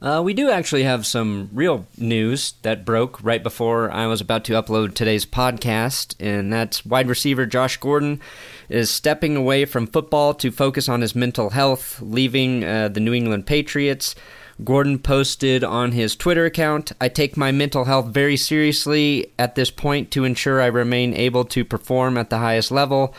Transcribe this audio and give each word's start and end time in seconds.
Uh, 0.00 0.22
we 0.24 0.32
do 0.32 0.48
actually 0.48 0.84
have 0.84 1.04
some 1.04 1.50
real 1.52 1.84
news 1.96 2.54
that 2.62 2.84
broke 2.84 3.22
right 3.22 3.42
before 3.42 3.90
I 3.90 4.06
was 4.06 4.20
about 4.20 4.44
to 4.44 4.52
upload 4.52 4.94
today's 4.94 5.26
podcast, 5.26 6.14
and 6.20 6.52
that's 6.52 6.86
wide 6.86 7.08
receiver 7.08 7.46
Josh 7.46 7.78
Gordon 7.78 8.20
is 8.68 8.90
stepping 8.90 9.34
away 9.34 9.64
from 9.64 9.88
football 9.88 10.34
to 10.34 10.52
focus 10.52 10.88
on 10.88 11.00
his 11.00 11.16
mental 11.16 11.50
health, 11.50 12.00
leaving 12.00 12.64
uh, 12.64 12.88
the 12.88 13.00
New 13.00 13.12
England 13.12 13.46
Patriots. 13.46 14.14
Gordon 14.62 15.00
posted 15.00 15.64
on 15.64 15.92
his 15.92 16.14
Twitter 16.16 16.44
account 16.44 16.92
I 17.00 17.08
take 17.08 17.36
my 17.36 17.50
mental 17.52 17.84
health 17.84 18.06
very 18.08 18.36
seriously 18.36 19.32
at 19.38 19.54
this 19.54 19.70
point 19.70 20.10
to 20.12 20.24
ensure 20.24 20.60
I 20.60 20.66
remain 20.66 21.14
able 21.14 21.44
to 21.46 21.64
perform 21.64 22.16
at 22.18 22.30
the 22.30 22.38
highest 22.38 22.70
level. 22.70 23.14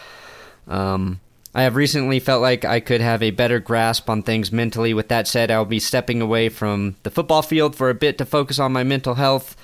Um, 0.68 1.20
I 1.54 1.63
have 1.63 1.75
recently 1.75 2.20
felt 2.20 2.41
like 2.41 2.63
I 2.63 2.79
could 2.79 3.02
have 3.02 3.23
a 3.23 3.31
better 3.31 3.59
grasp 3.59 4.09
on 4.09 4.21
things 4.21 4.52
mentally. 4.52 4.93
With 4.93 5.07
that 5.07 5.27
said, 5.27 5.49
I'll 5.49 5.66
be 5.66 5.79
stepping 5.79 6.21
away 6.21 6.49
from 6.49 6.95
the 7.04 7.09
football 7.09 7.41
field 7.41 7.75
for 7.75 7.89
a 7.89 7.95
bit 7.95 8.18
to 8.20 8.25
focus 8.25 8.59
on 8.59 8.71
my 8.71 8.84
mental 8.84 9.16
health. 9.16 9.57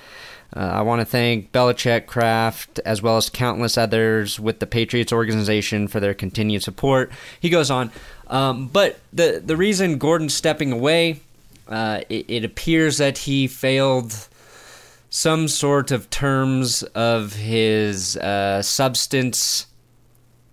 Uh, 0.54 0.60
I 0.60 0.82
want 0.82 1.00
to 1.00 1.04
thank 1.04 1.52
Belichick, 1.52 2.06
Kraft, 2.06 2.80
as 2.84 3.02
well 3.02 3.16
as 3.16 3.30
countless 3.30 3.78
others 3.78 4.38
with 4.40 4.58
the 4.58 4.66
Patriots 4.66 5.12
organization 5.12 5.86
for 5.88 6.00
their 6.00 6.14
continued 6.14 6.62
support. 6.62 7.10
He 7.40 7.50
goes 7.50 7.70
on, 7.70 7.90
um, 8.28 8.68
but 8.68 8.98
the 9.12 9.42
the 9.44 9.56
reason 9.56 9.98
Gordon's 9.98 10.34
stepping 10.34 10.72
away, 10.72 11.20
uh, 11.68 12.00
it, 12.08 12.26
it 12.28 12.44
appears 12.44 12.98
that 12.98 13.18
he 13.18 13.48
failed 13.48 14.28
some 15.10 15.48
sort 15.48 15.90
of 15.90 16.10
terms 16.10 16.82
of 16.94 17.34
his 17.34 18.16
uh, 18.16 18.62
substance 18.62 19.66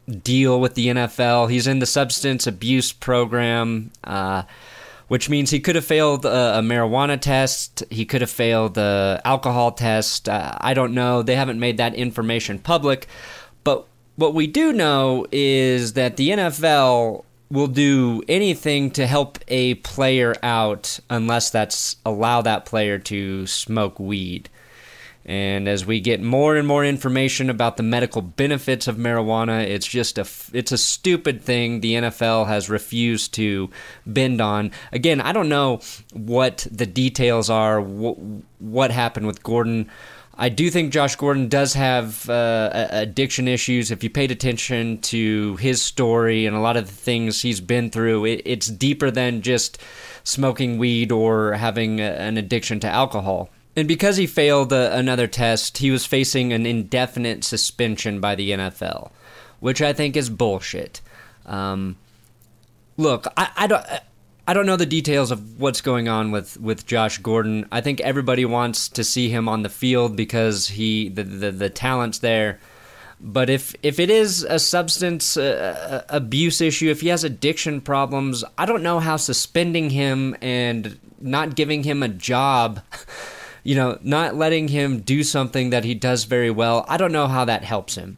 deal 0.07 0.59
with 0.59 0.75
the 0.75 0.87
NFL. 0.87 1.49
He's 1.49 1.67
in 1.67 1.79
the 1.79 1.85
substance 1.85 2.47
abuse 2.47 2.91
program, 2.91 3.91
uh, 4.03 4.43
which 5.07 5.29
means 5.29 5.49
he 5.49 5.59
could 5.59 5.75
have 5.75 5.85
failed 5.85 6.25
a, 6.25 6.59
a, 6.59 6.61
marijuana 6.61 7.19
test. 7.19 7.83
He 7.89 8.05
could 8.05 8.21
have 8.21 8.29
failed 8.29 8.73
the 8.73 9.21
alcohol 9.25 9.71
test. 9.71 10.27
Uh, 10.27 10.57
I 10.59 10.73
don't 10.73 10.93
know. 10.93 11.21
They 11.21 11.35
haven't 11.35 11.59
made 11.59 11.77
that 11.77 11.95
information 11.95 12.59
public. 12.59 13.07
But 13.63 13.85
what 14.15 14.33
we 14.33 14.47
do 14.47 14.73
know 14.73 15.25
is 15.31 15.93
that 15.93 16.17
the 16.17 16.29
NFL 16.29 17.23
will 17.49 17.67
do 17.67 18.23
anything 18.27 18.89
to 18.91 19.05
help 19.05 19.37
a 19.47 19.75
player 19.75 20.33
out 20.41 20.99
unless 21.09 21.51
that's 21.51 21.97
allow 22.05 22.41
that 22.41 22.65
player 22.65 22.97
to 22.97 23.45
smoke 23.45 23.99
weed. 23.99 24.49
And 25.25 25.69
as 25.69 25.85
we 25.85 26.01
get 26.01 26.21
more 26.21 26.57
and 26.57 26.67
more 26.67 26.83
information 26.83 27.49
about 27.49 27.77
the 27.77 27.83
medical 27.83 28.21
benefits 28.21 28.87
of 28.87 28.97
marijuana, 28.97 29.65
it's 29.65 29.87
just 29.87 30.17
a 30.17 30.27
it's 30.51 30.71
a 30.71 30.77
stupid 30.77 31.41
thing 31.41 31.79
the 31.79 31.93
NFL 31.93 32.47
has 32.47 32.69
refused 32.69 33.33
to 33.35 33.69
bend 34.05 34.41
on. 34.41 34.71
Again, 34.91 35.21
I 35.21 35.31
don't 35.31 35.49
know 35.49 35.79
what 36.11 36.67
the 36.69 36.85
details 36.85 37.49
are, 37.49 37.79
what 37.79 38.91
happened 38.91 39.27
with 39.27 39.43
Gordon. 39.43 39.89
I 40.35 40.49
do 40.49 40.69
think 40.71 40.91
Josh 40.91 41.15
Gordon 41.15 41.47
does 41.47 41.75
have 41.75 42.27
uh, 42.27 42.87
addiction 42.89 43.47
issues. 43.47 43.91
If 43.91 44.03
you 44.03 44.09
paid 44.09 44.31
attention 44.31 44.99
to 45.01 45.55
his 45.57 45.81
story 45.81 46.47
and 46.47 46.55
a 46.55 46.59
lot 46.59 46.75
of 46.75 46.87
the 46.87 46.93
things 46.93 47.41
he's 47.41 47.61
been 47.61 47.91
through, 47.91 48.25
it, 48.25 48.41
it's 48.43 48.67
deeper 48.67 49.11
than 49.11 49.43
just 49.43 49.77
smoking 50.23 50.79
weed 50.79 51.11
or 51.11 51.53
having 51.53 51.99
a, 51.99 52.05
an 52.05 52.37
addiction 52.37 52.79
to 52.79 52.87
alcohol. 52.87 53.51
And 53.75 53.87
because 53.87 54.17
he 54.17 54.27
failed 54.27 54.71
uh, 54.71 54.91
another 54.93 55.27
test, 55.27 55.79
he 55.79 55.89
was 55.89 56.05
facing 56.05 56.53
an 56.53 56.65
indefinite 56.65 57.43
suspension 57.43 58.19
by 58.19 58.35
the 58.35 58.51
NFL, 58.51 59.11
which 59.59 59.81
I 59.81 59.93
think 59.93 60.15
is 60.15 60.29
bullshit. 60.29 61.01
Um, 61.45 61.97
look, 62.97 63.25
I, 63.35 63.49
I 63.55 63.67
don't. 63.67 63.85
I 64.45 64.53
don't 64.53 64.65
know 64.65 64.75
the 64.75 64.85
details 64.85 65.31
of 65.31 65.61
what's 65.61 65.79
going 65.79 66.09
on 66.09 66.31
with, 66.31 66.59
with 66.59 66.85
Josh 66.85 67.17
Gordon. 67.19 67.65
I 67.71 67.79
think 67.79 68.01
everybody 68.01 68.43
wants 68.43 68.89
to 68.89 69.01
see 69.01 69.29
him 69.29 69.47
on 69.47 69.63
the 69.63 69.69
field 69.69 70.17
because 70.17 70.67
he 70.67 71.07
the 71.07 71.23
the, 71.23 71.51
the 71.51 71.69
talent's 71.69 72.19
there. 72.19 72.59
But 73.21 73.49
if 73.49 73.73
if 73.81 74.01
it 74.01 74.09
is 74.09 74.43
a 74.43 74.59
substance 74.59 75.37
uh, 75.37 76.03
abuse 76.09 76.59
issue, 76.59 76.89
if 76.89 76.99
he 76.99 77.07
has 77.07 77.23
addiction 77.23 77.79
problems, 77.79 78.43
I 78.57 78.65
don't 78.65 78.83
know 78.83 78.99
how 78.99 79.15
suspending 79.15 79.89
him 79.91 80.35
and 80.41 80.99
not 81.21 81.55
giving 81.55 81.83
him 81.83 82.03
a 82.03 82.09
job 82.09 82.81
you 83.63 83.75
know, 83.75 83.97
not 84.01 84.35
letting 84.35 84.67
him 84.67 85.01
do 85.01 85.23
something 85.23 85.69
that 85.71 85.83
he 85.83 85.93
does 85.93 86.25
very 86.25 86.51
well, 86.51 86.85
I 86.87 86.97
don't 86.97 87.11
know 87.11 87.27
how 87.27 87.45
that 87.45 87.63
helps 87.63 87.95
him. 87.95 88.17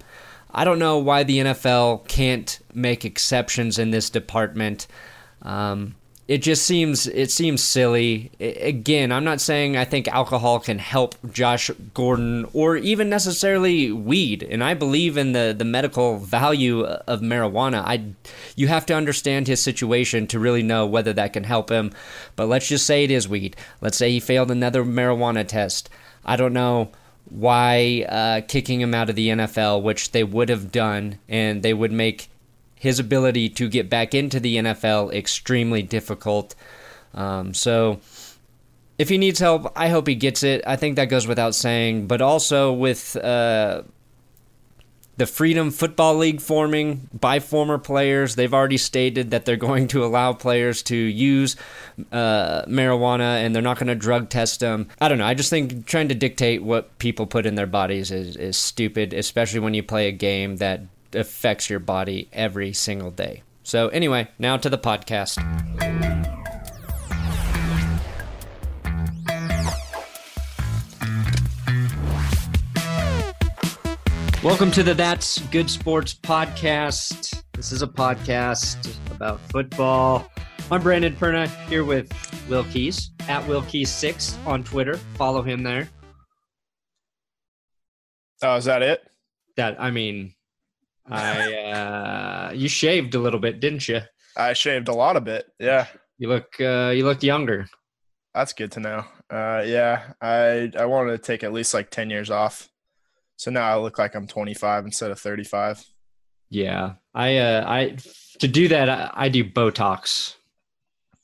I 0.51 0.63
don't 0.63 0.79
know 0.79 0.97
why 0.97 1.23
the 1.23 1.39
NFL 1.39 2.07
can't 2.07 2.59
make 2.73 3.05
exceptions 3.05 3.77
in 3.77 3.91
this 3.91 4.09
department. 4.09 4.87
Um, 5.41 5.95
it 6.27 6.39
just 6.39 6.65
seems 6.65 7.05
it 7.05 7.29
seems 7.29 7.61
silly. 7.61 8.31
again, 8.39 9.11
I'm 9.11 9.23
not 9.23 9.39
saying 9.39 9.77
I 9.77 9.85
think 9.85 10.07
alcohol 10.07 10.59
can 10.59 10.79
help 10.79 11.15
Josh 11.31 11.69
Gordon 11.93 12.47
or 12.51 12.77
even 12.77 13.09
necessarily 13.09 13.91
weed, 13.91 14.41
and 14.41 14.63
I 14.63 14.73
believe 14.73 15.17
in 15.17 15.33
the 15.33 15.53
the 15.55 15.65
medical 15.65 16.17
value 16.17 16.83
of 16.83 17.21
marijuana. 17.21 17.83
I 17.85 18.03
you 18.55 18.67
have 18.67 18.87
to 18.87 18.95
understand 18.95 19.47
his 19.47 19.61
situation 19.61 20.25
to 20.27 20.39
really 20.39 20.63
know 20.63 20.87
whether 20.87 21.13
that 21.13 21.33
can 21.33 21.43
help 21.43 21.69
him. 21.69 21.91
But 22.35 22.47
let's 22.47 22.67
just 22.67 22.87
say 22.87 23.03
it 23.03 23.11
is 23.11 23.29
weed. 23.29 23.55
Let's 23.79 23.97
say 23.97 24.09
he 24.09 24.19
failed 24.19 24.49
another 24.49 24.83
marijuana 24.83 25.47
test. 25.47 25.91
I 26.25 26.37
don't 26.37 26.53
know 26.53 26.89
why 27.29 28.05
uh, 28.09 28.41
kicking 28.47 28.81
him 28.81 28.95
out 28.95 29.09
of 29.09 29.15
the 29.15 29.29
NFL, 29.29 29.83
which 29.83 30.11
they 30.11 30.23
would 30.23 30.49
have 30.49 30.71
done, 30.71 31.19
and 31.29 31.61
they 31.61 31.73
would 31.73 31.91
make 31.91 32.29
his 32.85 32.99
ability 32.99 33.49
to 33.49 33.67
get 33.67 33.89
back 33.89 34.13
into 34.13 34.39
the 34.39 34.57
NFL 34.57 35.13
extremely 35.13 35.81
difficult. 35.81 36.55
Um, 37.15 37.53
so 37.53 37.99
if 38.97 39.09
he 39.09 39.17
needs 39.17 39.39
help, 39.39 39.71
I 39.75 39.89
hope 39.89 40.07
he 40.07 40.15
gets 40.15 40.43
it. 40.43 40.61
I 40.65 40.75
think 40.75 40.95
that 40.95 41.05
goes 41.05 41.27
without 41.27 41.55
saying. 41.55 42.07
But 42.07 42.21
also 42.21 42.71
with 42.71 43.15
uh, 43.17 43.83
the 45.17 45.25
Freedom 45.25 45.71
Football 45.71 46.15
League 46.17 46.41
forming 46.41 47.09
by 47.11 47.39
former 47.39 47.77
players, 47.77 48.35
they've 48.35 48.53
already 48.53 48.77
stated 48.77 49.31
that 49.31 49.45
they're 49.45 49.55
going 49.69 49.87
to 49.89 50.05
allow 50.05 50.33
players 50.33 50.83
to 50.83 50.95
use 50.95 51.55
uh, 52.11 52.63
marijuana 52.65 53.43
and 53.43 53.55
they're 53.55 53.61
not 53.61 53.79
going 53.79 53.87
to 53.87 53.95
drug 53.95 54.29
test 54.29 54.59
them. 54.59 54.87
I 55.01 55.09
don't 55.09 55.17
know. 55.17 55.25
I 55.25 55.33
just 55.33 55.49
think 55.49 55.85
trying 55.85 56.09
to 56.09 56.15
dictate 56.15 56.63
what 56.63 56.97
people 56.99 57.25
put 57.25 57.45
in 57.45 57.55
their 57.55 57.67
bodies 57.67 58.11
is, 58.11 58.35
is 58.35 58.57
stupid, 58.57 59.13
especially 59.13 59.59
when 59.59 59.73
you 59.73 59.83
play 59.83 60.07
a 60.07 60.11
game 60.11 60.57
that 60.57 60.81
affects 61.13 61.69
your 61.69 61.79
body 61.79 62.29
every 62.33 62.73
single 62.73 63.11
day. 63.11 63.43
So, 63.63 63.89
anyway, 63.89 64.27
now 64.39 64.57
to 64.57 64.69
the 64.69 64.77
podcast. 64.77 65.37
Welcome 74.43 74.69
to 74.71 74.83
the 74.83 74.93
That's 74.93 75.39
Good 75.47 75.69
Sports 75.71 76.13
podcast. 76.13 77.41
This 77.53 77.71
is 77.71 77.81
a 77.81 77.87
podcast 77.87 78.95
about 79.09 79.39
football. 79.49 80.29
I'm 80.69 80.83
Brandon 80.83 81.15
Perna 81.15 81.47
here 81.67 81.83
with 81.83 82.11
Will 82.47 82.63
Keys 82.65 83.09
at 83.27 83.47
Will 83.47 83.63
Keys6 83.63 84.45
on 84.45 84.63
Twitter. 84.63 84.97
Follow 85.15 85.41
him 85.41 85.63
there. 85.63 85.89
Oh, 88.43 88.55
is 88.57 88.65
that 88.65 88.83
it? 88.83 89.01
That 89.57 89.81
I 89.81 89.89
mean, 89.89 90.35
I 91.07 91.53
uh, 91.53 92.51
you 92.53 92.67
shaved 92.67 93.15
a 93.15 93.19
little 93.19 93.39
bit, 93.39 93.59
didn't 93.59 93.87
you? 93.87 94.01
I 94.37 94.53
shaved 94.53 94.87
a 94.87 94.93
lot 94.93 95.15
of 95.15 95.23
bit. 95.23 95.45
Yeah. 95.59 95.87
You 96.17 96.29
look 96.29 96.59
uh, 96.59 96.91
you 96.95 97.05
look 97.05 97.23
younger. 97.23 97.67
That's 98.33 98.53
good 98.53 98.71
to 98.73 98.79
know. 98.79 99.05
Uh, 99.29 99.63
yeah, 99.65 100.13
I 100.21 100.71
I 100.77 100.85
wanted 100.85 101.11
to 101.11 101.17
take 101.17 101.43
at 101.43 101.53
least 101.53 101.73
like 101.73 101.89
ten 101.89 102.09
years 102.09 102.29
off, 102.29 102.69
so 103.37 103.51
now 103.51 103.67
I 103.67 103.77
look 103.77 103.97
like 103.97 104.15
I'm 104.15 104.27
25 104.27 104.85
instead 104.85 105.11
of 105.11 105.19
35. 105.19 105.83
Yeah, 106.49 106.93
I 107.13 107.37
uh, 107.37 107.63
I 107.67 107.97
to 108.39 108.47
do 108.47 108.67
that 108.69 108.89
I, 108.89 109.11
I 109.13 109.29
do 109.29 109.43
Botox. 109.43 110.35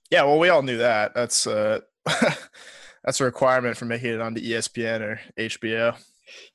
Yeah, 0.10 0.24
well, 0.24 0.40
we 0.40 0.50
all 0.50 0.62
knew 0.62 0.78
that. 0.78 1.14
That's 1.14 1.48
uh, 1.48 1.82
that's 3.04 3.22
a 3.22 3.26
requirement 3.26 3.78
for 3.78 3.86
making 3.86 4.14
it 4.14 4.22
onto 4.22 4.42
ESPN 4.42 5.02
or 5.02 5.22
HBO. 5.38 5.96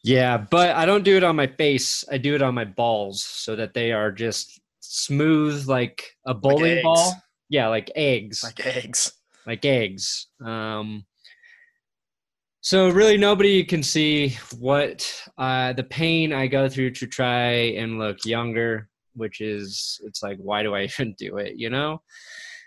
Yeah, 0.03 0.37
but 0.37 0.77
I 0.77 0.87
don't 0.87 1.05
do 1.05 1.17
it 1.17 1.25
on 1.25 1.37
my 1.37 1.47
face. 1.47 2.05
I 2.11 2.19
do 2.19 2.35
it 2.35 2.43
on 2.43 2.55
my 2.55 2.65
balls 2.65 3.25
so 3.25 3.57
that 3.57 3.75
they 3.75 3.93
are 3.93 4.13
just 4.13 4.61
smooth 4.81 5.67
like 5.69 6.13
a 6.27 6.35
bowling 6.35 6.77
like 6.77 6.83
ball. 6.85 7.15
Yeah, 7.49 7.69
like 7.69 7.91
eggs. 7.95 8.43
Like 8.43 8.65
eggs. 8.65 9.13
Like 9.47 9.65
eggs. 9.65 10.29
Um 10.45 11.05
so 12.61 12.89
really 12.89 13.17
nobody 13.17 13.65
can 13.65 13.83
see 13.83 14.37
what 14.59 15.29
uh 15.39 15.73
the 15.73 15.85
pain 15.85 16.33
I 16.33 16.47
go 16.47 16.69
through 16.69 16.91
to 16.93 17.07
try 17.07 17.51
and 17.77 17.99
look 17.99 18.25
younger, 18.25 18.89
which 19.15 19.41
is 19.41 20.01
it's 20.05 20.23
like 20.23 20.39
why 20.39 20.63
do 20.63 20.75
I 20.75 20.83
even 21.01 21.15
do 21.19 21.39
it, 21.39 21.57
you 21.57 21.71
know? 21.71 22.03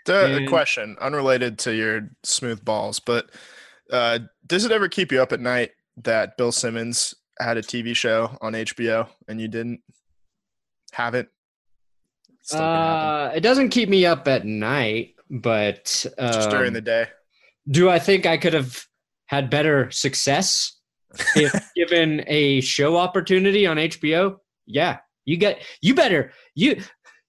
The 0.06 0.36
and, 0.36 0.48
question, 0.48 0.96
unrelated 1.00 1.58
to 1.60 1.74
your 1.74 2.10
smooth 2.22 2.64
balls, 2.64 3.00
but 3.00 3.30
uh 3.90 4.20
does 4.46 4.64
it 4.64 4.72
ever 4.72 4.88
keep 4.88 5.12
you 5.12 5.20
up 5.22 5.32
at 5.32 5.40
night 5.40 5.72
that 6.04 6.36
Bill 6.36 6.52
Simmons 6.52 7.14
had 7.38 7.56
a 7.56 7.62
TV 7.62 7.94
show 7.94 8.36
on 8.40 8.52
HBO 8.52 9.08
and 9.28 9.40
you 9.40 9.48
didn't 9.48 9.80
have 10.92 11.14
it? 11.14 11.28
Uh, 12.52 13.30
it 13.34 13.40
doesn't 13.40 13.70
keep 13.70 13.88
me 13.88 14.06
up 14.06 14.26
at 14.26 14.44
night, 14.44 15.14
but 15.30 16.04
um, 16.18 16.32
just 16.32 16.50
during 16.50 16.72
the 16.72 16.80
day. 16.80 17.06
do 17.70 17.88
I 17.88 17.98
think 17.98 18.26
I 18.26 18.36
could 18.36 18.54
have 18.54 18.84
had 19.26 19.50
better 19.50 19.90
success 19.90 20.80
if 21.36 21.52
given 21.76 22.24
a 22.26 22.60
show 22.60 22.96
opportunity 22.96 23.66
on 23.66 23.76
HBO? 23.76 24.36
Yeah, 24.66 24.98
you 25.24 25.36
get 25.36 25.62
you 25.80 25.94
better 25.94 26.32
you 26.54 26.82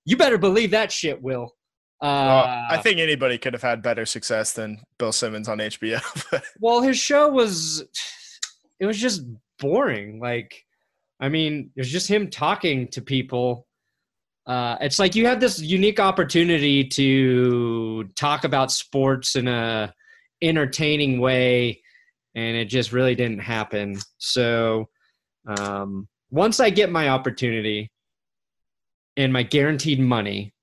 you 0.06 0.18
better 0.18 0.38
believe 0.38 0.72
that 0.72 0.92
shit 0.92 1.22
will. 1.22 1.56
Uh, 2.02 2.26
well, 2.28 2.66
I 2.72 2.78
think 2.78 3.00
anybody 3.00 3.38
could 3.38 3.54
have 3.54 3.62
had 3.62 3.84
better 3.84 4.08
success 4.08 4.54
than 4.54 4.80
Bill 4.98 5.12
Simmons 5.12 5.48
on 5.48 5.60
HBO. 5.60 6.02
well, 6.60 6.82
his 6.82 6.98
show 6.98 7.30
was 7.30 7.84
it 8.82 8.88
was 8.88 9.00
just 9.00 9.22
boring. 9.60 10.20
Like, 10.20 10.66
I 11.20 11.30
mean, 11.30 11.70
it 11.76 11.80
was 11.80 11.92
just 11.92 12.08
him 12.08 12.30
talking 12.30 12.88
to 12.90 13.02
people. 13.02 13.68
Uh, 14.48 14.76
it's 14.82 14.98
like 14.98 15.16
you 15.16 15.28
had 15.28 15.40
this 15.40 15.62
unique 15.62 16.00
opportunity 16.00 16.84
to 16.86 18.10
talk 18.16 18.44
about 18.44 18.72
sports 18.72 19.36
in 19.36 19.48
a 19.48 19.94
entertaining 20.42 21.22
way, 21.22 21.84
and 22.34 22.58
it 22.58 22.66
just 22.66 22.92
really 22.92 23.14
didn't 23.14 23.40
happen. 23.40 24.00
So, 24.18 24.90
um, 25.48 26.08
once 26.32 26.60
I 26.60 26.72
get 26.72 26.92
my 26.92 27.10
opportunity 27.10 27.92
and 29.16 29.32
my 29.32 29.44
guaranteed 29.44 30.00
money, 30.00 30.56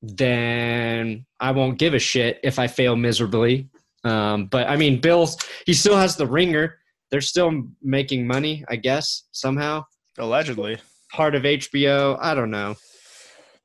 then 0.00 1.26
I 1.38 1.50
won't 1.50 1.78
give 1.78 1.92
a 1.92 1.98
shit 1.98 2.40
if 2.42 2.58
I 2.58 2.68
fail 2.68 2.96
miserably. 2.96 3.68
Um, 4.02 4.46
but 4.46 4.66
I 4.66 4.76
mean, 4.76 4.98
Bill, 5.00 5.28
he 5.66 5.74
still 5.74 5.96
has 5.96 6.16
the 6.16 6.26
ringer. 6.26 6.78
They're 7.10 7.20
still 7.20 7.64
making 7.82 8.26
money, 8.26 8.64
I 8.68 8.76
guess, 8.76 9.24
somehow. 9.32 9.84
Allegedly. 10.18 10.78
Part 11.12 11.34
of 11.34 11.42
HBO. 11.42 12.18
I 12.20 12.34
don't 12.34 12.50
know. 12.50 12.76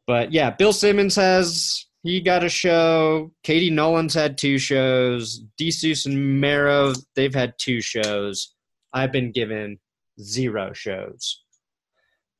But 0.08 0.32
yeah, 0.32 0.52
Bill 0.52 0.74
Simmons 0.74 1.16
has 1.16 1.86
he 2.04 2.22
got 2.22 2.44
a 2.44 2.50
show. 2.50 3.32
Katie 3.44 3.70
Nolan's 3.70 4.14
had 4.14 4.38
two 4.38 4.58
shows. 4.58 5.44
Desus 5.60 6.06
and 6.06 6.42
Mero, 6.42 6.94
they've 7.16 7.34
had 7.34 7.54
two 7.58 7.82
shows. 7.82 8.54
I've 8.94 9.12
been 9.12 9.32
given 9.32 9.80
zero 10.20 10.74
shows. 10.74 11.44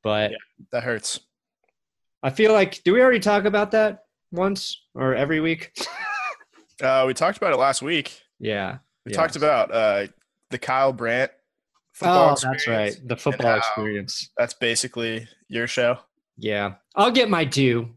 But 0.02 0.32
yeah, 0.32 0.36
that 0.72 0.82
hurts. 0.82 1.20
I 2.22 2.30
feel 2.30 2.52
like 2.52 2.82
do 2.84 2.92
we 2.92 3.00
already 3.00 3.20
talk 3.20 3.44
about 3.44 3.70
that 3.72 4.04
once 4.30 4.80
or 4.94 5.14
every 5.14 5.40
week? 5.40 5.72
uh, 6.82 7.04
we 7.06 7.14
talked 7.14 7.36
about 7.36 7.52
it 7.52 7.58
last 7.58 7.82
week. 7.82 8.20
Yeah. 8.38 8.78
We 9.04 9.10
yes. 9.10 9.16
talked 9.16 9.36
about 9.36 9.72
uh, 9.72 10.06
the 10.52 10.58
Kyle 10.58 10.92
Brandt 10.92 11.32
football 11.92 12.36
oh, 12.36 12.40
that's 12.42 12.66
right. 12.66 12.96
The 13.04 13.16
football 13.16 13.56
experience. 13.56 14.30
That's 14.38 14.54
basically 14.54 15.26
your 15.48 15.66
show. 15.66 15.98
Yeah. 16.36 16.74
I'll 16.94 17.10
get 17.10 17.28
my 17.28 17.44
due. 17.44 17.90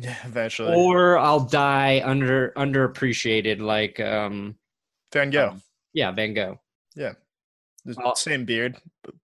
Yeah, 0.00 0.16
eventually. 0.24 0.74
Or 0.76 1.18
I'll 1.18 1.40
die 1.40 2.02
under 2.04 2.52
underappreciated 2.56 3.60
like 3.60 3.98
um 4.00 4.56
Van 5.12 5.30
Gogh. 5.30 5.50
Um, 5.50 5.62
yeah, 5.92 6.12
Van 6.12 6.34
Gogh. 6.34 6.60
Yeah. 6.94 7.14
same 8.14 8.44
beard, 8.44 8.76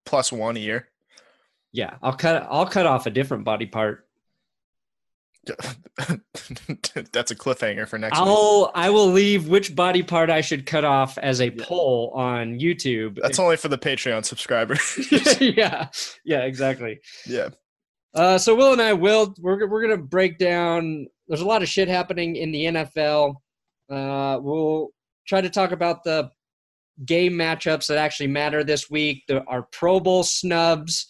plus 0.05 0.33
one 0.33 0.57
ear. 0.57 0.89
Yeah, 1.73 1.97
I'll 2.03 2.15
cut 2.15 2.47
I'll 2.49 2.67
cut 2.67 2.87
off 2.87 3.07
a 3.07 3.11
different 3.11 3.45
body 3.45 3.67
part. 3.67 4.04
That's 7.13 7.31
a 7.31 7.37
cliffhanger 7.37 7.87
for 7.87 7.99
next 7.99 8.19
I'll 8.19 8.63
week. 8.63 8.71
I 8.75 8.91
will 8.91 9.09
leave 9.09 9.49
which 9.49 9.75
body 9.75 10.03
part 10.03 10.31
I 10.31 10.41
should 10.41 10.67
cut 10.67 10.85
off 10.85 11.19
as 11.19 11.41
a 11.41 11.51
yeah. 11.51 11.65
poll 11.65 12.13
on 12.15 12.59
YouTube. 12.59 13.19
That's 13.21 13.39
only 13.39 13.57
for 13.57 13.69
the 13.69 13.79
Patreon 13.79 14.25
subscribers. 14.25 14.81
yeah. 15.41 15.89
Yeah, 16.25 16.41
exactly. 16.41 17.01
Yeah. 17.27 17.51
Uh, 18.15 18.39
so 18.39 18.55
Will 18.55 18.73
and 18.73 18.83
I 18.83 18.93
will 18.93 19.35
we're 19.41 19.69
we're 19.69 19.83
gonna 19.83 19.97
break 19.97 20.39
down. 20.39 21.07
There's 21.29 21.41
a 21.41 21.47
lot 21.47 21.63
of 21.63 21.69
shit 21.69 21.89
happening 21.89 22.37
in 22.37 22.53
the 22.53 22.65
NFL. 22.65 23.35
Uh, 23.91 24.39
we'll 24.41 24.91
try 25.27 25.41
to 25.41 25.51
talk 25.51 25.73
about 25.73 26.05
the 26.05 26.31
game 27.05 27.33
matchups 27.33 27.89
that 27.89 27.99
actually 27.99 28.29
matter 28.29 28.63
this 28.63 28.89
week. 28.89 29.25
The, 29.27 29.43
our 29.45 29.63
Pro 29.73 29.99
Bowl 30.01 30.23
snubs. 30.23 31.09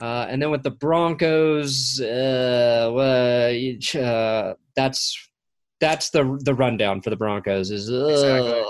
Uh, 0.00 0.26
and 0.28 0.40
then 0.40 0.50
with 0.50 0.62
the 0.62 0.70
Broncos, 0.70 2.00
uh, 2.00 2.92
uh, 2.94 4.54
that's 4.76 5.28
that's 5.80 6.10
the 6.10 6.38
the 6.44 6.54
rundown 6.54 7.00
for 7.00 7.10
the 7.10 7.16
Broncos. 7.16 7.70
Is 7.70 7.88
exactly. 7.88 8.62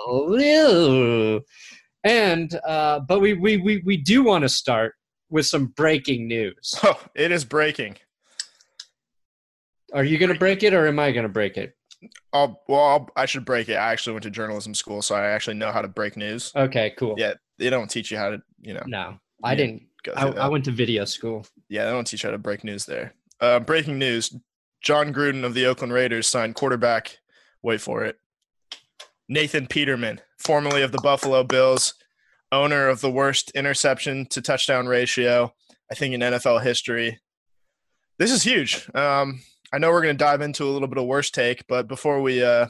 and 2.04 2.60
uh, 2.66 3.00
but 3.00 3.20
we 3.20 3.34
we 3.34 3.58
we 3.58 3.82
we 3.84 3.96
do 3.96 4.22
want 4.22 4.42
to 4.42 4.48
start 4.48 4.94
with 5.30 5.46
some 5.46 5.66
breaking 5.66 6.28
news. 6.28 6.74
Oh, 6.82 6.98
it 7.14 7.30
is 7.30 7.44
breaking. 7.44 7.96
Are 9.92 10.04
you 10.04 10.18
going 10.18 10.32
to 10.32 10.38
break 10.38 10.62
it, 10.62 10.74
or 10.74 10.86
am 10.86 10.98
I 10.98 11.12
going 11.12 11.24
to 11.24 11.30
break 11.30 11.56
it? 11.56 11.74
I'll, 12.32 12.62
well, 12.68 12.84
I'll, 12.84 13.08
i 13.16 13.26
should 13.26 13.44
break 13.44 13.68
it. 13.68 13.74
I 13.74 13.92
actually 13.92 14.12
went 14.12 14.22
to 14.24 14.30
journalism 14.30 14.74
school, 14.74 15.02
so 15.02 15.14
I 15.14 15.26
actually 15.28 15.54
know 15.54 15.72
how 15.72 15.82
to 15.82 15.88
break 15.88 16.16
news. 16.16 16.52
Okay, 16.54 16.94
cool. 16.96 17.14
Yeah, 17.18 17.34
they 17.58 17.70
don't 17.70 17.88
teach 17.88 18.10
you 18.10 18.18
how 18.18 18.30
to, 18.30 18.42
you 18.60 18.74
know. 18.74 18.82
No, 18.86 19.18
I 19.42 19.54
didn't. 19.54 19.87
I, 20.16 20.28
I, 20.28 20.48
went 20.48 20.64
to 20.66 20.70
video 20.70 21.04
school. 21.04 21.46
Yeah, 21.68 21.84
they 21.84 21.90
don't 21.90 22.06
teach 22.06 22.22
you 22.22 22.28
how 22.28 22.32
to 22.32 22.38
break 22.38 22.64
news 22.64 22.86
there. 22.86 23.14
Uh, 23.40 23.60
breaking 23.60 23.98
news: 23.98 24.34
Jon 24.82 25.12
Gruden 25.12 25.44
of 25.44 25.54
the 25.54 25.66
Oakland 25.66 25.92
Raiders 25.92 26.26
signed 26.26 26.54
quarterback. 26.54 27.18
Wait 27.62 27.80
for 27.80 28.04
it. 28.04 28.16
Nathan 29.28 29.66
Peterman, 29.66 30.20
formerly 30.38 30.82
of 30.82 30.92
the 30.92 31.00
Buffalo 31.02 31.44
Bills, 31.44 31.94
owner 32.50 32.88
of 32.88 33.00
the 33.00 33.10
worst 33.10 33.50
interception 33.50 34.26
to 34.26 34.40
touchdown 34.40 34.86
ratio, 34.86 35.52
I 35.90 35.94
think, 35.94 36.14
in 36.14 36.20
NFL 36.20 36.62
history. 36.62 37.18
This 38.18 38.32
is 38.32 38.42
huge. 38.42 38.88
Um, 38.94 39.42
I 39.72 39.78
know 39.78 39.90
we're 39.90 40.02
going 40.02 40.16
to 40.16 40.24
dive 40.24 40.40
into 40.40 40.64
a 40.64 40.70
little 40.70 40.88
bit 40.88 40.98
of 40.98 41.04
worst 41.04 41.34
take, 41.34 41.66
but 41.68 41.88
before 41.88 42.22
we 42.22 42.42
uh, 42.42 42.68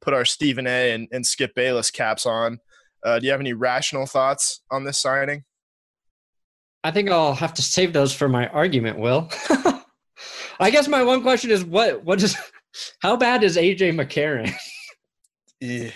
put 0.00 0.14
our 0.14 0.24
Stephen 0.24 0.66
A. 0.66 0.92
and, 0.92 1.06
and 1.12 1.26
Skip 1.26 1.54
Bayless 1.54 1.90
caps 1.90 2.24
on, 2.24 2.60
uh, 3.04 3.18
do 3.18 3.26
you 3.26 3.32
have 3.32 3.40
any 3.40 3.52
rational 3.52 4.06
thoughts 4.06 4.62
on 4.70 4.84
this 4.84 4.98
signing? 4.98 5.44
I 6.84 6.90
think 6.90 7.10
I'll 7.10 7.34
have 7.34 7.54
to 7.54 7.62
save 7.62 7.94
those 7.94 8.14
for 8.14 8.28
my 8.28 8.46
argument, 8.48 8.98
Will. 8.98 9.30
I 10.60 10.70
guess 10.70 10.86
my 10.86 11.02
one 11.02 11.22
question 11.22 11.50
is 11.50 11.64
what 11.64 12.04
what 12.04 12.22
is 12.22 12.36
how 13.00 13.16
bad 13.16 13.42
is 13.42 13.56
AJ 13.56 13.94
McCarron? 13.94 14.54
yeah. 15.60 15.90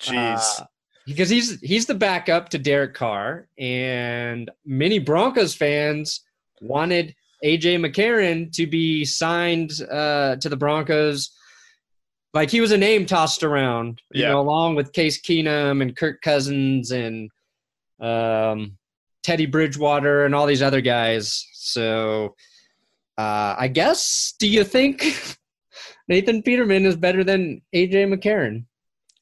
Jeez. 0.00 0.60
Uh, 0.60 0.66
because 1.06 1.28
he's 1.28 1.58
he's 1.60 1.86
the 1.86 1.94
backup 1.94 2.50
to 2.50 2.58
Derek 2.58 2.94
Carr, 2.94 3.48
and 3.58 4.50
many 4.64 4.98
Broncos 4.98 5.54
fans 5.54 6.20
wanted 6.60 7.14
AJ 7.44 7.78
McCarron 7.78 8.52
to 8.52 8.66
be 8.66 9.04
signed 9.04 9.72
uh, 9.90 10.36
to 10.36 10.48
the 10.48 10.56
Broncos. 10.56 11.30
Like 12.32 12.50
he 12.50 12.60
was 12.60 12.72
a 12.72 12.78
name 12.78 13.06
tossed 13.06 13.42
around, 13.42 14.02
you 14.12 14.22
yeah. 14.22 14.30
know, 14.30 14.40
along 14.40 14.74
with 14.74 14.92
Case 14.92 15.20
Keenum 15.20 15.82
and 15.82 15.96
Kirk 15.96 16.20
Cousins 16.20 16.90
and 16.90 17.30
um, 18.00 18.76
Teddy 19.24 19.46
Bridgewater 19.46 20.24
and 20.24 20.34
all 20.34 20.46
these 20.46 20.62
other 20.62 20.80
guys. 20.80 21.48
So 21.54 22.36
uh, 23.18 23.56
I 23.58 23.68
guess, 23.68 24.34
do 24.38 24.46
you 24.46 24.62
think 24.62 25.38
Nathan 26.08 26.42
Peterman 26.42 26.86
is 26.86 26.96
better 26.96 27.24
than 27.24 27.62
AJ 27.74 28.14
McCarron? 28.14 28.66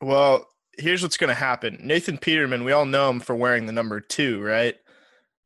Well, 0.02 0.46
here's 0.76 1.02
what's 1.02 1.16
going 1.16 1.28
to 1.28 1.34
happen. 1.34 1.78
Nathan 1.82 2.18
Peterman, 2.18 2.64
we 2.64 2.72
all 2.72 2.84
know 2.84 3.08
him 3.08 3.20
for 3.20 3.36
wearing 3.36 3.66
the 3.66 3.72
number 3.72 4.00
two, 4.00 4.42
right? 4.42 4.74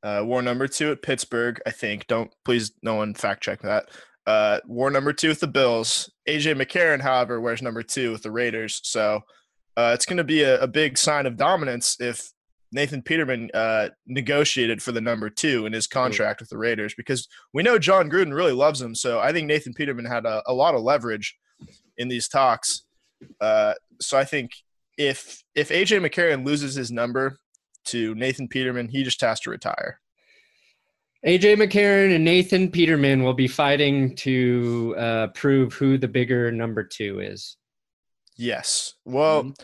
Uh, 0.02 0.22
wore 0.24 0.42
number 0.42 0.68
two 0.68 0.92
at 0.92 1.02
Pittsburgh, 1.02 1.60
I 1.66 1.70
think. 1.70 2.06
Don't 2.06 2.32
please, 2.44 2.72
no 2.82 2.94
one 2.94 3.14
fact 3.14 3.42
check 3.42 3.60
that. 3.62 3.88
Uh, 4.26 4.60
wore 4.66 4.90
number 4.90 5.12
two 5.12 5.28
with 5.28 5.40
the 5.40 5.46
Bills. 5.46 6.10
AJ 6.28 6.60
McCarron, 6.60 7.00
however, 7.00 7.40
wears 7.40 7.62
number 7.62 7.82
two 7.82 8.12
with 8.12 8.22
the 8.22 8.30
Raiders. 8.30 8.80
So 8.84 9.22
uh, 9.76 9.92
it's 9.94 10.06
going 10.06 10.16
to 10.16 10.24
be 10.24 10.42
a, 10.42 10.60
a, 10.60 10.66
big 10.66 10.96
sign 10.96 11.26
of 11.26 11.36
dominance 11.36 11.96
if 12.00 12.32
Nathan 12.72 13.02
Peterman 13.02 13.50
uh, 13.54 13.88
negotiated 14.06 14.82
for 14.82 14.92
the 14.92 15.00
number 15.00 15.30
two 15.30 15.66
in 15.66 15.72
his 15.72 15.86
contract 15.86 16.40
with 16.40 16.50
the 16.50 16.58
Raiders 16.58 16.94
because 16.94 17.28
we 17.52 17.62
know 17.62 17.78
Jon 17.78 18.10
Gruden 18.10 18.34
really 18.34 18.52
loves 18.52 18.80
him. 18.80 18.94
So 18.94 19.20
I 19.20 19.32
think 19.32 19.46
Nathan 19.46 19.74
Peterman 19.74 20.04
had 20.04 20.26
a, 20.26 20.42
a 20.46 20.52
lot 20.52 20.74
of 20.74 20.82
leverage 20.82 21.36
in 21.96 22.08
these 22.08 22.28
talks. 22.28 22.82
Uh, 23.40 23.74
so 24.00 24.18
I 24.18 24.24
think 24.24 24.50
if 24.98 25.42
if 25.54 25.68
AJ 25.68 26.06
McCarron 26.06 26.44
loses 26.44 26.74
his 26.74 26.90
number 26.90 27.38
to 27.86 28.14
Nathan 28.14 28.48
Peterman, 28.48 28.88
he 28.88 29.02
just 29.02 29.20
has 29.20 29.40
to 29.40 29.50
retire. 29.50 30.00
AJ 31.26 31.56
McCarron 31.56 32.14
and 32.14 32.24
Nathan 32.24 32.70
Peterman 32.70 33.22
will 33.22 33.34
be 33.34 33.48
fighting 33.48 34.14
to 34.16 34.94
uh, 34.98 35.26
prove 35.28 35.72
who 35.74 35.98
the 35.98 36.08
bigger 36.08 36.52
number 36.52 36.84
two 36.84 37.20
is. 37.20 37.56
Yes. 38.36 38.94
Well, 39.04 39.44
mm-hmm. 39.44 39.62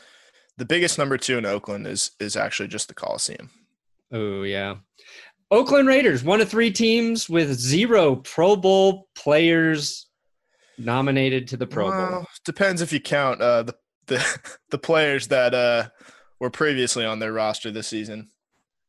The 0.58 0.64
biggest 0.64 0.98
number 0.98 1.16
two 1.16 1.38
in 1.38 1.46
Oakland 1.46 1.86
is 1.86 2.12
is 2.20 2.36
actually 2.36 2.68
just 2.68 2.88
the 2.88 2.94
Coliseum. 2.94 3.50
Oh 4.12 4.42
yeah. 4.42 4.76
Oakland 5.50 5.86
Raiders, 5.86 6.24
one 6.24 6.40
of 6.40 6.48
three 6.48 6.70
teams 6.70 7.28
with 7.28 7.52
zero 7.52 8.16
Pro 8.16 8.56
Bowl 8.56 9.08
players 9.14 10.06
nominated 10.78 11.48
to 11.48 11.56
the 11.56 11.66
Pro 11.66 11.88
well, 11.88 12.10
Bowl. 12.10 12.26
Depends 12.44 12.80
if 12.80 12.92
you 12.92 13.00
count 13.00 13.40
uh, 13.40 13.62
the 13.62 13.74
the 14.06 14.40
the 14.70 14.78
players 14.78 15.28
that 15.28 15.54
uh, 15.54 15.88
were 16.40 16.50
previously 16.50 17.04
on 17.04 17.18
their 17.18 17.32
roster 17.32 17.70
this 17.70 17.88
season. 17.88 18.28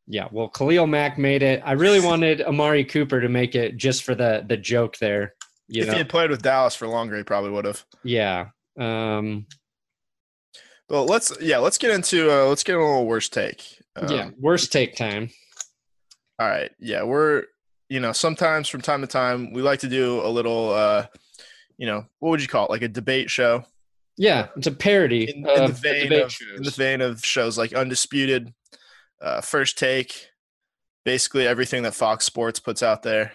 Yeah, 0.06 0.28
well, 0.32 0.50
Khalil 0.50 0.88
Mack 0.88 1.18
made 1.18 1.44
it. 1.44 1.62
I 1.66 1.74
really 1.74 2.00
wanted 2.06 2.42
Amari 2.42 2.84
Cooper 2.86 3.22
to 3.22 3.30
make 3.30 3.56
it 3.56 3.78
just 3.78 4.04
for 4.04 4.16
the 4.16 4.46
the 4.48 4.58
joke 4.58 4.98
there. 4.98 5.34
if 5.70 5.88
know? 5.88 5.94
he 5.94 5.98
had 5.98 6.10
played 6.10 6.30
with 6.30 6.42
Dallas 6.42 6.76
for 6.76 6.88
longer, 6.88 7.18
he 7.18 7.24
probably 7.24 7.52
would 7.52 7.66
have. 7.66 7.86
Yeah. 8.04 8.48
Um, 8.78 9.46
Well, 10.90 11.06
let's 11.06 11.32
yeah, 11.42 11.58
let's 11.60 11.78
get 11.78 11.92
into 11.92 12.32
uh, 12.32 12.46
let's 12.46 12.64
get 12.64 12.76
a 12.76 12.80
little 12.80 13.06
worst 13.06 13.34
take. 13.34 13.64
Um, 13.96 14.10
yeah, 14.10 14.30
worst 14.40 14.72
take 14.72 14.96
time. 14.96 15.30
All 16.40 16.48
right, 16.48 16.72
yeah, 16.80 17.04
we're 17.04 17.44
you 17.90 18.00
know 18.00 18.12
sometimes 18.12 18.68
from 18.68 18.82
time 18.82 19.02
to 19.02 19.08
time 19.08 19.54
we 19.54 19.62
like 19.62 19.80
to 19.80 19.90
do 19.90 20.20
a 20.22 20.28
little 20.30 20.72
uh, 20.72 21.06
you 21.78 21.88
know 21.88 22.06
what 22.20 22.30
would 22.30 22.42
you 22.42 22.48
call 22.48 22.66
it 22.66 22.72
like 22.72 22.82
a 22.82 22.88
debate 22.88 23.30
show. 23.30 23.64
Yeah, 24.18 24.48
it's 24.56 24.68
a 24.68 24.72
parody 24.72 25.30
in, 25.30 25.48
in 25.48 25.66
the 25.66 25.74
vein 25.74 26.14
of 26.14 26.32
shows. 26.32 26.58
in 26.58 26.64
the 26.64 26.72
vein 26.72 27.02
of 27.02 27.26
shows 27.26 27.58
like 27.58 27.74
Undisputed, 27.74 28.54
uh, 29.22 29.42
First 29.42 29.78
Take, 29.78 30.28
basically 31.06 31.48
everything 31.48 31.84
that 31.84 31.96
Fox 31.96 32.26
Sports 32.26 32.60
puts 32.60 32.84
out 32.84 33.04
there. 33.04 33.32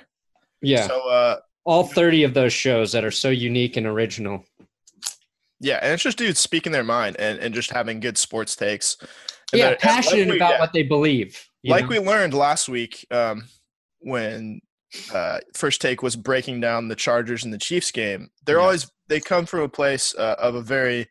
Yeah. 0.60 0.86
So 0.86 1.08
uh, 1.08 1.36
all 1.64 1.84
thirty 1.84 2.22
of 2.24 2.34
those 2.34 2.52
shows 2.52 2.92
that 2.92 3.04
are 3.04 3.10
so 3.10 3.30
unique 3.30 3.76
and 3.76 3.86
original. 3.86 4.44
Yeah, 5.60 5.78
and 5.82 5.92
it's 5.92 6.02
just 6.02 6.18
dudes 6.18 6.38
speaking 6.38 6.72
their 6.72 6.84
mind 6.84 7.16
and, 7.18 7.38
and 7.38 7.54
just 7.54 7.70
having 7.70 8.00
good 8.00 8.16
sports 8.16 8.54
takes. 8.54 8.96
And 9.52 9.60
yeah, 9.60 9.74
passionate 9.78 10.28
like 10.28 10.30
we, 10.30 10.36
about 10.36 10.50
yeah, 10.52 10.60
what 10.60 10.72
they 10.72 10.82
believe. 10.82 11.48
Like 11.64 11.84
know? 11.84 11.88
we 11.88 11.98
learned 11.98 12.34
last 12.34 12.68
week 12.68 13.06
um, 13.10 13.44
when 14.00 14.60
uh, 15.12 15.38
First 15.54 15.80
Take 15.80 16.02
was 16.02 16.16
breaking 16.16 16.60
down 16.60 16.88
the 16.88 16.94
Chargers 16.94 17.44
and 17.44 17.52
the 17.52 17.58
Chiefs 17.58 17.90
game. 17.90 18.30
They're 18.44 18.58
yeah. 18.58 18.62
always 18.62 18.90
they 19.08 19.20
come 19.20 19.46
from 19.46 19.60
a 19.60 19.68
place 19.68 20.14
uh, 20.14 20.36
of 20.38 20.54
a 20.54 20.62
very 20.62 21.08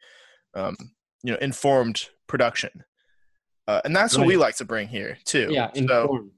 um, 0.53 0.75
you 1.23 1.33
know 1.33 1.39
informed 1.39 2.07
production, 2.27 2.83
uh, 3.67 3.81
and 3.83 3.95
that's 3.95 4.15
right. 4.15 4.21
what 4.21 4.27
we 4.27 4.37
like 4.37 4.55
to 4.57 4.65
bring 4.65 4.87
here 4.87 5.17
too. 5.25 5.49
Yeah, 5.51 5.71
inform, 5.73 6.07
so, 6.07 6.29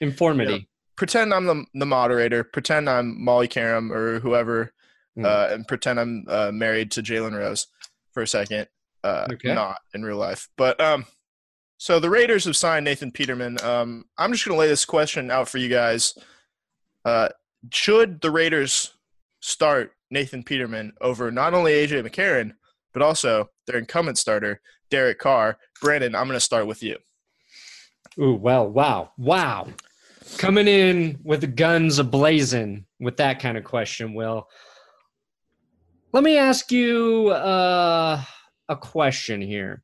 informity. 0.00 0.52
You 0.52 0.58
know, 0.60 0.64
pretend 0.96 1.34
I'm 1.34 1.46
the, 1.46 1.64
the 1.74 1.86
moderator. 1.86 2.44
Pretend 2.44 2.88
I'm 2.88 3.22
Molly 3.22 3.48
Qerim 3.48 3.90
or 3.90 4.20
whoever 4.20 4.72
mm. 5.18 5.24
uh, 5.24 5.52
and 5.52 5.66
pretend 5.66 6.00
I'm 6.00 6.24
uh, 6.28 6.50
married 6.52 6.90
to 6.92 7.02
Jalen 7.02 7.36
Rose 7.36 7.66
for 8.12 8.22
a 8.22 8.26
second. 8.26 8.68
Uh, 9.04 9.26
okay. 9.32 9.54
Not 9.54 9.78
in 9.94 10.04
real 10.04 10.16
life, 10.16 10.48
but 10.56 10.80
um, 10.80 11.06
so 11.78 12.00
the 12.00 12.10
Raiders 12.10 12.44
have 12.44 12.56
signed 12.56 12.84
Nathan 12.84 13.12
Peterman. 13.12 13.62
Um, 13.62 14.04
I'm 14.18 14.32
just 14.32 14.44
going 14.44 14.56
to 14.56 14.58
lay 14.58 14.66
this 14.66 14.84
question 14.84 15.30
out 15.30 15.48
for 15.48 15.58
you 15.58 15.68
guys. 15.68 16.14
Uh, 17.04 17.28
should 17.72 18.20
the 18.20 18.30
Raiders 18.30 18.94
start 19.40 19.92
Nathan 20.10 20.42
Peterman 20.42 20.92
over 21.00 21.30
not 21.30 21.54
only 21.54 21.72
AJ 21.72 22.06
McCarron 22.06 22.54
but 22.92 23.02
also 23.02 23.48
their 23.66 23.78
incumbent 23.78 24.18
starter 24.18 24.60
Derek 24.90 25.20
Carr? 25.20 25.58
Brandon, 25.80 26.16
I'm 26.16 26.26
going 26.26 26.36
to 26.36 26.40
start 26.40 26.66
with 26.66 26.82
you. 26.82 26.96
Ooh, 28.18 28.34
well, 28.34 28.68
wow, 28.68 29.12
wow. 29.16 29.68
Coming 30.36 30.66
in 30.66 31.20
with 31.22 31.40
the 31.40 31.46
guns 31.46 32.00
ablazing 32.00 32.84
with 32.98 33.16
that 33.18 33.38
kind 33.38 33.56
of 33.56 33.64
question, 33.64 34.14
Will. 34.14 34.48
Let 36.10 36.24
me 36.24 36.38
ask 36.38 36.72
you 36.72 37.28
uh, 37.28 38.22
a 38.66 38.76
question 38.76 39.42
here. 39.42 39.82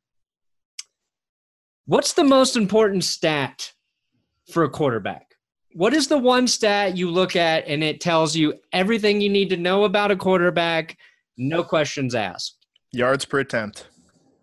What's 1.85 2.13
the 2.13 2.23
most 2.23 2.57
important 2.57 3.03
stat 3.03 3.71
for 4.51 4.63
a 4.63 4.69
quarterback? 4.69 5.35
What 5.73 5.93
is 5.93 6.07
the 6.07 6.17
one 6.17 6.47
stat 6.47 6.97
you 6.97 7.11
look 7.11 7.35
at 7.35 7.67
and 7.67 7.83
it 7.83 8.01
tells 8.01 8.35
you 8.35 8.55
everything 8.73 9.21
you 9.21 9.29
need 9.29 9.49
to 9.51 9.57
know 9.57 9.83
about 9.83 10.09
a 10.09 10.15
quarterback, 10.15 10.97
no 11.37 11.63
questions 11.63 12.15
asked? 12.15 12.57
Yards 12.91 13.25
per 13.25 13.39
attempt. 13.39 13.89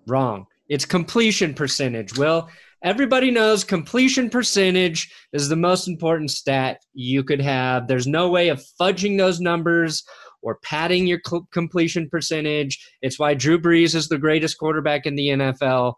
Wrong. 0.06 0.46
It's 0.68 0.84
completion 0.84 1.52
percentage. 1.52 2.16
Will 2.16 2.48
everybody 2.84 3.32
knows 3.32 3.64
completion 3.64 4.30
percentage 4.30 5.12
is 5.32 5.48
the 5.48 5.56
most 5.56 5.88
important 5.88 6.30
stat 6.30 6.78
you 6.94 7.24
could 7.24 7.40
have. 7.40 7.88
There's 7.88 8.06
no 8.06 8.28
way 8.28 8.50
of 8.50 8.62
fudging 8.80 9.18
those 9.18 9.40
numbers 9.40 10.04
or 10.42 10.58
padding 10.62 11.06
your 11.06 11.20
cl- 11.24 11.48
completion 11.52 12.08
percentage. 12.08 12.78
It's 13.00 13.18
why 13.18 13.34
Drew 13.34 13.58
Brees 13.60 13.94
is 13.94 14.08
the 14.08 14.18
greatest 14.18 14.58
quarterback 14.58 15.06
in 15.06 15.14
the 15.14 15.28
NFL. 15.28 15.94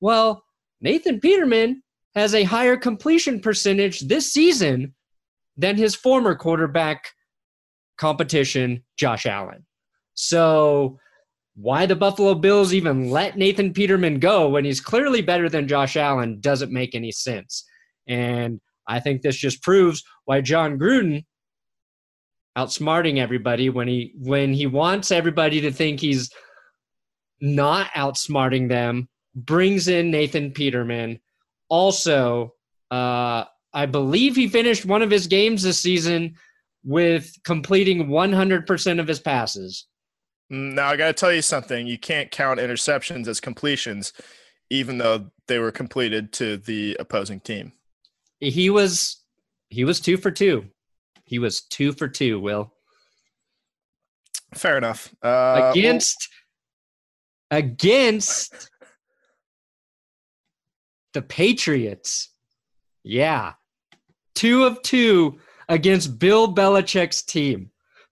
Well, 0.00 0.44
Nathan 0.80 1.20
Peterman 1.20 1.82
has 2.14 2.34
a 2.34 2.44
higher 2.44 2.76
completion 2.76 3.40
percentage 3.40 4.00
this 4.00 4.32
season 4.32 4.94
than 5.56 5.76
his 5.76 5.94
former 5.94 6.34
quarterback 6.34 7.08
competition, 7.98 8.82
Josh 8.96 9.26
Allen. 9.26 9.64
So, 10.14 10.98
why 11.56 11.86
the 11.86 11.96
Buffalo 11.96 12.34
Bills 12.34 12.74
even 12.74 13.10
let 13.10 13.36
Nathan 13.36 13.72
Peterman 13.72 14.18
go 14.18 14.48
when 14.48 14.64
he's 14.64 14.80
clearly 14.80 15.22
better 15.22 15.48
than 15.48 15.68
Josh 15.68 15.96
Allen 15.96 16.40
doesn't 16.40 16.72
make 16.72 16.94
any 16.96 17.12
sense. 17.12 17.64
And 18.08 18.60
I 18.88 18.98
think 18.98 19.22
this 19.22 19.36
just 19.36 19.62
proves 19.62 20.02
why 20.24 20.40
Jon 20.40 20.78
Gruden 20.78 21.24
outsmarting 22.56 23.18
everybody 23.18 23.68
when 23.70 23.88
he 23.88 24.12
when 24.16 24.52
he 24.52 24.66
wants 24.66 25.10
everybody 25.10 25.60
to 25.60 25.72
think 25.72 26.00
he's 26.00 26.30
not 27.40 27.88
outsmarting 27.94 28.68
them 28.68 29.08
brings 29.34 29.88
in 29.88 30.10
Nathan 30.10 30.52
Peterman 30.52 31.20
also 31.68 32.54
uh 32.90 33.44
I 33.72 33.86
believe 33.86 34.36
he 34.36 34.46
finished 34.46 34.84
one 34.84 35.02
of 35.02 35.10
his 35.10 35.26
games 35.26 35.64
this 35.64 35.80
season 35.80 36.36
with 36.84 37.32
completing 37.42 38.06
100% 38.06 39.00
of 39.00 39.08
his 39.08 39.18
passes. 39.18 39.86
Now 40.48 40.90
I 40.90 40.96
got 40.96 41.08
to 41.08 41.12
tell 41.12 41.32
you 41.32 41.42
something, 41.42 41.86
you 41.86 41.98
can't 41.98 42.30
count 42.30 42.60
interceptions 42.60 43.26
as 43.26 43.40
completions 43.40 44.12
even 44.70 44.98
though 44.98 45.30
they 45.46 45.58
were 45.58 45.70
completed 45.70 46.32
to 46.32 46.56
the 46.56 46.96
opposing 46.98 47.40
team. 47.40 47.72
He 48.40 48.70
was 48.70 49.22
he 49.68 49.84
was 49.84 50.00
2 50.00 50.16
for 50.16 50.30
2. 50.30 50.64
He 51.24 51.38
was 51.38 51.62
two 51.62 51.92
for 51.92 52.08
two, 52.08 52.38
Will. 52.38 52.72
Fair 54.54 54.78
enough. 54.78 55.12
Uh, 55.22 55.70
against 55.72 56.28
well, 57.50 57.58
against 57.58 58.70
the 61.12 61.22
Patriots. 61.22 62.30
Yeah. 63.02 63.54
Two 64.34 64.64
of 64.64 64.82
two 64.82 65.38
against 65.68 66.18
Bill 66.18 66.52
Belichick's 66.52 67.22
team. 67.22 67.70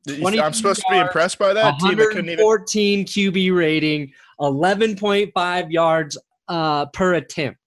I'm 0.09 0.53
supposed 0.53 0.81
to 0.81 0.87
be 0.91 0.99
impressed 0.99 1.39
by 1.39 1.53
that. 1.53 1.75
114 1.81 2.99
even... 2.99 3.07
QB 3.07 3.57
rating, 3.57 4.13
11.5 4.41 5.71
yards 5.71 6.19
uh, 6.49 6.87
per 6.87 7.15
attempt 7.15 7.62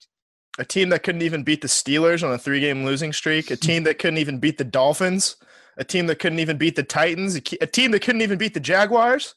a 0.57 0.65
team 0.65 0.89
that 0.89 1.03
couldn't 1.03 1.21
even 1.21 1.43
beat 1.43 1.61
the 1.61 1.67
Steelers 1.67 2.23
on 2.23 2.31
a 2.33 2.37
three 2.37 2.59
game 2.59 2.85
losing 2.85 3.11
streak, 3.11 3.51
a 3.51 3.55
team 3.55 3.83
that 3.83 3.99
couldn't 3.99 4.19
even 4.19 4.39
beat 4.39 4.57
the 4.57 4.63
Dolphins, 4.63 5.35
a 5.77 5.83
team 5.83 6.07
that 6.07 6.19
couldn't 6.19 6.39
even 6.39 6.57
beat 6.57 6.75
the 6.75 6.83
Titans, 6.83 7.35
a, 7.35 7.41
team 7.41 7.91
that 7.91 8.01
couldn't 8.01 8.21
even 8.21 8.37
beat 8.37 8.53
the 8.53 8.59
Jaguars. 8.59 9.35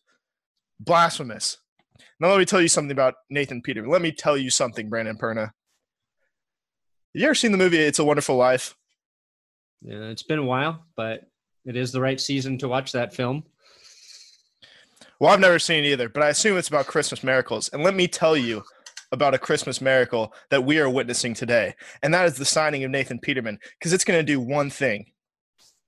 Blasphemous. 0.81 1.59
Now, 2.21 2.29
let 2.29 2.39
me 2.39 2.45
tell 2.45 2.61
you 2.61 2.69
something 2.69 2.93
about 2.93 3.15
Nathan 3.31 3.63
Peterman. 3.63 3.91
Let 3.91 4.03
me 4.03 4.13
tell 4.13 4.37
you 4.37 4.51
something, 4.51 4.89
Brandon 4.89 5.17
Perna. 5.17 5.51
You 7.15 7.25
ever 7.25 7.35
seen 7.35 7.53
the 7.53 7.59
movie 7.59 7.79
It's 7.79 7.99
a 7.99 8.05
Wonderful 8.05 8.37
Life? 8.37 8.77
Yeah, 9.83 10.09
it's 10.09 10.23
been 10.23 10.39
a 10.39 10.45
while, 10.45 10.85
but 10.97 11.23
it 11.65 11.77
is 11.77 11.93
the 11.93 12.01
right 12.01 12.21
season 12.21 12.59
to 12.59 12.69
watch 12.69 12.93
that 12.93 13.15
film. 13.15 13.45
Well, 15.21 15.33
I've 15.33 15.41
never 15.41 15.59
seen 15.59 15.85
it 15.85 15.89
either, 15.89 16.09
but 16.09 16.23
I 16.23 16.29
assume 16.29 16.57
it's 16.59 16.69
about 16.69 16.87
Christmas 16.87 17.25
miracles. 17.25 17.69
And 17.73 17.83
let 17.83 17.95
me 17.95 18.07
tell 18.07 18.37
you, 18.37 18.63
about 19.13 19.35
a 19.35 19.39
Christmas 19.39 19.81
miracle 19.81 20.33
that 20.51 20.65
we 20.65 20.79
are 20.79 20.91
witnessing 20.91 21.35
today. 21.35 21.75
And 22.03 22.13
that 22.15 22.27
is 22.27 22.37
the 22.37 22.45
signing 22.45 22.85
of 22.85 22.91
Nathan 22.91 23.19
Peterman, 23.19 23.59
because 23.79 23.93
it's 23.93 24.05
going 24.05 24.19
to 24.19 24.33
do 24.33 24.41
one 24.41 24.71
thing 24.71 25.07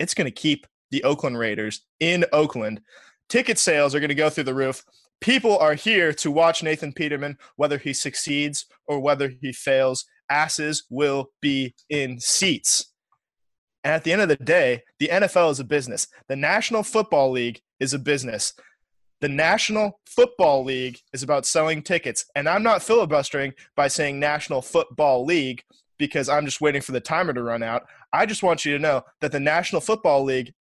it's 0.00 0.14
going 0.14 0.24
to 0.24 0.32
keep 0.32 0.66
the 0.90 1.04
Oakland 1.04 1.38
Raiders 1.38 1.82
in 2.00 2.24
Oakland. 2.32 2.80
Ticket 3.28 3.58
sales 3.58 3.94
are 3.94 4.00
going 4.00 4.08
to 4.08 4.14
go 4.14 4.30
through 4.30 4.44
the 4.44 4.54
roof. 4.54 4.82
People 5.20 5.56
are 5.58 5.74
here 5.74 6.12
to 6.14 6.30
watch 6.30 6.62
Nathan 6.62 6.92
Peterman, 6.92 7.38
whether 7.56 7.78
he 7.78 7.92
succeeds 7.92 8.66
or 8.88 8.98
whether 8.98 9.28
he 9.28 9.52
fails. 9.52 10.06
Asses 10.28 10.84
will 10.88 11.30
be 11.40 11.74
in 11.90 12.18
seats. 12.18 12.86
And 13.84 13.94
at 13.94 14.04
the 14.04 14.12
end 14.12 14.22
of 14.22 14.28
the 14.28 14.36
day, 14.36 14.82
the 14.98 15.08
NFL 15.08 15.50
is 15.52 15.60
a 15.60 15.64
business. 15.64 16.06
The 16.28 16.36
National 16.36 16.82
Football 16.82 17.30
League 17.30 17.60
is 17.78 17.94
a 17.94 17.98
business. 17.98 18.54
The 19.20 19.28
National 19.28 20.00
Football 20.06 20.64
League 20.64 20.98
is 21.12 21.22
about 21.22 21.46
selling 21.46 21.82
tickets. 21.82 22.24
And 22.34 22.48
I'm 22.48 22.62
not 22.62 22.82
filibustering 22.82 23.52
by 23.76 23.88
saying 23.88 24.18
National 24.18 24.62
Football 24.62 25.24
League 25.24 25.62
because 25.98 26.28
I'm 26.28 26.46
just 26.46 26.62
waiting 26.62 26.80
for 26.80 26.92
the 26.92 27.00
timer 27.00 27.34
to 27.34 27.42
run 27.42 27.62
out. 27.62 27.82
I 28.12 28.24
just 28.24 28.42
want 28.42 28.64
you 28.64 28.72
to 28.72 28.78
know 28.78 29.02
that 29.20 29.32
the 29.32 29.40
National 29.40 29.82
Football 29.82 30.24
League 30.24 30.52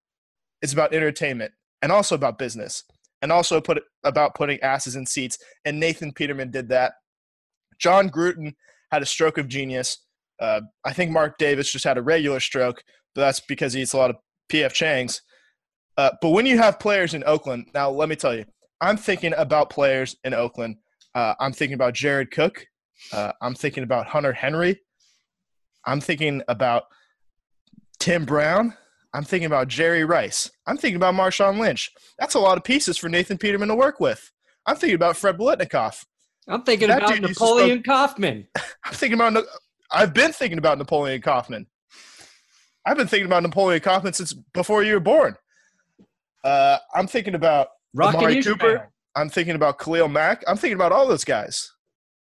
is 0.60 0.72
about 0.72 0.92
entertainment 0.92 1.52
and 1.80 1.90
also 1.90 2.14
about 2.14 2.38
business 2.38 2.84
and 3.22 3.32
also 3.32 3.60
put 3.60 3.82
about 4.04 4.34
putting 4.34 4.60
asses 4.60 4.96
in 4.96 5.06
seats. 5.06 5.38
And 5.64 5.80
Nathan 5.80 6.12
Peterman 6.12 6.50
did 6.50 6.68
that. 6.68 6.92
Jon 7.78 8.10
Gruden 8.10 8.54
had 8.92 9.02
a 9.02 9.06
stroke 9.06 9.38
of 9.38 9.48
genius. 9.48 10.04
Uh, 10.38 10.60
I 10.84 10.92
think 10.92 11.10
Mark 11.10 11.38
Davis 11.38 11.72
just 11.72 11.84
had 11.84 11.98
a 11.98 12.02
regular 12.02 12.40
stroke, 12.40 12.82
but 13.14 13.22
that's 13.22 13.40
because 13.40 13.72
he 13.72 13.82
eats 13.82 13.94
a 13.94 13.98
lot 13.98 14.10
of 14.10 14.16
PF 14.50 14.72
Chang's. 14.72 15.22
Uh, 15.96 16.10
but 16.20 16.30
when 16.30 16.46
you 16.46 16.58
have 16.58 16.78
players 16.78 17.14
in 17.14 17.24
Oakland, 17.24 17.66
now 17.74 17.90
let 17.90 18.08
me 18.08 18.16
tell 18.16 18.34
you, 18.34 18.44
I'm 18.80 18.96
thinking 18.96 19.34
about 19.36 19.70
players 19.70 20.16
in 20.24 20.34
Oakland. 20.34 20.76
Uh, 21.14 21.34
I'm 21.40 21.52
thinking 21.52 21.74
about 21.74 21.94
Jared 21.94 22.30
Cook. 22.30 22.66
Uh, 23.12 23.32
I'm 23.42 23.54
thinking 23.54 23.82
about 23.82 24.06
Hunter 24.06 24.32
Henry. 24.32 24.80
I'm 25.84 26.00
thinking 26.00 26.42
about 26.48 26.84
Tim 27.98 28.24
Brown. 28.24 28.74
I'm 29.12 29.24
thinking 29.24 29.46
about 29.46 29.68
Jerry 29.68 30.04
Rice. 30.04 30.50
I'm 30.66 30.76
thinking 30.76 30.96
about 30.96 31.14
Marshawn 31.14 31.58
Lynch. 31.58 31.90
That's 32.18 32.34
a 32.34 32.38
lot 32.40 32.56
of 32.56 32.64
pieces 32.64 32.96
for 32.96 33.08
Nathan 33.08 33.38
Peterman 33.38 33.68
to 33.68 33.74
work 33.74 33.98
with. 33.98 34.30
I'm 34.66 34.76
thinking 34.76 34.94
about 34.94 35.16
Fred 35.16 35.36
Biletnikoff. 35.36 36.04
I'm 36.46 36.62
thinking 36.62 36.88
that 36.88 37.02
about 37.02 37.20
Napoleon 37.20 37.82
Kaufman. 37.82 38.46
I'm 38.84 38.94
thinking 38.94 39.20
about. 39.20 39.44
I've 39.90 40.14
been 40.14 40.32
thinking 40.32 40.58
about 40.58 40.78
Napoleon 40.78 41.20
Kaufman. 41.20 41.66
I've 42.86 42.96
been 42.96 43.08
thinking 43.08 43.26
about 43.26 43.42
Napoleon 43.42 43.80
Kaufman 43.80 44.12
since 44.12 44.32
before 44.32 44.82
you 44.82 44.94
were 44.94 45.00
born. 45.00 45.36
Uh, 46.44 46.78
I'm 46.94 47.06
thinking 47.06 47.34
about 47.34 47.68
Rocky 47.94 48.18
Amari 48.18 48.42
Cooper. 48.42 48.90
I'm 49.16 49.28
thinking 49.28 49.54
about 49.54 49.78
Khalil 49.78 50.08
Mack. 50.08 50.44
I'm 50.46 50.56
thinking 50.56 50.76
about 50.76 50.92
all 50.92 51.06
those 51.06 51.24
guys. 51.24 51.72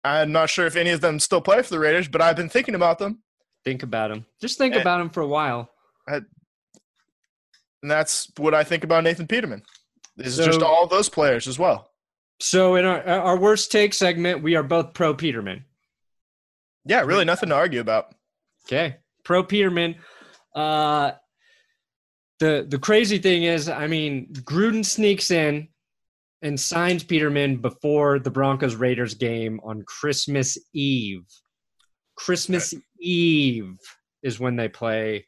I'm 0.04 0.32
not 0.32 0.50
sure 0.50 0.66
if 0.66 0.76
any 0.76 0.92
of 0.92 1.02
them 1.02 1.20
still 1.20 1.42
play 1.42 1.62
for 1.62 1.70
the 1.70 1.80
Raiders, 1.80 2.08
but 2.08 2.22
I've 2.22 2.36
been 2.36 2.50
thinking 2.50 2.76
about 2.76 3.00
them. 3.00 3.22
Think 3.66 3.84
about 3.84 4.10
them. 4.10 4.26
Just 4.40 4.58
think 4.58 4.74
and, 4.74 4.82
about 4.82 5.00
them 5.00 5.10
for 5.10 5.22
a 5.22 5.28
while. 5.28 5.70
I, 6.08 6.22
and 7.82 7.92
that's 7.92 8.32
what 8.38 8.54
I 8.54 8.64
think 8.64 8.84
about 8.84 9.04
Nathan 9.04 9.28
Peterman. 9.28 9.64
Is 10.18 10.36
so, 10.36 10.46
just 10.46 10.62
all 10.62 10.88
those 10.88 11.10
players 11.10 11.48
as 11.48 11.60
well. 11.60 11.92
So 12.40 12.76
in 12.76 12.86
our 12.86 13.04
our 13.04 13.38
worst 13.38 13.72
take 13.72 13.94
segment, 13.94 14.42
we 14.42 14.56
are 14.56 14.64
both 14.64 14.94
pro 14.94 15.14
Peterman. 15.14 15.66
Yeah, 16.86 17.02
really 17.02 17.26
nothing 17.26 17.50
to 17.50 17.56
argue 17.56 17.82
about. 17.82 18.16
Okay, 18.68 18.98
pro 19.24 19.44
Peterman. 19.44 19.96
Uh, 20.56 21.12
the 22.40 22.66
the 22.68 22.80
crazy 22.80 23.18
thing 23.18 23.44
is, 23.44 23.70
I 23.70 23.88
mean, 23.88 24.28
Gruden 24.34 24.86
sneaks 24.86 25.32
in 25.32 25.68
and 26.42 26.60
signs 26.60 27.04
Peterman 27.04 27.58
before 27.58 28.20
the 28.20 28.30
Broncos 28.30 28.76
Raiders 28.76 29.16
game 29.16 29.60
on 29.64 29.84
Christmas 29.84 30.58
Eve. 30.74 31.26
Christmas 32.16 32.74
okay. 32.74 32.84
Eve 33.00 33.78
is 34.24 34.40
when 34.40 34.56
they 34.56 34.68
play. 34.68 35.28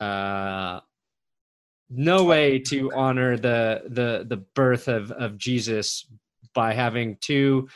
Uh, 0.00 0.80
no 1.90 2.24
way 2.24 2.58
to 2.58 2.92
honor 2.94 3.36
the 3.36 3.82
the 3.88 4.24
the 4.28 4.36
birth 4.54 4.88
of 4.88 5.10
of 5.12 5.38
Jesus 5.38 6.06
by 6.54 6.72
having 6.72 7.16
two 7.20 7.68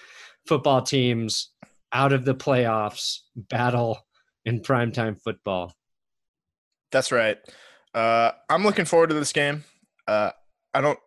football 0.47 0.83
teams 0.83 1.51
out 1.93 2.13
of 2.13 2.25
the 2.25 2.35
playoffs 2.35 3.21
battle 3.37 3.99
in 4.45 4.61
primetime 4.61 5.21
football. 5.21 5.73
That's 6.91 7.13
right. 7.13 7.39
Uh, 7.95 8.33
I'm 8.49 8.65
looking 8.65 8.85
forward 8.85 9.09
to 9.09 9.15
this 9.15 9.33
game. 9.33 9.65
Uh, 10.07 10.31
I 10.75 10.81
don't. 10.81 10.99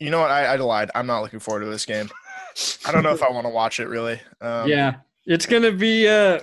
You 0.00 0.10
know 0.10 0.20
what? 0.20 0.30
I, 0.30 0.46
I 0.46 0.56
lied. 0.56 0.90
I'm 0.94 1.06
not 1.06 1.20
looking 1.20 1.40
forward 1.40 1.60
to 1.60 1.66
this 1.66 1.86
game. 1.86 2.10
I 2.86 2.92
don't 2.92 3.02
know 3.02 3.12
if 3.12 3.22
I 3.22 3.30
want 3.30 3.46
to 3.46 3.50
watch 3.50 3.80
it 3.80 3.88
really. 3.88 4.20
Um, 4.40 4.68
yeah, 4.68 4.96
it's 5.26 5.46
gonna 5.46 5.72
be. 5.72 6.08
Uh, 6.08 6.40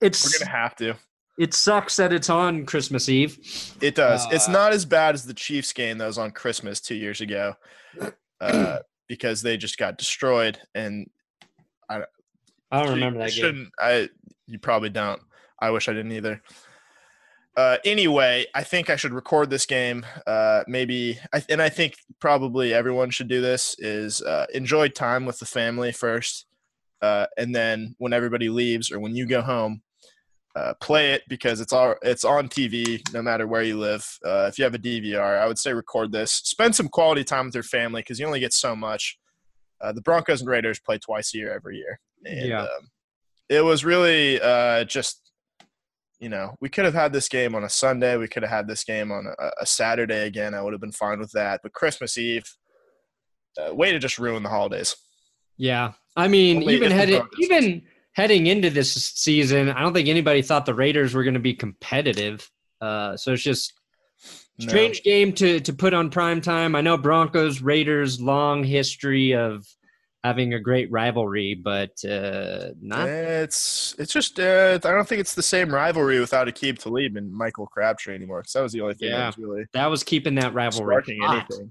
it's 0.00 0.24
we're 0.24 0.44
gonna 0.44 0.56
have 0.56 0.76
to. 0.76 0.94
It 1.38 1.54
sucks 1.54 1.96
that 1.96 2.12
it's 2.12 2.28
on 2.28 2.66
Christmas 2.66 3.08
Eve. 3.08 3.38
It 3.80 3.94
does. 3.94 4.26
Uh, 4.26 4.30
it's 4.32 4.48
not 4.48 4.72
as 4.72 4.84
bad 4.84 5.14
as 5.14 5.24
the 5.24 5.34
Chiefs 5.34 5.72
game 5.72 5.98
that 5.98 6.06
was 6.06 6.18
on 6.18 6.30
Christmas 6.30 6.80
two 6.80 6.94
years 6.94 7.20
ago, 7.20 7.54
uh, 8.40 8.78
because 9.08 9.40
they 9.40 9.56
just 9.56 9.78
got 9.78 9.96
destroyed. 9.96 10.58
And 10.74 11.08
I, 11.88 12.02
I 12.70 12.82
don't 12.82 12.94
remember 12.94 13.20
that 13.20 13.32
game. 13.34 13.70
I 13.80 14.08
you 14.46 14.58
probably 14.58 14.90
don't. 14.90 15.20
I 15.60 15.70
wish 15.70 15.88
I 15.88 15.92
didn't 15.92 16.12
either. 16.12 16.42
Uh, 17.54 17.76
anyway, 17.84 18.46
I 18.54 18.62
think 18.62 18.88
I 18.88 18.96
should 18.96 19.12
record 19.12 19.50
this 19.50 19.66
game. 19.66 20.06
Uh, 20.26 20.64
maybe, 20.66 21.18
and 21.50 21.60
I 21.60 21.68
think 21.68 21.96
probably 22.18 22.72
everyone 22.72 23.10
should 23.10 23.28
do 23.28 23.40
this: 23.42 23.76
is 23.78 24.22
uh, 24.22 24.46
enjoy 24.54 24.88
time 24.88 25.26
with 25.26 25.38
the 25.38 25.44
family 25.46 25.92
first, 25.92 26.46
uh, 27.02 27.26
and 27.36 27.54
then 27.54 27.94
when 27.98 28.14
everybody 28.14 28.48
leaves 28.48 28.90
or 28.90 29.00
when 29.00 29.14
you 29.14 29.26
go 29.26 29.42
home, 29.42 29.82
uh, 30.56 30.72
play 30.80 31.12
it 31.12 31.22
because 31.28 31.60
it's 31.60 31.72
all 31.72 31.94
it's 32.02 32.24
on 32.24 32.48
TV 32.48 33.02
no 33.12 33.20
matter 33.20 33.46
where 33.46 33.62
you 33.62 33.78
live. 33.78 34.18
Uh, 34.24 34.46
if 34.48 34.58
you 34.58 34.64
have 34.64 34.74
a 34.74 34.78
DVR, 34.78 35.38
I 35.38 35.46
would 35.46 35.58
say 35.58 35.74
record 35.74 36.10
this. 36.10 36.32
Spend 36.32 36.74
some 36.74 36.88
quality 36.88 37.24
time 37.24 37.46
with 37.46 37.54
your 37.54 37.64
family 37.64 38.00
because 38.00 38.18
you 38.18 38.26
only 38.26 38.40
get 38.40 38.54
so 38.54 38.74
much. 38.74 39.18
Uh, 39.80 39.92
the 39.92 40.00
Broncos 40.00 40.40
and 40.40 40.48
Raiders 40.48 40.78
play 40.78 40.98
twice 40.98 41.34
a 41.34 41.38
year 41.38 41.52
every 41.52 41.76
year, 41.76 42.00
and 42.24 42.48
yeah. 42.48 42.62
um, 42.62 42.88
it 43.48 43.60
was 43.60 43.84
really 43.84 44.40
uh, 44.40 44.84
just 44.84 45.31
you 46.22 46.28
know 46.28 46.54
we 46.60 46.68
could 46.68 46.84
have 46.84 46.94
had 46.94 47.12
this 47.12 47.28
game 47.28 47.54
on 47.56 47.64
a 47.64 47.68
Sunday, 47.68 48.16
we 48.16 48.28
could 48.28 48.44
have 48.44 48.52
had 48.52 48.68
this 48.68 48.84
game 48.84 49.10
on 49.10 49.26
a, 49.26 49.50
a 49.60 49.66
Saturday 49.66 50.24
again. 50.26 50.54
I 50.54 50.62
would 50.62 50.72
have 50.72 50.80
been 50.80 50.92
fine 50.92 51.18
with 51.18 51.32
that, 51.32 51.60
but 51.64 51.72
Christmas 51.72 52.16
Eve, 52.16 52.44
uh, 53.60 53.74
way 53.74 53.90
to 53.90 53.98
just 53.98 54.18
ruin 54.18 54.44
the 54.44 54.48
holidays. 54.48 54.94
Yeah, 55.56 55.92
I 56.16 56.28
mean, 56.28 56.58
Only 56.58 56.74
even 56.74 56.92
had 56.92 57.10
it 57.10 57.24
even 57.40 57.82
heading 58.12 58.46
into 58.46 58.70
this 58.70 58.92
season, 58.92 59.68
I 59.68 59.80
don't 59.80 59.92
think 59.92 60.08
anybody 60.08 60.42
thought 60.42 60.64
the 60.64 60.74
Raiders 60.74 61.12
were 61.12 61.24
going 61.24 61.34
to 61.34 61.40
be 61.40 61.54
competitive. 61.54 62.48
Uh, 62.80 63.16
so 63.16 63.32
it's 63.32 63.42
just 63.42 63.72
strange 64.60 65.02
no. 65.04 65.10
game 65.10 65.32
to 65.32 65.58
to 65.58 65.72
put 65.72 65.92
on 65.92 66.08
prime 66.08 66.40
time. 66.40 66.76
I 66.76 66.82
know 66.82 66.96
Broncos 66.96 67.60
Raiders 67.60 68.20
long 68.20 68.62
history 68.62 69.34
of 69.34 69.66
having 70.24 70.54
a 70.54 70.60
great 70.60 70.90
rivalry, 70.90 71.54
but 71.54 72.04
uh, 72.04 72.70
not. 72.80 73.08
It's 73.08 73.94
it's 73.98 74.12
just 74.12 74.38
uh, 74.38 74.78
I 74.84 74.90
don't 74.90 75.06
think 75.06 75.20
it's 75.20 75.34
the 75.34 75.42
same 75.42 75.72
rivalry 75.72 76.20
without 76.20 76.46
Aqib 76.46 76.78
Talib 76.78 77.16
and 77.16 77.32
Michael 77.32 77.66
Crabtree 77.66 78.14
anymore. 78.14 78.40
Because 78.40 78.52
that 78.52 78.62
was 78.62 78.72
the 78.72 78.80
only 78.80 78.94
thing 78.94 79.10
yeah, 79.10 79.18
that 79.18 79.26
was 79.26 79.38
really 79.38 79.64
that 79.72 79.86
was 79.86 80.04
keeping 80.04 80.36
that 80.36 80.54
rivalry 80.54 81.02
anything. 81.08 81.70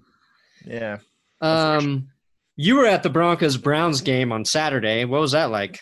Yeah. 0.66 0.98
Um, 1.40 2.10
you 2.56 2.76
were 2.76 2.86
at 2.86 3.04
the 3.04 3.10
Broncos 3.10 3.58
Browns 3.58 4.02
game 4.02 4.32
on 4.32 4.46
Saturday. 4.46 5.06
What 5.06 5.22
was 5.22 5.32
that 5.32 5.50
like? 5.50 5.80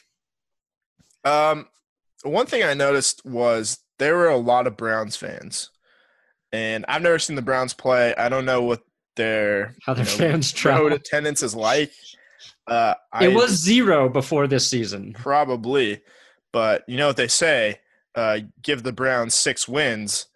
Um, 1.25 1.67
one 2.23 2.45
thing 2.45 2.63
I 2.63 2.73
noticed 2.73 3.25
was 3.25 3.79
there 3.97 4.15
were 4.15 4.29
a 4.29 4.37
lot 4.37 4.67
of 4.67 4.77
Browns 4.77 5.15
fans, 5.15 5.71
and 6.51 6.85
I've 6.87 7.01
never 7.01 7.19
seen 7.19 7.35
the 7.35 7.41
Browns 7.41 7.73
play. 7.73 8.15
I 8.15 8.29
don't 8.29 8.45
know 8.45 8.61
what 8.61 8.81
their 9.15 9.75
how 9.85 9.93
their 9.93 10.05
you 10.05 10.11
know, 10.11 10.17
fans 10.17 10.51
travel 10.51 10.93
attendance 10.93 11.41
is 11.41 11.55
like. 11.55 11.91
Uh, 12.69 12.93
it 13.21 13.31
I, 13.31 13.35
was 13.35 13.51
zero 13.51 14.09
before 14.09 14.47
this 14.47 14.67
season, 14.67 15.13
probably, 15.13 16.01
but 16.51 16.83
you 16.87 16.97
know 16.97 17.07
what 17.07 17.17
they 17.17 17.27
say: 17.27 17.79
uh, 18.15 18.39
give 18.61 18.83
the 18.83 18.93
Browns 18.93 19.35
six 19.35 19.67
wins, 19.67 20.27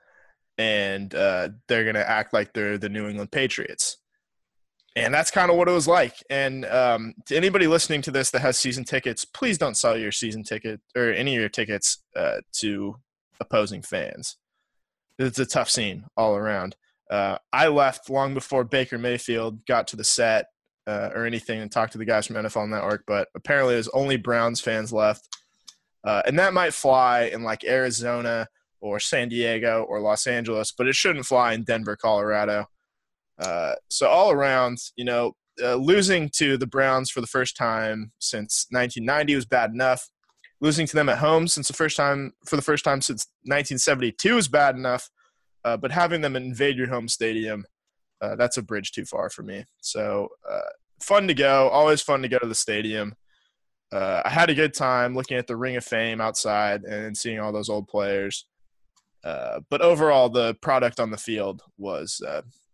and 0.58 1.14
uh, 1.14 1.50
they're 1.68 1.86
gonna 1.86 2.00
act 2.00 2.34
like 2.34 2.54
they're 2.54 2.78
the 2.78 2.90
New 2.90 3.08
England 3.08 3.32
Patriots 3.32 3.98
and 4.96 5.14
that's 5.14 5.32
kind 5.32 5.50
of 5.50 5.58
what 5.58 5.68
it 5.68 5.72
was 5.72 5.88
like. 5.88 6.24
And 6.30 6.66
um, 6.66 7.16
to 7.26 7.36
anybody 7.36 7.68
listening 7.68 8.02
to 8.04 8.12
this 8.12 8.30
that 8.32 8.42
has 8.42 8.58
season 8.58 8.84
tickets, 8.84 9.26
please 9.26 9.58
don't 9.58 9.78
sell 9.78 9.98
your 9.98 10.12
season 10.12 10.44
ticket 10.44 10.82
or 10.96 11.12
any 11.12 11.36
of 11.36 11.40
your 11.40 11.50
tickets 11.50 12.00
uh, 12.16 12.38
to 12.54 12.98
opposing 13.40 13.82
fans. 13.82 14.38
It's 15.18 15.40
a 15.40 15.46
tough 15.46 15.70
scene 15.70 16.06
all 16.16 16.36
around. 16.36 16.76
Uh, 17.10 17.38
I 17.52 17.68
left 17.68 18.10
long 18.10 18.34
before 18.34 18.64
Baker 18.64 18.98
Mayfield 18.98 19.66
got 19.66 19.88
to 19.90 19.96
the 19.96 20.04
set 20.04 20.48
uh, 20.88 21.10
or 21.14 21.26
anything 21.26 21.62
and 21.62 21.72
talk 21.72 21.92
to 21.92 21.98
the 21.98 22.06
guys 22.06 22.28
from 22.28 22.36
NFL 22.36 22.70
Network, 22.70 23.04
but 23.08 23.30
apparently 23.36 23.74
there's 23.74 23.88
only 23.90 24.18
Browns 24.18 24.60
fans 24.60 24.92
left. 24.92 25.28
Uh, 26.04 26.22
and 26.26 26.38
that 26.38 26.54
might 26.54 26.74
fly 26.74 27.24
in 27.34 27.44
like 27.44 27.64
Arizona 27.64 28.48
or 28.82 29.00
San 29.00 29.30
Diego 29.30 29.84
or 29.88 30.02
Los 30.02 30.28
Angeles, 30.28 30.74
but 30.78 30.88
it 30.88 30.96
shouldn't 30.96 31.26
fly 31.26 31.54
in 31.54 31.64
Denver, 31.64 31.96
Colorado. 31.96 32.66
Uh, 33.40 33.74
so 33.90 34.08
all 34.08 34.32
around, 34.32 34.78
you 34.96 35.06
know, 35.06 35.34
uh, 35.62 35.76
losing 35.76 36.30
to 36.30 36.58
the 36.58 36.68
Browns 36.68 37.10
for 37.10 37.22
the 37.22 37.28
first 37.28 37.56
time 37.56 38.12
since 38.20 38.68
1990 38.72 39.36
was 39.36 39.46
bad 39.46 39.72
enough. 39.72 40.10
Losing 40.60 40.88
to 40.88 40.96
them 40.96 41.10
at 41.10 41.18
home 41.18 41.48
since 41.48 41.68
the 41.68 41.74
first 41.74 41.98
time 41.98 42.32
for 42.46 42.56
the 42.56 42.62
first 42.62 42.86
time 42.86 43.02
since 43.02 43.28
1972 43.44 44.38
is 44.38 44.48
bad 44.48 44.76
enough. 44.76 45.10
Uh, 45.66 45.78
but 45.78 45.92
having 45.92 46.22
them 46.22 46.36
invade 46.36 46.78
your 46.78 46.88
home 46.88 47.08
stadium, 47.08 47.66
uh, 48.24 48.36
that's 48.36 48.58
a 48.58 48.62
bridge 48.62 48.92
too 48.92 49.06
far 49.06 49.30
for 49.30 49.44
me. 49.44 49.66
So 49.82 50.30
uh, 50.50 50.60
fun 51.02 51.28
to 51.28 51.34
go. 51.34 51.70
Always 51.70 52.02
fun 52.02 52.22
to 52.22 52.30
go 52.30 52.40
to 52.40 52.48
the 52.48 52.56
stadium. 52.56 53.16
I 53.92 54.30
had 54.30 54.50
a 54.50 54.56
good 54.56 54.74
time 54.74 55.14
looking 55.14 55.38
at 55.38 55.46
the 55.46 55.56
Ring 55.56 55.76
of 55.76 55.84
Fame 55.84 56.20
outside 56.20 56.84
and 56.84 57.16
seeing 57.16 57.40
all 57.40 57.52
those 57.52 57.70
old 57.70 57.88
players. 57.88 58.48
but 59.24 59.82
overall, 59.82 60.30
the 60.30 60.56
product 60.62 61.00
on 61.00 61.12
the 61.12 61.18
field 61.18 61.62
was 61.78 62.20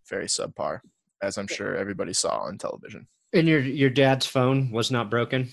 very 0.10 0.28
subpar, 0.28 0.80
as 1.22 1.38
I'm 1.38 1.48
sure 1.48 1.76
everybody 1.76 2.14
saw 2.14 2.40
on 2.40 2.58
television. 2.58 3.08
And 3.34 3.48
your 3.48 3.60
your 3.60 3.90
dad's 3.90 4.26
phone 4.26 4.72
was 4.72 4.92
not 4.92 5.10
broken. 5.10 5.50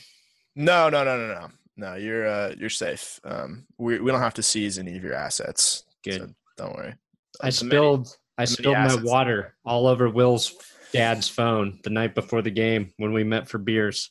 No, 0.55 0.89
no, 0.89 1.05
no, 1.05 1.19
no, 1.19 1.35
no, 1.35 1.49
no. 1.77 1.95
You're 1.95 2.27
uh, 2.27 2.55
you're 2.59 2.71
safe. 2.71 3.21
Um, 3.25 3.67
we 3.77 4.01
we 4.01 4.11
don't 4.11 4.21
have 4.21 4.35
to 4.35 4.43
seize 4.43 4.79
any 4.79 4.97
of 4.97 5.05
your 5.05 5.15
assets. 5.15 5.85
Good. 6.03 6.21
So 6.21 6.29
don't 6.57 6.75
worry. 6.75 6.95
I 7.43 7.51
spilled 7.51 8.07
many, 8.07 8.17
I 8.39 8.45
spilled 8.45 8.77
my 8.77 8.97
water 9.03 9.55
all 9.65 9.87
over 9.87 10.09
Will's 10.09 10.55
dad's 10.93 11.29
phone 11.29 11.79
the 11.83 11.91
night 11.91 12.15
before 12.15 12.43
the 12.43 12.51
game 12.51 12.93
when 12.97 13.13
we 13.13 13.25
met 13.25 13.49
for 13.49 13.59
beers. 13.59 14.11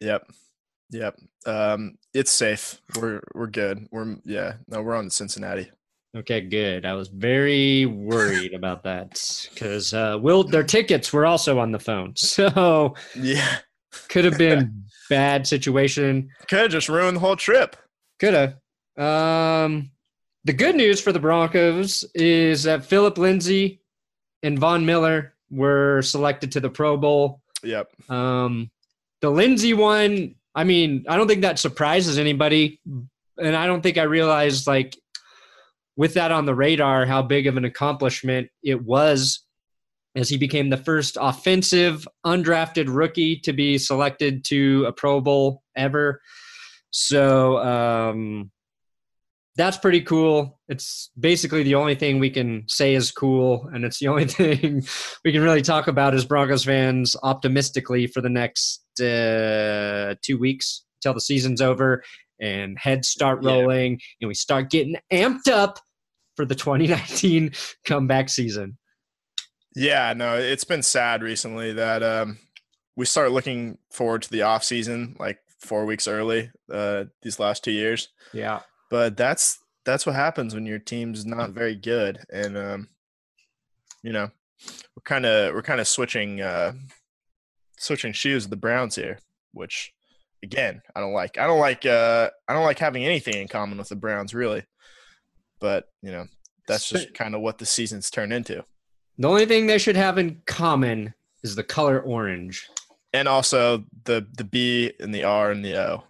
Yep. 0.00 0.30
Yep. 0.90 1.18
Um, 1.46 1.98
it's 2.12 2.32
safe. 2.32 2.80
We're 2.96 3.20
we're 3.34 3.48
good. 3.48 3.88
We're 3.90 4.16
yeah. 4.24 4.54
No, 4.68 4.82
we're 4.82 4.96
on 4.96 5.10
Cincinnati. 5.10 5.70
Okay, 6.16 6.40
good. 6.40 6.86
I 6.86 6.94
was 6.94 7.08
very 7.08 7.86
worried 7.86 8.54
about 8.54 8.84
that 8.84 9.20
because 9.52 9.92
uh, 9.92 10.18
Will 10.20 10.44
their 10.44 10.62
tickets 10.62 11.12
were 11.12 11.26
also 11.26 11.58
on 11.58 11.72
the 11.72 11.78
phone, 11.78 12.14
so 12.16 12.94
yeah, 13.16 13.58
could 14.08 14.24
have 14.24 14.38
been 14.38 14.84
bad 15.10 15.46
situation. 15.46 16.30
Could 16.48 16.60
have 16.60 16.70
just 16.70 16.88
ruined 16.88 17.16
the 17.16 17.20
whole 17.20 17.36
trip. 17.36 17.76
Could 18.20 18.34
have. 18.34 18.54
Um, 18.96 19.90
the 20.44 20.52
good 20.52 20.76
news 20.76 21.00
for 21.00 21.12
the 21.12 21.20
Broncos 21.20 22.04
is 22.14 22.64
that 22.64 22.84
Philip 22.84 23.18
Lindsay 23.18 23.80
and 24.42 24.58
Von 24.58 24.84
Miller 24.84 25.34
were 25.50 26.02
selected 26.02 26.52
to 26.52 26.60
the 26.60 26.70
Pro 26.70 26.96
Bowl. 26.96 27.40
Yep. 27.62 27.90
Um, 28.10 28.70
the 29.20 29.30
Lindsay 29.30 29.72
one 29.72 30.34
I 30.54 30.64
mean, 30.64 31.04
I 31.08 31.16
don't 31.16 31.26
think 31.26 31.42
that 31.42 31.58
surprises 31.58 32.18
anybody, 32.18 32.80
and 33.38 33.56
I 33.56 33.66
don't 33.66 33.82
think 33.82 33.98
I 33.98 34.04
realized 34.04 34.66
like 34.66 34.96
with 35.96 36.14
that 36.14 36.32
on 36.32 36.44
the 36.44 36.54
radar 36.54 37.06
how 37.06 37.22
big 37.22 37.46
of 37.46 37.56
an 37.56 37.64
accomplishment 37.64 38.50
it 38.62 38.82
was 38.82 39.40
as 40.16 40.28
he 40.28 40.38
became 40.38 40.70
the 40.70 40.76
first 40.76 41.18
offensive 41.20 42.06
undrafted 42.24 42.86
rookie 42.88 43.36
to 43.40 43.52
be 43.52 43.78
selected 43.78 44.44
to 44.44 44.84
a 44.86 44.92
Pro 44.92 45.20
Bowl 45.20 45.62
ever. 45.76 46.20
So 46.90 47.58
um, 47.58 48.52
that's 49.56 49.76
pretty 49.76 50.00
cool. 50.00 50.58
It's 50.68 51.10
basically 51.18 51.62
the 51.62 51.76
only 51.76 51.94
thing 51.94 52.18
we 52.18 52.30
can 52.30 52.64
say 52.66 52.94
is 52.94 53.12
cool, 53.12 53.68
and 53.72 53.84
it's 53.84 53.98
the 53.98 54.08
only 54.08 54.24
thing 54.26 54.82
we 55.24 55.32
can 55.32 55.42
really 55.42 55.62
talk 55.62 55.86
about 55.86 56.14
as 56.14 56.24
Broncos 56.24 56.64
fans 56.64 57.16
optimistically 57.22 58.06
for 58.06 58.20
the 58.20 58.30
next 58.30 58.82
uh, 59.00 60.14
two 60.22 60.38
weeks 60.38 60.84
until 60.98 61.14
the 61.14 61.20
season's 61.20 61.60
over 61.60 62.02
and 62.40 62.78
heads 62.78 63.08
start 63.08 63.44
rolling 63.44 63.92
yeah. 63.92 63.98
and 64.22 64.28
we 64.28 64.34
start 64.34 64.70
getting 64.70 64.96
amped 65.12 65.48
up 65.48 65.78
for 66.36 66.44
the 66.44 66.54
2019 66.54 67.52
comeback 67.84 68.28
season. 68.28 68.76
Yeah, 69.76 70.12
no, 70.14 70.36
it's 70.36 70.64
been 70.64 70.82
sad 70.82 71.22
recently 71.22 71.72
that 71.72 72.02
um, 72.02 72.38
we 72.96 73.06
start 73.06 73.32
looking 73.32 73.78
forward 73.90 74.22
to 74.22 74.30
the 74.30 74.42
off 74.42 74.62
season 74.62 75.16
like 75.18 75.38
four 75.58 75.84
weeks 75.84 76.06
early 76.06 76.50
uh, 76.72 77.04
these 77.22 77.40
last 77.40 77.64
two 77.64 77.72
years. 77.72 78.08
Yeah, 78.32 78.60
but 78.90 79.16
that's 79.16 79.58
that's 79.84 80.06
what 80.06 80.14
happens 80.14 80.54
when 80.54 80.66
your 80.66 80.78
team's 80.78 81.26
not 81.26 81.50
very 81.50 81.74
good, 81.74 82.18
and 82.32 82.56
um, 82.56 82.88
you 84.02 84.12
know 84.12 84.30
we're 84.96 85.02
kind 85.04 85.26
of 85.26 85.54
we're 85.54 85.62
kind 85.62 85.80
of 85.80 85.88
switching 85.88 86.40
uh, 86.40 86.72
switching 87.78 88.12
shoes 88.12 88.44
with 88.44 88.50
the 88.50 88.56
Browns 88.56 88.96
here, 88.96 89.18
which 89.52 89.92
again 90.42 90.80
I 90.94 91.00
don't 91.00 91.12
like. 91.12 91.38
I 91.38 91.46
don't 91.46 91.60
like 91.60 91.86
uh, 91.86 92.30
I 92.48 92.54
don't 92.54 92.64
like 92.64 92.78
having 92.78 93.04
anything 93.04 93.34
in 93.34 93.48
common 93.48 93.78
with 93.78 93.88
the 93.88 93.96
Browns 93.96 94.34
really, 94.34 94.64
but 95.60 95.88
you 96.02 96.12
know 96.12 96.26
that's 96.66 96.88
just 96.88 97.14
kind 97.14 97.34
of 97.34 97.40
what 97.40 97.58
the 97.58 97.66
season's 97.66 98.10
turned 98.10 98.32
into. 98.32 98.64
The 99.18 99.28
only 99.28 99.46
thing 99.46 99.66
they 99.66 99.78
should 99.78 99.96
have 99.96 100.18
in 100.18 100.42
common 100.46 101.14
is 101.42 101.54
the 101.54 101.62
color 101.62 102.00
orange. 102.00 102.68
And 103.12 103.28
also 103.28 103.84
the 104.04 104.26
the 104.36 104.44
B 104.44 104.92
and 104.98 105.14
the 105.14 105.24
R 105.24 105.50
and 105.50 105.64
the 105.64 105.76
O. 105.76 106.04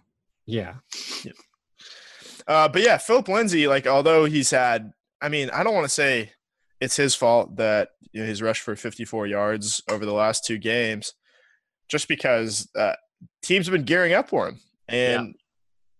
Yeah. 0.47 0.75
yeah. 1.23 1.31
Uh, 2.47 2.67
but 2.67 2.81
yeah, 2.81 2.97
Philip 2.97 3.27
Lindsay, 3.27 3.67
like 3.67 3.87
although 3.87 4.25
he's 4.25 4.51
had, 4.51 4.91
I 5.21 5.29
mean, 5.29 5.49
I 5.49 5.63
don't 5.63 5.73
want 5.73 5.85
to 5.85 5.93
say 5.93 6.31
it's 6.79 6.95
his 6.95 7.15
fault 7.15 7.55
that 7.57 7.89
you 8.11 8.21
know, 8.21 8.27
he's 8.27 8.41
rushed 8.41 8.61
for 8.61 8.75
54 8.75 9.27
yards 9.27 9.81
over 9.89 10.05
the 10.05 10.13
last 10.13 10.45
two 10.45 10.57
games, 10.57 11.13
just 11.89 12.07
because 12.07 12.69
uh, 12.77 12.93
teams 13.41 13.65
have 13.65 13.73
been 13.73 13.85
gearing 13.85 14.13
up 14.13 14.29
for 14.29 14.47
him, 14.47 14.59
and 14.87 15.27
yeah. 15.27 15.33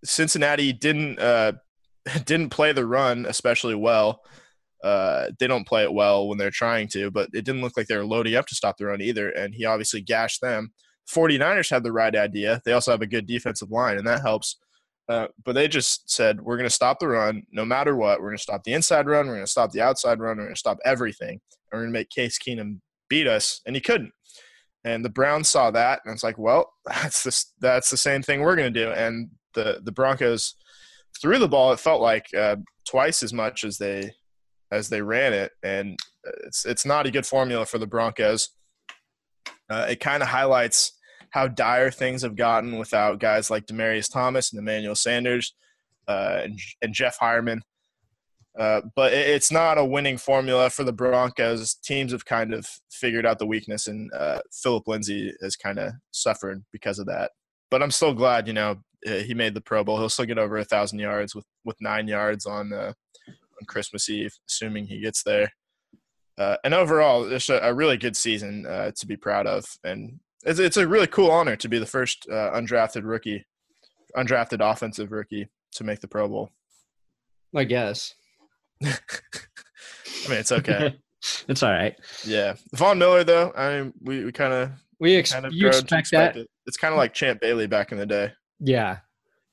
Cincinnati 0.03 0.71
didn't 0.71 1.19
uh, 1.19 1.53
didn't 2.25 2.49
play 2.49 2.71
the 2.71 2.85
run 2.85 3.25
especially 3.25 3.75
well. 3.75 4.21
Uh, 4.83 5.31
they 5.39 5.47
don't 5.47 5.67
play 5.67 5.83
it 5.83 5.93
well 5.93 6.27
when 6.27 6.37
they're 6.37 6.51
trying 6.51 6.87
to, 6.87 7.09
but 7.09 7.27
it 7.33 7.43
didn't 7.43 7.61
look 7.61 7.75
like 7.75 7.87
they 7.87 7.97
were 7.97 8.05
loading 8.05 8.35
up 8.35 8.45
to 8.45 8.53
stop 8.53 8.77
the 8.77 8.85
run 8.85 9.01
either. 9.01 9.29
And 9.29 9.55
he 9.55 9.65
obviously 9.65 9.99
gashed 9.99 10.41
them. 10.41 10.71
49ers 11.09 11.71
had 11.71 11.83
the 11.83 11.91
right 11.91 12.15
idea. 12.15 12.61
They 12.65 12.73
also 12.73 12.91
have 12.91 13.01
a 13.01 13.07
good 13.07 13.25
defensive 13.25 13.71
line, 13.71 13.97
and 13.97 14.07
that 14.07 14.21
helps. 14.21 14.57
Uh, 15.07 15.27
but 15.43 15.53
they 15.53 15.67
just 15.67 16.09
said, 16.09 16.41
we're 16.41 16.57
going 16.57 16.67
to 16.67 16.73
stop 16.73 16.99
the 16.99 17.07
run 17.07 17.43
no 17.51 17.63
matter 17.63 17.95
what. 17.95 18.19
We're 18.19 18.29
going 18.29 18.37
to 18.37 18.43
stop 18.43 18.63
the 18.63 18.73
inside 18.73 19.07
run. 19.07 19.27
We're 19.27 19.35
going 19.35 19.45
to 19.45 19.51
stop 19.51 19.71
the 19.71 19.81
outside 19.81 20.19
run. 20.19 20.37
We're 20.37 20.45
going 20.45 20.55
to 20.55 20.59
stop 20.59 20.79
everything. 20.83 21.29
And 21.31 21.39
we're 21.71 21.79
going 21.81 21.93
to 21.93 21.99
make 21.99 22.09
Case 22.09 22.39
Keenum 22.39 22.79
beat 23.07 23.27
us. 23.27 23.61
And 23.65 23.75
he 23.75 23.81
couldn't. 23.81 24.11
And 24.83 25.03
the 25.03 25.09
Browns 25.09 25.49
saw 25.49 25.71
that, 25.71 26.01
and 26.05 26.13
it's 26.13 26.23
like, 26.23 26.37
well, 26.37 26.71
that's 26.85 27.23
the, 27.23 27.45
that's 27.59 27.89
the 27.89 27.97
same 27.97 28.21
thing 28.21 28.41
we're 28.41 28.55
going 28.55 28.73
to 28.73 28.79
do. 28.85 28.91
And 28.91 29.29
the, 29.53 29.81
the 29.83 29.91
Broncos 29.91 30.55
threw 31.19 31.39
the 31.39 31.47
ball, 31.47 31.71
it 31.71 31.79
felt 31.79 32.01
like 32.01 32.27
uh, 32.37 32.57
twice 32.85 33.23
as 33.23 33.33
much 33.33 33.63
as 33.63 33.77
they 33.77 34.11
as 34.71 34.89
they 34.89 35.01
ran 35.01 35.33
it, 35.33 35.51
and 35.63 35.97
it's 36.45 36.65
it's 36.65 36.85
not 36.85 37.05
a 37.05 37.11
good 37.11 37.25
formula 37.25 37.65
for 37.65 37.77
the 37.77 37.87
Broncos. 37.87 38.49
Uh, 39.69 39.87
it 39.89 39.99
kind 39.99 40.21
of 40.21 40.29
highlights 40.29 40.94
how 41.35 41.49
dire 41.49 41.91
things 41.91 42.21
have 42.21 42.37
gotten 42.37 42.77
without 42.77 43.19
guys 43.19 43.51
like 43.51 43.65
Demaryius 43.65 44.09
Thomas 44.09 44.53
and 44.53 44.59
Emmanuel 44.59 44.95
Sanders 44.95 45.53
uh, 46.07 46.39
and, 46.43 46.57
and, 46.81 46.93
Jeff 46.93 47.17
Heuerman. 47.19 47.59
Uh, 48.57 48.79
but 48.95 49.11
it, 49.11 49.27
it's 49.27 49.51
not 49.51 49.77
a 49.77 49.83
winning 49.83 50.17
formula 50.17 50.69
for 50.69 50.85
the 50.85 50.93
Broncos. 50.93 51.73
Teams 51.73 52.13
have 52.13 52.23
kind 52.23 52.53
of 52.53 52.65
figured 52.89 53.25
out 53.25 53.37
the 53.37 53.45
weakness, 53.45 53.87
and 53.87 54.09
uh, 54.13 54.39
Philip 54.63 54.87
Lindsay 54.87 55.33
has 55.41 55.57
kind 55.57 55.77
of 55.77 55.91
suffered 56.11 56.63
because 56.71 56.99
of 56.99 57.05
that. 57.07 57.31
But 57.69 57.83
I'm 57.83 57.91
still 57.91 58.13
glad, 58.13 58.47
you 58.47 58.53
know, 58.53 58.77
he 59.05 59.33
made 59.33 59.55
the 59.55 59.61
Pro 59.61 59.83
Bowl. 59.83 59.97
He'll 59.97 60.07
still 60.07 60.25
get 60.25 60.37
over 60.37 60.55
a 60.57 60.63
thousand 60.63 60.99
yards 60.99 61.35
with 61.35 61.45
with 61.65 61.75
nine 61.81 62.07
yards 62.07 62.45
on 62.45 62.71
uh, 62.71 62.93
on 63.27 63.65
Christmas 63.67 64.09
Eve, 64.09 64.33
assuming 64.47 64.85
he 64.85 65.01
gets 65.01 65.21
there. 65.23 65.51
Uh, 66.37 66.55
and 66.63 66.73
overall, 66.73 67.29
it's 67.29 67.49
a, 67.49 67.59
a, 67.59 67.73
really 67.73 67.97
good 67.97 68.15
season 68.15 68.65
uh, 68.65 68.91
to 68.95 69.05
be 69.05 69.15
proud 69.15 69.47
of, 69.47 69.65
and 69.83 70.19
it's, 70.45 70.59
it's 70.59 70.77
a 70.77 70.87
really 70.87 71.07
cool 71.07 71.31
honor 71.31 71.55
to 71.57 71.67
be 71.67 71.79
the 71.79 71.85
first 71.85 72.27
uh, 72.29 72.51
undrafted 72.53 73.03
rookie, 73.03 73.45
undrafted 74.15 74.59
offensive 74.61 75.11
rookie 75.11 75.49
to 75.73 75.83
make 75.83 75.99
the 75.99 76.07
Pro 76.07 76.27
Bowl. 76.27 76.51
I 77.55 77.63
guess. 77.63 78.13
I 78.83 78.89
mean, 80.29 80.39
it's 80.39 80.51
okay. 80.51 80.95
it's 81.47 81.63
all 81.63 81.71
right. 81.71 81.95
Yeah, 82.25 82.55
Von 82.73 82.99
Miller 82.99 83.23
though. 83.23 83.51
I 83.55 83.81
mean, 83.81 83.93
we, 84.01 84.25
we 84.25 84.31
kind 84.31 84.53
of 84.53 84.71
we 84.99 85.15
ex- 85.15 85.33
kind 85.33 85.45
of 85.45 85.53
you 85.53 85.67
expect, 85.67 85.91
expect 85.91 86.35
that. 86.35 86.41
It. 86.41 86.49
It's 86.65 86.77
kind 86.77 86.93
of 86.93 86.97
like 86.97 87.13
Champ 87.13 87.41
Bailey 87.41 87.67
back 87.67 87.91
in 87.91 87.97
the 87.97 88.05
day. 88.05 88.33
Yeah, 88.59 88.97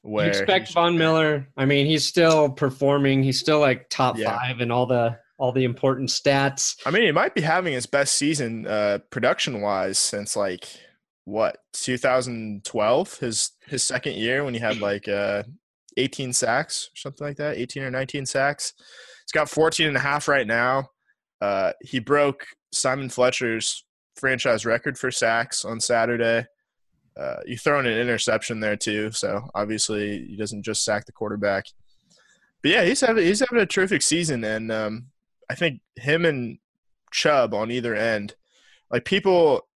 where 0.02 0.26
you 0.26 0.30
expect 0.30 0.72
Von 0.72 0.98
Miller. 0.98 1.48
I 1.56 1.64
mean, 1.64 1.86
he's 1.86 2.06
still 2.06 2.50
performing. 2.50 3.22
He's 3.22 3.38
still 3.38 3.60
like 3.60 3.88
top 3.88 4.18
yeah. 4.18 4.36
five 4.36 4.60
in 4.60 4.70
all 4.70 4.86
the 4.86 5.16
all 5.42 5.50
the 5.50 5.64
important 5.64 6.08
stats. 6.08 6.76
I 6.86 6.92
mean, 6.92 7.02
he 7.02 7.10
might 7.10 7.34
be 7.34 7.40
having 7.40 7.72
his 7.72 7.84
best 7.84 8.14
season 8.14 8.64
uh, 8.64 8.98
production 9.10 9.60
wise 9.60 9.98
since 9.98 10.36
like 10.36 10.68
what 11.24 11.56
2012, 11.72 13.18
his 13.18 13.50
his 13.66 13.82
second 13.82 14.14
year 14.14 14.44
when 14.44 14.54
he 14.54 14.60
had 14.60 14.78
like 14.78 15.08
uh, 15.08 15.42
18 15.96 16.32
sacks 16.32 16.90
or 16.94 16.96
something 16.96 17.26
like 17.26 17.38
that, 17.38 17.56
18 17.56 17.82
or 17.82 17.90
19 17.90 18.24
sacks. 18.24 18.74
He's 19.24 19.32
got 19.32 19.50
14 19.50 19.88
and 19.88 19.96
a 19.96 20.00
half 20.00 20.28
right 20.28 20.46
now. 20.46 20.90
Uh, 21.40 21.72
he 21.80 21.98
broke 21.98 22.46
Simon 22.70 23.08
Fletcher's 23.08 23.84
franchise 24.14 24.64
record 24.64 24.96
for 24.96 25.10
sacks 25.10 25.64
on 25.64 25.80
Saturday. 25.80 26.46
Uh, 27.16 27.38
you 27.46 27.58
throw 27.58 27.80
in 27.80 27.86
an 27.86 27.98
interception 27.98 28.60
there 28.60 28.76
too, 28.76 29.10
so 29.10 29.42
obviously 29.56 30.24
he 30.24 30.36
doesn't 30.36 30.62
just 30.62 30.84
sack 30.84 31.04
the 31.04 31.10
quarterback. 31.10 31.64
But 32.62 32.70
yeah, 32.70 32.84
he's 32.84 33.00
having 33.00 33.26
he's 33.26 33.40
having 33.40 33.58
a 33.58 33.66
terrific 33.66 34.02
season, 34.02 34.44
and 34.44 34.70
um, 34.70 35.06
I 35.52 35.54
think 35.54 35.82
him 35.96 36.24
and 36.24 36.56
Chubb 37.10 37.52
on 37.52 37.70
either 37.70 37.94
end, 37.94 38.34
like 38.90 39.04
people 39.04 39.68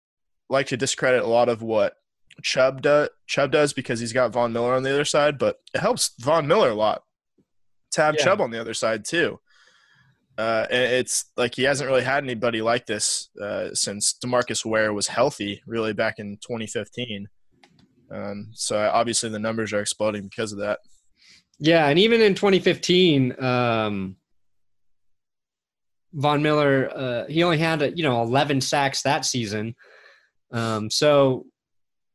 like 0.48 0.68
to 0.68 0.76
discredit 0.78 1.22
a 1.22 1.26
lot 1.26 1.50
of 1.50 1.60
what 1.60 1.96
Chubb 2.42 2.80
does 2.80 3.10
Chubb 3.26 3.52
does 3.52 3.74
because 3.74 4.00
he's 4.00 4.14
got 4.14 4.32
Von 4.32 4.54
Miller 4.54 4.72
on 4.72 4.84
the 4.84 4.90
other 4.90 5.04
side, 5.04 5.36
but 5.36 5.58
it 5.74 5.80
helps 5.80 6.12
Von 6.18 6.46
Miller 6.46 6.70
a 6.70 6.74
lot 6.74 7.02
to 7.92 8.00
have 8.00 8.14
yeah. 8.18 8.24
Chubb 8.24 8.40
on 8.40 8.50
the 8.50 8.58
other 8.58 8.72
side 8.72 9.04
too. 9.04 9.38
Uh, 10.38 10.66
it's 10.70 11.26
like 11.36 11.54
he 11.54 11.64
hasn't 11.64 11.90
really 11.90 12.04
had 12.04 12.24
anybody 12.24 12.62
like 12.62 12.86
this 12.86 13.28
uh, 13.42 13.74
since 13.74 14.14
Demarcus 14.24 14.64
Ware 14.64 14.94
was 14.94 15.08
healthy, 15.08 15.62
really 15.66 15.92
back 15.92 16.18
in 16.18 16.38
2015. 16.38 17.28
Um, 18.10 18.48
so 18.52 18.78
obviously 18.78 19.28
the 19.28 19.38
numbers 19.38 19.74
are 19.74 19.80
exploding 19.80 20.22
because 20.22 20.52
of 20.52 20.58
that. 20.60 20.78
Yeah, 21.58 21.86
and 21.86 21.98
even 21.98 22.22
in 22.22 22.34
2015, 22.34 23.42
um, 23.44 24.16
Von 26.16 26.42
Miller 26.42 26.90
uh, 26.94 27.26
he 27.26 27.42
only 27.42 27.58
had 27.58 27.96
you 27.96 28.02
know 28.02 28.22
11 28.22 28.60
sacks 28.60 29.02
that 29.02 29.24
season. 29.24 29.74
Um, 30.52 30.90
so 30.90 31.46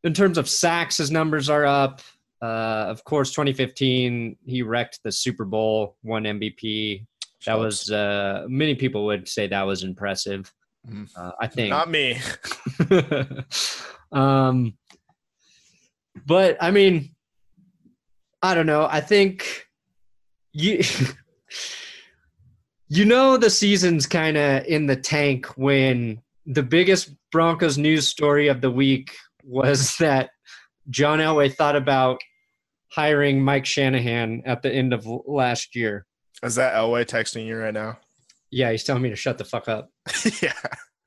in 0.04 0.14
terms 0.14 0.38
of 0.38 0.50
sacks, 0.50 0.98
his 0.98 1.12
numbers 1.12 1.50
are 1.50 1.66
up. 1.66 2.02
Uh, 2.42 2.88
of 2.90 3.04
course, 3.04 3.30
2015 3.32 4.36
he 4.46 4.64
wrecked 4.64 5.00
the 5.04 5.12
Super 5.12 5.46
Bowl, 5.46 5.96
won 6.04 6.24
MVP, 6.24 7.06
that 7.46 7.58
was 7.58 7.90
uh, 7.92 8.46
many 8.48 8.76
people 8.76 9.06
would 9.06 9.28
say 9.28 9.48
that 9.48 9.64
was 9.64 9.84
impressive. 9.84 10.54
Mm-hmm. 10.88 11.06
Uh, 11.16 11.32
I 11.40 11.48
think 11.48 11.70
not 11.70 11.90
me. 11.90 12.20
um, 14.12 14.78
but 16.26 16.58
I 16.62 16.72
mean, 16.72 17.16
I 18.42 18.54
don't 18.54 18.66
know. 18.66 18.88
I 18.90 19.02
think 19.02 19.68
you 20.54 20.84
you 22.92 23.06
know 23.06 23.38
the 23.38 23.50
season's 23.50 24.06
kind 24.06 24.36
of 24.36 24.66
in 24.66 24.86
the 24.86 24.98
tank 24.98 25.46
when 25.56 26.22
the 26.46 26.62
biggest 26.62 27.10
Broncos 27.32 27.78
news 27.78 28.06
story 28.06 28.50
of 28.50 28.60
the 28.60 28.70
week 28.70 29.16
was 29.46 29.96
that 30.00 30.32
John 30.90 31.20
Elway 31.20 31.56
thought 31.56 31.78
about 31.78 32.20
hiring 32.90 33.42
Mike 33.42 33.66
Shanahan 33.66 34.44
at 34.46 34.62
the 34.62 34.70
end 34.70 34.94
of 34.94 35.08
last 35.26 35.74
year. 35.74 36.06
Is 36.44 36.56
that 36.56 36.74
Elway 36.74 37.06
texting 37.06 37.46
you 37.46 37.56
right 37.56 37.74
now? 37.74 37.98
Yeah, 38.50 38.72
he's 38.72 38.84
telling 38.84 39.04
me 39.04 39.10
to 39.10 39.16
shut 39.16 39.38
the 39.38 39.46
fuck 39.46 39.70
up. 39.70 39.90
yeah, 40.42 40.52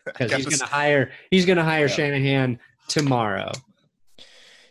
because 0.06 0.32
he's 0.32 0.46
gonna 0.46 0.70
hire 0.70 1.10
he's 1.30 1.44
gonna 1.44 1.64
hire 1.64 1.86
yeah. 1.86 1.92
Shanahan 1.92 2.58
tomorrow. 2.88 3.52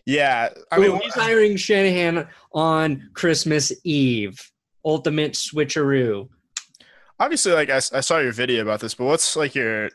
Yeah, 0.08 0.50
I 0.72 0.80
mean, 0.80 1.00
he's 1.00 1.14
hiring 1.14 1.58
Shanahan 1.58 2.28
on 2.54 3.12
Christmas 3.14 3.72
Eve. 3.84 4.50
Ultimate 4.84 5.34
switcheroo. 5.34 6.28
Obviously, 7.20 7.54
like 7.54 7.70
I, 7.70 7.78
I 7.78 8.02
saw 8.02 8.20
your 8.20 8.32
video 8.32 8.62
about 8.62 8.80
this, 8.80 8.94
but 8.96 9.06
what's 9.06 9.36
like 9.36 9.56
your 9.56 9.90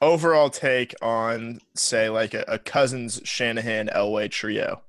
overall 0.00 0.50
take 0.50 0.94
on, 1.02 1.60
say, 1.74 2.08
like 2.08 2.34
a, 2.34 2.44
a 2.48 2.58
Cousins 2.58 3.20
Shanahan 3.24 3.88
Elway 3.88 4.30
trio? 4.30 4.82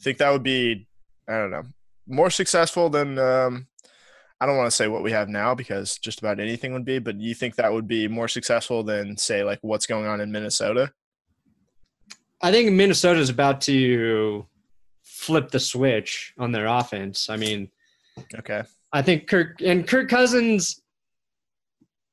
Think 0.00 0.18
that 0.18 0.30
would 0.30 0.42
be, 0.42 0.86
I 1.28 1.32
don't 1.32 1.50
know, 1.50 1.64
more 2.06 2.30
successful 2.30 2.90
than 2.90 3.18
um, 3.18 3.66
I 4.40 4.46
don't 4.46 4.56
want 4.56 4.66
to 4.66 4.76
say 4.76 4.88
what 4.88 5.02
we 5.02 5.12
have 5.12 5.28
now 5.28 5.54
because 5.54 5.96
just 5.98 6.18
about 6.18 6.40
anything 6.40 6.72
would 6.72 6.84
be, 6.84 6.98
but 6.98 7.20
you 7.20 7.34
think 7.34 7.56
that 7.56 7.72
would 7.72 7.88
be 7.88 8.08
more 8.08 8.28
successful 8.28 8.82
than 8.82 9.16
say 9.16 9.44
like 9.44 9.58
what's 9.62 9.86
going 9.86 10.06
on 10.06 10.20
in 10.20 10.32
Minnesota? 10.32 10.92
I 12.42 12.50
think 12.50 12.72
Minnesota 12.72 13.20
is 13.20 13.30
about 13.30 13.62
to 13.62 14.46
flip 15.02 15.50
the 15.50 15.60
switch 15.60 16.34
on 16.36 16.52
their 16.52 16.66
offense. 16.66 17.30
I 17.30 17.36
mean, 17.36 17.70
okay. 18.34 18.64
I 18.92 19.02
think 19.02 19.28
Kirk 19.28 19.62
and 19.62 19.86
Kirk 19.88 20.08
Cousins. 20.08 20.82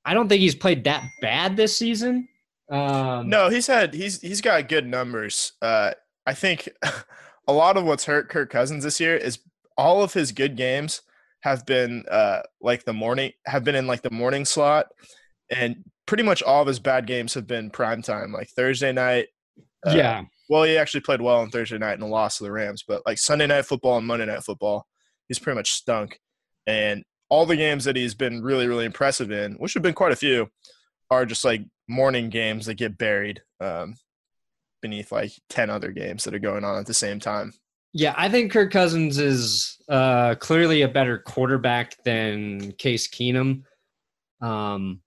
I 0.06 0.14
don't 0.14 0.28
think 0.28 0.42
he's 0.42 0.56
played 0.56 0.84
that 0.86 1.04
bad 1.22 1.56
this 1.56 1.78
season. 1.78 2.28
Um, 2.70 3.30
no, 3.30 3.50
he's 3.50 3.68
had 3.68 3.94
he's 3.94 4.22
he's 4.22 4.42
got 4.42 4.70
good 4.70 4.88
numbers. 4.88 5.54
Uh, 5.62 5.92
I 6.26 6.34
think 6.34 6.70
a 7.48 7.54
lot 7.54 7.78
of 7.78 7.84
what's 7.84 8.06
hurt 8.06 8.30
Kirk 8.30 8.50
Cousins 8.50 8.84
this 8.84 9.00
year 9.00 9.16
is 9.16 9.40
all 9.78 10.04
of 10.04 10.14
his 10.14 10.32
good 10.32 10.56
games 10.56 11.02
have 11.42 11.66
been 11.66 12.06
uh, 12.10 12.42
like 12.62 12.86
the 12.86 12.94
morning 12.94 13.32
have 13.46 13.64
been 13.64 13.76
in 13.76 13.88
like 13.88 14.02
the 14.02 14.12
morning 14.12 14.46
slot, 14.46 14.88
and 15.50 15.84
pretty 16.06 16.24
much 16.24 16.42
all 16.42 16.62
of 16.62 16.68
his 16.68 16.80
bad 16.80 17.08
games 17.08 17.34
have 17.34 17.48
been 17.48 17.70
prime 17.70 18.02
time, 18.02 18.32
like 18.32 18.50
Thursday 18.50 18.92
night. 18.92 19.28
Uh, 19.86 19.94
yeah. 19.96 20.24
Well, 20.50 20.64
he 20.64 20.78
actually 20.78 21.02
played 21.02 21.22
well 21.22 21.40
on 21.40 21.50
Thursday 21.50 21.78
night 21.78 21.94
in 21.94 22.02
the 22.02 22.08
loss 22.08 22.38
to 22.38 22.44
the 22.44 22.52
Rams, 22.52 22.84
but 22.88 23.04
like 23.06 23.18
Sunday 23.18 23.48
night 23.48 23.66
football 23.66 23.98
and 23.98 24.06
Monday 24.06 24.26
night 24.26 24.44
football, 24.44 24.86
he's 25.28 25.40
pretty 25.40 25.56
much 25.56 25.72
stunk. 25.72 26.20
And 26.68 27.04
all 27.32 27.46
the 27.46 27.56
games 27.56 27.86
that 27.86 27.96
he's 27.96 28.14
been 28.14 28.44
really, 28.44 28.68
really 28.68 28.84
impressive 28.84 29.32
in, 29.32 29.54
which 29.54 29.74
have 29.74 29.82
been 29.82 29.94
quite 29.94 30.12
a 30.12 30.18
few, 30.18 30.50
are 31.10 31.26
just 31.26 31.46
like 31.46 31.62
morning 31.88 32.30
games 32.30 32.66
that 32.66 32.76
get 32.76 32.98
buried 32.98 33.42
um, 33.62 33.96
beneath 34.82 35.14
like 35.14 35.32
10 35.50 35.70
other 35.70 35.92
games 35.94 36.26
that 36.26 36.36
are 36.36 36.40
going 36.40 36.66
on 36.66 36.78
at 36.78 36.86
the 36.86 36.94
same 36.94 37.22
time. 37.22 37.54
Yeah, 37.94 38.14
I 38.18 38.28
think 38.28 38.52
Kirk 38.52 38.72
Cousins 38.72 39.18
is 39.18 39.78
uh, 39.88 40.36
clearly 40.36 40.82
a 40.82 40.90
better 40.90 41.20
quarterback 41.20 41.96
than 42.04 42.74
Case 42.74 43.08
Keenum. 43.10 43.64
Um, 44.42 45.00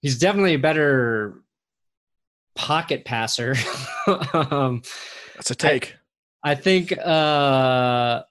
he's 0.00 0.18
definitely 0.18 0.54
a 0.54 0.60
better 0.60 1.42
pocket 2.54 3.04
passer. 3.04 3.56
um, 4.32 4.82
That's 5.34 5.50
a 5.50 5.56
take. 5.56 5.96
I, 6.44 6.52
I 6.52 6.54
think 6.54 6.96
uh, 6.96 8.22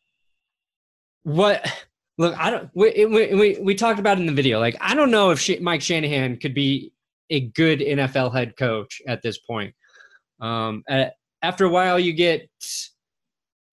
what 1.24 1.70
look 2.18 2.38
I 2.38 2.50
don't 2.50 2.70
we, 2.74 3.06
we 3.06 3.58
we 3.62 3.76
talked 3.76 4.00
about 4.00 4.20
in 4.20 4.26
the 4.26 4.34
video. 4.34 4.60
Like 4.60 4.78
I 4.82 4.96
don't 4.96 5.12
know 5.12 5.32
if 5.32 5.62
Mike 5.62 5.82
Shanahan 5.82 6.38
could 6.38 6.54
be 6.54 6.92
a 7.30 7.42
good 7.42 7.80
NFL 7.80 8.34
head 8.34 8.56
coach 8.58 9.02
at 9.08 9.22
this 9.22 9.38
point. 9.40 9.74
Um, 10.40 10.84
at, 10.88 11.14
after 11.42 11.66
a 11.66 11.70
while, 11.70 12.00
you 12.00 12.14
get 12.14 12.50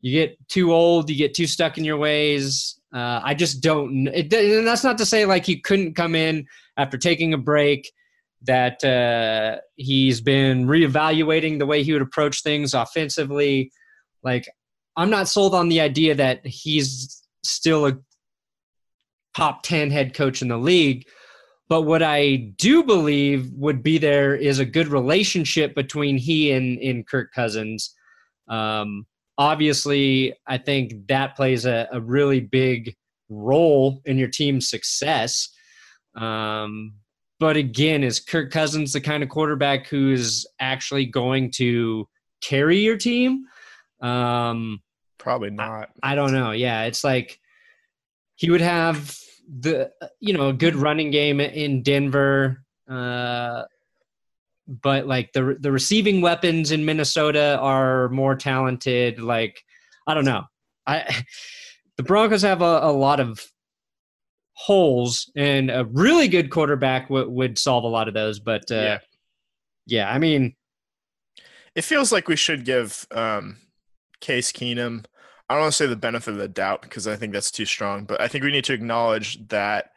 you 0.01 0.13
get 0.13 0.49
too 0.49 0.73
old, 0.73 1.11
you 1.11 1.17
get 1.17 1.35
too 1.35 1.47
stuck 1.47 1.79
in 1.79 1.85
your 1.85 1.99
ways. 1.99 2.81
Uh, 2.95 3.21
I 3.23 3.35
just 3.35 3.63
don't. 3.63 4.09
It, 4.09 4.33
and 4.33 4.67
that's 4.67 4.85
not 4.85 4.99
to 4.99 5.07
say 5.07 5.27
like 5.27 5.45
he 5.45 5.61
couldn't 5.61 5.95
come 5.95 6.15
in 6.15 6.47
after 6.77 6.97
taking 6.99 7.35
a 7.35 7.39
break. 7.39 7.91
That 8.45 8.83
uh, 8.83 9.61
he's 9.77 10.23
been 10.23 10.67
reevaluating 10.67 11.59
the 11.59 11.67
way 11.67 11.83
he 11.83 11.93
would 11.93 12.01
approach 12.01 12.43
things 12.43 12.73
offensively. 12.73 13.71
Like 14.23 14.49
I'm 14.97 15.11
not 15.11 15.29
sold 15.29 15.55
on 15.55 15.69
the 15.69 15.83
idea 15.83 16.15
that 16.15 16.47
he's 16.47 17.23
still 17.45 17.87
a 17.87 17.99
top 19.37 19.63
ten 19.63 19.91
head 19.91 20.15
coach 20.15 20.43
in 20.43 20.49
the 20.49 20.59
league. 20.59 21.07
But 21.69 21.83
what 21.83 22.03
I 22.03 22.53
do 22.57 22.83
believe 22.83 23.51
would 23.53 23.83
be 23.83 23.97
there 23.99 24.35
is 24.35 24.59
a 24.59 24.65
good 24.65 24.89
relationship 24.89 25.75
between 25.75 26.19
he 26.19 26.51
and, 26.51 26.79
and 26.81 27.07
Kirk 27.07 27.33
Cousins. 27.33 27.95
Um, 28.49 29.07
obviously, 29.39 30.35
I 30.49 30.59
think 30.59 31.07
that 31.07 31.37
plays 31.37 31.67
a, 31.67 31.89
a 31.93 32.01
really 32.01 32.41
big 32.41 32.97
role 33.29 34.03
in 34.05 34.19
your 34.19 34.29
team's 34.29 34.69
success. 34.69 35.49
Um, 36.17 36.95
but 37.39 37.57
again, 37.57 38.03
is 38.03 38.19
Kirk 38.19 38.51
Cousins 38.51 38.93
the 38.93 39.01
kind 39.01 39.23
of 39.23 39.29
quarterback 39.29 39.87
who's 39.87 40.47
actually 40.59 41.07
going 41.07 41.53
to 41.53 42.09
carry 42.43 42.81
your 42.81 42.97
team? 42.97 43.45
Um, 44.03 44.83
Probably 45.19 45.51
not. 45.51 45.91
I, 46.03 46.13
I 46.13 46.15
don't 46.17 46.33
know. 46.33 46.51
Yeah, 46.51 46.83
it's 46.83 47.05
like 47.05 47.39
he 48.41 48.49
would 48.49 48.63
have 48.63 49.15
the 49.61 49.91
you 50.19 50.33
know 50.33 50.49
a 50.49 50.53
good 50.55 50.75
running 50.75 51.11
game 51.11 51.41
in 51.41 51.83
Denver. 51.83 52.65
Uh, 52.89 53.65
but 54.67 55.07
like 55.07 55.33
the 55.35 55.59
the 55.61 55.71
receiving 55.71 56.23
weapons 56.23 56.71
in 56.71 56.87
Minnesota 56.87 57.59
are 57.61 58.09
more 58.09 58.35
talented. 58.35 59.21
Like 59.21 59.63
I 60.07 60.15
don't 60.15 60.25
know, 60.25 60.45
I 60.87 61.25
the 61.99 62.03
Broncos 62.03 62.41
have 62.41 62.63
a, 62.63 62.81
a 62.83 62.93
lot 62.93 63.21
of 63.21 63.45
holes, 64.55 65.31
and 65.37 65.71
a 65.71 65.85
really 65.85 66.27
good 66.27 66.51
quarterback 66.51 67.09
w- 67.09 67.29
would 67.29 67.59
solve 67.59 67.85
a 67.85 67.89
lot 67.89 68.09
of 68.09 68.15
those. 68.15 68.41
But 68.41 68.71
uh, 68.71 68.75
yeah. 68.75 68.99
yeah, 69.87 70.11
I 70.11 70.19
mean, 70.19 70.57
it 71.75 71.83
feels 71.83 72.11
like 72.11 72.27
we 72.27 72.37
should 72.37 72.65
give 72.65 73.07
um, 73.11 73.59
Case 74.23 74.51
Keenum. 74.51 75.05
I 75.51 75.55
don't 75.55 75.63
want 75.63 75.73
to 75.73 75.77
say 75.77 75.87
the 75.87 75.97
benefit 75.97 76.31
of 76.33 76.39
the 76.39 76.49
doubt 76.49 76.81
because 76.81 77.07
I 77.09 77.17
think 77.17 77.33
that's 77.33 77.51
too 77.51 77.67
strong, 77.67 78.05
but 78.05 78.21
I 78.21 78.29
think 78.29 78.45
we 78.45 78.53
need 78.53 78.65
to 78.65 78.73
acknowledge 78.73 79.47
that 79.49 79.91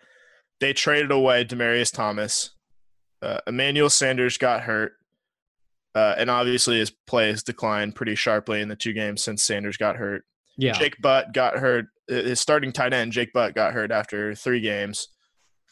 they 0.59 0.73
traded 0.73 1.11
away 1.11 1.45
Demaryius 1.45 1.93
Thomas 1.93 2.49
uh, 3.23 3.39
Emmanuel 3.47 3.89
Sanders 3.89 4.37
got 4.37 4.61
hurt, 4.61 4.93
uh, 5.95 6.15
and 6.17 6.29
obviously 6.29 6.77
his 6.77 6.91
play 6.91 7.29
has 7.29 7.41
declined 7.41 7.95
pretty 7.95 8.15
sharply 8.15 8.59
in 8.59 8.67
the 8.67 8.75
two 8.75 8.91
games 8.91 9.23
since 9.23 9.43
Sanders 9.43 9.77
got 9.77 9.95
hurt. 9.95 10.25
Yeah, 10.57 10.73
Jake 10.73 11.01
Butt 11.01 11.33
got 11.33 11.57
hurt. 11.57 11.85
His 12.07 12.41
starting 12.41 12.73
tight 12.73 12.93
end 12.93 13.13
Jake 13.13 13.31
Butt 13.31 13.55
got 13.55 13.73
hurt 13.73 13.91
after 13.91 14.35
three 14.35 14.59
games. 14.59 15.07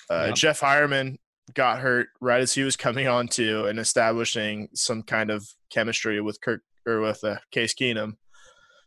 Uh, 0.09 0.27
yep. 0.27 0.35
Jeff 0.35 0.61
Heuerman 0.61 1.17
got 1.53 1.79
hurt 1.79 2.07
right 2.21 2.41
as 2.41 2.53
he 2.53 2.63
was 2.63 2.77
coming 2.77 3.07
on 3.07 3.27
to 3.27 3.65
and 3.65 3.79
establishing 3.79 4.69
some 4.73 5.03
kind 5.03 5.29
of 5.29 5.45
chemistry 5.69 6.21
with 6.21 6.39
Kirk 6.39 6.61
or 6.87 7.01
with 7.01 7.21
uh, 7.23 7.37
Case 7.51 7.73
Keenum. 7.73 8.13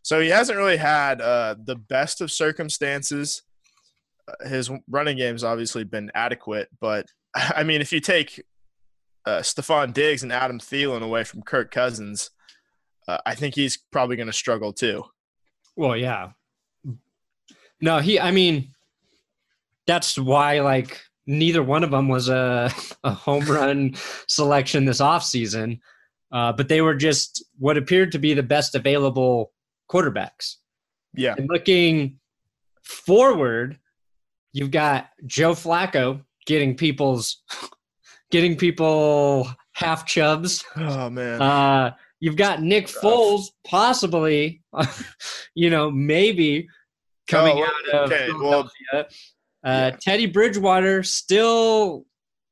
So 0.04 0.20
he 0.20 0.28
hasn't 0.28 0.58
really 0.58 0.76
had 0.76 1.22
uh, 1.22 1.56
the 1.64 1.76
best 1.76 2.20
of 2.20 2.30
circumstances. 2.30 3.42
Uh, 4.28 4.46
his 4.46 4.70
running 4.86 5.16
game's 5.16 5.42
obviously 5.42 5.82
been 5.82 6.12
adequate, 6.14 6.68
but 6.78 7.06
I 7.34 7.64
mean, 7.64 7.80
if 7.80 7.90
you 7.90 8.00
take 8.00 8.44
uh, 9.24 9.38
Stefon 9.38 9.94
Diggs 9.94 10.22
and 10.22 10.30
Adam 10.30 10.60
Thielen 10.60 11.02
away 11.02 11.24
from 11.24 11.42
Kirk 11.42 11.70
Cousins, 11.70 12.30
uh, 13.08 13.16
I 13.24 13.34
think 13.34 13.54
he's 13.54 13.78
probably 13.92 14.16
going 14.16 14.26
to 14.26 14.32
struggle 14.32 14.74
too. 14.74 15.04
Well, 15.74 15.96
yeah. 15.96 16.32
No, 17.80 17.98
he. 17.98 18.20
I 18.20 18.30
mean, 18.30 18.74
that's 19.86 20.18
why 20.18 20.60
like 20.60 21.00
neither 21.26 21.62
one 21.62 21.82
of 21.82 21.90
them 21.90 22.08
was 22.08 22.28
a 22.28 22.70
a 23.04 23.10
home 23.10 23.46
run 23.46 23.94
selection 24.28 24.84
this 24.84 25.00
offseason. 25.00 25.80
Uh, 26.30 26.52
but 26.52 26.68
they 26.68 26.82
were 26.82 26.94
just 26.94 27.42
what 27.58 27.78
appeared 27.78 28.12
to 28.12 28.18
be 28.18 28.34
the 28.34 28.42
best 28.42 28.74
available 28.74 29.53
quarterbacks. 29.90 30.56
Yeah. 31.14 31.34
And 31.36 31.48
looking 31.48 32.18
forward, 32.82 33.78
you've 34.52 34.70
got 34.70 35.08
Joe 35.26 35.52
Flacco 35.52 36.22
getting 36.46 36.76
people's 36.76 37.42
getting 38.30 38.56
people 38.56 39.48
half 39.72 40.06
chubs. 40.06 40.64
Oh 40.76 41.10
man. 41.10 41.40
Uh, 41.40 41.94
you've 42.20 42.36
got 42.36 42.62
Nick 42.62 42.86
Foles 42.86 43.46
possibly, 43.66 44.62
you 45.54 45.70
know, 45.70 45.90
maybe 45.90 46.68
coming 47.28 47.58
oh, 47.58 47.64
out 47.64 47.94
of 47.94 48.12
okay. 48.12 48.26
Philadelphia. 48.26 48.70
Well, 48.92 49.04
uh, 49.64 49.90
yeah. 49.90 49.96
Teddy 50.00 50.26
Bridgewater 50.26 51.02
still 51.02 52.04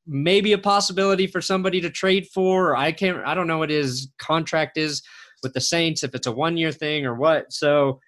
maybe 0.05 0.53
a 0.53 0.57
possibility 0.57 1.27
for 1.27 1.41
somebody 1.41 1.79
to 1.81 1.89
trade 1.89 2.27
for. 2.33 2.75
I 2.75 2.91
can't. 2.91 3.25
I 3.25 3.33
don't 3.33 3.47
know 3.47 3.57
what 3.57 3.69
his 3.69 4.11
contract 4.19 4.77
is 4.77 5.01
with 5.43 5.53
the 5.53 5.61
Saints 5.61 6.03
if 6.03 6.15
it's 6.15 6.27
a 6.27 6.31
one 6.31 6.57
year 6.57 6.71
thing 6.71 7.05
or 7.05 7.15
what. 7.15 7.51
So 7.51 7.99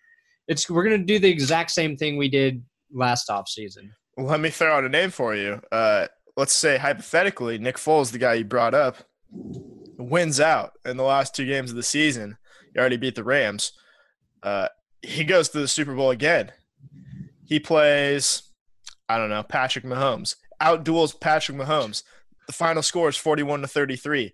it's 0.48 0.69
we're 0.69 0.84
gonna 0.84 0.98
do 0.98 1.19
the 1.19 1.30
exact 1.30 1.71
same 1.71 1.98
thing 1.98 2.17
we 2.17 2.30
did 2.30 2.63
last 2.93 3.30
offseason. 3.30 3.89
Let 4.17 4.39
me 4.39 4.50
throw 4.50 4.78
out 4.78 4.86
a 4.86 4.89
name 4.89 5.12
for 5.12 5.36
you. 5.36 5.62
Uh, 5.71 6.08
let's 6.38 6.54
say 6.54 6.78
hypothetically, 6.78 7.58
Nick 7.58 7.78
Foles, 7.78 8.12
the 8.12 8.17
guy 8.17 8.36
you 8.36 8.45
brought 8.45 8.74
up, 8.74 8.98
wins 9.98 10.39
out 10.39 10.71
in 10.86 10.98
the 10.98 11.04
last 11.04 11.36
two 11.36 11.45
games 11.45 11.69
of 11.69 11.76
the 11.76 11.84
season. 11.84 12.38
He 12.74 12.80
already 12.80 12.98
beat 12.98 13.15
the 13.15 13.24
Rams. 13.24 13.74
Uh, 14.43 14.67
he 15.02 15.24
goes 15.24 15.50
to 15.50 15.60
the 15.60 15.67
Super 15.67 15.95
Bowl 15.95 16.12
again. 16.12 16.52
He 17.45 17.60
plays, 17.60 18.43
I 19.08 19.17
don't 19.17 19.30
know, 19.30 19.43
Patrick 19.43 19.86
Mahomes. 19.86 20.36
Outduels 20.62 21.19
Patrick 21.19 21.58
Mahomes. 21.58 22.04
The 22.48 22.54
final 22.54 22.84
score 22.84 23.10
is 23.10 23.17
41 23.17 23.62
to 23.62 23.67
33. 23.67 24.34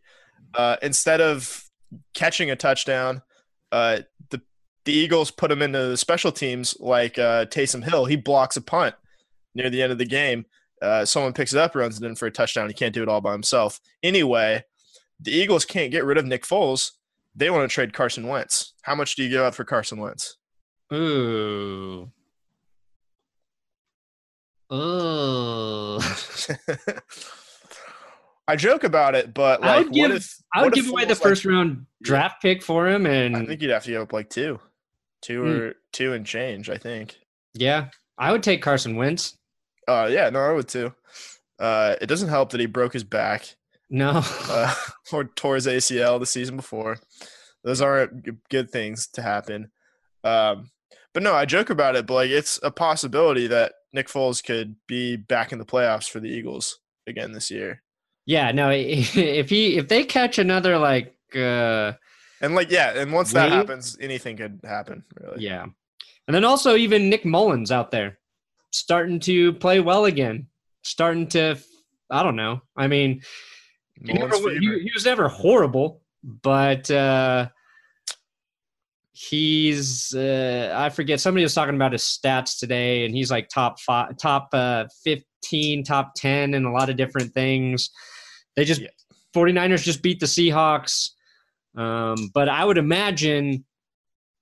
Uh, 0.53 0.75
instead 0.81 1.21
of 1.21 1.63
catching 2.13 2.51
a 2.51 2.55
touchdown, 2.55 3.21
uh, 3.71 3.99
the 4.29 4.41
the 4.85 4.93
Eagles 4.93 5.31
put 5.31 5.51
him 5.51 5.61
into 5.61 5.79
the 5.79 5.97
special 5.97 6.31
teams 6.31 6.75
like 6.79 7.19
uh, 7.19 7.45
Taysom 7.45 7.83
Hill. 7.83 8.05
He 8.05 8.15
blocks 8.15 8.57
a 8.57 8.61
punt 8.61 8.95
near 9.53 9.69
the 9.69 9.81
end 9.81 9.91
of 9.91 9.97
the 9.97 10.05
game. 10.05 10.45
Uh, 10.81 11.05
someone 11.05 11.33
picks 11.33 11.53
it 11.53 11.59
up, 11.59 11.75
runs 11.75 12.01
it 12.01 12.05
in 12.05 12.15
for 12.15 12.25
a 12.25 12.31
touchdown. 12.31 12.67
He 12.67 12.73
can't 12.73 12.93
do 12.93 13.03
it 13.03 13.09
all 13.09 13.21
by 13.21 13.33
himself. 13.33 13.79
Anyway, 14.01 14.63
the 15.19 15.31
Eagles 15.31 15.65
can't 15.65 15.91
get 15.91 16.05
rid 16.05 16.17
of 16.17 16.25
Nick 16.25 16.43
Foles. 16.43 16.91
They 17.35 17.49
want 17.49 17.69
to 17.69 17.73
trade 17.73 17.93
Carson 17.93 18.27
Wentz. 18.27 18.73
How 18.81 18.95
much 18.95 19.15
do 19.15 19.23
you 19.23 19.29
give 19.29 19.41
up 19.41 19.53
for 19.53 19.63
Carson 19.63 19.99
Wentz? 19.99 20.37
Ooh. 20.91 22.11
Ooh. 24.73 25.99
I 28.47 28.55
joke 28.55 28.83
about 28.83 29.15
it, 29.15 29.33
but 29.33 29.61
like, 29.61 29.69
I 29.69 29.77
would 29.79 29.93
give, 29.93 30.09
what 30.09 30.17
if 30.17 30.35
I 30.53 30.63
would 30.63 30.73
give 30.73 30.89
away 30.89 31.05
the 31.05 31.13
Foles, 31.13 31.17
like- 31.19 31.23
first 31.29 31.45
round 31.45 31.85
draft 32.01 32.41
pick 32.41 32.63
for 32.63 32.87
him, 32.87 33.05
and 33.05 33.35
I 33.37 33.45
think 33.45 33.61
you'd 33.61 33.71
have 33.71 33.83
to 33.83 33.91
give 33.91 34.01
up 34.01 34.13
like 34.13 34.29
two, 34.29 34.59
two 35.21 35.41
Hmm. 35.43 35.49
or 35.49 35.73
two 35.93 36.13
and 36.13 36.25
change. 36.25 36.69
I 36.69 36.77
think. 36.77 37.17
yeah, 37.53 37.89
I 38.17 38.31
would 38.31 38.43
take 38.43 38.61
Carson 38.61 38.95
Wentz. 38.95 39.37
Uh, 39.87 40.07
yeah, 40.11 40.29
no, 40.29 40.39
I 40.39 40.51
would 40.51 40.67
too. 40.67 40.93
Uh, 41.59 41.95
it 42.01 42.07
doesn't 42.07 42.29
help 42.29 42.51
that 42.51 42.59
he 42.59 42.65
broke 42.65 42.93
his 42.93 43.03
back 43.03 43.55
No, 43.89 44.21
uh, 44.25 44.73
or 45.13 45.25
tore 45.25 45.55
his 45.55 45.67
ACL 45.67 46.19
the 46.19 46.25
season 46.25 46.55
before. 46.55 46.97
Those 47.63 47.81
aren't 47.81 48.49
good 48.49 48.71
things 48.71 49.07
to 49.13 49.21
happen. 49.21 49.71
Um, 50.23 50.71
but 51.13 51.21
no, 51.23 51.33
I 51.33 51.45
joke 51.45 51.69
about 51.69 51.95
it, 51.95 52.07
but 52.07 52.13
like 52.15 52.29
it's 52.31 52.59
a 52.63 52.71
possibility 52.71 53.47
that 53.47 53.73
Nick 53.93 54.07
Foles 54.07 54.43
could 54.43 54.75
be 54.87 55.15
back 55.17 55.51
in 55.51 55.59
the 55.59 55.65
playoffs 55.65 56.09
for 56.09 56.19
the 56.19 56.29
Eagles 56.29 56.79
again 57.07 57.31
this 57.33 57.51
year. 57.51 57.83
Yeah, 58.25 58.51
no. 58.51 58.69
If 58.73 59.49
he 59.49 59.77
if 59.77 59.87
they 59.87 60.03
catch 60.03 60.37
another 60.39 60.77
like, 60.77 61.15
uh, 61.35 61.93
And 62.41 62.55
like, 62.55 62.71
yeah, 62.71 62.93
and 62.99 63.11
once 63.13 63.33
that 63.33 63.43
Wave? 63.45 63.51
happens, 63.53 63.97
anything 63.99 64.37
could 64.37 64.59
happen. 64.63 65.03
Really. 65.19 65.43
yeah, 65.43 65.63
and 66.27 66.35
then 66.35 66.45
also 66.45 66.75
even 66.75 67.09
Nick 67.09 67.23
Mullens 67.25 67.71
out 67.71 67.91
there 67.91 68.19
starting 68.71 69.19
to 69.21 69.53
play 69.53 69.79
well 69.79 70.05
again, 70.05 70.47
starting 70.83 71.27
to. 71.29 71.57
I 72.09 72.23
don't 72.23 72.35
know. 72.35 72.61
I 72.75 72.87
mean, 72.87 73.21
he, 74.05 74.13
never, 74.13 74.27
Mullens 74.27 74.43
wa- 74.43 74.49
fever. 74.51 74.73
he, 74.75 74.79
he 74.83 74.91
was 74.93 75.05
never 75.05 75.27
horrible, 75.29 76.01
but 76.23 76.89
uh, 76.91 77.47
he's 79.13 80.13
uh, 80.13 80.73
I 80.75 80.89
forget 80.89 81.19
somebody 81.19 81.43
was 81.43 81.53
talking 81.53 81.75
about 81.75 81.91
his 81.93 82.03
stats 82.03 82.59
today, 82.59 83.05
and 83.05 83.15
he's 83.15 83.31
like 83.31 83.49
top 83.49 83.79
five, 83.79 84.17
top 84.17 84.49
uh, 84.53 84.85
fifteen, 85.41 85.83
top 85.83 86.13
ten, 86.15 86.53
in 86.53 86.65
a 86.65 86.71
lot 86.71 86.89
of 86.89 86.95
different 86.97 87.33
things. 87.33 87.89
They 88.55 88.65
just 88.65 88.81
Yeah. 88.81 88.89
49ers 89.35 89.83
just 89.83 90.01
beat 90.01 90.19
the 90.19 90.25
Seahawks, 90.25 91.11
um, 91.75 92.29
but 92.33 92.49
I 92.49 92.65
would 92.65 92.77
imagine 92.77 93.63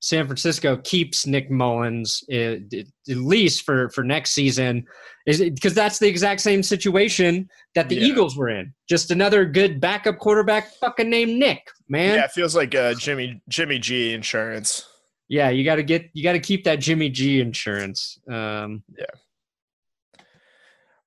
San 0.01 0.25
Francisco 0.25 0.77
keeps 0.77 1.27
Nick 1.27 1.51
Mullens 1.51 2.23
uh, 2.31 2.57
at 3.11 3.17
least 3.17 3.63
for 3.65 3.89
for 3.89 4.03
next 4.03 4.31
season, 4.31 4.85
is 5.27 5.39
because 5.39 5.73
that's 5.73 5.99
the 5.99 6.07
exact 6.07 6.41
same 6.41 6.63
situation 6.63 7.49
that 7.75 7.89
the 7.89 7.95
Yeah. 7.95 8.07
Eagles 8.07 8.35
were 8.37 8.49
in. 8.49 8.73
Just 8.89 9.11
another 9.11 9.45
good 9.45 9.79
backup 9.79 10.17
quarterback, 10.17 10.73
fucking 10.75 11.09
named 11.09 11.37
Nick, 11.37 11.69
man. 11.87 12.15
yeah, 12.15 12.25
it 12.25 12.31
feels 12.31 12.55
like 12.55 12.73
uh, 12.75 12.93
Jimmy 12.95 13.41
Jimmy 13.49 13.77
G 13.79 14.13
insurance. 14.13 14.85
Yeah, 15.27 15.49
you 15.51 15.63
got 15.63 15.75
to 15.75 15.83
get 15.83 16.09
you 16.13 16.23
got 16.23 16.33
to 16.33 16.39
keep 16.39 16.63
that 16.63 16.79
Jimmy 16.79 17.09
G 17.09 17.39
insurance. 17.41 18.17
Um, 18.27 18.83
Yeah. 18.97 19.05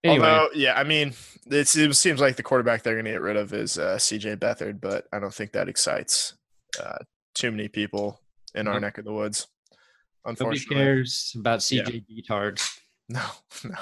Anyway, 0.04 0.26
Although, 0.26 0.48
yeah, 0.54 0.74
I 0.74 0.82
mean, 0.84 1.14
it 1.50 1.68
seems 1.68 2.20
like 2.20 2.36
the 2.36 2.42
quarterback 2.42 2.82
they're 2.82 2.94
going 2.94 3.04
to 3.04 3.12
get 3.12 3.20
rid 3.20 3.36
of 3.36 3.52
is 3.52 3.78
uh, 3.78 3.98
C.J. 3.98 4.36
Beathard, 4.36 4.80
but 4.80 5.06
I 5.12 5.18
don't 5.20 5.32
think 5.32 5.52
that 5.52 5.68
excites 5.68 6.34
uh, 6.82 6.98
too 7.34 7.50
many 7.52 7.68
people 7.68 8.20
in 8.54 8.66
our 8.66 8.74
No. 8.74 8.80
neck 8.80 8.98
of 8.98 9.04
the 9.04 9.12
woods. 9.12 9.46
nobody 10.26 10.40
Unfortunately, 10.58 10.76
cares 10.84 11.32
about 11.38 11.70
Yeah. 11.70 11.82
CJ 11.84 12.04
Beathard. 12.08 12.60
no, 13.08 13.22
no, 13.64 13.78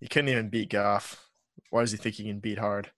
he 0.00 0.06
couldn't 0.06 0.28
even 0.30 0.48
beat 0.48 0.70
Goff. 0.70 1.26
Why 1.70 1.80
does 1.80 1.90
he 1.92 1.98
think 1.98 2.14
he 2.16 2.24
can 2.24 2.38
beat 2.38 2.58
hard? 2.58 2.90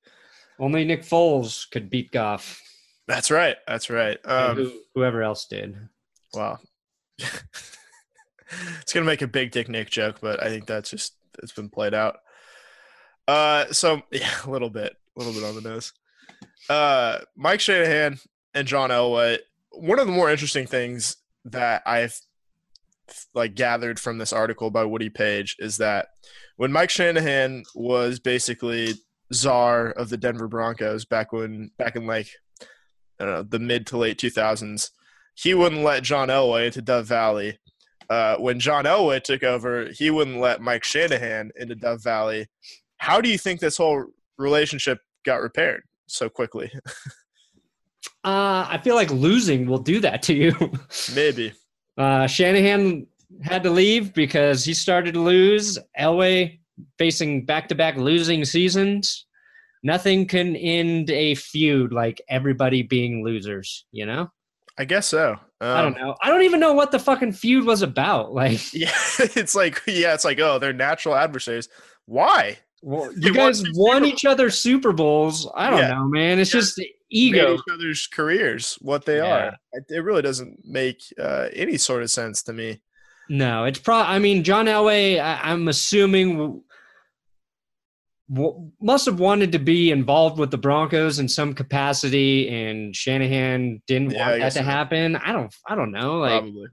Only 0.59 0.85
Nick 0.85 1.03
Foles 1.03 1.69
could 1.71 1.89
beat 1.91 2.13
Goff. 2.13 2.61
That's 3.09 3.31
right. 3.31 3.57
That's 3.67 3.89
right. 3.91 4.19
Um, 4.25 4.57
who, 4.57 4.73
whoever 4.95 5.23
else 5.23 5.47
did. 5.47 5.77
wow. 6.35 6.59
it's 7.19 8.93
gonna 8.93 9.07
make 9.07 9.23
a 9.23 9.27
big 9.27 9.51
dick 9.51 9.69
Nick 9.69 9.91
joke, 9.91 10.19
but 10.21 10.43
I 10.43 10.49
think 10.49 10.67
that's 10.67 10.91
just 10.91 11.15
it's 11.43 11.53
been 11.53 11.69
played 11.71 11.95
out. 11.95 12.19
Uh, 13.27 13.67
so 13.73 14.03
yeah, 14.11 14.31
a 14.45 14.51
little 14.51 14.71
bit, 14.71 14.95
a 15.17 15.19
little 15.19 15.35
bit 15.35 15.45
on 15.45 15.55
the 15.55 15.69
nose. 15.69 15.93
Uh, 16.69 17.19
Mike 17.37 17.61
Shanahan 17.61 18.19
and 18.55 18.67
John 18.67 18.91
Elway. 18.91 19.39
One 19.71 19.99
of 19.99 20.07
the 20.07 20.13
more 20.13 20.31
interesting 20.31 20.67
things 20.67 21.17
that 21.47 21.83
I've 21.85 22.19
like 23.35 23.55
gathered 23.55 24.01
from 24.01 24.19
this 24.19 24.33
article 24.33 24.71
by 24.71 24.85
Woody 24.85 25.11
Paige 25.11 25.57
is 25.59 25.77
that 25.79 26.09
when 26.57 26.73
Mike 26.73 26.91
Shanahan 26.91 27.65
was 27.75 28.19
basically 28.19 28.95
czar 29.33 29.91
of 29.91 30.09
the 30.09 30.17
Denver 30.17 30.49
Broncos 30.49 31.05
back 31.05 31.33
when 31.33 31.71
back 31.77 31.97
in 31.97 32.07
like 32.07 32.29
know 33.19 33.43
the 33.43 33.59
mid 33.59 33.87
to 33.89 33.97
late 33.97 34.19
2000s, 34.19 34.91
he 35.35 35.55
wouldn't 35.55 35.83
let 35.83 36.03
John 36.03 36.29
Elway 36.29 36.67
into 36.67 36.83
Dove 36.83 37.07
Valley. 37.07 37.59
Uh, 38.09 38.37
when 38.37 38.61
John 38.61 38.85
Elway 38.85 39.23
took 39.23 39.43
over, 39.43 39.89
he 39.91 40.11
wouldn't 40.11 40.41
let 40.41 40.61
Mike 40.61 40.85
Shanahan 40.85 41.51
into 41.57 41.75
Dove 41.75 42.03
Valley. 42.03 42.47
How 43.05 43.21
do 43.21 43.29
you 43.29 43.37
think 43.37 43.61
this 43.61 43.77
whole 43.77 44.07
relationship 44.39 44.99
got 45.27 45.43
repaired 45.43 45.83
so 46.07 46.29
quickly? 46.29 46.73
Uh, 48.23 48.67
I 48.71 48.79
feel 48.79 48.95
like 48.95 49.11
losing 49.11 49.67
will 49.67 49.79
do 49.79 50.01
that 50.01 50.23
to 50.23 50.35
you. 50.35 50.55
Maybe. 51.15 51.53
Uh, 51.99 52.27
Shanahan 52.27 53.07
had 53.43 53.63
to 53.65 53.71
leave 53.71 54.15
because 54.15 54.65
he 54.65 54.73
started 54.73 55.13
to 55.13 55.21
lose. 55.21 55.79
Elway 55.99 56.59
facing 56.97 57.45
back-to-back 57.45 57.97
losing 57.97 58.47
seasons. 58.47 59.27
Nothing 59.83 60.27
can 60.27 60.57
end 60.57 61.11
a 61.11 61.35
feud 61.35 61.93
like 61.93 62.23
everybody 62.31 62.83
being 62.83 63.23
losers. 63.23 63.85
You 63.93 64.07
know? 64.07 64.31
I 64.79 64.87
guess 64.87 65.07
so. 65.07 65.33
Um, 65.61 65.77
I 65.77 65.83
don't 65.83 65.97
know. 65.97 66.17
I 66.23 66.29
don't 66.31 66.43
even 66.43 66.61
know 66.61 66.73
what 66.73 66.93
the 66.93 66.99
fucking 66.99 67.33
feud 67.33 67.67
was 67.67 67.83
about. 67.83 68.33
Like, 68.33 68.73
Yeah, 68.75 68.91
it's 69.19 69.55
like 69.55 69.83
yeah, 69.87 70.15
it's 70.15 70.25
like 70.25 70.41
oh, 70.41 70.59
they're 70.59 70.73
natural 70.73 71.15
adversaries. 71.15 71.69
Why? 72.07 72.59
Well, 72.85 73.11
you 73.17 73.33
guys 73.33 73.63
won 73.75 74.05
each 74.05 74.25
other 74.25 74.51
Super 74.51 74.93
Bowls. 74.93 75.51
I 75.55 75.71
don't 75.71 75.79
Yeah. 75.81 75.95
know, 75.95 76.05
man. 76.07 76.39
It's 76.39 76.51
just 76.51 76.79
Made 76.79 76.89
ego. 77.11 77.55
each 77.55 77.61
other's 77.73 78.07
careers 78.07 78.77
what 78.81 79.05
they 79.07 79.17
Yeah. 79.17 79.37
are. 79.49 79.57
It, 79.73 80.03
really 80.03 80.23
doesn't 80.23 80.61
make 80.65 81.01
uh, 81.19 81.49
any 81.53 81.77
sort 81.79 82.03
of 82.03 82.11
sense 82.11 82.43
to 82.45 82.53
me. 82.53 82.81
No, 83.29 83.65
it's 83.65 83.79
probably. 83.79 84.15
I 84.15 84.19
mean, 84.19 84.45
John 84.45 84.67
Elway. 84.67 85.19
I, 85.21 85.41
I'm 85.51 85.67
assuming 85.69 86.63
w- 88.33 88.71
must 88.81 89.07
have 89.07 89.19
wanted 89.21 89.53
to 89.53 89.59
be 89.59 89.91
involved 89.91 90.39
with 90.39 90.51
the 90.51 90.59
Broncos 90.59 91.19
in 91.19 91.29
some 91.29 91.55
capacity, 91.55 92.49
and 92.49 92.95
Shanahan 92.95 93.81
didn't 93.87 94.11
Yeah, 94.13 94.29
want 94.29 94.41
that 94.41 94.53
to 94.53 94.59
so. 94.59 94.63
happen. 94.65 95.17
I 95.17 95.33
don't. 95.33 95.55
I 95.67 95.75
don't 95.75 95.91
know. 95.93 96.19
Like, 96.19 96.41
probably. 96.43 96.67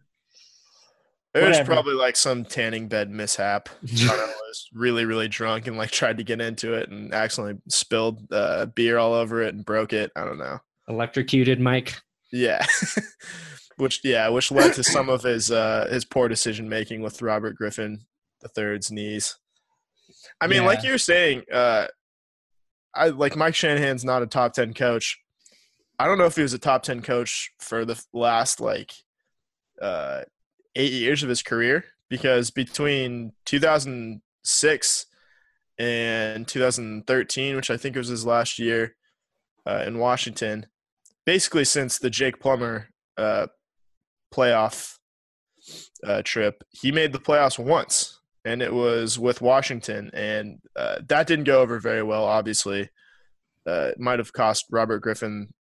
It 1.33 1.47
was 1.47 1.61
probably 1.61 1.93
like 1.93 2.17
some 2.17 2.43
tanning 2.43 2.87
bed 2.89 3.09
mishap. 3.09 3.69
I 4.01 4.33
was 4.47 4.67
really, 4.73 5.05
really 5.05 5.29
drunk 5.29 5.67
and 5.67 5.77
like 5.77 5.91
tried 5.91 6.17
to 6.17 6.23
get 6.23 6.41
into 6.41 6.73
it 6.73 6.89
and 6.89 7.13
accidentally 7.13 7.61
spilled 7.69 8.27
uh, 8.33 8.65
beer 8.65 8.97
all 8.97 9.13
over 9.13 9.41
it 9.41 9.53
and 9.55 9.65
broke 9.65 9.93
it. 9.93 10.11
I 10.15 10.25
don't 10.25 10.39
know. 10.39 10.59
electrocuted 10.89 11.61
Mike. 11.61 11.95
Yeah. 12.33 12.65
which 13.77 14.01
yeah, 14.03 14.27
which 14.29 14.51
led 14.51 14.73
to 14.73 14.83
some 14.83 15.09
of 15.09 15.23
his 15.23 15.51
uh 15.51 15.87
his 15.89 16.05
poor 16.05 16.27
decision 16.27 16.69
making 16.69 17.01
with 17.01 17.21
Robert 17.21 17.55
Griffin 17.55 18.01
the 18.41 18.47
third's 18.47 18.91
knees. 18.91 19.37
I 20.39 20.47
mean, 20.47 20.65
like 20.65 20.83
you're 20.83 20.97
saying, 20.97 21.43
uh 21.51 21.87
I 22.93 23.09
like 23.09 23.35
Mike 23.35 23.55
Shanahan's 23.55 24.03
not 24.03 24.21
a 24.21 24.27
top 24.27 24.53
ten 24.53 24.73
coach. 24.73 25.17
I 25.97 26.05
don't 26.05 26.17
know 26.17 26.25
if 26.25 26.35
he 26.35 26.41
was 26.41 26.53
a 26.53 26.59
top 26.59 26.83
ten 26.83 27.01
coach 27.01 27.51
for 27.59 27.85
the 27.85 28.01
last 28.13 28.59
like 28.59 28.91
uh 29.81 30.21
eight 30.75 30.91
years 30.91 31.23
of 31.23 31.29
his 31.29 31.43
career 31.43 31.85
because 32.09 32.51
between 32.51 33.33
2006 33.45 35.05
and 35.79 36.47
2013, 36.47 37.55
which 37.55 37.71
I 37.71 37.77
think 37.77 37.95
was 37.95 38.09
his 38.09 38.25
last 38.25 38.59
year 38.59 38.95
uh, 39.65 39.83
in 39.85 39.97
Washington, 39.97 40.67
basically 41.25 41.65
since 41.65 41.97
the 41.97 42.09
Jake 42.09 42.39
Plummer 42.39 42.89
uh, 43.17 43.47
playoff 44.33 44.97
uh, 46.05 46.21
trip, 46.23 46.63
he 46.69 46.91
made 46.91 47.13
the 47.13 47.19
playoffs 47.19 47.57
once, 47.57 48.19
and 48.45 48.61
it 48.61 48.73
was 48.73 49.17
with 49.17 49.41
Washington, 49.41 50.11
and 50.13 50.59
uh, 50.75 50.99
that 51.07 51.27
didn't 51.27 51.45
go 51.45 51.61
over 51.61 51.79
very 51.79 52.03
well. 52.03 52.25
Obviously, 52.25 52.89
uh, 53.67 53.89
it 53.91 53.99
might 53.99 54.19
have 54.19 54.33
cost 54.33 54.65
Robert 54.71 54.99
Griffin 54.99 55.53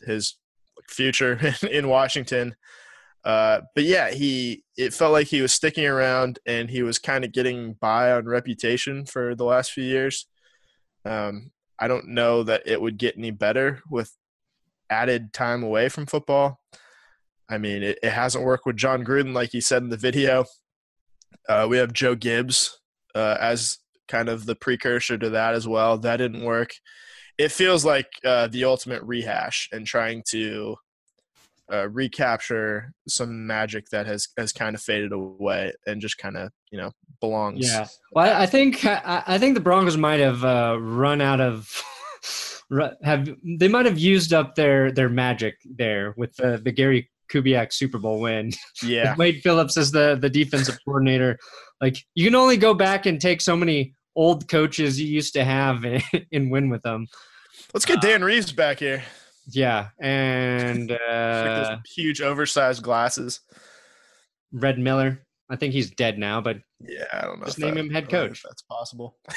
his 0.00 0.36
future 0.88 1.38
in 1.70 1.88
Washington. 1.88 2.56
Uh, 3.24 3.60
but 3.74 3.84
yeah, 3.84 4.10
he 4.10 4.64
it 4.76 4.92
felt 4.92 5.12
like 5.12 5.28
he 5.28 5.42
was 5.42 5.52
sticking 5.52 5.86
around, 5.86 6.38
and 6.46 6.70
he 6.70 6.82
was 6.82 6.98
kind 6.98 7.24
of 7.24 7.32
getting 7.32 7.74
by 7.74 8.12
on 8.12 8.26
reputation 8.26 9.06
for 9.06 9.34
the 9.34 9.44
last 9.44 9.72
few 9.72 9.84
years. 9.84 10.26
Um, 11.04 11.50
I 11.78 11.88
don't 11.88 12.08
know 12.08 12.42
that 12.44 12.62
it 12.66 12.80
would 12.80 12.98
get 12.98 13.16
any 13.16 13.30
better 13.30 13.80
with 13.90 14.12
added 14.90 15.32
time 15.32 15.62
away 15.62 15.88
from 15.88 16.06
football. 16.06 16.60
I 17.48 17.58
mean, 17.58 17.82
it, 17.82 17.98
it 18.02 18.12
hasn't 18.12 18.44
worked 18.44 18.66
with 18.66 18.76
Jon 18.76 19.04
Gruden, 19.04 19.34
like 19.34 19.50
he 19.50 19.60
said 19.60 19.82
in 19.82 19.88
the 19.88 19.96
video. 19.96 20.44
Uh, 21.48 21.66
we 21.68 21.76
have 21.78 21.92
Joe 21.92 22.14
Gibbs 22.14 22.78
uh, 23.14 23.36
as 23.40 23.78
kind 24.08 24.28
of 24.28 24.46
the 24.46 24.54
precursor 24.54 25.18
to 25.18 25.30
that 25.30 25.54
as 25.54 25.66
well. 25.66 25.98
That 25.98 26.18
didn't 26.18 26.44
work. 26.44 26.72
It 27.38 27.50
feels 27.50 27.84
like 27.84 28.06
uh, 28.24 28.46
the 28.48 28.64
ultimate 28.64 29.02
rehash 29.02 29.68
and 29.72 29.86
trying 29.86 30.22
to 30.28 30.76
uh, 31.70 31.88
recapture 31.88 32.92
some 33.08 33.46
magic 33.46 33.88
that 33.90 34.06
has 34.06 34.28
has 34.38 34.52
kind 34.52 34.74
of 34.74 34.82
faded 34.82 35.12
away 35.12 35.72
and 35.86 36.00
just 36.00 36.18
kind 36.18 36.36
of 36.36 36.50
you 36.70 36.78
know 36.78 36.90
belongs. 37.20 37.66
Yeah, 37.66 37.86
well, 38.12 38.40
I 38.40 38.46
think 38.46 38.84
I, 38.84 39.22
I 39.26 39.38
think 39.38 39.54
the 39.54 39.60
Broncos 39.60 39.96
might 39.96 40.20
have 40.20 40.44
uh, 40.44 40.76
run 40.80 41.20
out 41.20 41.40
of. 41.40 41.82
have 43.02 43.28
they 43.58 43.68
might 43.68 43.84
have 43.84 43.98
used 43.98 44.32
up 44.32 44.54
their 44.54 44.90
their 44.90 45.08
magic 45.08 45.56
there 45.64 46.14
with 46.16 46.34
the 46.36 46.60
the 46.62 46.72
Gary 46.72 47.10
Kubiak 47.32 47.72
Super 47.72 47.98
Bowl 47.98 48.20
win. 48.20 48.52
Yeah, 48.82 49.14
Wade 49.16 49.42
Phillips 49.42 49.76
as 49.76 49.92
the 49.92 50.18
the 50.20 50.30
defensive 50.30 50.78
coordinator. 50.84 51.38
Like 51.80 51.96
you 52.14 52.24
can 52.24 52.34
only 52.34 52.56
go 52.56 52.74
back 52.74 53.06
and 53.06 53.20
take 53.20 53.40
so 53.40 53.56
many 53.56 53.94
old 54.16 54.48
coaches 54.48 55.00
you 55.00 55.06
used 55.06 55.32
to 55.34 55.44
have 55.44 55.84
and, 55.84 56.02
and 56.32 56.50
win 56.50 56.68
with 56.68 56.82
them. 56.82 57.06
Let's 57.72 57.86
get 57.86 58.00
Dan 58.00 58.22
Reeves 58.24 58.52
back 58.52 58.80
here. 58.80 59.02
Yeah, 59.46 59.88
and 60.00 60.90
uh, 61.08 61.66
like 61.70 61.86
huge 61.86 62.20
oversized 62.20 62.82
glasses. 62.82 63.40
Red 64.52 64.78
Miller. 64.78 65.24
I 65.50 65.56
think 65.56 65.72
he's 65.74 65.90
dead 65.90 66.18
now, 66.18 66.40
but 66.40 66.58
yeah, 66.80 67.04
I 67.12 67.22
don't 67.22 67.40
know. 67.40 67.46
Just 67.46 67.58
name 67.58 67.74
that, 67.74 67.80
him 67.80 67.90
head 67.90 68.08
coach. 68.08 68.42
that's 68.42 68.62
possible. 68.62 69.16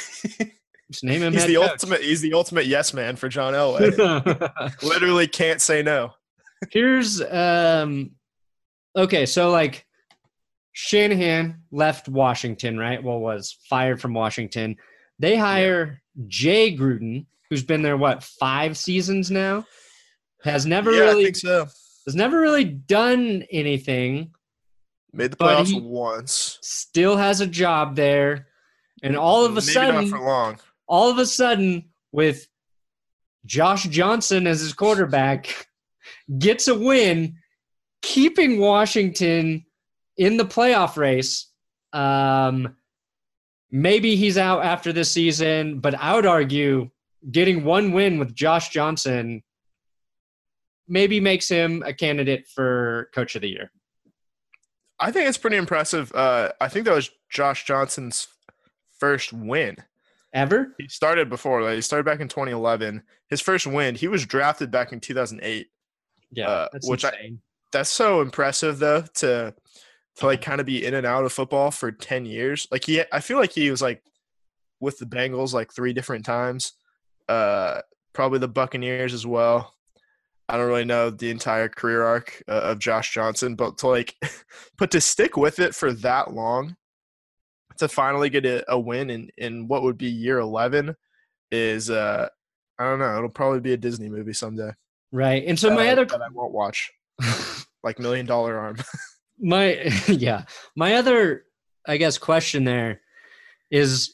just 0.91 1.03
name 1.03 1.21
him. 1.21 1.33
He's 1.33 1.45
the 1.45 1.55
coach. 1.55 1.69
ultimate. 1.71 2.01
He's 2.01 2.21
the 2.21 2.33
ultimate 2.33 2.67
yes 2.67 2.93
man 2.93 3.15
for 3.15 3.27
John 3.27 3.53
Elway. 3.53 4.81
Literally 4.83 5.27
can't 5.27 5.61
say 5.61 5.81
no. 5.81 6.13
Here's 6.71 7.21
um, 7.21 8.11
okay, 8.95 9.25
so 9.25 9.51
like 9.51 9.85
Shanahan 10.73 11.61
left 11.71 12.07
Washington, 12.07 12.77
right? 12.77 13.03
Well, 13.03 13.19
was 13.19 13.57
fired 13.69 14.01
from 14.01 14.13
Washington. 14.13 14.75
They 15.19 15.35
hire 15.35 16.01
yeah. 16.15 16.23
Jay 16.27 16.77
Gruden, 16.77 17.25
who's 17.49 17.63
been 17.63 17.81
there 17.81 17.97
what 17.97 18.23
five 18.23 18.77
seasons 18.77 19.31
now. 19.31 19.65
Has 20.43 20.65
never 20.65 20.91
yeah, 20.91 21.01
really 21.01 21.21
I 21.21 21.25
think 21.25 21.35
so. 21.37 21.67
Has 22.05 22.15
never 22.15 22.39
really 22.39 22.65
done 22.65 23.43
anything. 23.51 24.31
Made 25.11 25.31
the 25.31 25.37
playoffs 25.37 25.81
once. 25.81 26.59
Still 26.61 27.17
has 27.17 27.41
a 27.41 27.47
job 27.47 27.95
there, 27.95 28.47
and 29.01 29.15
all 29.15 29.45
of 29.45 29.51
a 29.51 29.55
Maybe 29.55 29.61
sudden, 29.61 30.09
not 30.09 30.09
for 30.09 30.19
long. 30.19 30.59
All 30.87 31.09
of 31.09 31.17
a 31.17 31.25
sudden, 31.25 31.85
with 32.11 32.47
Josh 33.45 33.83
Johnson 33.85 34.45
as 34.45 34.59
his 34.59 34.73
quarterback, 34.73 35.67
gets 36.37 36.67
a 36.67 36.75
win, 36.77 37.37
keeping 38.01 38.59
Washington 38.59 39.65
in 40.17 40.37
the 40.37 40.45
playoff 40.45 40.97
race. 40.97 41.51
Um, 41.93 42.75
maybe 43.71 44.15
he's 44.15 44.37
out 44.37 44.63
after 44.63 44.91
this 44.93 45.11
season, 45.11 45.79
but 45.79 45.95
I 45.95 46.15
would 46.15 46.25
argue 46.25 46.89
getting 47.31 47.63
one 47.63 47.91
win 47.91 48.19
with 48.19 48.35
Josh 48.35 48.69
Johnson 48.69 49.41
maybe 50.87 51.19
makes 51.19 51.47
him 51.49 51.83
a 51.85 51.93
candidate 51.93 52.47
for 52.47 53.09
coach 53.13 53.35
of 53.35 53.41
the 53.41 53.49
year. 53.49 53.71
I 54.99 55.11
think 55.11 55.27
it's 55.27 55.37
pretty 55.37 55.57
impressive. 55.57 56.11
Uh, 56.13 56.51
I 56.61 56.69
think 56.69 56.85
that 56.85 56.93
was 56.93 57.11
Josh 57.29 57.65
Johnson's 57.65 58.27
first 58.97 59.33
win 59.33 59.77
ever. 60.33 60.73
He 60.77 60.87
started 60.87 61.29
before. 61.29 61.61
Like, 61.63 61.75
he 61.75 61.81
started 61.81 62.05
back 62.05 62.21
in 62.21 62.27
2011. 62.27 63.03
His 63.29 63.41
first 63.41 63.67
win. 63.67 63.95
He 63.95 64.07
was 64.07 64.25
drafted 64.25 64.71
back 64.71 64.93
in 64.93 64.99
2008. 64.99 65.67
Yeah, 66.31 66.47
uh, 66.47 66.67
which 66.83 67.03
insane. 67.03 67.39
I 67.41 67.45
that's 67.71 67.89
so 67.89 68.21
impressive 68.21 68.79
though 68.79 69.01
to 69.15 69.53
to 70.15 70.25
like 70.25 70.41
kind 70.41 70.61
of 70.61 70.65
be 70.65 70.85
in 70.85 70.93
and 70.93 71.05
out 71.05 71.25
of 71.25 71.33
football 71.33 71.71
for 71.71 71.91
10 71.91 72.25
years. 72.25 72.67
Like 72.71 72.85
he, 72.85 73.03
I 73.11 73.19
feel 73.19 73.37
like 73.37 73.51
he 73.51 73.69
was 73.69 73.81
like 73.81 74.01
with 74.79 74.97
the 74.97 75.05
Bengals 75.05 75.53
like 75.53 75.73
three 75.73 75.91
different 75.91 76.25
times. 76.25 76.71
Uh, 77.27 77.81
probably 78.13 78.39
the 78.39 78.47
Buccaneers 78.47 79.13
as 79.13 79.27
well. 79.27 79.74
I 80.47 80.57
don't 80.57 80.67
really 80.67 80.85
know 80.85 81.09
the 81.09 81.31
entire 81.31 81.67
career 81.67 82.03
arc 82.03 82.41
uh, 82.47 82.61
of 82.61 82.79
Josh 82.79 83.13
Johnson, 83.13 83.55
but 83.55 83.77
to 83.79 83.87
like, 83.87 84.15
but 84.77 84.91
to 84.91 85.01
stick 85.01 85.37
with 85.37 85.59
it 85.59 85.73
for 85.73 85.91
that 85.93 86.33
long, 86.33 86.75
to 87.77 87.87
finally 87.87 88.29
get 88.29 88.45
a, 88.45 88.63
a 88.71 88.79
win 88.79 89.09
in 89.09 89.29
in 89.37 89.67
what 89.67 89.83
would 89.83 89.97
be 89.97 90.07
year 90.07 90.39
eleven, 90.39 90.95
is 91.51 91.89
uh, 91.89 92.27
I 92.77 92.83
don't 92.83 92.99
know. 92.99 93.17
It'll 93.17 93.29
probably 93.29 93.59
be 93.59 93.73
a 93.73 93.77
Disney 93.77 94.09
movie 94.09 94.33
someday. 94.33 94.71
Right, 95.11 95.43
and 95.47 95.57
so 95.57 95.73
my 95.73 95.89
other 95.89 96.05
that 96.05 96.21
I 96.21 96.29
won't 96.31 96.53
watch, 96.53 96.91
like 97.83 97.99
Million 97.99 98.25
Dollar 98.25 98.57
Arm. 98.57 98.77
my 99.39 99.81
yeah, 100.07 100.43
my 100.75 100.95
other 100.95 101.45
I 101.87 101.97
guess 101.97 102.17
question 102.17 102.65
there 102.65 103.01
is 103.71 104.13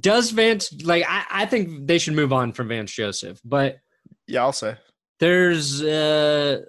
does 0.00 0.30
Vance 0.30 0.72
like 0.82 1.04
I, 1.08 1.24
I 1.30 1.46
think 1.46 1.86
they 1.86 1.98
should 1.98 2.14
move 2.14 2.32
on 2.32 2.52
from 2.52 2.68
Vance 2.68 2.92
Joseph, 2.92 3.40
but 3.44 3.78
yeah, 4.26 4.42
I'll 4.42 4.52
say 4.52 4.76
there's 5.20 5.82
uh 5.82 6.60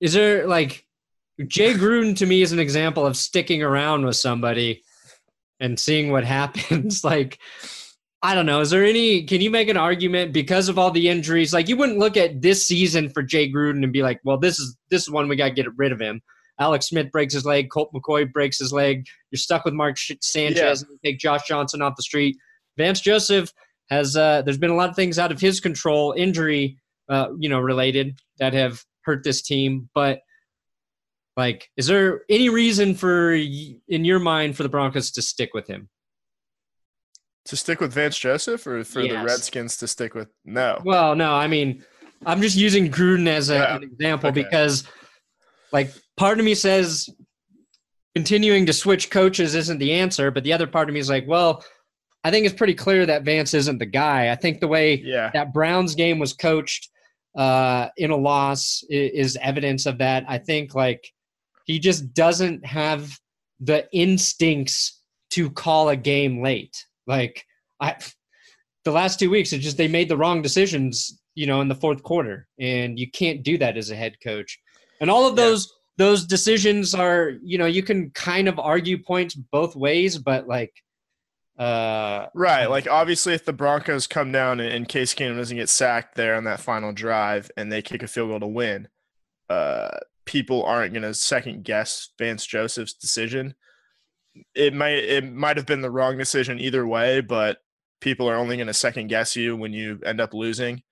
is 0.00 0.12
there 0.12 0.46
like 0.46 0.86
Jay 1.48 1.74
Gruden 1.74 2.16
to 2.18 2.26
me 2.26 2.42
is 2.42 2.52
an 2.52 2.58
example 2.58 3.06
of 3.06 3.16
sticking 3.16 3.62
around 3.62 4.04
with 4.04 4.16
somebody 4.16 4.82
and 5.60 5.78
seeing 5.78 6.10
what 6.10 6.24
happens. 6.38 7.04
like 7.04 7.38
I 8.24 8.36
don't 8.36 8.46
know. 8.46 8.60
Is 8.60 8.70
there 8.70 8.84
any? 8.84 9.24
Can 9.24 9.40
you 9.40 9.50
make 9.50 9.68
an 9.68 9.76
argument 9.76 10.32
because 10.32 10.68
of 10.68 10.78
all 10.78 10.92
the 10.92 11.08
injuries? 11.08 11.52
Like 11.52 11.68
you 11.68 11.76
wouldn't 11.76 11.98
look 11.98 12.16
at 12.16 12.40
this 12.40 12.64
season 12.64 13.08
for 13.08 13.20
Jay 13.20 13.50
Gruden 13.50 13.82
and 13.82 13.92
be 13.92 14.02
like, 14.02 14.20
"Well, 14.22 14.38
this 14.38 14.60
is 14.60 14.76
this 14.90 15.02
is 15.02 15.10
one 15.10 15.26
we 15.26 15.34
got 15.34 15.48
to 15.48 15.54
get 15.54 15.66
rid 15.76 15.90
of 15.90 16.00
him." 16.00 16.22
Alex 16.60 16.86
Smith 16.86 17.10
breaks 17.10 17.34
his 17.34 17.44
leg. 17.44 17.68
Colt 17.70 17.92
McCoy 17.92 18.32
breaks 18.32 18.58
his 18.58 18.72
leg. 18.72 19.06
You're 19.32 19.38
stuck 19.38 19.64
with 19.64 19.74
Mark 19.74 19.96
Sanchez. 19.98 20.84
Yeah. 20.88 21.10
take 21.10 21.18
Josh 21.18 21.48
Johnson 21.48 21.82
off 21.82 21.96
the 21.96 22.04
street. 22.04 22.36
Vance 22.76 23.00
Joseph 23.00 23.52
has. 23.90 24.16
Uh, 24.16 24.42
there's 24.42 24.58
been 24.58 24.70
a 24.70 24.76
lot 24.76 24.90
of 24.90 24.96
things 24.96 25.18
out 25.18 25.32
of 25.32 25.40
his 25.40 25.60
control, 25.60 26.14
injury, 26.16 26.78
uh, 27.08 27.28
you 27.38 27.48
know, 27.48 27.60
related 27.60 28.18
that 28.38 28.52
have 28.52 28.82
hurt 29.04 29.24
this 29.24 29.42
team. 29.42 29.88
But 29.94 30.20
like, 31.36 31.68
is 31.76 31.86
there 31.86 32.22
any 32.28 32.48
reason 32.48 32.94
for, 32.94 33.32
in 33.32 34.04
your 34.04 34.18
mind, 34.18 34.56
for 34.56 34.62
the 34.62 34.68
Broncos 34.68 35.10
to 35.12 35.22
stick 35.22 35.54
with 35.54 35.66
him? 35.66 35.88
To 37.46 37.56
stick 37.56 37.80
with 37.80 37.92
Vance 37.92 38.18
Joseph, 38.18 38.66
or 38.66 38.84
for 38.84 39.00
yes. 39.00 39.12
the 39.12 39.24
Redskins 39.24 39.76
to 39.78 39.88
stick 39.88 40.14
with 40.14 40.28
no? 40.44 40.80
Well, 40.84 41.16
no. 41.16 41.32
I 41.34 41.48
mean, 41.48 41.84
I'm 42.24 42.40
just 42.40 42.56
using 42.56 42.90
Gruden 42.90 43.26
as 43.26 43.50
a, 43.50 43.54
yeah. 43.54 43.76
an 43.76 43.82
example 43.82 44.28
okay. 44.28 44.42
because, 44.42 44.84
like, 45.72 45.90
part 46.16 46.38
of 46.38 46.44
me 46.44 46.54
says 46.54 47.08
continuing 48.14 48.66
to 48.66 48.72
switch 48.72 49.10
coaches 49.10 49.54
isn't 49.54 49.78
the 49.78 49.92
answer, 49.92 50.30
but 50.30 50.44
the 50.44 50.52
other 50.52 50.66
part 50.66 50.88
of 50.88 50.94
me 50.94 51.00
is 51.00 51.08
like, 51.08 51.26
well, 51.26 51.64
I 52.24 52.30
think 52.30 52.46
it's 52.46 52.54
pretty 52.54 52.74
clear 52.74 53.04
that 53.06 53.24
Vance 53.24 53.52
isn't 53.54 53.78
the 53.78 53.86
guy. 53.86 54.30
I 54.30 54.36
think 54.36 54.60
the 54.60 54.68
way 54.68 55.00
yeah. 55.04 55.30
that 55.34 55.52
Browns 55.52 55.94
game 55.94 56.18
was 56.18 56.32
coached 56.32 56.88
uh, 57.36 57.88
in 57.96 58.10
a 58.10 58.16
loss 58.16 58.84
is, 58.88 59.34
is 59.34 59.38
evidence 59.40 59.86
of 59.86 59.98
that. 59.98 60.24
I 60.28 60.38
think 60.38 60.74
like 60.74 61.04
he 61.64 61.78
just 61.78 62.14
doesn't 62.14 62.64
have 62.64 63.18
the 63.60 63.88
instincts 63.92 65.00
to 65.30 65.50
call 65.50 65.88
a 65.88 65.96
game 65.96 66.42
late. 66.42 66.84
Like 67.06 67.44
I, 67.80 67.96
the 68.84 68.92
last 68.92 69.18
two 69.18 69.30
weeks, 69.30 69.52
it's 69.52 69.64
just 69.64 69.76
they 69.76 69.88
made 69.88 70.08
the 70.08 70.16
wrong 70.16 70.42
decisions, 70.42 71.20
you 71.34 71.46
know, 71.46 71.60
in 71.60 71.68
the 71.68 71.74
fourth 71.74 72.02
quarter, 72.02 72.46
and 72.58 72.98
you 72.98 73.10
can't 73.10 73.42
do 73.42 73.58
that 73.58 73.76
as 73.76 73.90
a 73.90 73.96
head 73.96 74.16
coach. 74.22 74.58
And 75.00 75.10
all 75.10 75.26
of 75.26 75.36
those 75.36 75.66
yeah. 75.66 76.04
those 76.04 76.26
decisions 76.26 76.94
are, 76.94 77.32
you 77.42 77.58
know, 77.58 77.66
you 77.66 77.82
can 77.82 78.10
kind 78.10 78.48
of 78.48 78.58
argue 78.58 79.02
points 79.02 79.34
both 79.34 79.74
ways, 79.74 80.18
but 80.18 80.46
like 80.46 80.72
uh, 81.62 82.28
right. 82.34 82.66
Like 82.66 82.88
obviously, 82.88 83.34
if 83.34 83.44
the 83.44 83.52
Broncos 83.52 84.08
come 84.08 84.32
down 84.32 84.58
and 84.58 84.88
Case 84.88 85.14
Keenum 85.14 85.36
doesn't 85.36 85.56
get 85.56 85.68
sacked 85.68 86.16
there 86.16 86.34
on 86.34 86.42
that 86.44 86.58
final 86.58 86.92
drive 86.92 87.52
and 87.56 87.70
they 87.70 87.82
kick 87.82 88.02
a 88.02 88.08
field 88.08 88.30
goal 88.30 88.40
to 88.40 88.48
win, 88.48 88.88
uh, 89.48 89.90
people 90.24 90.64
aren't 90.64 90.92
going 90.92 91.04
to 91.04 91.14
second 91.14 91.62
guess 91.62 92.08
Vance 92.18 92.44
Joseph's 92.44 92.94
decision. 92.94 93.54
It 94.56 94.74
might 94.74 95.04
it 95.04 95.32
might 95.32 95.56
have 95.56 95.66
been 95.66 95.82
the 95.82 95.90
wrong 95.90 96.18
decision 96.18 96.58
either 96.58 96.84
way, 96.84 97.20
but 97.20 97.58
people 98.00 98.28
are 98.28 98.36
only 98.36 98.56
going 98.56 98.66
to 98.66 98.74
second 98.74 99.06
guess 99.06 99.36
you 99.36 99.54
when 99.56 99.72
you 99.72 100.00
end 100.04 100.20
up 100.20 100.34
losing. 100.34 100.82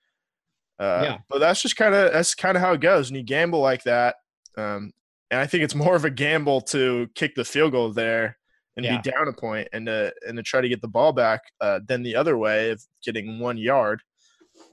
Uh, 0.79 1.01
yeah. 1.05 1.19
But 1.29 1.41
that's 1.41 1.63
just 1.63 1.77
kind 1.77 1.97
of 1.97 2.13
that's 2.13 2.37
kind 2.37 2.57
of 2.57 2.63
how 2.63 2.75
it 2.75 2.81
goes. 2.81 3.09
And 3.09 3.17
you 3.17 3.25
gamble 3.25 3.61
like 3.61 3.83
that, 3.85 4.17
um, 4.57 4.93
and 5.33 5.41
I 5.41 5.47
think 5.47 5.65
it's 5.65 5.75
more 5.75 5.97
of 5.97 6.05
a 6.05 6.11
gamble 6.11 6.61
to 6.63 7.09
kick 7.17 7.35
the 7.35 7.45
field 7.45 7.73
goal 7.73 7.93
there 7.93 8.37
and 8.81 8.87
yeah. 8.87 9.01
be 9.01 9.11
down 9.11 9.29
a 9.29 9.33
point 9.33 9.69
and 9.73 9.87
to 9.87 10.13
and 10.27 10.37
to 10.37 10.43
try 10.43 10.61
to 10.61 10.69
get 10.69 10.81
the 10.81 10.89
ball 10.89 11.13
back 11.13 11.43
uh, 11.61 11.81
than 11.87 12.03
the 12.03 12.17
other 12.17 12.39
way 12.39 12.71
of 12.71 12.83
getting 13.05 13.39
one 13.39 13.59
yard 13.59 14.03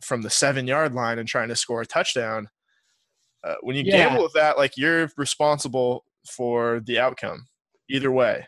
from 0.02 0.22
the 0.22 0.30
seven 0.30 0.66
yard 0.66 0.94
line 0.94 1.20
and 1.20 1.28
trying 1.28 1.50
to 1.50 1.56
score 1.56 1.82
a 1.82 1.86
touchdown. 1.86 2.50
Uh, 3.44 3.56
when 3.62 3.76
you 3.76 3.84
yeah. 3.86 4.08
gamble 4.08 4.24
with 4.24 4.34
that, 4.34 4.58
like 4.58 4.78
you're 4.78 5.10
responsible 5.18 6.06
for 6.26 6.82
the 6.86 7.00
outcome 7.00 7.46
either 7.90 8.12
way. 8.12 8.48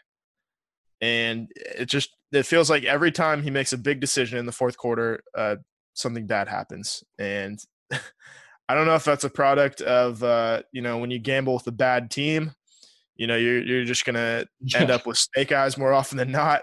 And 1.02 1.48
it 1.56 1.86
just 1.86 2.16
it 2.32 2.46
feels 2.46 2.70
like 2.70 2.84
every 2.84 3.12
time 3.12 3.44
he 3.44 3.50
makes 3.50 3.74
a 3.74 3.78
big 3.78 4.00
decision 4.00 4.38
in 4.38 4.46
the 4.46 4.52
fourth 4.52 4.78
quarter, 4.78 5.22
uh, 5.38 5.58
something 5.94 6.28
bad 6.28 6.48
happens. 6.48 7.04
And 7.18 7.60
I 7.92 8.76
don't 8.76 8.86
know 8.86 8.96
if 8.96 9.04
that's 9.04 9.24
a 9.24 9.30
product 9.30 9.82
of 9.82 10.24
uh, 10.24 10.62
you 10.72 10.82
know 10.82 11.00
when 11.00 11.12
you 11.12 11.20
gamble 11.20 11.56
with 11.56 11.68
a 11.68 11.72
bad 11.72 12.10
team, 12.12 12.54
you 13.20 13.28
know 13.28 13.36
you're 13.36 13.62
you're 13.62 13.84
just 13.84 14.06
gonna 14.06 14.46
end 14.74 14.90
up 14.90 15.06
with 15.06 15.18
snake 15.18 15.52
eyes 15.52 15.78
more 15.78 15.94
often 15.94 16.18
than 16.18 16.32
not, 16.32 16.62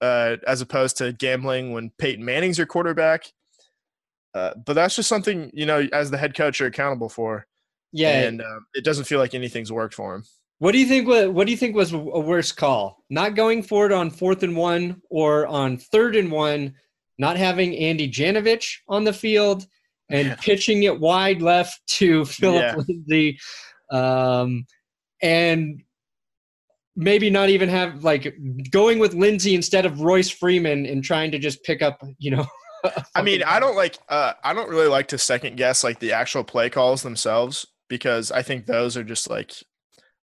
uh, 0.00 0.36
as 0.46 0.60
opposed 0.60 0.96
to 0.98 1.12
gambling 1.12 1.72
when 1.72 1.90
Peyton 1.98 2.24
Manning's 2.24 2.56
your 2.56 2.66
quarterback. 2.66 3.24
Uh, 4.32 4.52
but 4.64 4.74
that's 4.74 4.94
just 4.94 5.08
something 5.08 5.50
you 5.52 5.66
know 5.66 5.86
as 5.92 6.10
the 6.10 6.16
head 6.16 6.34
coach 6.34 6.60
you're 6.60 6.68
accountable 6.68 7.08
for. 7.08 7.44
Yeah, 7.92 8.20
and 8.20 8.40
uh, 8.40 8.60
it 8.74 8.84
doesn't 8.84 9.04
feel 9.04 9.18
like 9.18 9.34
anything's 9.34 9.72
worked 9.72 9.94
for 9.94 10.14
him. 10.14 10.24
What 10.58 10.72
do 10.72 10.78
you 10.78 10.86
think? 10.86 11.08
What 11.08 11.34
What 11.34 11.46
do 11.46 11.50
you 11.50 11.58
think 11.58 11.74
was 11.74 11.92
a 11.92 11.98
worse 11.98 12.52
call? 12.52 13.04
Not 13.10 13.34
going 13.34 13.64
for 13.64 13.84
it 13.86 13.92
on 13.92 14.10
fourth 14.10 14.44
and 14.44 14.56
one, 14.56 15.02
or 15.10 15.48
on 15.48 15.76
third 15.76 16.14
and 16.14 16.30
one, 16.30 16.72
not 17.18 17.36
having 17.36 17.76
Andy 17.76 18.08
Janovich 18.08 18.76
on 18.88 19.02
the 19.02 19.12
field 19.12 19.66
and 20.08 20.28
yeah. 20.28 20.36
pitching 20.36 20.84
it 20.84 21.00
wide 21.00 21.42
left 21.42 21.84
to 21.88 22.24
Philip 22.26 22.62
yeah. 22.62 22.76
Lindsay, 22.76 23.40
um, 23.90 24.66
and 25.20 25.82
maybe 26.96 27.28
not 27.30 27.50
even 27.50 27.68
have 27.68 28.02
like 28.02 28.34
going 28.70 28.98
with 28.98 29.14
Lindsay 29.14 29.54
instead 29.54 29.84
of 29.84 30.00
Royce 30.00 30.30
Freeman 30.30 30.86
and 30.86 31.04
trying 31.04 31.30
to 31.30 31.38
just 31.38 31.62
pick 31.62 31.82
up, 31.82 32.02
you 32.18 32.30
know. 32.30 32.46
I 33.14 33.22
mean, 33.22 33.42
I 33.42 33.60
don't 33.60 33.76
like. 33.76 33.98
Uh, 34.08 34.32
I 34.42 34.54
don't 34.54 34.70
really 34.70 34.88
like 34.88 35.08
to 35.08 35.18
second 35.18 35.56
guess 35.56 35.84
like 35.84 35.98
the 35.98 36.12
actual 36.12 36.44
play 36.44 36.70
calls 36.70 37.02
themselves 37.02 37.66
because 37.88 38.32
I 38.32 38.42
think 38.42 38.66
those 38.66 38.96
are 38.96 39.04
just 39.04 39.28
like. 39.28 39.52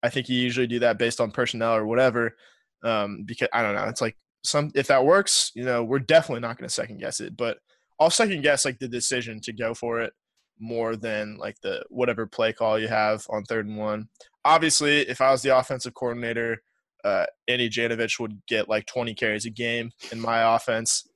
I 0.04 0.10
think 0.10 0.30
you 0.30 0.38
usually 0.38 0.68
do 0.68 0.80
that 0.80 0.98
based 0.98 1.22
on 1.22 1.30
personnel 1.30 1.76
or 1.76 1.86
whatever. 1.86 2.36
Um, 2.84 3.24
because 3.26 3.50
I 3.54 3.62
don't 3.62 3.76
know. 3.76 3.84
It's 3.84 4.02
like 4.02 4.16
some 4.44 4.72
if 4.74 4.88
that 4.88 5.06
works, 5.06 5.52
you 5.56 5.64
know, 5.64 5.84
we're 5.84 6.00
definitely 6.00 6.42
not 6.42 6.58
going 6.58 6.68
to 6.68 6.74
second 6.74 7.00
guess 7.00 7.20
it. 7.20 7.38
But 7.38 7.58
I'll 8.00 8.10
second 8.10 8.42
guess 8.42 8.66
like 8.66 8.80
the 8.80 8.88
decision 8.88 9.40
to 9.42 9.54
go 9.54 9.74
for 9.74 10.02
it 10.02 10.14
more 10.60 10.96
than 10.96 11.38
like 11.38 11.60
the 11.62 11.84
whatever 11.90 12.26
play 12.26 12.54
call 12.54 12.80
you 12.80 12.88
have 12.88 13.26
on 13.30 13.44
third 13.44 13.68
and 13.68 13.78
one. 13.78 14.08
Obviously, 14.44 15.02
if 15.02 15.22
I 15.22 15.32
was 15.32 15.42
the 15.42 15.58
offensive 15.58 15.94
coordinator, 15.94 16.62
uh, 17.04 17.26
Andy 17.48 17.70
Janovich 17.70 18.20
would 18.20 18.42
get 18.48 18.70
like 18.70 18.86
20 18.86 19.14
carries 19.14 19.46
a 19.46 19.50
game 19.50 19.92
in 20.12 20.20
my 20.20 20.56
offense. 20.56 21.08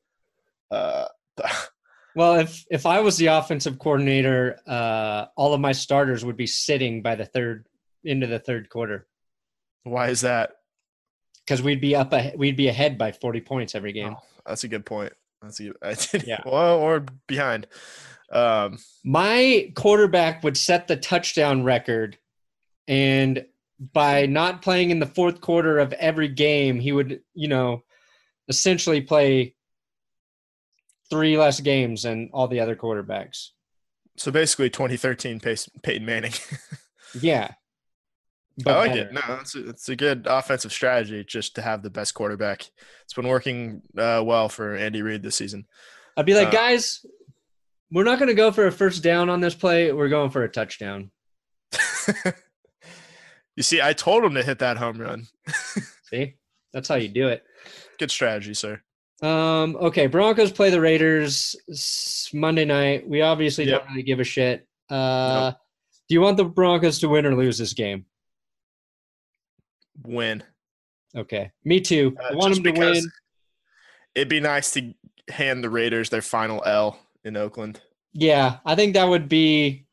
Uh, 0.72 1.06
well, 2.16 2.40
if 2.40 2.66
if 2.70 2.86
I 2.86 3.02
was 3.02 3.18
the 3.18 3.28
offensive 3.28 3.80
coordinator, 3.80 4.60
uh, 4.68 5.26
all 5.36 5.54
of 5.54 5.62
my 5.62 5.72
starters 5.72 6.24
would 6.24 6.38
be 6.38 6.48
sitting 6.48 7.02
by 7.02 7.16
the 7.16 7.26
third 7.26 7.68
into 8.04 8.28
the 8.28 8.40
third 8.40 8.70
quarter. 8.70 9.08
Why 9.84 10.10
is 10.10 10.22
that? 10.22 10.52
Because 11.46 11.62
we'd 11.62 11.82
be 11.82 11.96
up, 11.96 12.14
a, 12.14 12.34
we'd 12.36 12.58
be 12.58 12.68
ahead 12.68 12.98
by 12.98 13.12
40 13.12 13.42
points 13.42 13.76
every 13.76 13.94
game. 13.94 14.16
Oh, 14.18 14.24
that's 14.46 14.64
a 14.64 14.68
good 14.68 14.86
point. 14.86 15.14
That's 15.42 15.60
a, 15.60 15.74
I 15.82 15.94
did, 15.94 16.24
yeah. 16.28 16.42
Well, 16.46 16.80
or 16.80 17.06
behind. 17.28 17.68
Um, 18.32 18.80
my 19.04 19.72
quarterback 19.76 20.44
would 20.44 20.58
set 20.58 20.88
the 20.88 20.98
touchdown 20.98 21.64
record, 21.64 22.18
and 22.88 23.46
by 23.94 24.26
not 24.26 24.62
playing 24.62 24.92
in 24.92 25.00
the 25.00 25.06
fourth 25.06 25.42
quarter 25.42 25.80
of 25.80 25.94
every 25.94 26.28
game, 26.28 26.80
he 26.80 26.92
would, 26.92 27.22
you 27.34 27.48
know, 27.48 27.84
essentially 28.48 29.02
play 29.02 29.56
three 31.10 31.38
less 31.38 31.60
games 31.60 32.04
than 32.04 32.30
all 32.32 32.48
the 32.48 32.60
other 32.60 32.76
quarterbacks. 32.76 33.50
So 34.18 34.32
basically, 34.32 34.70
2013 34.70 35.40
Peyton 35.40 36.06
Manning. 36.06 36.34
yeah. 37.22 37.52
But 38.64 38.72
I 38.72 38.80
like 38.80 38.92
better. 38.92 39.10
it. 39.10 39.14
No, 39.14 39.22
it's 39.42 39.56
a, 39.56 39.70
it's 39.70 39.90
a 39.90 39.96
good 39.96 40.28
offensive 40.30 40.72
strategy 40.72 41.26
just 41.26 41.56
to 41.56 41.62
have 41.62 41.84
the 41.84 41.90
best 41.90 42.14
quarterback. 42.14 42.70
It's 43.04 43.14
been 43.14 43.28
working 43.28 43.82
uh, 43.98 44.24
well 44.26 44.48
for 44.48 44.76
Andy 44.76 45.02
Reid 45.02 45.24
this 45.24 45.36
season. 45.36 45.66
I'd 46.16 46.26
be 46.26 46.34
like, 46.34 46.48
uh, 46.48 46.52
guys, 46.52 47.06
we're 47.92 48.06
not 48.06 48.20
going 48.20 48.30
to 48.30 48.36
go 48.36 48.52
for 48.52 48.68
a 48.68 48.72
first 48.72 49.04
down 49.04 49.30
on 49.30 49.42
this 49.42 49.56
play. 49.56 49.92
We're 49.92 50.08
going 50.08 50.30
for 50.30 50.44
a 50.44 50.50
touchdown. 50.50 51.12
you 53.56 53.64
see, 53.64 53.82
I 53.82 53.94
told 53.94 54.24
him 54.24 54.34
to 54.36 54.44
hit 54.44 54.60
that 54.60 54.78
home 54.78 55.00
run. 55.00 55.28
see, 56.04 56.36
that's 56.74 56.88
how 56.88 56.96
you 56.96 57.08
do 57.08 57.28
it. 57.28 57.44
Good 58.00 58.12
strategy, 58.12 58.54
sir. 58.54 58.82
Um, 59.22 59.78
okay, 59.78 60.08
Broncos 60.08 60.52
play 60.52 60.70
the 60.70 60.82
Raiders 60.82 61.56
Monday 62.34 62.66
night. 62.66 63.08
We 63.08 63.22
obviously 63.22 63.66
yep. 63.66 63.82
don't 63.82 63.92
really 63.92 64.04
give 64.04 64.20
a 64.20 64.26
shit. 64.26 64.68
Uh, 64.90 65.52
nope. 65.52 65.60
Do 66.08 66.16
you 66.16 66.22
want 66.22 66.38
the 66.38 66.46
Broncos 66.46 67.00
to 67.00 67.10
win 67.10 67.26
or 67.26 67.36
lose 67.36 67.58
this 67.58 67.74
game? 67.74 68.06
Win. 70.04 70.44
Okay, 71.16 71.52
me 71.64 71.80
too. 71.80 72.16
Uh, 72.20 72.28
I 72.32 72.36
want 72.36 72.56
them 72.56 72.64
to 72.64 72.80
win. 72.80 73.04
It'd 74.14 74.30
be 74.30 74.42
nice 74.42 74.72
to 74.74 74.94
hand 75.30 75.64
the 75.64 75.70
Raiders 75.70 76.10
their 76.10 76.22
final 76.22 76.62
L 76.66 77.00
in 77.24 77.38
Oakland. 77.38 77.82
Yeah, 78.14 78.58
I 78.66 78.76
think 78.76 78.94
that 78.94 79.06
would 79.06 79.30
be. 79.30 79.86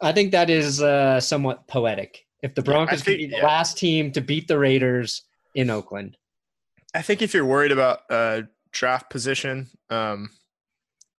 I 0.00 0.12
think 0.12 0.32
that 0.32 0.50
is 0.50 0.82
uh, 0.82 1.20
somewhat 1.20 1.66
poetic. 1.68 2.26
If 2.42 2.54
the 2.54 2.62
Broncos 2.62 3.00
yeah, 3.00 3.04
think, 3.04 3.18
could 3.18 3.24
be 3.24 3.26
the 3.26 3.36
yeah. 3.38 3.46
last 3.46 3.78
team 3.78 4.12
to 4.12 4.20
beat 4.20 4.48
the 4.48 4.58
Raiders 4.58 5.22
in 5.54 5.70
Oakland. 5.70 6.16
I 6.94 7.02
think 7.02 7.20
if 7.20 7.34
you're 7.34 7.44
worried 7.44 7.72
about 7.72 8.00
uh, 8.10 8.42
draft 8.72 9.10
position, 9.10 9.68
um, 9.90 10.30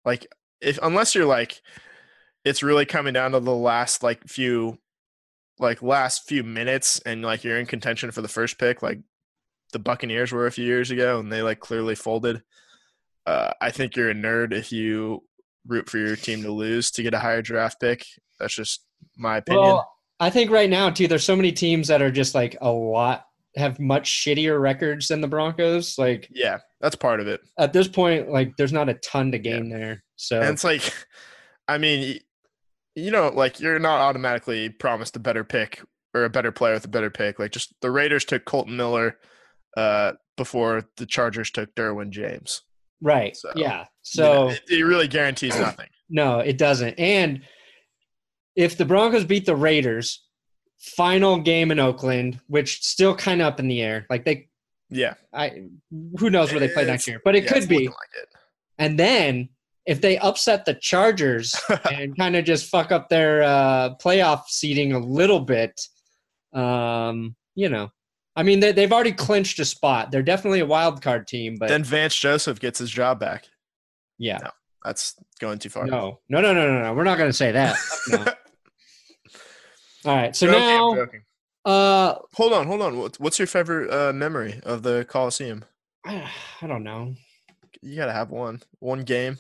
like 0.05 0.27
if 0.61 0.79
unless 0.83 1.15
you're 1.15 1.27
like, 1.27 1.61
it's 2.45 2.63
really 2.63 2.87
coming 2.87 3.15
down 3.15 3.33
to 3.33 3.41
the 3.41 3.55
last 3.55 4.03
like 4.03 4.27
few, 4.29 4.79
like 5.59 5.83
last 5.83 6.29
few 6.29 6.43
minutes, 6.43 7.01
and 7.05 7.23
like 7.23 7.45
you're 7.45 7.59
in 7.59 7.67
contention 7.67 8.11
for 8.11 8.23
the 8.23 8.29
first 8.29 8.59
pick, 8.59 8.83
like 8.83 9.01
the 9.73 9.79
Buccaneers 9.79 10.33
were 10.33 10.47
a 10.47 10.53
few 10.53 10.65
years 10.65 10.91
ago, 10.91 11.19
and 11.19 11.33
they 11.33 11.43
like 11.43 11.61
clearly 11.61 11.95
folded. 11.95 12.43
Uh, 13.27 13.53
I 13.61 13.71
think 13.71 13.97
you're 13.97 14.11
a 14.11 14.15
nerd 14.15 14.53
if 14.53 14.73
you 14.73 15.25
root 15.67 15.91
for 15.91 15.99
your 15.99 16.17
team 16.17 16.43
to 16.43 16.51
lose 16.51 16.91
to 16.93 17.03
get 17.03 17.13
a 17.13 17.19
higher 17.19 17.43
draft 17.43 17.81
pick. 17.81 18.07
That's 18.39 18.55
just 18.55 18.85
my 19.17 19.39
opinion. 19.39 19.65
Well, 19.65 19.98
I 20.21 20.31
think 20.31 20.51
right 20.51 20.71
now 20.71 20.91
too, 20.91 21.09
there's 21.09 21.25
so 21.25 21.37
many 21.37 21.53
teams 21.53 21.89
that 21.89 22.03
are 22.03 22.11
just 22.11 22.35
like 22.35 22.57
a 22.61 22.71
lot 22.71 23.25
have 23.57 23.81
much 23.81 24.11
shittier 24.11 24.61
records 24.61 25.09
than 25.09 25.21
the 25.21 25.29
Broncos. 25.29 25.99
Like, 25.99 26.29
yeah, 26.31 26.59
that's 26.81 26.97
part 26.97 27.21
of 27.21 27.27
it. 27.27 27.41
At 27.59 27.73
this 27.73 27.89
point, 27.89 28.31
like, 28.31 28.57
there's 28.57 28.73
not 28.73 28.89
a 28.89 28.95
ton 28.95 29.33
to 29.33 29.39
gain 29.39 29.71
yeah. 29.71 29.77
there. 29.77 30.05
So 30.17 30.41
and 30.41 30.51
it's 30.51 30.65
like, 30.65 30.93
I 31.67 31.79
mean, 31.79 32.21
you 32.95 33.11
know, 33.11 33.29
like 33.29 33.61
you're 33.61 33.79
not 33.79 34.01
automatically 34.01 34.69
promised 34.69 35.17
a 35.17 35.21
better 35.21 35.45
pick 35.45 35.83
or 36.15 36.25
a 36.25 36.31
better 36.31 36.53
player 36.53 36.75
with 36.75 36.85
a 36.85 36.89
better 36.89 37.11
pick. 37.11 37.39
Like, 37.39 37.53
just 37.53 37.75
the 37.81 37.91
Raiders 37.91 38.25
took 38.25 38.45
Colton 38.45 38.77
Miller 38.77 39.19
uh, 39.77 40.13
before 40.37 40.85
the 40.97 41.07
Chargers 41.07 41.51
took 41.51 41.75
Derwin 41.75 42.11
James. 42.11 42.63
Right. 43.01 43.37
So, 43.37 43.53
yeah. 43.55 43.87
So 44.03 44.23
you 44.23 44.49
know, 44.49 44.51
it, 44.51 44.63
it 44.71 44.83
really 44.83 45.09
guarantees 45.09 45.59
nothing. 45.59 45.89
No, 46.11 46.39
it 46.41 46.59
doesn't. 46.59 46.99
And 46.99 47.43
if 48.59 48.77
the 48.77 48.85
Broncos 48.85 49.25
beat 49.25 49.47
the 49.47 49.55
Raiders, 49.55 50.25
final 50.79 51.39
game 51.39 51.71
in 51.71 51.79
Oakland, 51.79 52.41
which 52.49 52.83
still 52.83 53.15
kind 53.15 53.41
of 53.41 53.47
up 53.47 53.61
in 53.61 53.69
the 53.69 53.81
air. 53.81 54.05
Like 54.11 54.25
they, 54.25 54.49
yeah, 54.91 55.15
I 55.33 55.63
who 56.19 56.29
knows 56.29 56.51
where 56.51 56.59
they 56.59 56.69
play 56.69 56.85
next 56.85 57.07
year, 57.07 57.21
but 57.25 57.37
it 57.37 57.45
yeah, 57.45 57.53
could 57.53 57.69
be. 57.69 57.87
Like 57.87 57.95
it. 58.21 58.29
And 58.77 58.99
then 58.99 59.49
if 59.87 60.01
they 60.01 60.19
upset 60.19 60.65
the 60.65 60.75
Chargers 60.75 61.55
and 61.93 62.17
kind 62.17 62.35
of 62.35 62.45
just 62.45 62.69
fuck 62.69 62.91
up 62.91 63.09
their 63.09 63.45
uh, 63.45 63.95
playoff 64.03 64.49
seating 64.49 64.93
a 64.93 64.99
little 64.99 65.41
bit, 65.41 65.81
um, 66.53 67.37
you 67.55 67.69
know, 67.69 67.91
I 68.35 68.43
mean 68.43 68.59
they, 68.59 68.73
they've 68.73 68.93
already 68.93 69.13
clinched 69.13 69.61
a 69.61 69.65
spot. 69.65 70.11
They're 70.11 70.23
definitely 70.25 70.61
a 70.61 70.67
wild 70.67 71.01
card 71.01 71.29
team, 71.29 71.59
but 71.61 71.69
then 71.69 71.85
Vance 71.85 72.17
Joseph 72.17 72.59
gets 72.59 72.81
his 72.81 72.91
job 72.91 73.21
back. 73.21 73.45
Yeah, 74.19 74.39
no, 74.43 74.51
that's 74.85 75.15
going 75.39 75.61
too 75.61 75.69
far. 75.69 75.87
No, 75.87 76.19
no, 76.29 76.41
no, 76.41 76.53
no, 76.53 76.67
no, 76.67 76.83
no. 76.83 76.95
We're 76.95 77.05
not 77.05 77.19
going 77.19 77.31
to 77.31 77.37
say 77.37 77.53
that. 77.53 77.77
No. 78.09 78.25
All 80.09 80.17
right. 80.17 80.35
So 80.35 80.47
joking, 80.47 81.23
now, 81.67 81.71
uh, 81.71 82.15
hold 82.33 82.55
on, 82.55 82.67
hold 82.67 82.81
on. 82.81 82.97
What's 83.19 83.39
your 83.39 83.47
favorite 83.47 83.93
uh, 83.93 84.11
memory 84.15 84.59
of 84.65 84.83
the 84.83 85.05
Coliseum? 85.05 85.67
I, 86.07 86.27
I 86.63 86.67
don't 86.67 86.83
know. 86.83 87.15
You 87.83 87.97
gotta 87.97 88.15
have 88.15 88.31
one. 88.31 88.63
One 88.79 89.03
game. 89.03 89.37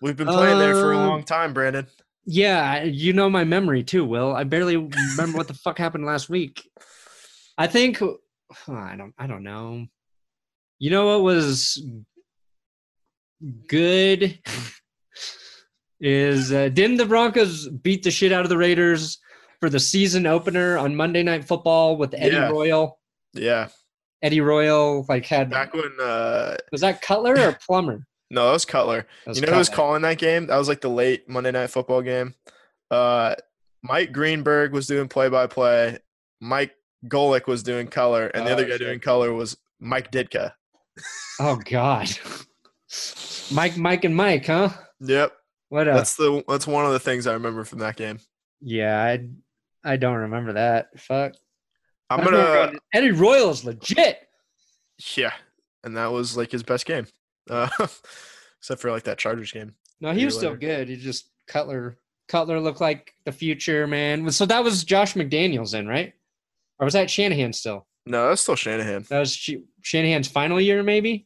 We've 0.00 0.16
been 0.16 0.28
playing 0.28 0.56
uh, 0.56 0.58
there 0.58 0.74
for 0.76 0.94
a 0.94 0.98
uh, 0.98 1.06
long 1.06 1.24
time, 1.24 1.52
Brandon. 1.52 1.86
Yeah, 2.24 2.84
you 2.84 3.12
know 3.12 3.28
my 3.28 3.44
memory 3.44 3.84
too, 3.84 4.02
Will. 4.02 4.34
I 4.34 4.44
barely 4.44 4.78
remember 4.78 5.36
what 5.36 5.46
the 5.46 5.52
fuck 5.52 5.76
happened 5.76 6.06
last 6.06 6.30
week. 6.30 6.66
I 7.58 7.66
think 7.66 8.00
I 8.68 8.96
don't. 8.96 9.12
I 9.18 9.26
don't 9.26 9.42
know. 9.42 9.86
You 10.78 10.88
know 10.88 11.08
what 11.08 11.22
was 11.22 11.84
good 13.68 14.38
is 16.00 16.50
uh, 16.50 16.70
didn't 16.70 16.96
the 16.96 17.04
Broncos 17.04 17.68
beat 17.68 18.02
the 18.02 18.10
shit 18.10 18.32
out 18.32 18.44
of 18.44 18.48
the 18.48 18.56
Raiders 18.56 19.19
for 19.60 19.70
the 19.70 19.80
season 19.80 20.26
opener 20.26 20.78
on 20.78 20.96
Monday 20.96 21.22
Night 21.22 21.44
Football 21.44 21.96
with 21.96 22.14
Eddie 22.14 22.36
yeah. 22.36 22.48
Royal. 22.48 22.98
Yeah. 23.34 23.68
Eddie 24.22 24.40
Royal 24.40 25.06
like 25.08 25.26
had 25.26 25.50
back 25.50 25.72
when 25.72 25.92
uh 26.00 26.56
was 26.72 26.80
that 26.82 27.00
Cutler 27.02 27.38
or 27.38 27.58
Plummer? 27.66 28.06
No, 28.32 28.46
that 28.46 28.52
was 28.52 28.64
Cutler. 28.64 29.08
That 29.24 29.30
was 29.30 29.38
you 29.38 29.40
know 29.40 29.46
Cutler. 29.46 29.54
who 29.54 29.58
was 29.58 29.68
calling 29.68 30.02
that 30.02 30.18
game? 30.18 30.46
That 30.46 30.56
was 30.56 30.68
like 30.68 30.80
the 30.80 30.88
late 30.88 31.28
Monday 31.28 31.50
Night 31.50 31.66
Football 31.66 32.00
game. 32.00 32.36
Uh, 32.88 33.34
Mike 33.82 34.12
Greenberg 34.12 34.72
was 34.72 34.86
doing 34.86 35.08
play 35.08 35.28
by 35.28 35.48
play. 35.48 35.98
Mike 36.40 36.72
Golic 37.08 37.48
was 37.48 37.64
doing 37.64 37.88
color, 37.88 38.28
and 38.28 38.46
the 38.46 38.50
oh, 38.50 38.52
other 38.52 38.62
guy 38.66 38.74
shit. 38.74 38.82
doing 38.82 39.00
color 39.00 39.32
was 39.32 39.56
Mike 39.80 40.12
Ditka. 40.12 40.52
oh 41.40 41.56
God. 41.56 42.08
Mike, 43.50 43.76
Mike, 43.76 44.04
and 44.04 44.14
Mike, 44.14 44.46
huh? 44.46 44.68
Yep. 45.00 45.32
What 45.70 45.88
a 45.88 45.92
That's 45.92 46.14
the 46.14 46.44
that's 46.46 46.68
one 46.68 46.86
of 46.86 46.92
the 46.92 47.00
things 47.00 47.26
I 47.26 47.32
remember 47.32 47.64
from 47.64 47.80
that 47.80 47.96
game. 47.96 48.20
yeah. 48.60 49.02
I 49.02 49.26
I 49.84 49.96
don't 49.96 50.16
remember 50.16 50.54
that. 50.54 50.98
Fuck. 51.00 51.34
I'm 52.10 52.24
gonna 52.24 52.36
going, 52.36 52.78
Eddie 52.92 53.12
Royal 53.12 53.50
is 53.50 53.64
legit. 53.64 54.18
yeah, 55.16 55.32
and 55.84 55.96
that 55.96 56.10
was 56.10 56.36
like 56.36 56.50
his 56.50 56.62
best 56.62 56.84
game, 56.86 57.06
uh, 57.48 57.68
except 58.58 58.80
for 58.80 58.90
like 58.90 59.04
that 59.04 59.18
Chargers 59.18 59.52
game. 59.52 59.74
No, 60.00 60.12
he 60.12 60.24
was 60.24 60.36
still 60.36 60.56
good. 60.56 60.88
He 60.88 60.96
just 60.96 61.30
Cutler. 61.46 61.98
Cutler 62.28 62.60
looked 62.60 62.80
like 62.80 63.12
the 63.24 63.32
future 63.32 63.86
man. 63.86 64.30
So 64.30 64.46
that 64.46 64.62
was 64.62 64.84
Josh 64.84 65.14
McDaniels 65.14 65.72
then, 65.72 65.86
right? 65.86 66.12
Or 66.78 66.84
was 66.84 66.94
that 66.94 67.10
Shanahan 67.10 67.52
still? 67.52 67.86
No, 68.06 68.28
that's 68.28 68.40
still 68.42 68.56
Shanahan. 68.56 69.04
That 69.08 69.18
was 69.20 69.34
Sh- 69.34 69.56
Shanahan's 69.82 70.28
final 70.28 70.60
year, 70.60 70.82
maybe. 70.82 71.24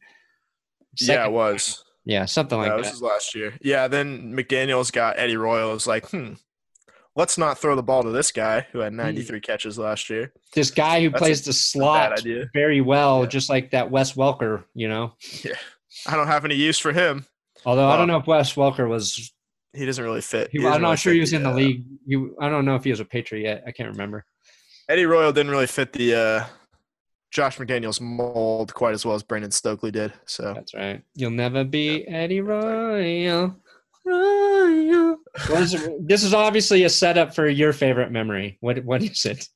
yeah, 0.99 1.25
it 1.25 1.31
was. 1.31 1.83
Yeah, 2.05 2.25
something 2.25 2.57
like 2.57 2.67
that 2.69 2.75
that. 2.75 2.81
was 2.81 2.89
his 2.89 3.01
last 3.01 3.33
year. 3.35 3.53
Yeah, 3.61 3.87
then 3.87 4.33
McDaniels 4.35 4.91
got 4.91 5.17
Eddie 5.17 5.37
Royal. 5.37 5.71
It 5.71 5.73
was 5.73 5.87
like, 5.87 6.09
hmm, 6.09 6.33
let's 7.15 7.37
not 7.37 7.57
throw 7.57 7.75
the 7.75 7.83
ball 7.83 8.03
to 8.03 8.11
this 8.11 8.31
guy 8.31 8.67
who 8.71 8.79
had 8.79 8.93
93 8.93 9.39
catches 9.39 9.77
last 9.77 10.09
year. 10.09 10.33
this 10.53 10.71
guy 10.71 11.01
who 11.01 11.09
That's 11.09 11.21
plays 11.21 11.41
a 11.41 11.45
the 11.45 11.53
slot 11.53 12.21
very 12.53 12.81
well, 12.81 13.21
Yeah. 13.21 13.27
just 13.27 13.49
like 13.49 13.71
that 13.71 13.89
Wes 13.89 14.13
Welker, 14.13 14.63
you 14.73 14.87
know. 14.87 15.13
Yeah. 15.43 15.55
I 16.07 16.15
don't 16.15 16.27
have 16.27 16.45
any 16.45 16.55
use 16.55 16.77
for 16.77 16.91
him. 16.91 17.25
Although 17.65 17.87
I 17.87 17.97
don't 17.97 18.07
know 18.07 18.17
if 18.17 18.27
Wes 18.27 18.53
Welker 18.53 18.87
was. 18.87 19.31
He 19.73 19.85
doesn't 19.85 20.03
really 20.03 20.21
fit. 20.21 20.49
He, 20.51 20.59
I'm 20.59 20.81
not 20.81 20.81
really 20.81 20.97
sure 20.97 21.13
he 21.13 21.19
was 21.19 21.33
in 21.33 21.43
the 21.43 21.49
uh, 21.49 21.53
league. 21.53 21.83
He, 22.07 22.15
I 22.39 22.47
don't 22.49 22.63
know 22.63 22.75
if 22.75 22.83
he 22.83 22.91
was 22.91 22.99
a 23.01 23.05
Patriot 23.05 23.43
yet. 23.43 23.63
I 23.67 23.71
can't 23.71 23.89
remember. 23.89 24.23
Eddie 24.87 25.05
Royal 25.05 25.33
didn't 25.33 25.51
really 25.51 25.67
fit 25.67 25.91
the 25.91 26.15
uh, 26.15 26.45
Josh 27.31 27.57
McDaniels 27.57 27.99
mold 27.99 28.73
quite 28.73 28.93
as 28.93 29.05
well 29.05 29.15
as 29.15 29.23
Brandon 29.23 29.51
Stokley 29.51 29.91
did. 29.91 30.13
So 30.25 30.53
That's 30.53 30.73
right. 30.73 31.01
You'll 31.15 31.31
never 31.31 31.63
be 31.65 32.07
Eddie 32.07 32.39
Royal. 32.41 33.55
Royal. 34.05 35.17
What 35.47 35.61
is 35.61 35.73
it? 35.73 36.07
This 36.07 36.23
is 36.23 36.33
obviously 36.33 36.83
a 36.83 36.89
setup 36.89 37.33
for 37.33 37.47
your 37.47 37.73
favorite 37.73 38.11
memory. 38.11 38.57
What 38.61 38.83
What 38.85 39.03
is 39.03 39.25
it? 39.25 39.47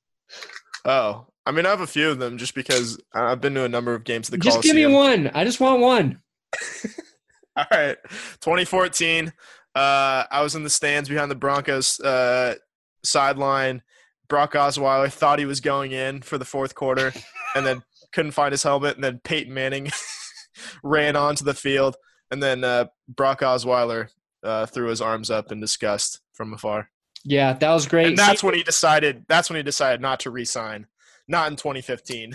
Oh, 0.86 1.28
I 1.46 1.52
mean, 1.52 1.66
I 1.66 1.70
have 1.70 1.82
a 1.82 1.88
few 1.88 2.10
of 2.10 2.20
them 2.20 2.38
just 2.38 2.56
because 2.56 3.00
I've 3.14 3.42
been 3.42 3.56
to 3.56 3.64
a 3.64 3.70
number 3.70 3.94
of 3.94 4.04
games 4.04 4.28
at 4.28 4.32
the 4.32 4.38
Just 4.38 4.62
give 4.62 4.76
me 4.76 4.86
one. 4.88 5.32
I 5.34 5.44
just 5.44 5.60
want 5.60 5.82
one. 5.82 6.22
All 7.56 7.66
right, 7.72 7.98
2014. 8.42 9.34
Uh, 9.76 10.24
I 10.32 10.42
was 10.42 10.56
in 10.56 10.64
the 10.64 10.70
stands 10.70 11.10
behind 11.10 11.30
the 11.30 11.36
Broncos 11.36 12.00
uh, 12.00 12.56
sideline. 13.04 13.82
Brock 14.28 14.54
Osweiler 14.54 15.12
thought 15.12 15.40
he 15.40 15.46
was 15.46 15.60
going 15.60 15.92
in 15.92 16.22
for 16.22 16.38
the 16.38 16.46
fourth 16.46 16.76
quarter, 16.76 17.12
and 17.56 17.66
then 17.66 17.84
couldn't 18.14 18.32
find 18.32 18.52
his 18.52 18.64
helmet. 18.64 18.96
And 18.96 19.04
then 19.04 19.20
Peyton 19.24 19.54
Manning 19.54 19.92
ran 20.84 21.16
onto 21.16 21.44
the 21.44 21.54
field, 21.54 21.98
and 22.32 22.42
then 22.42 22.64
uh, 22.64 22.86
Brock 23.08 23.42
Osweiler 23.42 24.10
uh, 24.44 24.66
threw 24.66 24.88
his 24.88 25.02
arms 25.02 25.30
up 25.30 25.52
in 25.52 25.60
disgust 25.60 26.20
from 26.34 26.54
afar. 26.54 26.90
Yeah, 27.26 27.54
that 27.54 27.74
was 27.74 27.86
great. 27.86 28.08
And 28.08 28.18
that's 28.18 28.44
when 28.44 28.54
he 28.54 28.64
decided. 28.64 29.26
That's 29.28 29.50
when 29.50 29.58
he 29.58 29.64
decided 29.64 30.02
not 30.02 30.22
to 30.22 30.32
resign. 30.32 30.88
Not 31.28 31.52
in 31.52 31.58
2015. 31.58 32.34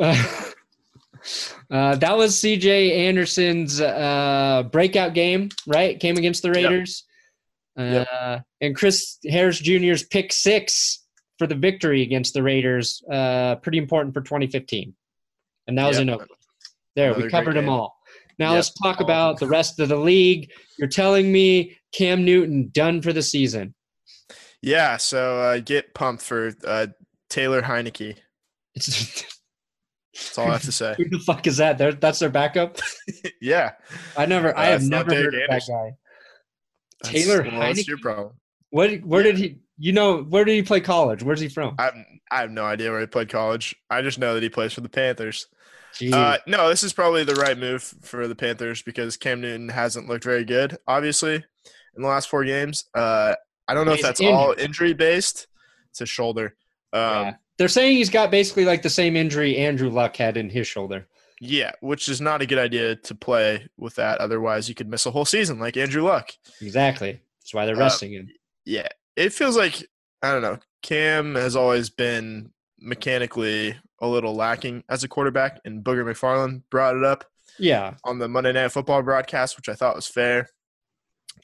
uh, 0.00 0.44
uh, 1.70 1.96
that 1.96 2.16
was 2.16 2.36
CJ 2.36 2.96
Anderson's 2.96 3.80
uh, 3.80 4.64
breakout 4.70 5.14
game, 5.14 5.50
right? 5.66 5.98
Came 5.98 6.16
against 6.16 6.42
the 6.42 6.50
Raiders. 6.50 7.04
Uh, 7.04 7.04
Yep. 7.80 8.42
And 8.60 8.74
Chris 8.74 9.18
Harris 9.24 9.60
Jr.'s 9.60 10.02
pick 10.02 10.32
six 10.32 11.04
for 11.38 11.46
the 11.46 11.54
victory 11.54 12.02
against 12.02 12.34
the 12.34 12.42
Raiders. 12.42 13.00
Uh, 13.08 13.54
pretty 13.56 13.78
important 13.78 14.14
for 14.14 14.20
2015. 14.20 14.94
And 15.68 15.78
that 15.78 15.86
was 15.86 15.98
Yep. 15.98 16.02
in 16.02 16.10
Oakland. 16.10 16.30
There, 16.96 17.10
Another 17.10 17.24
we 17.24 17.30
covered 17.30 17.54
them 17.54 17.68
all. 17.68 17.96
Now 18.38 18.50
Yep, 18.50 18.54
let's 18.56 18.70
talk 18.74 19.00
about 19.00 19.38
the 19.40 19.48
rest 19.48 19.80
of 19.80 19.88
the 19.88 19.96
league. 19.96 20.50
You're 20.78 20.88
telling 20.88 21.32
me 21.32 21.76
Cam 21.92 22.24
Newton 22.24 22.70
done 22.72 23.02
for 23.02 23.12
the 23.12 23.22
season. 23.22 23.74
Yeah, 24.62 24.96
so 24.96 25.40
uh, 25.40 25.58
get 25.60 25.94
pumped 25.94 26.22
for 26.22 26.52
uh, 26.66 26.88
Taylor 27.30 27.62
Heinicke. 27.62 28.16
It's, 28.74 29.24
That's 30.14 30.38
all 30.38 30.48
I 30.48 30.52
have 30.52 30.62
to 30.62 30.72
say. 30.72 30.94
who 30.98 31.08
the 31.08 31.18
fuck 31.20 31.46
is 31.46 31.56
that? 31.58 31.78
They're, 31.78 31.92
that's 31.92 32.18
their 32.18 32.28
backup? 32.30 32.78
yeah, 33.40 33.72
I 34.16 34.26
never, 34.26 34.56
I 34.56 34.68
Uh, 34.68 34.70
have 34.72 34.82
never 34.82 35.14
heard 35.14 35.34
of 35.34 35.40
that 35.48 35.62
guy. 35.68 35.90
that's- 37.02 37.12
Taylor 37.12 37.42
well, 37.42 37.60
that's 37.60 37.86
your 37.86 37.96
Heinicke? 37.98 38.00
problem. 38.02 38.34
What? 38.70 39.00
Where 39.04 39.24
Yeah. 39.24 39.32
did 39.32 39.38
he? 39.38 39.58
You 39.80 39.92
know, 39.92 40.22
where 40.24 40.44
did 40.44 40.54
he 40.56 40.62
play 40.62 40.80
college? 40.80 41.22
Where's 41.22 41.38
he 41.40 41.48
from? 41.48 41.76
I 41.78 41.84
have, 41.84 41.94
I 42.32 42.40
have 42.40 42.50
no 42.50 42.64
idea 42.64 42.90
where 42.90 42.98
he 43.00 43.06
played 43.06 43.28
college. 43.28 43.76
I 43.88 44.02
just 44.02 44.18
know 44.18 44.34
that 44.34 44.42
he 44.42 44.48
plays 44.48 44.72
for 44.72 44.80
the 44.80 44.88
Panthers. 44.88 45.46
Jeez. 45.94 46.12
Uh, 46.12 46.38
no, 46.46 46.68
this 46.68 46.82
is 46.82 46.92
probably 46.92 47.24
the 47.24 47.34
right 47.34 47.58
move 47.58 47.82
for 48.02 48.28
the 48.28 48.34
Panthers 48.34 48.82
because 48.82 49.16
Cam 49.16 49.40
Newton 49.40 49.68
hasn't 49.68 50.08
looked 50.08 50.24
very 50.24 50.44
good, 50.44 50.76
obviously, 50.86 51.34
in 51.34 52.02
the 52.02 52.08
last 52.08 52.28
four 52.28 52.44
games. 52.44 52.84
Uh, 52.94 53.34
I 53.66 53.74
don't 53.74 53.86
know 53.86 53.92
He's 53.92 54.00
if 54.00 54.06
that's 54.06 54.20
all 54.20 54.54
injury 54.56 54.94
based. 54.94 55.46
It's 55.90 55.98
his 56.00 56.08
shoulder. 56.08 56.56
Um, 56.92 57.00
yeah. 57.02 57.34
They're 57.58 57.68
saying 57.68 57.96
he's 57.96 58.10
got 58.10 58.30
basically 58.30 58.64
like 58.64 58.82
the 58.82 58.90
same 58.90 59.16
injury 59.16 59.56
Andrew 59.56 59.90
Luck 59.90 60.16
had 60.16 60.36
in 60.36 60.48
his 60.48 60.66
shoulder. 60.66 61.08
Yeah, 61.40 61.72
which 61.80 62.08
is 62.08 62.20
not 62.20 62.42
a 62.42 62.46
good 62.46 62.58
idea 62.58 62.96
to 62.96 63.14
play 63.14 63.66
with 63.76 63.94
that. 63.96 64.18
Otherwise, 64.20 64.68
you 64.68 64.74
could 64.74 64.88
miss 64.88 65.06
a 65.06 65.10
whole 65.10 65.24
season 65.24 65.58
like 65.58 65.76
Andrew 65.76 66.02
Luck. 66.02 66.30
Exactly. 66.60 67.20
That's 67.40 67.54
why 67.54 67.66
they're 67.66 67.76
Uh, 67.76 67.80
resting 67.80 68.12
him. 68.12 68.28
Yeah, 68.64 68.88
it 69.16 69.32
feels 69.32 69.56
like 69.56 69.84
I 70.22 70.32
don't 70.32 70.42
know. 70.42 70.58
Cam 70.82 71.34
has 71.34 71.56
always 71.56 71.90
been 71.90 72.52
mechanically 72.80 73.76
a 74.00 74.06
little 74.06 74.34
lacking 74.34 74.84
as 74.88 75.04
a 75.04 75.08
quarterback, 75.08 75.60
and 75.64 75.82
Booger 75.84 76.04
McFarland 76.04 76.62
brought 76.70 76.96
it 76.96 77.04
up 77.04 77.24
Yeah. 77.58 77.94
on 78.04 78.18
the 78.18 78.28
Monday 78.28 78.52
Night 78.52 78.70
Football 78.72 79.02
broadcast, 79.02 79.56
which 79.56 79.68
I 79.68 79.74
thought 79.74 79.96
was 79.96 80.06
fair. 80.06 80.48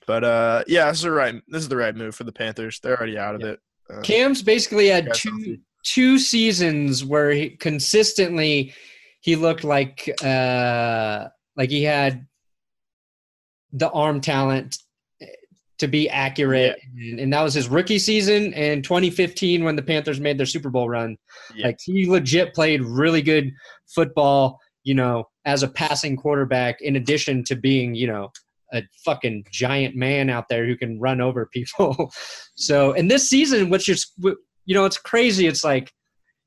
But 0.06 0.24
uh, 0.24 0.64
yeah, 0.66 0.86
this 0.90 0.98
is 0.98 1.02
the 1.04 1.10
right. 1.10 1.34
This 1.48 1.62
is 1.62 1.68
the 1.68 1.76
right 1.76 1.94
move 1.94 2.14
for 2.14 2.24
the 2.24 2.32
Panthers. 2.32 2.78
They're 2.80 2.96
already 2.96 3.18
out 3.18 3.34
of 3.34 3.40
Yeah. 3.40 3.46
it. 3.48 3.60
Uh, 3.90 4.00
Cam's 4.02 4.42
basically 4.42 4.88
had 4.88 5.12
two 5.14 5.30
healthy. 5.30 5.60
two 5.84 6.18
seasons 6.18 7.04
where 7.04 7.30
he 7.30 7.50
consistently 7.50 8.74
he 9.20 9.36
looked 9.36 9.64
like 9.64 10.08
uh 10.22 11.26
like 11.56 11.70
he 11.70 11.82
had 11.84 12.26
the 13.72 13.90
arm 13.90 14.20
talent 14.20 14.78
to 15.78 15.88
be 15.88 16.08
accurate. 16.08 16.78
And, 16.96 17.20
and 17.20 17.32
that 17.32 17.42
was 17.42 17.54
his 17.54 17.68
rookie 17.68 17.98
season 17.98 18.54
and 18.54 18.84
2015 18.84 19.64
when 19.64 19.76
the 19.76 19.82
Panthers 19.82 20.20
made 20.20 20.38
their 20.38 20.46
Super 20.46 20.70
Bowl 20.70 20.88
run. 20.88 21.16
Yeah. 21.54 21.66
like 21.68 21.78
he 21.82 22.08
legit 22.08 22.54
played 22.54 22.82
really 22.82 23.22
good 23.22 23.52
football 23.86 24.60
you 24.82 24.94
know 24.94 25.24
as 25.44 25.62
a 25.62 25.68
passing 25.68 26.16
quarterback 26.16 26.80
in 26.80 26.96
addition 26.96 27.42
to 27.44 27.56
being 27.56 27.94
you 27.94 28.06
know 28.06 28.30
a 28.72 28.82
fucking 29.04 29.44
giant 29.50 29.94
man 29.94 30.30
out 30.30 30.48
there 30.48 30.66
who 30.66 30.76
can 30.76 30.98
run 30.98 31.20
over 31.20 31.46
people. 31.52 32.12
So 32.56 32.92
and 32.92 33.10
this 33.10 33.28
season 33.28 33.68
which 33.68 33.88
is 33.88 34.12
you 34.20 34.74
know 34.74 34.84
it's 34.84 34.98
crazy. 34.98 35.48
It's 35.48 35.64
like 35.64 35.92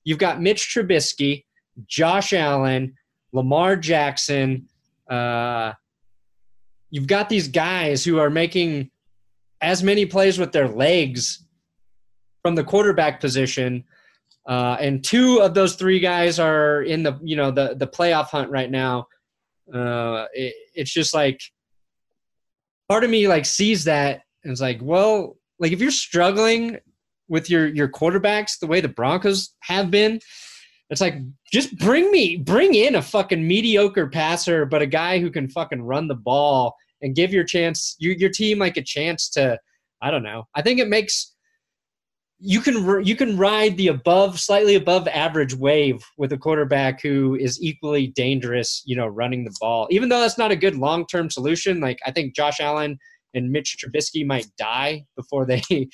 you've 0.05 0.19
got 0.19 0.41
Mitch 0.41 0.73
Trubisky 0.73 1.43
Josh 1.85 2.31
Allen 2.31 2.93
Lamar 3.33 3.75
Jackson 3.75 4.69
uh 5.09 5.73
you've 6.89 7.07
got 7.07 7.27
these 7.27 7.49
guys 7.49 8.05
who 8.05 8.19
are 8.19 8.29
making 8.29 8.89
as 9.61 9.83
many 9.83 10.05
plays 10.05 10.37
with 10.37 10.51
their 10.51 10.67
legs 10.67 11.45
from 12.43 12.55
the 12.55 12.63
quarterback 12.63 13.19
position 13.19 13.83
uh, 14.47 14.77
and 14.79 15.03
two 15.03 15.39
of 15.41 15.53
those 15.53 15.75
three 15.75 15.99
guys 15.99 16.39
are 16.39 16.81
in 16.83 17.03
the 17.03 17.19
you 17.21 17.35
know 17.35 17.51
the 17.51 17.75
the 17.75 17.87
playoff 17.87 18.27
hunt 18.27 18.49
right 18.49 18.71
now. 18.71 19.05
Uh, 19.73 20.25
it, 20.33 20.53
it's 20.73 20.91
just 20.91 21.13
like 21.13 21.41
part 22.87 23.03
of 23.03 23.09
me 23.09 23.27
like 23.27 23.45
sees 23.45 23.83
that 23.83 24.21
and 24.43 24.51
it's 24.51 24.61
like, 24.61 24.79
well, 24.81 25.35
like 25.59 25.73
if 25.73 25.81
you're 25.81 25.91
struggling 25.91 26.77
with 27.27 27.49
your 27.49 27.67
your 27.67 27.89
quarterbacks 27.89 28.57
the 28.59 28.67
way 28.67 28.79
the 28.79 28.87
Broncos 28.87 29.53
have 29.63 29.91
been, 29.91 30.21
it's 30.89 31.01
like 31.01 31.15
just 31.51 31.77
bring 31.79 32.09
me 32.09 32.37
bring 32.37 32.73
in 32.73 32.95
a 32.95 33.01
fucking 33.01 33.45
mediocre 33.45 34.07
passer, 34.07 34.65
but 34.65 34.81
a 34.81 34.87
guy 34.87 35.19
who 35.19 35.29
can 35.29 35.49
fucking 35.49 35.81
run 35.81 36.07
the 36.07 36.15
ball 36.15 36.73
and 37.01 37.15
give 37.15 37.33
your 37.33 37.43
chance 37.43 37.95
your 37.99 38.13
your 38.13 38.29
team 38.29 38.59
like 38.59 38.77
a 38.77 38.83
chance 38.83 39.29
to 39.29 39.57
I 40.01 40.11
don't 40.11 40.23
know. 40.23 40.43
I 40.55 40.61
think 40.61 40.79
it 40.79 40.87
makes 40.87 41.33
you 42.39 42.61
can 42.61 43.03
you 43.03 43.15
can 43.15 43.37
ride 43.37 43.77
the 43.77 43.87
above 43.87 44.39
slightly 44.39 44.75
above 44.75 45.07
average 45.07 45.55
wave 45.55 46.03
with 46.17 46.31
a 46.31 46.37
quarterback 46.37 47.01
who 47.01 47.35
is 47.35 47.61
equally 47.61 48.07
dangerous, 48.07 48.83
you 48.85 48.95
know, 48.95 49.07
running 49.07 49.43
the 49.43 49.55
ball. 49.59 49.87
Even 49.89 50.09
though 50.09 50.19
that's 50.19 50.37
not 50.37 50.51
a 50.51 50.55
good 50.55 50.75
long-term 50.75 51.31
solution, 51.31 51.79
like 51.79 51.99
I 52.05 52.11
think 52.11 52.35
Josh 52.35 52.59
Allen 52.59 52.99
and 53.33 53.51
Mitch 53.51 53.77
Trubisky 53.77 54.25
might 54.25 54.47
die 54.57 55.03
before 55.15 55.45
they 55.45 55.61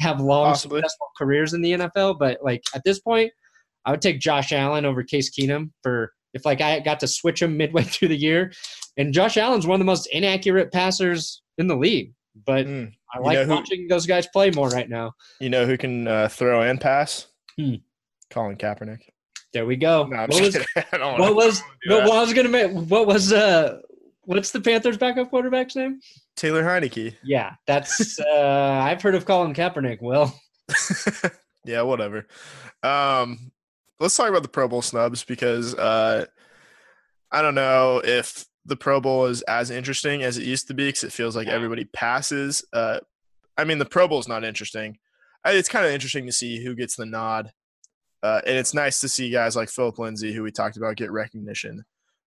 have 0.00 0.20
long 0.20 0.46
Possibly. 0.46 0.80
successful 0.80 1.08
careers 1.16 1.54
in 1.54 1.62
the 1.62 1.72
NFL, 1.72 2.18
but 2.18 2.38
like 2.42 2.62
at 2.74 2.82
this 2.84 3.00
point, 3.00 3.30
I 3.84 3.92
would 3.92 4.02
take 4.02 4.18
Josh 4.18 4.52
Allen 4.52 4.84
over 4.84 5.04
Case 5.04 5.30
Keenum 5.30 5.70
for 5.82 6.12
if 6.36 6.44
like 6.46 6.60
I 6.60 6.78
got 6.80 7.00
to 7.00 7.08
switch 7.08 7.42
him 7.42 7.56
midway 7.56 7.82
through 7.92 8.08
the 8.08 8.16
year. 8.16 8.52
And 8.96 9.12
Josh 9.12 9.36
Allen's 9.36 9.66
one 9.66 9.74
of 9.74 9.80
the 9.80 9.84
most 9.84 10.06
inaccurate 10.12 10.72
passers 10.72 11.42
in 11.58 11.66
the 11.66 11.76
league, 11.76 12.12
but 12.46 12.66
Mm. 12.66 12.92
I 13.14 13.18
like 13.18 13.38
who- 13.38 13.50
watching 13.50 13.88
those 13.88 14.06
guys 14.06 14.26
play 14.28 14.50
more 14.52 14.68
right 14.68 14.88
now. 14.88 15.12
You 15.40 15.48
know 15.50 15.66
who 15.66 15.76
can 15.76 16.06
uh, 16.06 16.28
throw 16.28 16.62
and 16.62 16.80
pass? 16.80 17.26
Hmm. 17.58 17.74
Colin 18.30 18.56
Kaepernick. 18.56 19.00
There 19.52 19.64
we 19.66 19.76
go. 19.76 20.04
No, 20.06 20.16
I'm 20.16 20.28
what 20.28 20.42
just 20.42 20.58
was 20.58 20.66
kidding. 20.74 20.88
I 20.92 20.98
don't 20.98 21.18
what 21.18 21.34
was 21.34 21.62
no, 21.86 22.00
well, 22.00 22.12
I 22.12 22.20
was 22.20 22.34
gonna 22.34 22.48
make 22.50 22.70
what 22.72 23.06
was 23.06 23.32
uh 23.32 23.78
what's 24.22 24.50
the 24.50 24.60
Panthers' 24.60 24.98
backup 24.98 25.30
quarterback's 25.30 25.76
name? 25.76 26.00
Taylor 26.36 26.62
Heinicke. 26.62 27.14
Yeah, 27.24 27.52
that's 27.66 28.18
uh, 28.34 28.80
I've 28.82 29.00
heard 29.00 29.14
of 29.14 29.24
Colin 29.24 29.54
Kaepernick. 29.54 30.02
Will. 30.02 30.34
yeah, 31.64 31.82
whatever. 31.82 32.26
Um, 32.82 33.52
let's 34.00 34.16
talk 34.16 34.28
about 34.28 34.42
the 34.42 34.48
Pro 34.48 34.68
Bowl 34.68 34.82
snubs 34.82 35.24
because 35.24 35.74
uh, 35.74 36.26
I 37.30 37.42
don't 37.42 37.54
know 37.54 38.00
if 38.04 38.44
the 38.64 38.76
Pro 38.76 39.00
Bowl 39.00 39.26
is 39.26 39.42
as 39.42 39.70
interesting 39.70 40.22
as 40.22 40.38
it 40.38 40.44
used 40.44 40.68
to 40.68 40.74
be 40.74 40.88
because 40.88 41.04
it 41.04 41.12
feels 41.12 41.36
like 41.36 41.48
everybody 41.48 41.84
passes. 41.84 42.64
Uh, 42.72 43.00
I 43.56 43.64
mean, 43.64 43.78
the 43.78 43.84
Pro 43.84 44.08
Bowl 44.08 44.18
is 44.18 44.28
not 44.28 44.44
interesting. 44.44 44.98
It's 45.44 45.68
kind 45.68 45.86
of 45.86 45.92
interesting 45.92 46.26
to 46.26 46.32
see 46.32 46.62
who 46.62 46.74
gets 46.74 46.96
the 46.96 47.06
nod, 47.06 47.52
uh, 48.22 48.40
and 48.44 48.56
it's 48.56 48.74
nice 48.74 49.00
to 49.00 49.08
see 49.08 49.30
guys 49.30 49.54
like 49.54 49.68
Philip 49.68 49.98
Lindsay, 49.98 50.32
who 50.32 50.42
we 50.42 50.50
talked 50.50 50.76
about, 50.76 50.96
get 50.96 51.12
recognition. 51.12 51.84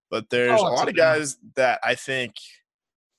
But 0.09 0.29
there's 0.29 0.59
oh, 0.59 0.67
a 0.67 0.73
lot 0.73 0.87
of 0.87 0.95
guys 0.95 1.37
that 1.55 1.79
I 1.83 1.95
think 1.95 2.35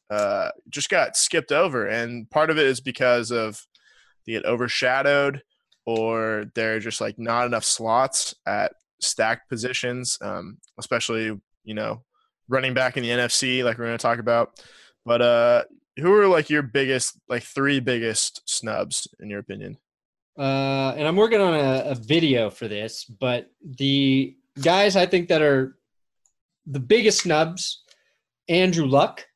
uh, 0.08 0.50
just 0.70 0.88
got 0.88 1.16
skipped 1.16 1.52
over, 1.52 1.86
and 1.86 2.28
part 2.30 2.50
of 2.50 2.58
it 2.58 2.66
is 2.66 2.80
because 2.80 3.30
of 3.30 3.66
they 4.26 4.32
get 4.32 4.46
overshadowed, 4.46 5.42
or 5.98 6.50
they're 6.54 6.80
just 6.80 7.00
like 7.00 7.18
not 7.18 7.46
enough 7.46 7.64
slots 7.64 8.34
at 8.46 8.72
stacked 9.00 9.48
positions, 9.48 10.18
um, 10.20 10.58
especially 10.78 11.38
you 11.64 11.74
know 11.74 12.02
running 12.48 12.74
back 12.74 12.96
in 12.96 13.02
the 13.02 13.08
NFC, 13.10 13.64
like 13.64 13.78
we're 13.78 13.86
going 13.86 13.98
to 13.98 14.02
talk 14.02 14.18
about. 14.18 14.60
But 15.06 15.22
uh, 15.22 15.64
who 15.98 16.12
are 16.14 16.26
like 16.26 16.50
your 16.50 16.62
biggest, 16.62 17.18
like 17.28 17.42
three 17.42 17.80
biggest 17.80 18.42
snubs 18.44 19.08
in 19.20 19.30
your 19.30 19.38
opinion? 19.38 19.78
Uh, 20.38 20.94
and 20.96 21.06
I'm 21.06 21.16
working 21.16 21.40
on 21.40 21.54
a, 21.54 21.90
a 21.90 21.94
video 21.94 22.50
for 22.50 22.68
this, 22.68 23.04
but 23.04 23.50
the 23.62 24.36
guys 24.60 24.96
I 24.96 25.06
think 25.06 25.28
that 25.28 25.42
are 25.42 25.76
the 26.66 26.80
biggest 26.80 27.20
snubs: 27.20 27.82
Andrew 28.48 28.86
Luck, 28.86 29.26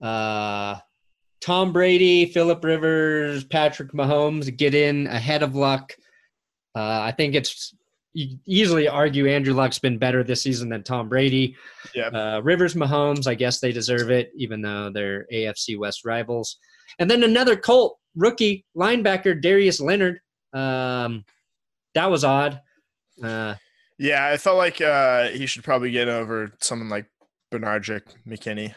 uh, 0.00 0.76
Tom 1.40 1.72
Brady, 1.72 2.26
Philip 2.26 2.64
Rivers, 2.64 3.44
Patrick 3.44 3.92
Mahomes 3.92 4.54
get 4.56 4.74
in 4.74 5.06
ahead 5.06 5.42
of 5.42 5.54
Luck. 5.54 5.94
Uh, 6.74 7.00
I 7.02 7.12
think 7.12 7.34
it's 7.34 7.74
you 8.16 8.38
easily 8.46 8.88
argue 8.88 9.28
Andrew 9.28 9.52
Luck's 9.52 9.78
been 9.78 9.98
better 9.98 10.24
this 10.24 10.42
season 10.42 10.70
than 10.70 10.82
Tom 10.82 11.08
Brady. 11.08 11.54
Yeah. 11.94 12.08
Uh, 12.08 12.40
Rivers, 12.42 12.74
Mahomes, 12.74 13.26
I 13.26 13.34
guess 13.34 13.60
they 13.60 13.72
deserve 13.72 14.10
it, 14.10 14.32
even 14.34 14.62
though 14.62 14.90
they're 14.90 15.26
AFC 15.30 15.78
West 15.78 16.04
rivals. 16.06 16.56
And 16.98 17.10
then 17.10 17.24
another 17.24 17.56
Colt 17.56 17.98
rookie 18.14 18.64
linebacker, 18.74 19.40
Darius 19.40 19.80
Leonard. 19.80 20.20
Um, 20.54 21.24
that 21.94 22.10
was 22.10 22.24
odd. 22.24 22.60
Uh, 23.22 23.56
yeah, 23.98 24.26
I 24.26 24.38
felt 24.38 24.56
like 24.56 24.80
uh, 24.80 25.28
he 25.28 25.46
should 25.46 25.64
probably 25.64 25.90
get 25.90 26.08
over 26.08 26.52
someone 26.60 26.88
like 26.88 27.06
Benardrick 27.52 28.02
McKinney. 28.26 28.74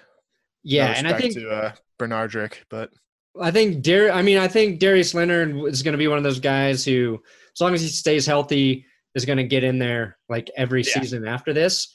Yeah, 0.64 0.94
and 0.98 1.08
I 1.08 1.18
think 1.18 1.34
to 1.36 1.76
Benardrick, 2.00 2.56
but 2.70 2.92
I 3.40 3.52
think 3.52 3.84
Dar. 3.84 4.12
I 4.12 4.22
mean, 4.22 4.38
I 4.38 4.48
think 4.48 4.80
Darius 4.80 5.14
Leonard 5.14 5.56
is 5.68 5.84
going 5.84 5.94
to 5.94 5.98
be 5.98 6.08
one 6.08 6.18
of 6.18 6.24
those 6.24 6.40
guys 6.40 6.84
who, 6.84 7.22
as 7.54 7.62
long 7.62 7.74
as 7.74 7.82
he 7.82 7.88
stays 7.88 8.26
healthy, 8.26 8.86
is 9.16 9.26
going 9.26 9.38
to 9.38 9.44
get 9.44 9.64
in 9.64 9.80
there 9.80 10.18
like 10.28 10.50
every 10.58 10.84
yeah. 10.84 11.00
season 11.00 11.28
after 11.28 11.54
this. 11.54 11.94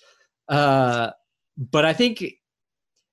Uh, 0.48 1.10
but 1.56 1.84
I 1.84 1.92
think 1.92 2.24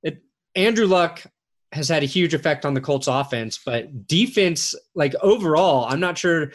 it, 0.03 0.21
Andrew 0.55 0.85
Luck 0.85 1.23
has 1.71 1.87
had 1.87 2.03
a 2.03 2.07
huge 2.07 2.33
effect 2.33 2.65
on 2.65 2.73
the 2.73 2.81
Colts 2.81 3.07
offense, 3.07 3.59
but 3.65 4.07
defense, 4.07 4.75
like 4.93 5.15
overall, 5.21 5.85
I'm 5.85 5.99
not 5.99 6.17
sure 6.17 6.51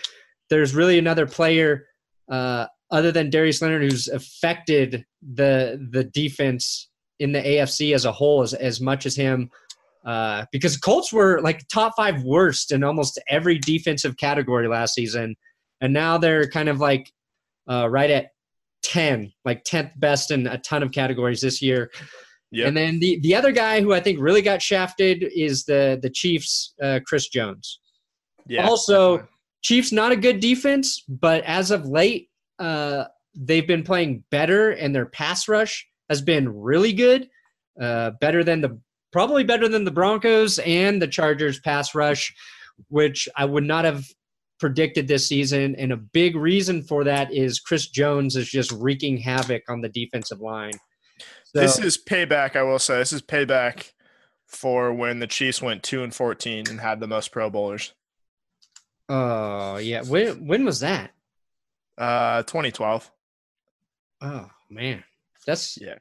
there's 0.51 0.74
really 0.74 0.99
another 0.99 1.26
player 1.26 1.87
uh, 2.30 2.66
other 2.91 3.12
than 3.12 3.30
Darius 3.30 3.62
Leonard 3.62 3.82
who's 3.82 4.09
affected 4.09 5.05
the 5.34 5.89
the 5.91 6.05
defense 6.05 6.89
in 7.18 7.32
the 7.32 7.41
AFC 7.41 7.95
as 7.95 8.05
a 8.05 8.12
whole 8.12 8.43
as, 8.43 8.55
as 8.55 8.80
much 8.80 9.07
as 9.07 9.16
him. 9.16 9.51
Uh, 10.07 10.47
because 10.53 10.77
Colts 10.77 11.13
were 11.13 11.41
like 11.43 11.67
top 11.67 11.95
five 11.97 12.23
worst 12.23 12.71
in 12.71 12.85
almost 12.85 13.21
every 13.29 13.59
defensive 13.59 14.17
category 14.17 14.69
last 14.69 14.95
season, 14.95 15.35
and 15.81 15.93
now 15.93 16.17
they're 16.17 16.49
kind 16.49 16.69
of 16.69 16.79
like 16.79 17.13
uh, 17.69 17.89
right 17.91 18.11
at 18.11 18.29
10, 18.85 19.33
like 19.45 19.65
10th 19.65 19.99
best 19.99 20.31
in 20.31 20.47
a 20.47 20.59
ton 20.59 20.85
of 20.85 20.93
categories 20.93 21.41
this 21.41 21.61
year. 21.61 21.91
Yep. 22.53 22.69
And 22.69 22.77
then 22.77 23.01
the, 23.01 23.19
the 23.21 23.35
other 23.35 23.51
guy 23.51 23.81
who 23.81 23.93
I 23.93 24.01
think 24.01 24.21
really 24.21 24.43
got 24.43 24.63
shafted 24.63 25.25
is 25.35 25.65
the 25.65 25.99
the 26.01 26.09
Chiefs, 26.09 26.75
uh, 26.81 27.01
Chris 27.05 27.29
Jones. 27.29 27.81
Yeah. 28.47 28.67
Also, 28.67 29.27
Chiefs 29.63 29.91
not 29.91 30.13
a 30.13 30.17
good 30.17 30.39
defense, 30.39 31.03
but 31.09 31.43
as 31.43 31.73
of 31.73 31.87
late, 31.87 32.29
uh, 32.61 33.07
they've 33.35 33.67
been 33.67 33.83
playing 33.83 34.23
better, 34.31 34.71
and 34.71 34.95
their 34.95 35.07
pass 35.07 35.49
rush 35.49 35.85
has 36.09 36.23
been 36.23 36.49
really 36.49 36.93
good. 36.93 37.29
Uh, 37.79 38.13
better 38.21 38.43
than 38.43 38.63
the 38.63 38.81
probably 39.13 39.45
better 39.45 39.69
than 39.69 39.85
the 39.85 39.91
Broncos 39.91 40.59
and 40.61 41.01
the 41.01 41.09
Chargers 41.09 41.61
pass 41.61 41.95
rush, 41.95 42.35
which 42.89 43.29
I 43.37 43.45
would 43.45 43.65
not 43.65 43.85
have 43.85 44.07
predicted 44.59 45.09
this 45.09 45.29
season. 45.29 45.75
And 45.77 45.93
a 45.93 45.97
big 45.97 46.37
reason 46.37 46.83
for 46.83 47.05
that 47.05 47.33
is 47.33 47.61
Chris 47.61 47.89
Jones 47.89 48.37
is 48.37 48.49
just 48.49 48.73
wreaking 48.73 49.19
havoc 49.19 49.63
on 49.69 49.81
the 49.81 49.89
defensive 49.89 50.41
line. 50.41 50.75
So, 51.45 51.61
this 51.61 51.79
is 51.79 51.99
payback, 51.99 52.57
I 52.57 52.63
will 52.63 52.79
say. 52.79 52.99
This 52.99 53.13
is 53.13 53.23
payback 53.23 53.93
for 54.47 54.93
when 54.93 55.19
the 55.19 55.27
Chiefs 55.27 55.63
went 55.63 55.83
2 55.83 56.03
and 56.03 56.15
14 56.15 56.65
and 56.69 56.81
had 56.81 57.01
the 57.01 57.07
most 57.07 57.33
Pro 57.33 57.51
Bowlers. 57.51 57.93
Oh, 59.09 59.77
yeah. 59.77 60.03
When 60.03 60.47
when 60.47 60.65
was 60.65 60.81
that? 60.81 61.13
Uh 61.97 62.43
2012. 62.43 63.11
Oh, 64.21 64.51
man. 64.69 65.05
That's 65.47 65.79
yeah. 65.81 65.99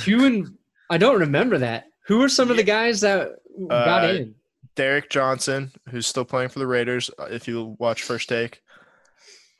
Two 0.00 0.24
and 0.24 0.58
I 0.90 0.98
don't 0.98 1.20
remember 1.20 1.58
that. 1.58 1.86
Who 2.06 2.18
were 2.18 2.28
some 2.28 2.50
of 2.50 2.56
the 2.56 2.62
guys 2.62 3.00
that 3.02 3.36
got 3.68 4.04
uh, 4.04 4.08
in? 4.08 4.34
Derrick 4.74 5.10
Johnson, 5.10 5.72
who's 5.90 6.06
still 6.06 6.24
playing 6.24 6.50
for 6.50 6.58
the 6.60 6.66
Raiders. 6.66 7.10
Uh, 7.18 7.24
if 7.24 7.48
you 7.48 7.76
watch 7.78 8.02
First 8.02 8.28
Take, 8.28 8.62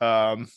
um, 0.01 0.49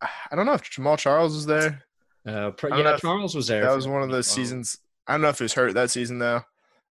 I 0.00 0.36
don't 0.36 0.46
know 0.46 0.52
if 0.52 0.62
Jamaal 0.62 0.98
Charles 0.98 1.34
was 1.34 1.46
there. 1.46 1.82
Uh, 2.26 2.52
yeah, 2.70 2.96
Charles 2.98 3.34
was 3.34 3.48
there. 3.48 3.64
That 3.64 3.74
was 3.74 3.88
one 3.88 4.02
of 4.02 4.10
the 4.10 4.22
seasons. 4.22 4.78
I 5.06 5.14
don't 5.14 5.22
know 5.22 5.28
if 5.28 5.38
he 5.38 5.44
was 5.44 5.54
hurt 5.54 5.74
that 5.74 5.90
season 5.90 6.18
though. 6.18 6.42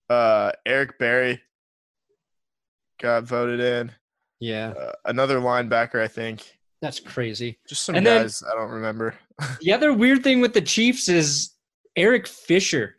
Uh, 0.10 0.52
Eric 0.66 1.00
Berry 1.00 1.42
got 3.00 3.24
voted 3.24 3.60
in. 3.60 3.92
Yeah, 4.40 4.70
uh, 4.70 4.92
another 5.06 5.40
linebacker, 5.40 6.02
I 6.02 6.08
think. 6.08 6.60
That's 6.82 7.00
crazy. 7.00 7.60
Just 7.68 7.84
some 7.84 7.96
and 7.96 8.06
guys 8.06 8.40
then, 8.40 8.52
I 8.52 8.60
don't 8.60 8.72
remember. 8.72 9.16
the 9.62 9.72
other 9.72 9.94
weird 9.94 10.24
thing 10.24 10.42
with 10.42 10.54
the 10.54 10.62
Chiefs 10.62 11.08
is 11.08 11.51
Eric 11.96 12.28
Fisher 12.28 12.96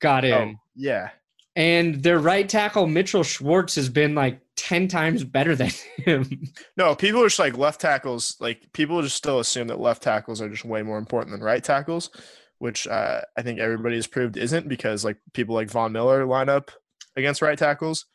got 0.00 0.24
in. 0.24 0.32
Oh, 0.32 0.54
yeah. 0.74 1.10
And 1.56 2.02
their 2.02 2.18
right 2.18 2.48
tackle, 2.48 2.86
Mitchell 2.86 3.24
Schwartz, 3.24 3.74
has 3.74 3.88
been 3.88 4.14
like 4.14 4.40
10 4.56 4.88
times 4.88 5.24
better 5.24 5.56
than 5.56 5.70
him. 5.98 6.28
No, 6.76 6.94
people 6.94 7.20
are 7.22 7.26
just 7.26 7.38
like 7.38 7.58
left 7.58 7.80
tackles. 7.80 8.36
Like 8.40 8.72
people 8.72 9.02
just 9.02 9.16
still 9.16 9.40
assume 9.40 9.68
that 9.68 9.80
left 9.80 10.02
tackles 10.02 10.40
are 10.40 10.48
just 10.48 10.64
way 10.64 10.82
more 10.82 10.98
important 10.98 11.32
than 11.32 11.42
right 11.44 11.62
tackles, 11.62 12.10
which 12.58 12.86
uh, 12.86 13.20
I 13.36 13.42
think 13.42 13.58
everybody 13.58 13.96
has 13.96 14.06
proved 14.06 14.36
isn't 14.36 14.68
because 14.68 15.04
like 15.04 15.18
people 15.34 15.54
like 15.54 15.68
Von 15.68 15.92
Miller 15.92 16.24
line 16.24 16.48
up 16.48 16.70
against 17.16 17.42
right 17.42 17.58
tackles. 17.58 18.06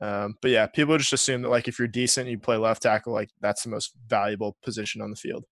Um, 0.00 0.36
but 0.42 0.50
yeah, 0.50 0.66
people 0.66 0.98
just 0.98 1.12
assume 1.12 1.42
that 1.42 1.50
like 1.50 1.68
if 1.68 1.78
you're 1.78 1.86
decent, 1.86 2.28
you 2.28 2.38
play 2.38 2.56
left 2.56 2.82
tackle, 2.82 3.12
like 3.12 3.30
that's 3.40 3.62
the 3.62 3.70
most 3.70 3.92
valuable 4.08 4.56
position 4.64 5.00
on 5.00 5.10
the 5.10 5.16
field. 5.16 5.44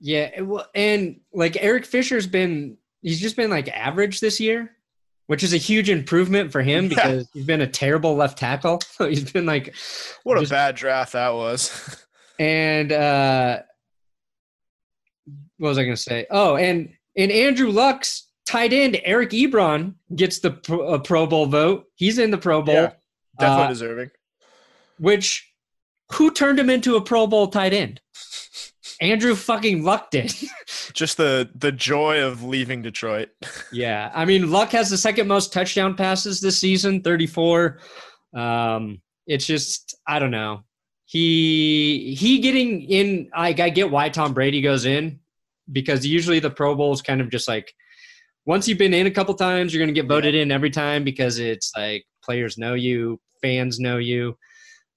Yeah, 0.00 0.30
and 0.74 1.20
like 1.32 1.58
Eric 1.60 1.84
Fisher's 1.84 2.26
been, 2.26 2.78
he's 3.02 3.20
just 3.20 3.36
been 3.36 3.50
like 3.50 3.68
average 3.68 4.20
this 4.20 4.40
year 4.40 4.70
which 5.28 5.42
is 5.42 5.52
a 5.52 5.58
huge 5.58 5.90
improvement 5.90 6.50
for 6.50 6.62
him 6.62 6.88
because 6.88 7.22
yeah. 7.22 7.28
he's 7.34 7.44
been 7.44 7.60
a 7.60 7.66
terrible 7.66 8.16
left 8.16 8.38
tackle. 8.38 8.80
he's 8.98 9.30
been 9.30 9.44
like, 9.44 9.74
what 10.24 10.38
just, 10.40 10.50
a 10.50 10.54
bad 10.54 10.74
draft 10.74 11.12
that 11.12 11.34
was. 11.34 12.04
and 12.38 12.90
uh, 12.90 13.60
what 15.58 15.68
was 15.68 15.78
I 15.78 15.84
going 15.84 15.96
to 15.96 16.02
say? 16.02 16.26
Oh, 16.30 16.56
and 16.56 16.94
and 17.14 17.30
Andrew 17.30 17.70
Luck's 17.70 18.28
tight 18.46 18.72
end, 18.72 18.98
Eric 19.04 19.30
Ebron 19.30 19.94
gets 20.16 20.38
the 20.38 20.52
pro, 20.52 20.98
Pro 21.00 21.26
Bowl 21.26 21.44
vote. 21.44 21.84
He's 21.94 22.18
in 22.18 22.30
the 22.30 22.38
Pro 22.38 22.62
Bowl. 22.62 22.74
Yeah, 22.74 22.92
definitely 23.38 23.64
uh, 23.64 23.68
deserving. 23.68 24.10
Which, 24.98 25.52
who 26.12 26.30
turned 26.30 26.58
him 26.58 26.70
into 26.70 26.96
a 26.96 27.02
Pro 27.02 27.26
Bowl 27.26 27.48
tight 27.48 27.74
end? 27.74 28.00
Andrew 29.00 29.34
fucking 29.34 29.84
Luck 29.84 30.10
did. 30.10 30.34
Just 30.92 31.16
the 31.16 31.48
the 31.54 31.72
joy 31.72 32.22
of 32.22 32.42
leaving 32.42 32.82
Detroit. 32.82 33.28
yeah, 33.72 34.10
I 34.14 34.24
mean, 34.24 34.50
Luck 34.50 34.70
has 34.70 34.90
the 34.90 34.98
second 34.98 35.28
most 35.28 35.52
touchdown 35.52 35.94
passes 35.94 36.40
this 36.40 36.58
season, 36.58 37.02
34. 37.02 37.78
Um, 38.34 39.00
it's 39.26 39.46
just 39.46 39.96
I 40.06 40.18
don't 40.18 40.30
know. 40.30 40.64
He 41.04 42.16
he 42.18 42.40
getting 42.40 42.82
in. 42.82 43.30
I, 43.34 43.48
I 43.48 43.70
get 43.70 43.90
why 43.90 44.08
Tom 44.08 44.34
Brady 44.34 44.60
goes 44.60 44.84
in 44.84 45.20
because 45.70 46.04
usually 46.04 46.40
the 46.40 46.50
Pro 46.50 46.74
Bowl 46.74 46.92
is 46.92 47.02
kind 47.02 47.20
of 47.20 47.30
just 47.30 47.46
like 47.48 47.72
once 48.46 48.66
you've 48.66 48.78
been 48.78 48.94
in 48.94 49.06
a 49.06 49.10
couple 49.10 49.34
times, 49.34 49.72
you're 49.72 49.80
going 49.80 49.94
to 49.94 50.00
get 50.00 50.08
voted 50.08 50.34
yeah. 50.34 50.42
in 50.42 50.50
every 50.50 50.70
time 50.70 51.04
because 51.04 51.38
it's 51.38 51.70
like 51.76 52.04
players 52.24 52.56
know 52.56 52.74
you, 52.74 53.20
fans 53.42 53.78
know 53.78 53.98
you. 53.98 54.36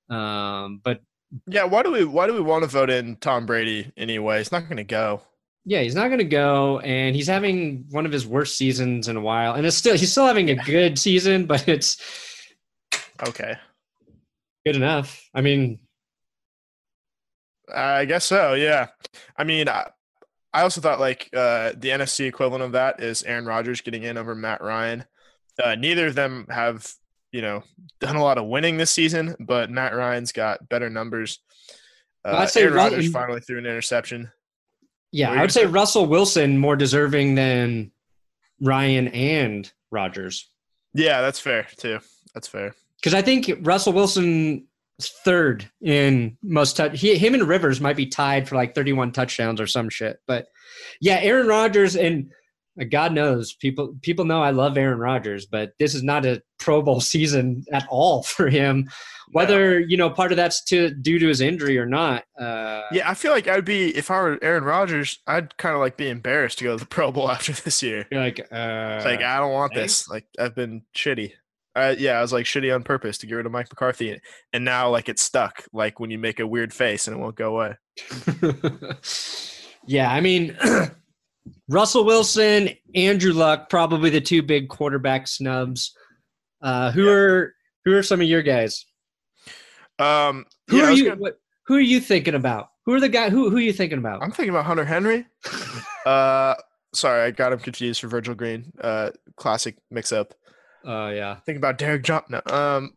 Um, 0.09 0.79
but 0.83 1.01
yeah, 1.47 1.63
why 1.63 1.83
do 1.83 1.91
we 1.91 2.03
why 2.03 2.27
do 2.27 2.33
we 2.33 2.41
want 2.41 2.63
to 2.63 2.69
vote 2.69 2.89
in 2.89 3.15
Tom 3.17 3.45
Brady 3.45 3.91
anyway? 3.95 4.39
He's 4.39 4.51
not 4.51 4.63
going 4.63 4.77
to 4.77 4.83
go. 4.83 5.21
Yeah, 5.63 5.81
he's 5.81 5.95
not 5.95 6.07
going 6.07 6.19
to 6.19 6.23
go, 6.23 6.79
and 6.79 7.15
he's 7.15 7.27
having 7.27 7.85
one 7.91 8.05
of 8.05 8.11
his 8.11 8.25
worst 8.25 8.57
seasons 8.57 9.07
in 9.07 9.15
a 9.15 9.21
while, 9.21 9.53
and 9.53 9.65
it's 9.65 9.77
still 9.77 9.95
he's 9.95 10.11
still 10.11 10.25
having 10.25 10.49
a 10.49 10.55
good 10.55 10.97
season, 10.97 11.45
but 11.45 11.67
it's 11.67 11.97
okay, 13.27 13.55
good 14.65 14.75
enough. 14.75 15.29
I 15.33 15.41
mean, 15.41 15.79
I 17.73 18.05
guess 18.05 18.25
so. 18.25 18.55
Yeah, 18.55 18.87
I 19.37 19.43
mean, 19.43 19.69
I, 19.69 19.89
I 20.53 20.63
also 20.63 20.81
thought 20.81 20.99
like 20.99 21.29
uh, 21.33 21.73
the 21.77 21.89
NFC 21.89 22.27
equivalent 22.27 22.63
of 22.63 22.71
that 22.73 22.99
is 23.01 23.23
Aaron 23.23 23.45
Rodgers 23.45 23.81
getting 23.81 24.03
in 24.03 24.17
over 24.17 24.35
Matt 24.35 24.61
Ryan. 24.61 25.05
Uh, 25.63 25.75
neither 25.75 26.07
of 26.07 26.15
them 26.15 26.47
have 26.49 26.91
you 27.31 27.41
know 27.41 27.63
done 27.99 28.15
a 28.15 28.23
lot 28.23 28.37
of 28.37 28.45
winning 28.45 28.77
this 28.77 28.91
season, 28.91 29.35
but 29.39 29.69
Matt 29.69 29.95
Ryan's 29.95 30.31
got 30.31 30.67
better 30.69 30.89
numbers. 30.89 31.39
Uh, 32.23 32.37
I'd 32.37 32.49
say 32.49 32.63
Aaron 32.63 32.73
Rodgers 32.73 33.11
finally 33.11 33.41
threw 33.41 33.57
an 33.57 33.65
interception. 33.65 34.31
Yeah, 35.11 35.31
I 35.31 35.41
would 35.41 35.51
say 35.51 35.65
Russell 35.65 36.05
Wilson 36.05 36.57
more 36.57 36.75
deserving 36.75 37.35
than 37.35 37.91
Ryan 38.61 39.07
and 39.09 39.71
Rodgers. 39.91 40.49
Yeah, 40.93 41.21
that's 41.21 41.39
fair 41.39 41.67
too. 41.77 41.99
That's 42.33 42.47
fair. 42.47 42.75
Because 42.97 43.13
I 43.13 43.21
think 43.21 43.51
Russell 43.61 43.93
Wilson 43.93 44.67
third 45.01 45.69
in 45.81 46.37
most 46.43 46.77
touch. 46.77 46.99
He, 46.99 47.17
him 47.17 47.33
and 47.33 47.43
Rivers 47.43 47.81
might 47.81 47.95
be 47.97 48.05
tied 48.05 48.47
for 48.47 48.55
like 48.55 48.75
31 48.75 49.11
touchdowns 49.11 49.59
or 49.59 49.67
some 49.67 49.89
shit. 49.89 50.19
But 50.27 50.47
yeah, 50.99 51.19
Aaron 51.21 51.47
Rodgers 51.47 51.95
and 51.95 52.31
God 52.89 53.13
knows 53.13 53.53
people 53.53 53.95
people 54.01 54.25
know 54.25 54.41
I 54.41 54.51
love 54.51 54.77
Aaron 54.77 54.99
Rodgers, 54.99 55.45
but 55.45 55.73
this 55.77 55.93
is 55.93 56.03
not 56.03 56.25
a 56.25 56.41
Pro 56.59 56.81
Bowl 56.81 57.01
season 57.01 57.65
at 57.71 57.85
all 57.89 58.23
for 58.23 58.49
him. 58.49 58.89
Whether 59.31 59.79
you 59.79 59.97
know 59.97 60.09
part 60.09 60.31
of 60.31 60.37
that's 60.37 60.63
to 60.65 60.91
due 60.91 61.19
to 61.19 61.27
his 61.27 61.41
injury 61.41 61.77
or 61.77 61.85
not. 61.85 62.23
Uh, 62.39 62.81
yeah, 62.91 63.09
I 63.09 63.13
feel 63.13 63.31
like 63.31 63.47
I'd 63.47 63.65
be 63.65 63.95
if 63.95 64.11
I 64.11 64.21
were 64.21 64.39
Aaron 64.41 64.63
Rodgers, 64.63 65.19
I'd 65.27 65.55
kind 65.57 65.75
of 65.75 65.79
like 65.81 65.97
be 65.97 66.09
embarrassed 66.09 66.59
to 66.59 66.63
go 66.65 66.77
to 66.77 66.79
the 66.83 66.85
Pro 66.89 67.11
Bowl 67.11 67.29
after 67.29 67.53
this 67.53 67.81
year. 67.81 68.05
like, 68.11 68.39
uh, 68.51 69.01
like 69.05 69.21
I 69.21 69.39
don't 69.39 69.53
want 69.53 69.73
thanks? 69.73 69.99
this. 69.99 70.09
Like 70.09 70.25
I've 70.39 70.55
been 70.55 70.83
shitty. 70.95 71.33
Uh, 71.73 71.95
yeah, 71.97 72.17
I 72.17 72.21
was 72.21 72.33
like 72.33 72.45
shitty 72.45 72.73
on 72.73 72.83
purpose 72.83 73.17
to 73.19 73.27
get 73.27 73.35
rid 73.35 73.45
of 73.45 73.51
Mike 73.51 73.69
McCarthy, 73.69 74.19
and 74.51 74.65
now 74.65 74.89
like 74.89 75.07
it's 75.07 75.21
stuck. 75.21 75.65
Like 75.71 75.99
when 75.99 76.11
you 76.11 76.19
make 76.19 76.39
a 76.39 76.47
weird 76.47 76.73
face 76.73 77.07
and 77.07 77.15
it 77.15 77.19
won't 77.19 77.35
go 77.35 77.55
away. 77.55 77.77
yeah, 79.85 80.11
I 80.11 80.19
mean, 80.19 80.57
Russell 81.69 82.05
Wilson, 82.05 82.69
Andrew 82.95 83.33
Luck, 83.33 83.69
probably 83.69 84.09
the 84.09 84.21
two 84.21 84.41
big 84.41 84.69
quarterback 84.69 85.27
snubs. 85.27 85.95
Uh, 86.61 86.91
who 86.91 87.05
yeah. 87.05 87.11
are 87.11 87.55
who 87.85 87.93
are 87.93 88.03
some 88.03 88.21
of 88.21 88.27
your 88.27 88.41
guys? 88.41 88.85
Um, 89.97 90.45
who 90.67 90.77
yeah, 90.77 90.83
are 90.85 90.91
you? 90.91 91.03
Gonna... 91.05 91.21
What, 91.21 91.39
who 91.65 91.75
are 91.75 91.79
you 91.79 91.99
thinking 91.99 92.35
about? 92.35 92.69
Who 92.85 92.93
are 92.93 92.99
the 92.99 93.09
guy? 93.09 93.29
Who 93.29 93.49
who 93.49 93.57
are 93.57 93.61
you 93.61 93.73
thinking 93.73 93.97
about? 93.97 94.21
I'm 94.21 94.31
thinking 94.31 94.49
about 94.49 94.65
Hunter 94.65 94.85
Henry. 94.85 95.25
uh, 96.05 96.55
sorry, 96.93 97.21
I 97.21 97.31
got 97.31 97.53
him 97.53 97.59
confused 97.59 98.01
for 98.01 98.07
Virgil 98.07 98.35
Green. 98.35 98.71
Uh, 98.79 99.11
classic 99.35 99.77
mix 99.89 100.11
up. 100.11 100.33
Oh 100.83 101.05
uh, 101.05 101.09
yeah. 101.09 101.35
Think 101.45 101.57
about 101.57 101.77
Derrick 101.77 102.03
Johnson. 102.03 102.41
No, 102.45 102.55
um, 102.55 102.93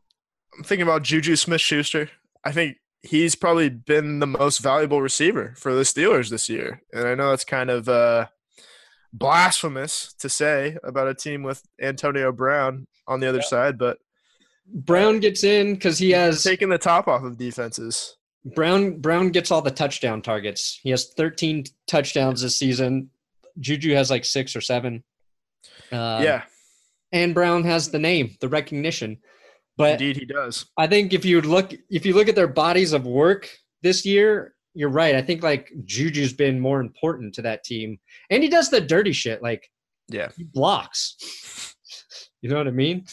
I'm 0.57 0.65
thinking 0.65 0.85
about 0.85 1.03
Juju 1.03 1.37
Smith-Schuster. 1.37 2.11
I 2.45 2.53
think 2.53 2.77
he's 3.05 3.35
probably 3.35 3.69
been 3.69 4.19
the 4.19 4.27
most 4.27 4.59
valuable 4.59 5.03
receiver 5.03 5.55
for 5.57 5.75
the 5.75 5.83
Steelers 5.83 6.31
this 6.31 6.49
year, 6.49 6.83
and 6.93 7.07
I 7.07 7.15
know 7.15 7.33
it's 7.33 7.45
kind 7.45 7.71
of 7.71 7.89
uh, 7.89 8.27
blasphemous 9.13 10.15
to 10.15 10.29
say 10.29 10.77
about 10.83 11.09
a 11.09 11.15
team 11.15 11.43
with 11.43 11.63
Antonio 11.81 12.33
Brown 12.33 12.87
on 13.07 13.21
the 13.21 13.29
other 13.29 13.39
yeah. 13.39 13.45
side, 13.45 13.79
but 13.79 13.99
Brown 14.67 15.21
gets 15.21 15.45
in 15.45 15.75
because 15.75 15.99
he 15.99 16.11
has 16.11 16.43
taken 16.43 16.71
the 16.71 16.79
top 16.79 17.07
off 17.07 17.23
of 17.23 17.37
defenses. 17.37 18.17
Brown 18.45 18.99
Brown 19.01 19.29
gets 19.29 19.51
all 19.51 19.63
the 19.63 19.71
touchdown 19.71 20.23
targets. 20.23 20.81
He 20.83 20.91
has 20.91 21.13
13 21.15 21.65
touchdowns 21.87 22.43
this 22.43 22.59
season. 22.59 23.11
Juju 23.59 23.95
has 23.95 24.11
like 24.11 24.25
six 24.25 24.57
or 24.57 24.61
seven. 24.61 25.05
Uh, 25.93 26.21
yeah, 26.23 26.43
and 27.13 27.35
Brown 27.35 27.65
has 27.65 27.91
the 27.91 27.99
name, 27.99 28.37
the 28.41 28.49
recognition. 28.49 29.19
But 29.77 29.93
indeed, 29.93 30.17
he 30.17 30.25
does. 30.25 30.67
I 30.79 30.87
think 30.87 31.13
if 31.13 31.25
you 31.25 31.41
look 31.41 31.75
if 31.91 32.07
you 32.07 32.15
look 32.15 32.29
at 32.29 32.35
their 32.35 32.49
bodies 32.49 32.93
of 32.93 33.07
work 33.07 33.51
this 33.83 34.07
year, 34.07 34.55
you're 34.75 34.91
right. 34.91 35.15
I 35.15 35.23
think 35.23 35.43
like 35.43 35.73
Juju's 35.85 36.33
been 36.33 36.61
more 36.61 36.81
important 36.81 37.35
to 37.35 37.43
that 37.43 37.65
team, 37.65 37.99
and 38.31 38.43
he 38.43 38.49
does 38.49 38.71
the 38.71 38.81
dirty 38.81 39.13
shit. 39.13 39.43
Like, 39.43 39.69
yeah, 40.09 40.29
he 40.37 40.45
blocks. 40.45 41.75
you 42.41 42.51
know 42.51 42.57
what 42.57 42.69
I 42.69 42.73
mean? 42.73 43.05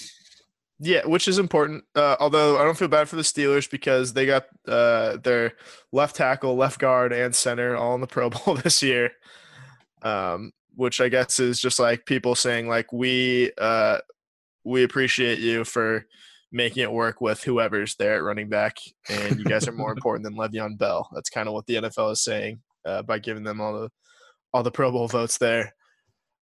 Yeah, 0.80 1.05
which 1.05 1.28
is 1.28 1.38
important. 1.38 1.84
Uh, 1.95 2.16
although 2.20 2.57
I 2.57 2.64
don't 2.64 2.78
feel 2.78 2.88
bad 2.88 3.07
for 3.07 3.16
the 3.16 3.22
Steelers 3.22 3.70
because 3.70 4.14
they 4.14 4.26
got 4.26 4.45
uh, 4.68 5.18
their 5.18 5.53
left 5.91 6.16
tackle, 6.16 6.55
left 6.55 6.80
guard, 6.80 7.14
and 7.14 7.36
center 7.36 7.76
all 7.76 7.95
in 7.95 8.01
the 8.01 8.07
Pro 8.07 8.30
Bowl 8.32 8.55
this 8.55 8.84
year. 8.84 9.12
Um, 10.03 10.51
which 10.76 11.01
I 11.01 11.09
guess 11.09 11.39
is 11.39 11.59
just 11.59 11.80
like 11.80 12.05
people 12.05 12.34
saying 12.34 12.68
like 12.68 12.91
we 12.91 13.51
uh, 13.57 13.99
we 14.64 14.84
appreciate 14.84 15.39
you 15.39 15.64
for 15.64 16.05
making 16.52 16.84
it 16.84 16.91
work 16.91 17.22
with 17.22 17.43
whoever's 17.43 17.95
there 17.95 18.16
at 18.16 18.24
running 18.24 18.49
back, 18.49 18.78
and 19.10 19.38
you 19.38 19.45
guys 19.45 19.68
are 19.68 19.74
more 19.74 19.91
important 19.95 20.24
than 20.24 20.36
Le'Veon 20.36 20.78
Bell. 20.78 21.10
That's 21.14 21.30
kind 21.30 21.47
of 21.47 21.54
what 21.54 21.66
the 21.66 21.76
NFL 21.76 22.12
is 22.14 22.24
saying 22.24 22.62
uh, 22.86 23.02
by 23.04 23.20
giving 23.20 23.43
them 23.43 23.62
all 23.62 23.74
the 23.74 23.89
all 24.54 24.64
the 24.64 24.72
Pro 24.72 24.91
Bowl 24.91 25.08
votes 25.08 25.38
there. 25.38 25.74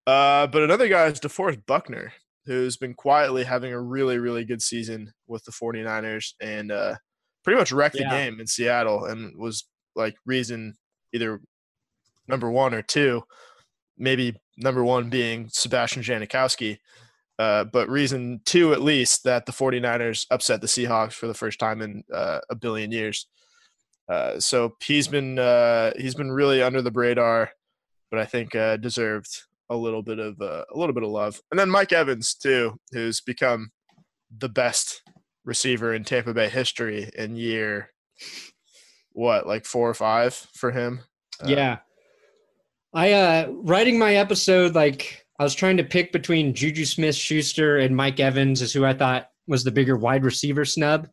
Uh, 0.07 0.47
but 0.47 0.63
another 0.63 0.87
guy 0.87 1.05
is 1.05 1.19
DeForest 1.19 1.65
Buckner, 1.67 2.11
who's 2.45 2.77
been 2.77 2.95
quietly 2.95 3.43
having 3.43 3.71
a 3.71 3.79
really, 3.79 4.17
really 4.17 4.43
good 4.43 4.61
season 4.61 5.13
with 5.27 5.43
the 5.43 5.51
49ers 5.51 6.33
and 6.41 6.71
uh, 6.71 6.95
pretty 7.43 7.59
much 7.59 7.71
wrecked 7.71 7.97
yeah. 7.99 8.09
the 8.09 8.15
game 8.15 8.39
in 8.39 8.47
Seattle 8.47 9.05
and 9.05 9.37
was 9.37 9.65
like 9.95 10.15
reason 10.25 10.73
either 11.13 11.39
number 12.27 12.49
one 12.49 12.73
or 12.73 12.81
two 12.81 13.21
maybe 13.99 14.33
number 14.57 14.83
one 14.83 15.09
being 15.09 15.49
Sebastian 15.51 16.01
Janikowski. 16.01 16.77
Uh, 17.39 17.63
but 17.63 17.89
reason 17.89 18.41
two, 18.45 18.73
at 18.73 18.81
least, 18.81 19.23
that 19.23 19.45
the 19.45 19.51
49ers 19.53 20.25
upset 20.29 20.59
the 20.59 20.67
Seahawks 20.67 21.13
for 21.13 21.25
the 21.25 21.33
first 21.33 21.57
time 21.57 21.81
in 21.81 22.03
uh, 22.13 22.39
a 22.49 22.55
billion 22.55 22.91
years. 22.91 23.27
Uh, 24.09 24.37
so 24.39 24.75
he's 24.83 25.07
been 25.07 25.39
uh, 25.39 25.91
he's 25.95 26.15
been 26.15 26.31
really 26.31 26.61
under 26.61 26.81
the 26.81 26.91
radar, 26.91 27.51
but 28.11 28.19
I 28.19 28.25
think 28.25 28.55
uh, 28.55 28.75
deserved 28.75 29.43
a 29.69 29.75
little 29.75 30.01
bit 30.01 30.19
of 30.19 30.41
uh, 30.41 30.65
a 30.69 30.77
little 30.77 30.93
bit 30.93 31.03
of 31.03 31.11
love. 31.11 31.39
And 31.49 31.59
then 31.59 31.69
Mike 31.69 31.93
Evans 31.93 32.33
too, 32.33 32.77
who's 32.91 33.21
become 33.21 33.69
the 34.35 34.49
best 34.49 35.01
receiver 35.45 35.93
in 35.93 36.03
Tampa 36.03 36.33
Bay 36.33 36.49
history 36.49 37.09
in 37.15 37.35
year 37.35 37.91
what 39.13 39.47
like 39.47 39.65
four 39.65 39.89
or 39.89 39.93
five 39.93 40.33
for 40.33 40.71
him. 40.71 41.01
Yeah, 41.45 41.77
I 42.93 43.13
uh 43.13 43.47
writing 43.49 43.97
my 43.97 44.15
episode 44.15 44.75
like 44.75 45.25
I 45.39 45.43
was 45.43 45.55
trying 45.55 45.77
to 45.77 45.83
pick 45.83 46.11
between 46.11 46.53
Juju 46.53 46.85
Smith 46.85 47.15
Schuster 47.15 47.77
and 47.77 47.95
Mike 47.95 48.19
Evans 48.19 48.61
as 48.61 48.73
who 48.73 48.83
I 48.85 48.93
thought 48.93 49.29
was 49.47 49.63
the 49.63 49.71
bigger 49.71 49.95
wide 49.95 50.25
receiver 50.25 50.65
snub. 50.65 51.07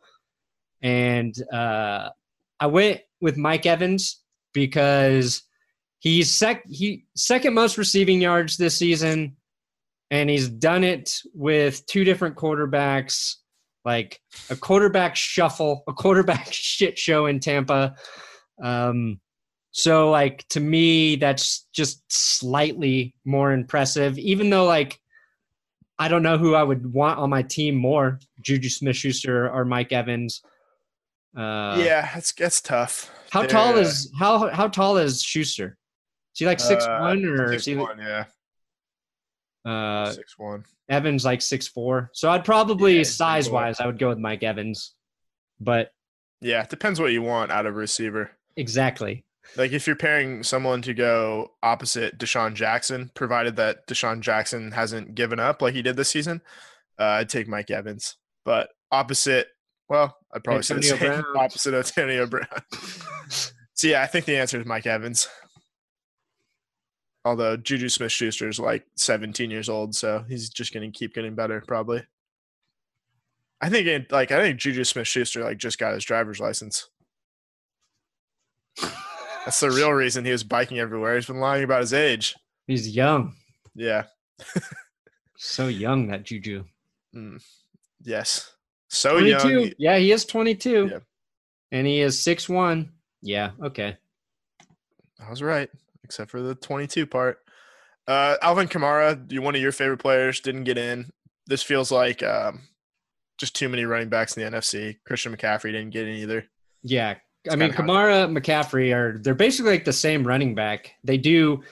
And 0.82 1.34
uh 1.52 2.10
I 2.58 2.66
went 2.66 3.00
with 3.20 3.36
Mike 3.36 3.66
Evans 3.66 4.22
because 4.52 5.42
he's 6.00 6.34
sec 6.34 6.62
he 6.66 7.04
second 7.14 7.54
most 7.54 7.78
receiving 7.78 8.20
yards 8.20 8.56
this 8.56 8.76
season 8.76 9.36
and 10.10 10.30
he's 10.30 10.48
done 10.48 10.84
it 10.84 11.20
with 11.34 11.84
two 11.86 12.04
different 12.04 12.36
quarterbacks 12.36 13.34
like 13.84 14.20
a 14.50 14.56
quarterback 14.56 15.16
shuffle 15.16 15.82
a 15.88 15.92
quarterback 15.92 16.46
shit 16.52 16.98
show 16.98 17.26
in 17.26 17.40
tampa 17.40 17.94
um, 18.62 19.20
so 19.76 20.10
like 20.10 20.48
to 20.48 20.60
me, 20.60 21.16
that's 21.16 21.66
just 21.70 22.02
slightly 22.10 23.14
more 23.26 23.52
impressive, 23.52 24.18
even 24.18 24.48
though 24.48 24.64
like 24.64 24.98
I 25.98 26.08
don't 26.08 26.22
know 26.22 26.38
who 26.38 26.54
I 26.54 26.62
would 26.62 26.90
want 26.94 27.18
on 27.18 27.28
my 27.28 27.42
team 27.42 27.74
more, 27.74 28.18
Juju 28.40 28.70
Smith 28.70 28.96
Schuster 28.96 29.50
or 29.50 29.66
Mike 29.66 29.92
Evans. 29.92 30.40
Uh, 31.36 31.76
yeah, 31.78 32.08
it's 32.16 32.32
it's 32.38 32.62
tough. 32.62 33.12
How 33.28 33.40
They're, 33.40 33.50
tall 33.50 33.76
is 33.76 34.10
how 34.18 34.48
how 34.48 34.68
tall 34.68 34.96
is 34.96 35.22
Schuster? 35.22 35.76
Is 36.34 36.38
he 36.38 36.46
like 36.46 36.58
six 36.58 36.86
uh, 36.86 36.96
one 37.00 37.26
or 37.26 37.48
six 37.48 37.60
is 37.60 37.66
he 37.66 37.76
one? 37.76 37.98
Yeah. 37.98 38.24
Uh, 39.70 40.10
six 40.10 40.38
one. 40.38 40.64
Evans 40.88 41.22
like 41.22 41.42
six 41.42 41.68
four. 41.68 42.08
So 42.14 42.30
I'd 42.30 42.46
probably 42.46 42.96
yeah, 42.96 43.02
size 43.02 43.50
wise, 43.50 43.78
I 43.78 43.84
would 43.84 43.98
go 43.98 44.08
with 44.08 44.18
Mike 44.18 44.42
Evans, 44.42 44.94
but 45.60 45.90
yeah, 46.40 46.62
it 46.62 46.70
depends 46.70 46.98
what 46.98 47.12
you 47.12 47.20
want 47.20 47.52
out 47.52 47.66
of 47.66 47.74
a 47.74 47.78
receiver. 47.78 48.30
Exactly. 48.56 49.25
Like 49.56 49.72
if 49.72 49.86
you're 49.86 49.96
pairing 49.96 50.42
someone 50.42 50.82
to 50.82 50.94
go 50.94 51.52
opposite 51.62 52.18
DeSean 52.18 52.54
Jackson, 52.54 53.10
provided 53.14 53.56
that 53.56 53.86
DeSean 53.86 54.20
Jackson 54.20 54.72
hasn't 54.72 55.14
given 55.14 55.40
up 55.40 55.62
like 55.62 55.74
he 55.74 55.82
did 55.82 55.96
this 55.96 56.10
season, 56.10 56.42
uh, 56.98 57.04
I'd 57.04 57.28
take 57.28 57.48
Mike 57.48 57.70
Evans. 57.70 58.16
But 58.44 58.70
opposite, 58.90 59.48
well, 59.88 60.16
I'd 60.32 60.44
probably 60.44 60.58
Antonio 60.58 60.82
say. 60.82 60.98
Brown. 60.98 61.24
Opposite 61.36 61.74
Antonio 61.74 62.26
Brown. 62.26 62.46
so 63.28 63.88
yeah, 63.88 64.02
I 64.02 64.06
think 64.06 64.24
the 64.24 64.36
answer 64.36 64.60
is 64.60 64.66
Mike 64.66 64.86
Evans. 64.86 65.28
Although 67.24 67.56
Juju 67.56 67.88
Smith 67.88 68.12
Schuster 68.12 68.48
is 68.48 68.60
like 68.60 68.86
17 68.96 69.50
years 69.50 69.68
old, 69.68 69.96
so 69.96 70.24
he's 70.28 70.48
just 70.48 70.72
going 70.72 70.90
to 70.90 70.96
keep 70.96 71.12
getting 71.12 71.34
better, 71.34 71.62
probably. 71.66 72.04
I 73.60 73.68
think 73.68 73.86
it, 73.86 74.12
like 74.12 74.30
I 74.30 74.40
think 74.40 74.60
Juju 74.60 74.84
Smith 74.84 75.08
Schuster 75.08 75.42
like 75.42 75.58
just 75.58 75.78
got 75.78 75.94
his 75.94 76.04
driver's 76.04 76.40
license. 76.40 76.88
That's 79.46 79.60
the 79.60 79.70
real 79.70 79.92
reason 79.92 80.24
he 80.24 80.32
was 80.32 80.42
biking 80.42 80.80
everywhere. 80.80 81.14
He's 81.14 81.26
been 81.26 81.38
lying 81.38 81.62
about 81.62 81.80
his 81.80 81.94
age. 81.94 82.34
He's 82.66 82.94
young. 82.94 83.34
Yeah. 83.76 84.06
so 85.38 85.68
young 85.68 86.08
that 86.08 86.24
Juju. 86.24 86.64
Mm. 87.14 87.40
Yes. 88.02 88.52
So 88.88 89.20
22. 89.20 89.48
young. 89.48 89.70
Yeah, 89.78 89.98
he 89.98 90.10
is 90.10 90.24
22. 90.24 90.88
Yeah. 90.90 90.98
And 91.70 91.86
he 91.86 92.00
is 92.00 92.20
six 92.20 92.48
one. 92.48 92.90
Yeah, 93.22 93.52
okay. 93.62 93.96
I 95.24 95.30
was 95.30 95.42
right, 95.42 95.70
except 96.02 96.30
for 96.30 96.42
the 96.42 96.56
22 96.56 97.06
part. 97.06 97.38
Uh, 98.06 98.36
Alvin 98.42 98.68
Kamara, 98.68 99.40
one 99.40 99.54
of 99.54 99.60
your 99.60 99.72
favorite 99.72 99.98
players, 99.98 100.40
didn't 100.40 100.64
get 100.64 100.78
in. 100.78 101.10
This 101.46 101.62
feels 101.62 101.92
like 101.92 102.22
um, 102.22 102.62
just 103.38 103.54
too 103.54 103.68
many 103.68 103.84
running 103.84 104.08
backs 104.08 104.36
in 104.36 104.42
the 104.42 104.56
NFC. 104.56 104.96
Christian 105.04 105.36
McCaffrey 105.36 105.72
didn't 105.72 105.90
get 105.90 106.08
in 106.08 106.14
either. 106.16 106.46
Yeah. 106.82 107.16
It's 107.46 107.54
I 107.54 107.56
mean, 107.56 107.72
Kamara, 107.72 108.30
McCaffrey 108.30 108.94
are 108.94 109.18
they're 109.18 109.34
basically 109.34 109.72
like 109.72 109.84
the 109.84 109.92
same 109.92 110.26
running 110.26 110.54
back. 110.54 110.92
They 111.04 111.16
do 111.16 111.62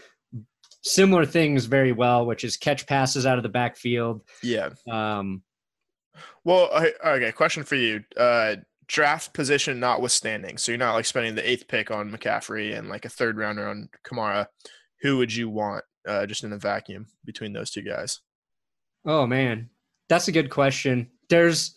similar 0.82 1.26
things 1.26 1.64
very 1.64 1.92
well, 1.92 2.26
which 2.26 2.44
is 2.44 2.56
catch 2.56 2.86
passes 2.86 3.26
out 3.26 3.38
of 3.38 3.42
the 3.42 3.48
backfield. 3.48 4.22
Yeah. 4.42 4.70
Um, 4.88 5.42
well, 6.44 6.70
okay. 7.04 7.32
Question 7.32 7.64
for 7.64 7.74
you: 7.74 8.04
uh, 8.16 8.56
draft 8.86 9.32
position 9.34 9.80
notwithstanding, 9.80 10.58
so 10.58 10.72
you're 10.72 10.78
not 10.78 10.94
like 10.94 11.06
spending 11.06 11.34
the 11.34 11.48
eighth 11.48 11.66
pick 11.66 11.90
on 11.90 12.10
McCaffrey 12.10 12.78
and 12.78 12.88
like 12.88 13.04
a 13.04 13.10
third 13.10 13.36
rounder 13.36 13.66
on 13.66 13.88
Kamara. 14.06 14.46
Who 15.02 15.18
would 15.18 15.34
you 15.34 15.48
want 15.48 15.84
uh, 16.06 16.26
just 16.26 16.44
in 16.44 16.52
a 16.52 16.58
vacuum 16.58 17.06
between 17.24 17.52
those 17.52 17.70
two 17.70 17.82
guys? 17.82 18.20
Oh 19.04 19.26
man, 19.26 19.70
that's 20.08 20.28
a 20.28 20.32
good 20.32 20.50
question. 20.50 21.10
There's 21.28 21.76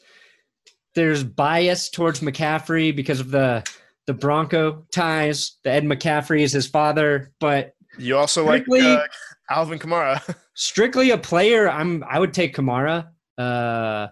there's 0.94 1.24
bias 1.24 1.90
towards 1.90 2.20
McCaffrey 2.22 2.96
because 2.96 3.20
of 3.20 3.32
the 3.32 3.64
the 4.08 4.14
Bronco 4.14 4.86
ties. 4.92 5.58
The 5.64 5.72
Ed 5.72 5.84
McCaffrey 5.84 6.42
is 6.42 6.54
his 6.54 6.66
father, 6.66 7.32
but 7.40 7.74
you 8.00 8.18
also 8.18 8.46
strictly, 8.46 8.82
like 8.82 9.00
uh, 9.00 9.04
Alvin 9.50 9.78
Kamara. 9.78 10.36
strictly 10.56 11.12
a 11.12 11.18
player, 11.18 11.70
I'm 11.70 12.04
I 12.10 12.18
would 12.20 12.34
take 12.34 12.56
Kamara. 12.56 13.10
Uh, 13.38 14.08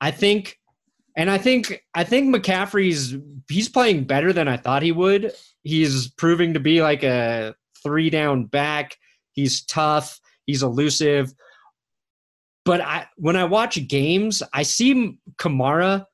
I 0.00 0.10
think, 0.10 0.58
and 1.16 1.30
I 1.30 1.38
think 1.38 1.82
I 1.94 2.02
think 2.02 2.34
McCaffrey's 2.34 3.16
he's 3.48 3.68
playing 3.68 4.04
better 4.04 4.32
than 4.32 4.48
I 4.48 4.56
thought 4.56 4.82
he 4.82 4.92
would. 4.92 5.32
He's 5.62 6.08
proving 6.08 6.54
to 6.54 6.60
be 6.60 6.82
like 6.82 7.02
a 7.04 7.54
three 7.82 8.10
down 8.10 8.46
back. 8.46 8.96
He's 9.32 9.64
tough. 9.64 10.18
He's 10.46 10.62
elusive. 10.62 11.32
But 12.64 12.80
I 12.80 13.06
when 13.16 13.36
I 13.36 13.44
watch 13.44 13.86
games, 13.86 14.42
I 14.52 14.62
see 14.62 15.18
Kamara. 15.36 16.06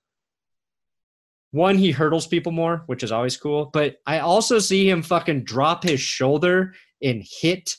One, 1.56 1.78
he 1.78 1.90
hurdles 1.90 2.26
people 2.26 2.52
more, 2.52 2.82
which 2.84 3.02
is 3.02 3.10
always 3.10 3.34
cool. 3.38 3.70
But 3.72 3.96
I 4.06 4.18
also 4.18 4.58
see 4.58 4.86
him 4.86 5.02
fucking 5.02 5.44
drop 5.44 5.84
his 5.84 6.00
shoulder 6.00 6.74
and 7.02 7.24
hit 7.40 7.76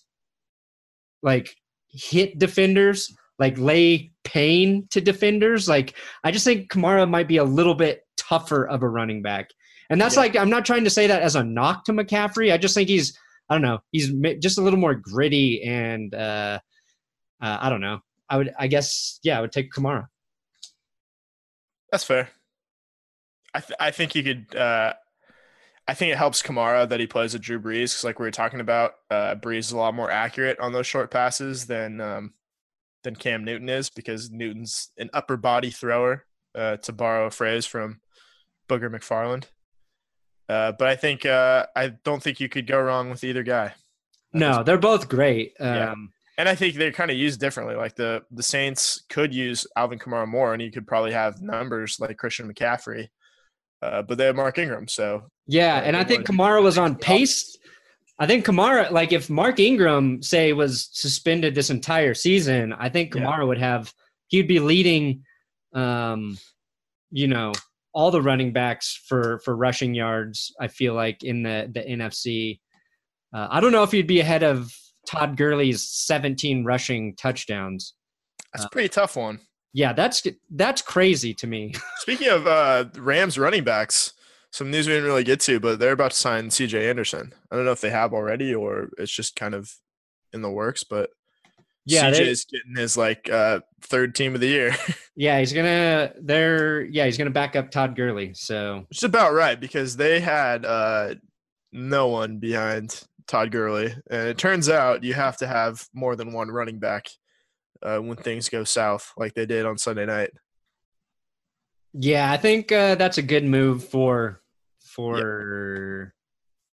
like 1.21 1.55
hit 1.91 2.39
defenders, 2.39 3.15
like 3.37 3.55
lay 3.59 4.11
pain 4.23 4.87
to 4.89 4.99
defenders. 4.99 5.69
Like 5.69 5.93
I 6.23 6.31
just 6.31 6.43
think 6.43 6.71
Kamara 6.71 7.07
might 7.07 7.27
be 7.27 7.37
a 7.37 7.43
little 7.43 7.75
bit 7.75 8.01
tougher 8.17 8.67
of 8.67 8.81
a 8.81 8.89
running 8.89 9.21
back. 9.21 9.51
And 9.91 10.01
that's 10.01 10.15
yeah. 10.15 10.21
like 10.21 10.35
I'm 10.35 10.49
not 10.49 10.65
trying 10.65 10.85
to 10.85 10.89
say 10.89 11.05
that 11.05 11.21
as 11.21 11.35
a 11.35 11.43
knock 11.43 11.85
to 11.85 11.93
McCaffrey. 11.93 12.51
I 12.51 12.57
just 12.57 12.73
think 12.73 12.89
he's 12.89 13.15
I 13.47 13.53
don't 13.53 13.61
know, 13.61 13.77
he's 13.91 14.11
just 14.41 14.57
a 14.57 14.61
little 14.61 14.79
more 14.79 14.95
gritty 14.95 15.61
and 15.61 16.15
uh, 16.15 16.57
uh 17.39 17.57
I 17.61 17.69
don't 17.69 17.81
know. 17.81 17.99
I 18.27 18.37
would 18.37 18.51
I 18.57 18.65
guess 18.65 19.19
yeah, 19.21 19.37
I 19.37 19.41
would 19.41 19.51
take 19.51 19.71
Kamara. 19.71 20.07
That's 21.91 22.03
fair. 22.03 22.29
I 23.57 23.59
th- 23.59 23.77
I 23.79 23.91
think 23.91 24.15
you 24.15 24.23
could 24.23 24.55
uh 24.55 24.93
I 25.87 25.93
think 25.93 26.11
it 26.11 26.17
helps 26.17 26.41
Kamara 26.41 26.87
that 26.89 26.99
he 26.99 27.07
plays 27.07 27.33
with 27.33 27.41
Drew 27.41 27.59
Brees 27.59 27.91
because, 27.91 28.03
like 28.03 28.19
we 28.19 28.25
were 28.25 28.31
talking 28.31 28.59
about, 28.59 28.95
uh, 29.09 29.35
Brees 29.35 29.59
is 29.59 29.71
a 29.71 29.77
lot 29.77 29.95
more 29.95 30.11
accurate 30.11 30.59
on 30.59 30.73
those 30.73 30.85
short 30.85 31.11
passes 31.11 31.65
than 31.65 32.01
um, 32.01 32.33
than 33.03 33.15
Cam 33.15 33.45
Newton 33.45 33.69
is 33.69 33.89
because 33.89 34.29
Newton's 34.29 34.91
an 34.97 35.09
upper 35.13 35.37
body 35.37 35.71
thrower, 35.71 36.25
uh, 36.55 36.75
to 36.77 36.91
borrow 36.91 37.27
a 37.27 37.31
phrase 37.31 37.65
from 37.65 38.01
Booger 38.67 38.93
McFarland. 38.93 39.45
Uh, 40.49 40.73
but 40.73 40.89
I 40.89 40.97
think 40.97 41.25
uh, 41.25 41.67
I 41.73 41.93
don't 42.03 42.21
think 42.21 42.41
you 42.41 42.49
could 42.49 42.67
go 42.67 42.81
wrong 42.81 43.09
with 43.09 43.23
either 43.23 43.43
guy. 43.43 43.73
No, 44.33 44.63
they're 44.63 44.77
both 44.77 45.07
great. 45.07 45.53
Um, 45.59 45.73
yeah. 45.73 45.95
And 46.39 46.49
I 46.49 46.55
think 46.55 46.75
they're 46.75 46.91
kind 46.91 47.09
of 47.09 47.17
used 47.17 47.39
differently. 47.39 47.75
Like 47.75 47.95
the 47.95 48.23
the 48.29 48.43
Saints 48.43 49.03
could 49.09 49.33
use 49.33 49.65
Alvin 49.77 49.99
Kamara 49.99 50.27
more, 50.27 50.51
and 50.51 50.61
you 50.61 50.69
could 50.69 50.85
probably 50.85 51.13
have 51.13 51.41
numbers 51.41 51.97
like 51.97 52.17
Christian 52.17 52.53
McCaffrey 52.53 53.07
uh, 53.81 54.01
but 54.01 54.17
they 54.17 54.25
have 54.25 54.35
Mark 54.35 54.57
Ingram. 54.57 54.87
So 54.87 55.23
yeah, 55.47 55.77
uh, 55.77 55.81
and 55.81 55.95
I 55.97 56.03
think 56.03 56.25
Kamara 56.25 56.61
was 56.61 56.77
on 56.77 56.95
pace. 56.95 57.57
I 58.19 58.25
think 58.25 58.45
Kamara, 58.45 58.89
like 58.91 59.11
if 59.11 59.29
Mark 59.29 59.59
Ingram 59.59 60.21
say 60.23 60.53
was 60.53 60.89
suspended 60.91 61.53
this 61.53 61.69
entire 61.69 62.13
season, 62.13 62.73
I 62.73 62.89
think 62.89 63.13
Kamara 63.13 63.39
yeah. 63.39 63.43
would 63.43 63.59
have 63.59 63.93
he'd 64.27 64.47
be 64.47 64.59
leading, 64.59 65.23
um, 65.73 66.37
you 67.11 67.27
know, 67.27 67.53
all 67.93 68.11
the 68.11 68.21
running 68.21 68.53
backs 68.53 68.99
for 69.07 69.39
for 69.39 69.55
rushing 69.55 69.93
yards. 69.93 70.53
I 70.59 70.67
feel 70.67 70.93
like 70.93 71.23
in 71.23 71.43
the 71.43 71.69
the 71.73 71.81
NFC. 71.81 72.59
Uh, 73.33 73.47
I 73.51 73.59
don't 73.59 73.73
know 73.73 73.83
if 73.83 73.91
he'd 73.91 74.07
be 74.07 74.21
ahead 74.21 74.41
of 74.41 74.73
Todd 75.05 75.35
Gurley's 75.35 75.83
17 75.83 76.63
rushing 76.63 77.13
touchdowns. 77.17 77.93
That's 78.53 78.65
a 78.65 78.69
pretty 78.69 78.87
tough 78.87 79.17
one 79.17 79.41
yeah, 79.77 79.93
that's 79.93 80.25
that's 80.49 80.81
crazy 80.81 81.35
to 81.35 81.45
me. 81.45 81.75
Speaking 81.99 82.29
of 82.29 82.47
uh, 82.47 82.85
Rams 82.95 83.37
running 83.37 83.63
backs, 83.63 84.13
some 84.49 84.71
news 84.71 84.87
we 84.87 84.93
didn't 84.93 85.07
really 85.07 85.23
get 85.23 85.39
to, 85.41 85.59
but 85.59 85.77
they're 85.77 85.91
about 85.91 86.11
to 86.11 86.17
sign 86.17 86.49
C.J. 86.49 86.89
Anderson. 86.89 87.31
I 87.51 87.55
don't 87.55 87.63
know 87.63 87.73
if 87.73 87.81
they 87.81 87.91
have 87.91 88.11
already 88.11 88.55
or 88.55 88.89
it's 88.97 89.11
just 89.11 89.35
kind 89.35 89.53
of 89.53 89.71
in 90.33 90.41
the 90.41 90.49
works, 90.49 90.83
but 90.83 91.11
yeah, 91.85 92.09
CJ 92.09 92.21
is 92.21 92.45
getting 92.45 92.75
his 92.75 92.97
like 92.97 93.29
uh, 93.29 93.59
third 93.81 94.15
team 94.15 94.33
of 94.33 94.41
the 94.41 94.47
year. 94.47 94.75
yeah, 95.15 95.37
he's 95.37 95.53
gonna. 95.53 96.11
They're 96.19 96.83
yeah, 96.85 97.05
he's 97.05 97.19
gonna 97.19 97.29
back 97.29 97.55
up 97.55 97.69
Todd 97.69 97.95
Gurley. 97.95 98.33
So 98.33 98.87
it's 98.89 99.03
about 99.03 99.33
right 99.33 99.59
because 99.59 99.95
they 99.95 100.19
had 100.19 100.65
uh, 100.65 101.13
no 101.71 102.07
one 102.07 102.39
behind 102.39 103.03
Todd 103.27 103.51
Gurley, 103.51 103.93
and 104.09 104.27
it 104.27 104.39
turns 104.39 104.69
out 104.69 105.03
you 105.03 105.13
have 105.13 105.37
to 105.37 105.45
have 105.45 105.87
more 105.93 106.15
than 106.15 106.33
one 106.33 106.49
running 106.49 106.79
back 106.79 107.09
uh, 107.81 107.99
when 107.99 108.17
things 108.17 108.49
go 108.49 108.63
south, 108.63 109.13
like 109.17 109.33
they 109.33 109.45
did 109.45 109.65
on 109.65 109.77
Sunday 109.77 110.05
night. 110.05 110.31
Yeah, 111.93 112.31
I 112.31 112.37
think 112.37 112.71
uh, 112.71 112.95
that's 112.95 113.17
a 113.17 113.23
good 113.23 113.45
move 113.45 113.83
for 113.83 114.41
for. 114.79 116.13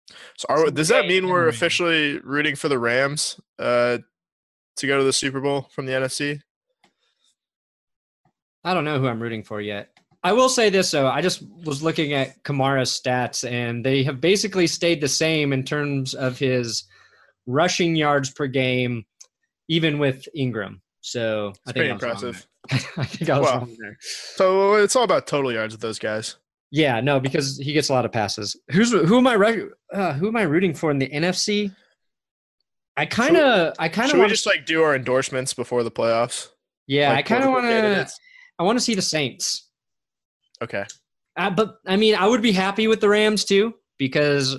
Yep. 0.10 0.18
So, 0.38 0.46
are, 0.50 0.72
does 0.72 0.90
that 0.90 1.08
mean 1.08 1.28
we're 1.28 1.48
officially 1.48 2.20
rooting 2.20 2.56
for 2.56 2.68
the 2.68 2.78
Rams 2.78 3.40
uh, 3.58 4.00
to 4.78 4.88
go 4.88 4.98
to 4.98 5.04
the 5.04 5.14
Super 5.14 5.40
Bowl 5.40 5.70
from 5.72 5.86
the 5.86 5.94
NFC? 5.94 6.42
I 8.64 8.74
don't 8.74 8.86
know 8.86 9.00
who 9.00 9.08
I'm 9.08 9.22
rooting 9.22 9.44
for 9.44 9.62
yet. 9.62 9.90
I 10.24 10.32
will 10.32 10.50
say 10.50 10.70
this 10.70 10.92
though, 10.92 11.08
I 11.08 11.22
just 11.22 11.44
was 11.66 11.84
looking 11.84 12.14
at 12.14 12.42
Kamara's 12.44 12.98
stats, 12.98 13.50
and 13.50 13.86
they 13.86 14.04
have 14.04 14.22
basically 14.22 14.68
stayed 14.68 15.02
the 15.02 15.08
same 15.08 15.52
in 15.52 15.64
terms 15.64 16.14
of 16.14 16.40
his 16.40 16.86
rushing 17.46 17.96
yards 17.96 18.32
per 18.32 18.48
game, 18.48 19.06
even 19.68 20.00
with 20.00 20.26
Ingram. 20.34 20.82
So 21.04 21.50
it's 21.50 21.60
I 21.68 21.72
think 21.74 21.76
pretty 21.76 21.90
impressive. 21.90 22.48
I 22.72 23.04
think 23.04 23.30
I 23.30 23.38
was 23.38 23.50
well, 23.50 23.60
wrong 23.60 23.76
there. 23.78 23.98
So 24.00 24.76
it's 24.76 24.96
all 24.96 25.04
about 25.04 25.28
total 25.28 25.52
yards 25.52 25.74
with 25.74 25.82
those 25.82 26.00
guys. 26.00 26.38
Yeah, 26.72 27.02
no, 27.02 27.20
because 27.20 27.58
he 27.58 27.74
gets 27.74 27.90
a 27.90 27.94
lot 27.94 28.06
of 28.06 28.14
passes. 28.14 28.56
Who's 28.72 28.92
who 28.92 29.18
am 29.18 29.28
I 29.28 29.36
uh, 29.94 30.14
who 30.14 30.30
am 30.30 30.38
I 30.38 30.44
rooting 30.44 30.74
for 30.74 30.90
in 30.92 30.98
the 30.98 31.10
NFC? 31.10 31.76
I 32.96 33.06
kind 33.06 33.36
of, 33.36 33.74
I 33.80 33.90
kind 33.90 34.06
of. 34.06 34.12
Should 34.12 34.22
we 34.22 34.28
just 34.28 34.46
like 34.46 34.66
do 34.66 34.82
our 34.82 34.96
endorsements 34.96 35.54
before 35.54 35.84
the 35.84 35.92
playoffs? 35.92 36.48
Yeah, 36.88 37.10
like, 37.10 37.20
I 37.20 37.22
kind 37.22 37.44
of 37.44 37.50
want 37.52 37.66
to. 37.66 38.10
I 38.58 38.64
want 38.64 38.78
to 38.78 38.84
see 38.84 38.96
the 38.96 39.02
Saints. 39.02 39.70
Okay. 40.62 40.86
Uh, 41.36 41.50
but 41.50 41.80
I 41.86 41.98
mean, 41.98 42.16
I 42.16 42.28
would 42.28 42.42
be 42.42 42.54
happy 42.54 42.88
with 42.88 43.02
the 43.02 43.10
Rams 43.10 43.44
too 43.44 43.74
because 43.98 44.56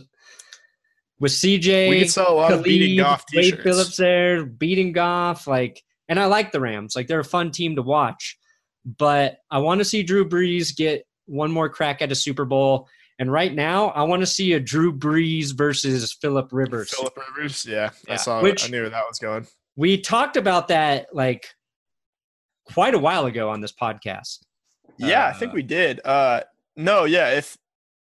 with 1.20 1.32
CJ, 1.32 1.88
we 1.88 2.00
could 2.00 2.10
sell 2.10 2.32
a 2.32 2.34
lot 2.34 2.48
Khalid, 2.48 2.58
of 2.58 2.64
beating 2.64 2.98
Goff 2.98 3.24
t-shirts. 3.26 3.56
Wade 3.56 3.62
Phillips 3.62 3.96
there, 3.96 4.44
beating 4.44 4.92
Goff, 4.92 5.46
like 5.46 5.82
and 6.08 6.18
I 6.18 6.26
like 6.26 6.52
the 6.52 6.60
Rams. 6.60 6.94
Like 6.96 7.06
they're 7.06 7.20
a 7.20 7.24
fun 7.24 7.50
team 7.50 7.76
to 7.76 7.82
watch. 7.82 8.38
But 8.84 9.38
I 9.50 9.58
want 9.58 9.80
to 9.80 9.84
see 9.84 10.02
Drew 10.02 10.28
Brees 10.28 10.76
get 10.76 11.06
one 11.26 11.50
more 11.50 11.68
crack 11.68 12.02
at 12.02 12.12
a 12.12 12.14
Super 12.14 12.44
Bowl. 12.44 12.88
And 13.18 13.32
right 13.32 13.54
now, 13.54 13.88
I 13.90 14.02
want 14.02 14.20
to 14.20 14.26
see 14.26 14.52
a 14.54 14.60
Drew 14.60 14.92
Brees 14.92 15.56
versus 15.56 16.12
Philip 16.20 16.48
Rivers. 16.52 16.92
Philip 16.92 17.16
Rivers, 17.16 17.64
yeah, 17.64 17.90
yeah. 18.06 18.14
I 18.14 18.16
saw. 18.16 18.42
Which, 18.42 18.66
I 18.66 18.68
knew 18.68 18.82
where 18.82 18.90
that 18.90 19.04
was 19.08 19.18
going. 19.18 19.46
We 19.76 20.00
talked 20.00 20.36
about 20.36 20.68
that 20.68 21.06
like 21.12 21.46
quite 22.72 22.94
a 22.94 22.98
while 22.98 23.26
ago 23.26 23.50
on 23.50 23.60
this 23.60 23.72
podcast. 23.72 24.40
Yeah, 24.98 25.26
uh, 25.26 25.30
I 25.30 25.32
think 25.32 25.52
we 25.52 25.62
did. 25.62 26.00
Uh 26.04 26.42
No, 26.76 27.04
yeah, 27.04 27.30
if 27.30 27.56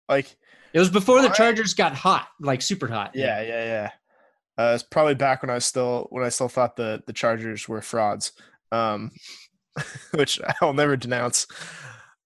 like 0.08 0.36
it 0.74 0.80
was 0.80 0.90
before 0.90 1.22
the 1.22 1.30
Chargers 1.30 1.74
got 1.74 1.96
hot, 1.96 2.28
like 2.40 2.62
super 2.62 2.88
hot. 2.88 3.12
Yeah, 3.16 3.42
yeah, 3.42 3.64
yeah. 3.64 3.92
Uh, 4.60 4.74
it's 4.74 4.84
probably 4.84 5.16
back 5.16 5.42
when 5.42 5.50
I 5.50 5.54
was 5.54 5.66
still 5.66 6.08
when 6.10 6.26
I 6.26 6.30
still 6.30 6.50
thought 6.50 6.76
the 6.76 7.02
the 7.08 7.14
Chargers 7.14 7.70
were 7.70 7.82
frauds, 7.82 8.34
um, 8.74 9.12
which 10.12 10.40
I'll 10.62 10.74
never 10.74 10.98
denounce. 10.98 11.48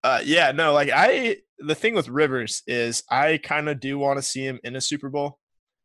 Uh, 0.04 0.20
yeah, 0.26 0.52
no, 0.52 0.74
like 0.74 0.90
I, 0.92 1.38
the 1.60 1.76
thing 1.76 1.94
with 1.94 2.10
Rivers 2.10 2.64
is 2.66 3.04
I 3.10 3.40
kind 3.44 3.70
of 3.70 3.80
do 3.80 4.00
want 4.00 4.18
to 4.18 4.24
see 4.24 4.44
him 4.44 4.60
in 4.64 4.76
a 4.76 4.82
Super 4.82 5.10
Bowl, 5.10 5.38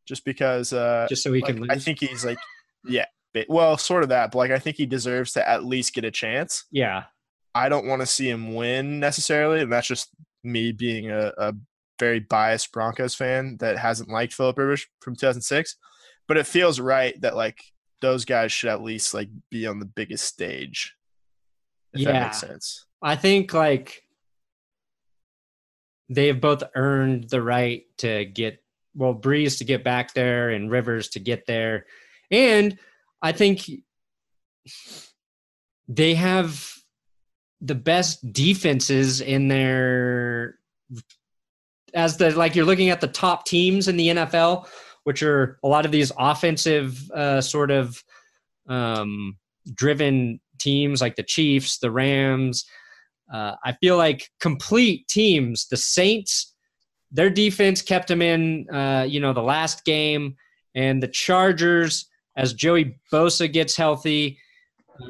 just 0.07 0.25
because. 0.25 0.73
Uh, 0.73 1.07
just 1.11 1.23
so 1.23 1.33
he 1.35 1.43
like, 1.43 1.53
can 1.53 1.61
lose. 1.61 1.71
I 1.71 1.79
think 1.79 2.01
he's 2.01 2.25
like, 2.25 2.39
yeah, 2.85 3.05
well, 3.49 3.77
sort 3.77 4.03
of 4.03 4.09
that, 4.09 4.33
but 4.33 4.39
like 4.39 4.51
I 4.51 4.59
think 4.59 4.77
he 4.77 4.87
deserves 4.87 5.33
to 5.33 5.47
at 5.47 5.65
least 5.65 5.95
get 5.95 6.05
a 6.05 6.11
chance. 6.11 6.65
Yeah. 6.71 7.05
I 7.55 7.69
don't 7.69 7.87
want 7.87 8.01
to 8.01 8.07
see 8.07 8.31
him 8.31 8.55
win 8.55 9.01
necessarily, 9.01 9.61
and 9.61 9.73
that's 9.73 9.89
just 9.89 10.09
me 10.45 10.73
being 10.73 11.11
a, 11.11 11.33
a 11.37 11.55
very 11.99 12.21
biased 12.21 12.73
Broncos 12.73 13.15
fan 13.15 13.57
that 13.61 13.79
hasn't 13.79 14.09
liked 14.09 14.33
Philip 14.33 14.57
Rivers 14.59 14.87
from 15.01 15.15
2006. 15.15 15.77
But 16.29 16.37
it 16.37 16.47
feels 16.47 16.79
right 16.79 17.19
that 17.23 17.35
like 17.37 17.59
those 18.01 18.25
guys 18.25 18.53
should 18.53 18.71
at 18.71 18.83
least 18.83 19.15
like 19.15 19.29
be 19.51 19.67
on 19.67 19.81
the 19.81 19.87
biggest 19.87 20.25
stage. 20.25 20.95
If 21.95 22.01
Yeah. 22.03 22.13
that 22.13 22.23
makes 22.25 22.41
sense. 22.41 22.85
I 23.03 23.17
think 23.17 23.53
like 23.55 24.03
they 26.09 26.29
have 26.29 26.41
both 26.41 26.63
earned 26.75 27.29
the 27.31 27.43
right 27.43 27.85
to 27.99 28.25
get 28.25 28.63
well 28.95 29.15
Brees 29.15 29.59
to 29.59 29.65
get 29.65 29.85
back 29.85 30.15
there 30.15 30.51
and 30.51 30.71
Rivers 30.71 31.09
to 31.11 31.21
get 31.21 31.47
there. 31.47 31.87
And 32.31 32.79
I 33.23 33.33
think 33.33 33.69
they 35.89 36.15
have 36.15 36.73
the 37.61 37.75
best 37.75 38.33
defenses 38.33 39.21
in 39.21 39.49
their 39.49 40.59
as 41.95 42.17
the 42.19 42.31
like 42.37 42.55
you're 42.55 42.67
looking 42.67 42.91
at 42.91 43.01
the 43.01 43.09
top 43.09 43.47
teams 43.47 43.89
in 43.89 43.97
the 43.97 44.09
NFL, 44.09 44.69
which 45.05 45.23
are 45.23 45.59
a 45.63 45.69
lot 45.69 45.85
of 45.85 45.93
these 45.93 46.13
offensive 46.19 47.11
uh, 47.13 47.41
sort 47.41 47.71
of 47.71 48.03
um, 48.69 49.37
driven 49.75 50.41
teams 50.59 51.01
like 51.01 51.17
the 51.17 51.23
Chiefs, 51.23 51.79
the 51.79 51.91
Rams. 51.91 52.65
Uh, 53.33 53.55
I 53.65 53.73
feel 53.73 53.97
like 53.97 54.31
complete 54.41 55.07
teams, 55.09 55.69
the 55.69 55.77
Saints, 55.77 56.55
their 57.11 57.31
defense 57.31 57.83
kept 57.83 58.09
them 58.09 58.23
in, 58.23 58.69
uh, 58.71 59.07
you 59.09 59.21
know, 59.21 59.33
the 59.33 59.43
last 59.43 59.85
game, 59.85 60.37
and 60.75 61.03
the 61.03 61.09
Chargers, 61.09 62.07
as 62.37 62.53
Joey 62.53 62.99
Bosa 63.13 63.51
gets 63.51 63.77
healthy, 63.77 64.39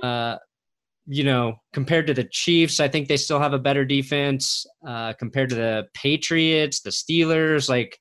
uh, 0.03 0.37
you 1.07 1.25
know, 1.25 1.57
compared 1.73 2.07
to 2.07 2.15
the 2.15 2.25
Chiefs, 2.25 2.81
I 2.81 2.89
think 2.89 3.09
they 3.09 3.17
still 3.17 3.41
have 3.41 3.55
a 3.55 3.59
better 3.59 3.85
defense 3.85 4.67
uh, 4.87 5.15
compared 5.15 5.49
to 5.51 5.57
the 5.57 5.89
Patriots, 5.95 6.81
the 6.81 6.91
Steelers. 6.91 7.69
Like, 7.69 7.99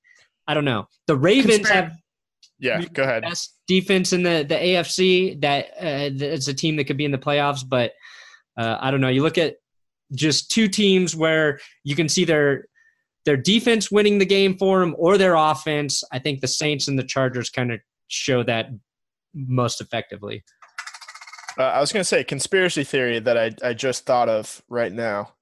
I 0.47 0.53
don't 0.53 0.65
know. 0.65 0.87
The 1.07 1.15
Ravens 1.15 1.67
Conspira- 1.67 1.73
have 1.73 1.91
Yeah, 2.59 2.81
go 2.93 3.03
ahead. 3.03 3.23
best 3.23 3.55
defense 3.67 4.13
in 4.13 4.23
the 4.23 4.45
the 4.47 4.55
AFC. 4.55 5.41
That 5.41 5.65
uh, 5.79 6.09
it's 6.25 6.47
a 6.47 6.53
team 6.53 6.75
that 6.77 6.85
could 6.85 6.97
be 6.97 7.05
in 7.05 7.11
the 7.11 7.17
playoffs, 7.17 7.61
but 7.67 7.93
uh, 8.57 8.77
I 8.79 8.91
don't 8.91 9.01
know. 9.01 9.09
You 9.09 9.23
look 9.23 9.37
at 9.37 9.55
just 10.13 10.49
two 10.49 10.67
teams 10.67 11.15
where 11.15 11.59
you 11.83 11.95
can 11.95 12.07
see 12.09 12.23
their 12.25 12.65
their 13.25 13.37
defense 13.37 13.91
winning 13.91 14.19
the 14.19 14.25
game 14.25 14.57
for 14.57 14.79
them 14.79 14.95
or 14.97 15.17
their 15.17 15.35
offense. 15.35 16.03
I 16.11 16.19
think 16.19 16.39
the 16.39 16.47
Saints 16.47 16.87
and 16.87 16.97
the 16.97 17.03
Chargers 17.03 17.49
kind 17.49 17.71
of 17.73 17.81
show 18.07 18.41
that 18.43 18.69
most 19.33 19.81
effectively. 19.81 20.43
Uh, 21.59 21.63
I 21.63 21.79
was 21.81 21.91
going 21.91 22.01
to 22.01 22.05
say 22.05 22.23
conspiracy 22.23 22.83
theory 22.83 23.19
that 23.19 23.37
I, 23.37 23.51
I 23.63 23.73
just 23.73 24.05
thought 24.05 24.29
of 24.29 24.61
right 24.69 24.93
now. 24.93 25.33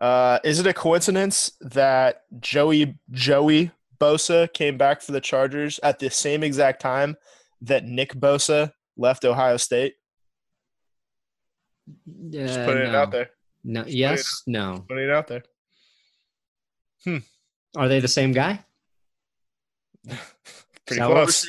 Uh, 0.00 0.40
is 0.44 0.58
it 0.58 0.66
a 0.66 0.74
coincidence 0.74 1.52
that 1.60 2.22
Joey 2.40 2.98
Joey 3.10 3.70
Bosa 4.02 4.52
came 4.52 4.76
back 4.76 5.00
for 5.00 5.12
the 5.12 5.20
Chargers 5.20 5.78
at 5.84 6.00
the 6.00 6.10
same 6.10 6.42
exact 6.42 6.80
time 6.82 7.16
that 7.60 7.84
Nick 7.84 8.14
Bosa 8.14 8.72
left 8.96 9.24
Ohio 9.24 9.56
State? 9.56 9.94
Just 12.30 12.58
Uh, 12.58 12.64
putting 12.66 12.88
it 12.88 12.94
out 12.94 13.12
there. 13.12 13.30
No. 13.62 13.84
Yes. 13.86 14.42
No. 14.46 14.84
Putting 14.88 15.04
it 15.04 15.10
out 15.10 15.28
there. 15.28 15.42
Hmm. 17.04 17.18
Are 17.76 17.88
they 17.88 18.00
the 18.00 18.08
same 18.08 18.32
guy? 18.32 18.64
Pretty 20.06 20.18
Is 20.88 20.96
that 20.98 21.08
what 21.08 21.16
we're 21.16 21.22
close. 21.26 21.48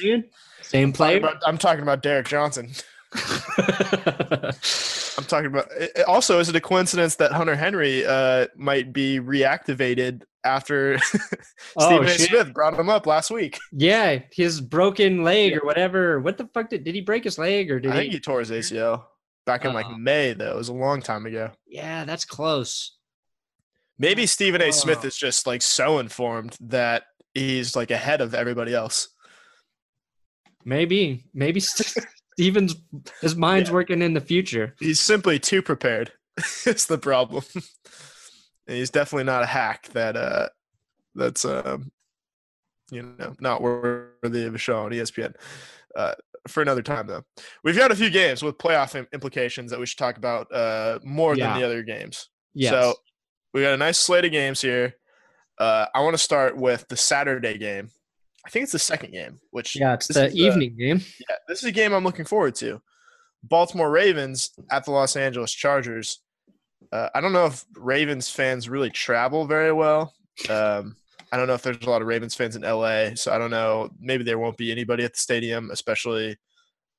Same 0.62 0.92
Talking 0.92 0.94
player. 0.94 1.18
about- 1.18 1.42
I'm 1.46 1.58
talking 1.58 1.82
about 1.82 2.02
Derrick 2.04 2.28
Johnson. 2.28 2.72
I'm 3.58 5.26
talking 5.26 5.48
about. 5.48 5.70
Also, 6.08 6.40
is 6.40 6.50
it 6.50 6.56
a 6.56 6.62
coincidence 6.62 7.16
that 7.18 7.32
Hunter 7.32 7.56
Henry 7.56 8.06
uh, 8.06 8.48
might 8.56 8.92
be 8.94 9.20
reactivated 9.20 10.24
after 10.46 10.98
Oh, 11.78 11.88
Stephen 11.88 12.06
A. 12.06 12.10
shit. 12.10 12.30
Smith 12.30 12.54
brought 12.54 12.78
him 12.78 12.90
up 12.90 13.06
last 13.08 13.32
week? 13.32 13.60
Yeah, 13.72 14.20
his 14.32 14.60
broken 14.62 15.24
leg 15.24 15.56
or 15.58 15.66
whatever. 15.66 16.20
What 16.20 16.38
the 16.38 16.48
fuck 16.54 16.70
did 16.70 16.84
did 16.84 16.96
he 16.96 17.02
break 17.02 17.24
his 17.24 17.38
leg 17.38 17.72
or 17.72 17.80
did 17.80 17.92
I 17.92 17.96
he? 17.96 18.00
think 18.02 18.14
he 18.14 18.20
tore 18.20 18.40
his 18.40 18.52
ACL 18.52 19.06
back 19.46 19.66
in 19.66 19.74
like 19.74 19.86
Uh-oh. 19.86 19.98
May, 19.98 20.34
though. 20.34 20.52
It 20.52 20.58
was 20.58 20.70
a 20.70 20.74
long 20.74 21.02
time 21.02 21.26
ago. 21.26 21.52
Yeah, 21.68 22.06
that's 22.06 22.26
close. 22.26 22.98
Maybe 24.00 24.26
Stephen 24.26 24.62
A. 24.62 24.72
Smith 24.72 25.00
Oh. 25.04 25.08
is 25.08 25.16
just 25.18 25.46
like 25.48 25.62
so 25.62 26.00
informed 26.00 26.58
that 26.62 27.04
he's 27.34 27.76
like 27.76 27.92
ahead 27.92 28.22
of 28.22 28.34
everybody 28.34 28.74
else. 28.74 29.10
Maybe, 30.66 31.26
maybe 31.34 31.60
Stephen's 32.38 32.76
his 33.22 33.36
mind's 33.36 33.70
Yeah. 33.70 33.74
working 33.76 34.02
in 34.02 34.14
the 34.14 34.22
future. 34.22 34.76
He's 34.80 35.00
simply 35.00 35.40
too 35.40 35.62
prepared. 35.62 36.12
it's 36.66 36.86
the 36.86 36.98
problem. 36.98 37.44
And 38.68 38.78
he's 38.78 38.90
definitely 38.90 39.26
not 39.26 39.44
a 39.44 39.48
hack 39.48 39.88
that 39.94 40.16
uh 40.16 40.50
that's 41.16 41.46
um 41.46 41.92
you 42.92 43.02
know 43.02 43.36
not 43.40 43.62
worthy 43.62 44.46
of 44.46 44.56
a 44.56 44.58
show 44.58 44.80
on 44.86 44.92
ESPN. 44.92 45.34
Uh, 45.96 46.14
for 46.48 46.62
another 46.62 46.82
time 46.82 47.08
though, 47.08 47.24
we've 47.64 47.78
got 47.78 47.92
a 47.92 47.96
few 47.96 48.10
games 48.10 48.44
with 48.44 48.58
playoff 48.58 48.96
implications 49.14 49.72
that 49.72 49.80
we 49.80 49.86
should 49.86 49.98
talk 50.00 50.18
about 50.18 50.52
uh 50.54 51.00
more 51.04 51.36
Yeah. 51.36 51.50
than 51.52 51.60
the 51.62 51.66
other 51.66 51.84
games. 51.84 52.30
Yes. 52.54 52.72
So 52.72 52.96
we 53.54 53.62
got 53.62 53.74
a 53.74 53.78
nice 53.78 54.00
slate 54.00 54.26
of 54.26 54.32
games 54.32 54.62
here. 54.62 54.96
Uh, 55.60 55.86
I 55.94 56.02
want 56.02 56.16
to 56.16 56.22
start 56.22 56.58
with 56.58 56.88
the 56.88 56.98
Saturday 56.98 57.58
game. 57.60 57.90
I 58.46 58.50
think 58.50 58.64
it's 58.64 58.72
the 58.72 58.80
second 58.80 59.12
game, 59.12 59.40
which 59.52 59.76
yeah, 59.80 59.94
it's 59.94 60.08
the 60.08 60.26
uh, 60.26 60.30
evening 60.34 60.76
game. 60.78 61.00
yeah, 61.30 61.36
this 61.48 61.60
is 61.60 61.66
a 61.66 61.72
game 61.72 61.94
I'm 61.94 62.04
looking 62.04 62.26
forward 62.26 62.56
to. 62.56 62.82
Baltimore 63.44 63.90
Ravens 63.92 64.52
at 64.72 64.84
the 64.86 64.92
Los 64.92 65.16
Angeles 65.16 65.52
Chargers. 65.54 66.20
Uh, 66.94 67.10
I 67.16 67.22
don't 67.22 67.34
know 67.34 67.48
if 67.48 67.66
Ravens 67.76 68.30
fans 68.30 68.70
really 68.70 68.92
travel 68.92 69.48
very 69.48 69.72
well. 69.72 70.14
Um, 70.48 70.96
I 71.32 71.38
don't 71.38 71.48
know 71.48 71.56
if 71.56 71.64
there's 71.64 71.82
a 71.82 71.90
lot 71.90 72.04
of 72.04 72.08
Ravens 72.08 72.36
fans 72.36 72.56
in 72.56 72.62
LA, 72.62 73.16
so 73.16 73.34
I 73.34 73.40
don't 73.40 73.50
know. 73.50 73.90
Maybe 74.00 74.24
there 74.24 74.38
won't 74.38 74.58
be 74.58 74.72
anybody 74.72 75.04
at 75.04 75.14
the 75.14 75.18
stadium, 75.20 75.72
especially 75.72 76.38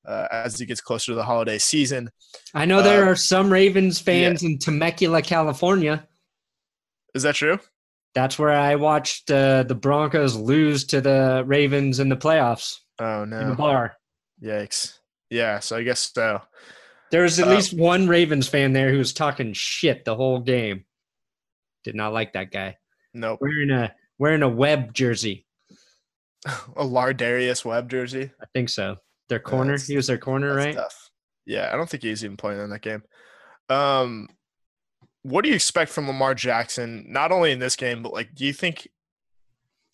uh, 0.05 0.27
as 0.31 0.59
it 0.59 0.65
gets 0.65 0.81
closer 0.81 1.13
to 1.13 1.15
the 1.15 1.23
holiday 1.23 1.57
season. 1.57 2.09
I 2.53 2.65
know 2.65 2.81
there 2.81 3.05
uh, 3.05 3.11
are 3.11 3.15
some 3.15 3.49
Ravens 3.49 3.97
fans 3.97 4.43
in 4.43 4.59
Temecula, 4.59 5.21
California. 5.21 6.05
Is 7.13 7.23
that 7.23 7.35
true? 7.35 7.57
That's 8.15 8.37
where 8.37 8.51
I 8.51 8.75
watched 8.75 9.31
uh, 9.31 9.63
the 9.63 9.75
Broncos 9.75 10.35
lose 10.35 10.83
to 10.87 10.99
the 10.99 11.43
Ravens 11.45 12.01
in 12.01 12.09
the 12.09 12.17
playoffs 12.17 12.79
Oh 12.99 13.23
no! 13.23 13.39
in 13.39 13.49
the 13.49 13.55
bar. 13.55 13.95
Yikes! 14.43 14.97
Yeah, 15.29 15.59
so 15.59 15.77
I 15.77 15.83
guess 15.83 16.11
so. 16.13 16.41
There 17.11 17.23
was 17.23 17.39
at 17.39 17.47
Uh, 17.47 17.51
least 17.51 17.73
one 17.73 18.07
Ravens 18.07 18.47
fan 18.47 18.73
there 18.73 18.91
who 18.91 18.97
was 18.97 19.13
talking 19.13 19.53
shit 19.53 20.05
the 20.05 20.15
whole 20.15 20.39
game. 20.39 20.85
Did 21.83 21.95
not 21.95 22.13
like 22.13 22.33
that 22.33 22.51
guy. 22.51 22.77
Nope. 23.13 23.39
Wearing 23.41 23.69
a 23.71 23.93
wearing 24.17 24.41
a 24.43 24.49
Webb 24.49 24.93
jersey. 24.93 25.45
A 26.45 26.83
Lardarius 26.83 27.65
Webb 27.65 27.89
jersey. 27.89 28.31
I 28.41 28.45
think 28.53 28.69
so. 28.69 28.97
Their 29.29 29.39
corner. 29.39 29.77
he 29.79 29.95
was 29.95 30.05
their 30.07 30.17
corner, 30.19 30.53
right? 30.53 30.75
tough. 30.75 31.09
Yeah, 31.45 31.69
I 31.71 31.75
don't 31.75 31.89
think 31.89 32.03
he's 32.03 32.23
even 32.23 32.37
playing 32.37 32.59
in 32.59 32.69
that 32.71 32.81
game. 32.81 33.01
Um, 33.69 34.27
what 35.23 35.43
do 35.43 35.49
you 35.49 35.55
expect 35.55 35.91
from 35.91 36.07
Lamar 36.07 36.35
Jackson? 36.35 37.05
Not 37.09 37.31
only 37.31 37.51
in 37.51 37.57
this 37.59 37.75
game, 37.75 38.03
but 38.03 38.13
like, 38.13 38.35
do 38.35 38.45
you 38.45 38.53
think 38.53 38.87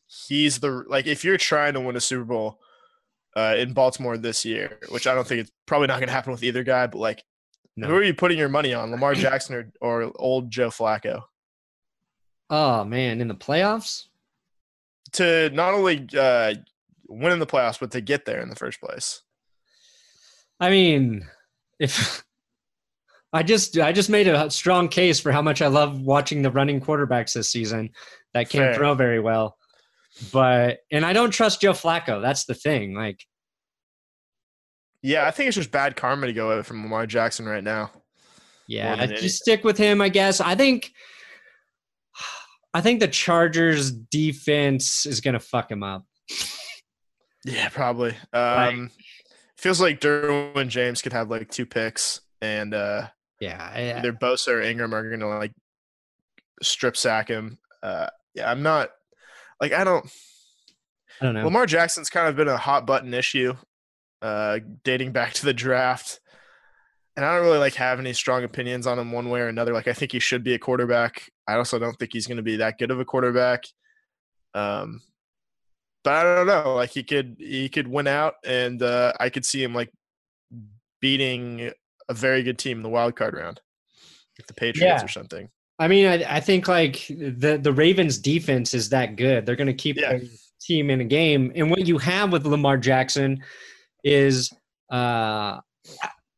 he's 0.08 0.60
the 0.60 0.84
like 0.88 1.08
if 1.08 1.24
you're 1.24 1.38
trying 1.38 1.74
to 1.74 1.80
win 1.80 1.96
a 1.96 2.02
Super 2.02 2.26
Bowl 2.26 2.60
uh, 3.36 3.56
in 3.58 3.74
Baltimore 3.74 4.18
this 4.18 4.44
year, 4.46 4.80
which 4.90 5.08
I 5.08 5.14
don't 5.16 5.28
think 5.28 5.42
it's 5.42 5.52
probably 5.66 5.88
not 5.88 5.98
going 6.00 6.08
to 6.08 6.14
happen 6.14 6.32
with 6.32 6.44
either 6.44 6.64
guy, 6.64 6.88
but 6.88 7.00
like, 7.00 7.24
No. 7.78 7.88
who 7.88 7.96
are 7.96 8.04
you 8.04 8.14
putting 8.14 8.38
your 8.38 8.50
money 8.50 8.74
on, 8.74 8.92
Lamar 8.92 9.14
Jackson 9.16 9.56
or 9.56 9.72
or 10.04 10.12
old 10.16 10.52
Joe 10.52 10.70
Flacco? 10.70 11.24
Oh 12.50 12.84
man, 12.84 13.22
in 13.22 13.28
the 13.28 13.36
playoffs? 13.36 14.06
To 15.14 15.50
not 15.52 15.74
only 15.74 16.08
uh, 16.18 16.54
win 17.08 17.32
in 17.34 17.40
the 17.40 17.46
playoffs, 17.48 17.80
but 17.80 17.92
to 17.92 18.02
get 18.02 18.26
there 18.26 18.42
in 18.42 18.50
the 18.50 18.56
first 18.56 18.80
place. 18.82 19.22
I 20.60 20.70
mean, 20.70 21.28
if 21.80 22.24
I 23.34 23.44
just 23.44 23.78
I 23.78 23.92
just 23.94 24.10
made 24.10 24.28
a 24.28 24.50
strong 24.52 24.90
case 24.90 25.20
for 25.20 25.32
how 25.32 25.42
much 25.42 25.62
I 25.62 25.68
love 25.68 26.02
watching 26.02 26.42
the 26.42 26.52
running 26.52 26.82
quarterbacks 26.82 27.34
this 27.34 27.50
season 27.50 27.92
that 28.34 28.50
can't 28.50 28.66
Fair. 28.66 28.76
throw 28.76 28.94
very 28.94 29.20
well. 29.22 29.58
But 30.32 30.80
and 30.92 31.06
I 31.06 31.14
don't 31.14 31.32
trust 31.32 31.62
Joe 31.62 31.72
Flacco. 31.72 32.22
That's 32.22 32.46
the 32.46 32.54
thing. 32.54 32.94
Like 32.94 33.26
Yeah, 35.02 35.26
I 35.26 35.32
think 35.32 35.48
it's 35.48 35.56
just 35.58 35.72
bad 35.72 35.96
karma 35.96 36.28
to 36.28 36.34
go 36.34 36.56
with 36.56 36.66
from 36.68 36.84
Lamar 36.84 37.06
Jackson 37.08 37.46
right 37.46 37.64
now. 37.64 37.92
Yeah, 38.68 38.96
just 38.96 39.12
anything. 39.12 39.30
stick 39.30 39.64
with 39.64 39.78
him, 39.78 40.02
I 40.02 40.10
guess. 40.10 40.40
I 40.42 40.56
think 40.56 40.92
I 42.74 42.82
think 42.82 43.00
the 43.00 43.08
Chargers 43.08 43.92
defense 43.92 45.06
is 45.06 45.22
gonna 45.22 45.40
fuck 45.40 45.70
him 45.72 45.84
up. 45.84 46.06
Yeah, 47.44 47.70
probably. 47.70 48.16
Um, 48.34 48.92
feels 49.58 49.82
like 49.82 50.00
Derwin 50.00 50.70
James 50.70 51.02
could 51.02 51.14
have 51.14 51.30
like 51.30 51.50
two 51.50 51.66
picks, 51.66 52.22
and 52.42 52.74
uh, 52.74 53.08
Yeah, 53.40 53.72
I- 53.74 53.98
either 53.98 54.14
Bosa 54.14 54.50
or 54.50 54.62
Ingram 54.62 54.94
are 54.94 55.10
gonna 55.10 55.28
like 55.28 55.52
strip 56.62 56.96
sack 56.96 57.28
him. 57.30 57.58
Uh, 57.84 58.08
yeah, 58.36 58.50
I'm 58.50 58.62
not 58.64 58.92
like 59.62 59.72
I 59.74 59.84
don't. 59.86 60.06
I 61.22 61.26
don't 61.26 61.36
know. 61.36 61.46
Lamar 61.46 61.66
Jackson's 61.68 62.10
kind 62.10 62.28
of 62.28 62.36
been 62.36 62.48
a 62.48 62.58
hot 62.58 62.86
button 62.88 63.14
issue, 63.14 63.54
uh, 64.22 64.60
dating 64.84 65.12
back 65.12 65.34
to 65.34 65.46
the 65.46 65.54
draft, 65.54 66.20
and 67.16 67.24
I 67.24 67.36
don't 67.36 67.46
really 67.46 67.60
like 67.60 67.76
have 67.76 68.00
any 68.00 68.12
strong 68.14 68.44
opinions 68.44 68.88
on 68.88 68.98
him 69.00 69.12
one 69.12 69.30
way 69.30 69.40
or 69.42 69.48
another. 69.48 69.72
Like 69.74 69.88
I 69.88 69.94
think 69.94 70.12
he 70.12 70.20
should 70.20 70.44
be 70.44 70.56
a 70.56 70.60
quarterback. 70.60 71.30
I 71.48 71.56
also 71.56 71.78
don't 71.80 71.98
think 72.00 72.12
he's 72.14 72.26
going 72.28 72.38
to 72.38 72.44
be 72.44 72.58
that 72.58 72.78
good 72.80 72.90
of 72.92 73.00
a 73.00 73.06
quarterback. 73.06 73.64
Um, 74.56 75.02
but 76.04 76.14
I 76.14 76.24
don't 76.24 76.48
know. 76.48 76.74
Like 76.76 76.90
he 76.90 77.04
could 77.04 77.36
he 77.38 77.70
could 77.70 77.88
win 77.88 78.08
out, 78.08 78.34
and 78.44 78.82
uh, 78.82 79.14
I 79.20 79.30
could 79.30 79.46
see 79.46 79.64
him 79.64 79.76
like 79.76 79.92
beating 81.02 81.72
a 82.10 82.14
very 82.14 82.44
good 82.44 82.58
team 82.58 82.78
in 82.78 82.84
the 82.84 82.90
wild 82.90 83.16
card 83.16 83.34
round, 83.36 83.62
like 84.40 84.48
the 84.48 84.54
Patriots 84.54 85.02
Yeah. 85.02 85.06
or 85.06 85.08
something. 85.08 85.50
I 85.82 85.88
mean, 85.88 86.06
I, 86.06 86.36
I 86.38 86.40
think 86.40 86.68
like 86.68 87.06
the 87.10 87.60
the 87.62 87.74
Ravens 87.74 88.20
defense 88.20 88.74
is 88.76 88.90
that 88.90 89.16
good. 89.16 89.46
They're 89.46 89.56
going 89.56 89.66
to 89.68 89.74
keep 89.74 89.98
Yeah. 89.98 90.10
their 90.18 90.22
team 90.62 90.90
in 90.92 91.02
a 91.02 91.06
game. 91.06 91.52
And 91.56 91.72
what 91.72 91.88
you 91.88 91.98
have 91.98 92.32
with 92.32 92.46
Lamar 92.46 92.78
Jackson 92.78 93.44
is, 94.04 94.54
uh, 94.92 95.60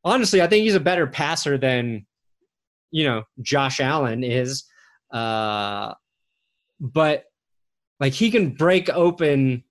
honestly, 0.03 0.41
I 0.41 0.47
think 0.47 0.63
he's 0.63 0.75
a 0.75 0.79
better 0.79 1.07
passer 1.07 1.57
than, 1.57 2.05
you 2.89 3.03
know, 3.03 3.23
Josh 3.41 3.81
Allen 3.81 4.23
is. 4.23 4.63
Uh, 5.11 5.93
but 6.79 7.25
like 7.99 8.13
he 8.13 8.31
can 8.31 8.51
break 8.51 8.89
open. 8.89 9.63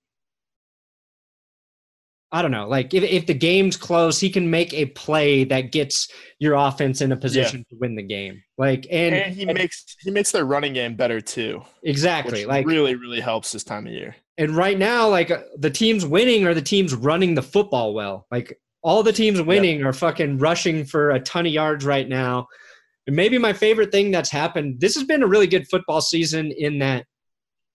I 2.35 2.41
don't 2.41 2.51
know. 2.51 2.67
Like 2.67 2.95
if, 2.95 3.03
if 3.03 3.27
the 3.27 3.35
game's 3.35 3.77
close, 3.77 4.19
he 4.19 4.31
can 4.31 4.51
make 4.51 4.73
a 4.73 4.87
play 4.87 5.45
that 5.45 5.71
gets 5.71 6.09
your 6.39 6.55
offense 6.55 7.03
in 7.03 7.13
a 7.13 7.17
position 7.17 7.65
to 7.69 7.77
win 7.79 7.95
the 7.95 8.03
game. 8.03 8.43
Like 8.57 8.87
and, 8.91 9.15
And, 9.15 9.35
he 9.35 9.45
makes 9.45 9.97
he 10.01 10.11
makes 10.11 10.33
their 10.33 10.47
running 10.47 10.73
game 10.73 10.97
better 10.97 11.21
too, 11.21 11.63
exactly 11.83 12.47
like 12.47 12.67
really 12.67 12.95
really 12.95 13.21
helps 13.21 13.53
this 13.53 13.65
time 13.65 13.87
of 13.87 13.93
year. 13.93 14.17
and 14.39 14.57
right 14.57 14.79
now 14.79 15.09
like 15.09 15.31
uh, 15.31 15.43
the 15.59 15.71
teams 15.71 16.07
winning 16.07 16.47
are 16.47 16.55
the 16.55 16.63
teams 16.63 16.95
running 16.95 17.35
the 17.35 17.43
football 17.43 17.93
well 17.93 18.27
like 18.31 18.59
all 18.83 19.03
the 19.03 19.13
teams 19.13 19.41
winning 19.43 19.85
are 19.85 19.93
fucking 19.93 20.39
rushing 20.39 20.85
for 20.85 21.11
a 21.11 21.21
ton 21.21 21.47
of 21.47 21.53
yards 21.53 21.85
right 21.85 22.09
now 22.09 22.47
and 23.07 23.15
maybe 23.15 23.37
my 23.37 23.53
favorite 23.53 23.93
thing 23.93 24.11
that's 24.11 24.31
happened 24.31 24.81
this 24.81 24.95
has 24.95 25.05
been 25.05 25.23
a 25.23 25.27
really 25.27 25.47
good 25.47 25.69
football 25.69 26.01
season 26.01 26.51
in 26.57 26.79
that 26.79 27.05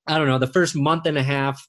i 0.08 0.18
don't 0.18 0.28
know 0.28 0.40
the 0.40 0.48
first 0.48 0.76
month 0.76 1.06
and 1.06 1.18
a 1.18 1.24
half 1.24 1.68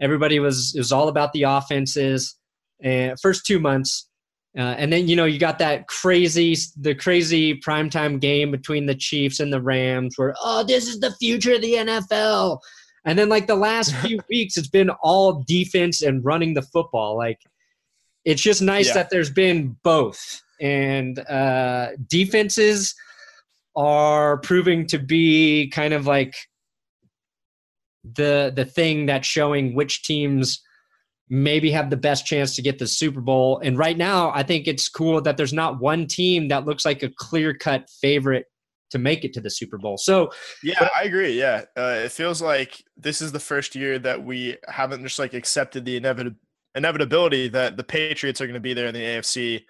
everybody 0.00 0.38
was 0.38 0.72
it 0.74 0.80
was 0.80 0.92
all 0.92 1.08
about 1.08 1.32
the 1.32 1.42
offenses 1.42 2.36
and 2.82 3.18
first 3.20 3.44
two 3.46 3.58
months 3.58 4.08
uh, 4.56 4.74
and 4.78 4.92
then 4.92 5.08
you 5.08 5.16
know 5.16 5.24
you 5.24 5.38
got 5.38 5.58
that 5.58 5.86
crazy 5.88 6.56
the 6.80 6.94
crazy 6.94 7.58
primetime 7.60 8.20
game 8.20 8.50
between 8.50 8.86
the 8.86 8.94
chiefs 8.94 9.40
and 9.40 9.52
the 9.52 9.60
rams 9.60 10.14
where 10.16 10.34
oh 10.42 10.62
this 10.64 10.88
is 10.88 11.00
the 11.00 11.14
future 11.20 11.54
of 11.54 11.60
the 11.62 11.74
nfl 11.74 12.58
and 13.04 13.18
then 13.18 13.28
like 13.30 13.46
the 13.46 13.56
last 13.56 13.94
few 14.04 14.18
weeks, 14.28 14.56
it's 14.56 14.68
been 14.68 14.90
all 14.90 15.42
defense 15.46 16.02
and 16.02 16.24
running 16.24 16.52
the 16.54 16.62
football. 16.62 17.16
Like 17.16 17.40
it's 18.24 18.42
just 18.42 18.60
nice 18.60 18.88
Yeah. 18.88 18.94
that 18.94 19.10
there's 19.10 19.30
been 19.30 19.76
both. 19.82 20.42
And 20.60 21.18
uh, 21.20 21.90
defenses 22.08 22.94
are 23.74 24.38
proving 24.38 24.86
to 24.88 24.98
be 24.98 25.70
kind 25.70 25.94
of 25.94 26.06
like 26.06 26.34
the 28.14 28.52
the 28.54 28.64
thing 28.64 29.06
that's 29.06 29.26
showing 29.26 29.74
which 29.74 30.02
teams 30.02 30.62
maybe 31.30 31.70
have 31.70 31.90
the 31.90 31.96
best 31.96 32.26
chance 32.26 32.54
to 32.56 32.62
get 32.62 32.78
the 32.78 32.86
Super 32.86 33.20
Bowl. 33.20 33.60
And 33.62 33.76
right 33.76 33.96
now, 33.96 34.30
I 34.34 34.42
think 34.42 34.66
it's 34.66 34.88
cool 34.88 35.20
that 35.22 35.36
there's 35.36 35.52
not 35.52 35.78
one 35.78 36.06
team 36.06 36.48
that 36.48 36.64
looks 36.64 36.84
like 36.84 37.02
a 37.02 37.10
clear 37.10 37.52
cut 37.54 37.88
favorite 38.00 38.46
to 38.90 38.98
make 38.98 39.24
it 39.24 39.34
to 39.34 39.40
the 39.40 39.50
Super 39.50 39.76
Bowl. 39.76 39.98
So 39.98 40.30
Yeah, 40.62 40.88
I 40.96 41.04
agree. 41.04 41.38
Yeah, 41.38 41.64
uh, 41.76 42.00
it 42.04 42.12
feels 42.12 42.40
like 42.40 42.82
this 42.96 43.20
is 43.20 43.32
the 43.32 43.40
first 43.40 43.74
year 43.74 43.98
that 43.98 44.24
we 44.24 44.56
haven't 44.66 45.02
just 45.02 45.18
like 45.18 45.34
accepted 45.34 45.84
the 45.84 46.00
inevit- 46.00 46.36
inevitability 46.74 47.48
that 47.48 47.76
the 47.76 47.84
Patriots 47.84 48.40
are 48.40 48.46
going 48.46 48.54
to 48.54 48.60
be 48.60 48.74
there 48.74 48.86
in 48.86 48.94
the 48.94 49.00
AFC, 49.00 49.64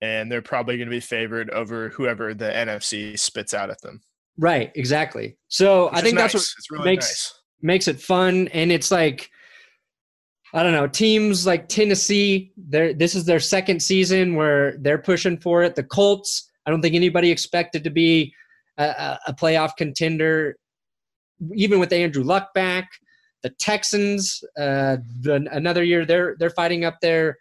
and 0.00 0.32
they're 0.32 0.42
probably 0.42 0.78
going 0.78 0.88
to 0.88 0.94
be 0.94 1.00
favored 1.00 1.50
over 1.50 1.90
whoever 1.90 2.32
the 2.32 2.46
NFC 2.46 3.18
spits 3.18 3.52
out 3.52 3.70
at 3.70 3.80
them. 3.82 4.00
Right, 4.38 4.72
exactly. 4.74 5.36
So 5.48 5.88
I 5.88 5.90
which 5.90 5.96
is 5.96 6.02
think 6.02 6.18
that's 6.18 6.34
what 6.34 6.44
really 6.70 6.84
makes 6.84 7.06
nice. 7.06 7.40
Makes 7.62 7.88
it 7.88 8.00
fun, 8.00 8.48
and 8.48 8.70
it's 8.72 8.90
like 8.90 9.30
I 10.52 10.62
don't 10.62 10.72
know 10.72 10.86
teams 10.86 11.46
like 11.46 11.68
Tennessee. 11.68 12.52
They're 12.56 12.94
this 12.94 13.14
is 13.14 13.24
their 13.24 13.40
second 13.40 13.82
season 13.82 14.34
where 14.36 14.76
they're 14.78 14.98
pushing 14.98 15.38
for 15.38 15.62
it. 15.62 15.74
The 15.74 15.82
Colts. 15.82 16.50
I 16.66 16.70
don't 16.70 16.80
think 16.80 16.94
anybody 16.94 17.30
expected 17.30 17.84
to 17.84 17.90
be 17.90 18.32
a, 18.78 19.18
a, 19.26 19.34
playoff 19.34 19.72
contender, 19.76 20.56
even 21.54 21.78
with 21.78 21.92
Andrew 21.92 22.22
Luck 22.22 22.54
back. 22.54 22.88
The 23.42 23.50
Texans, 23.50 24.42
uh, 24.58 24.96
the, 25.20 25.46
another 25.52 25.84
year 25.84 26.06
they're 26.06 26.36
they're 26.38 26.50
fighting 26.50 26.84
up 26.84 26.98
there. 27.02 27.36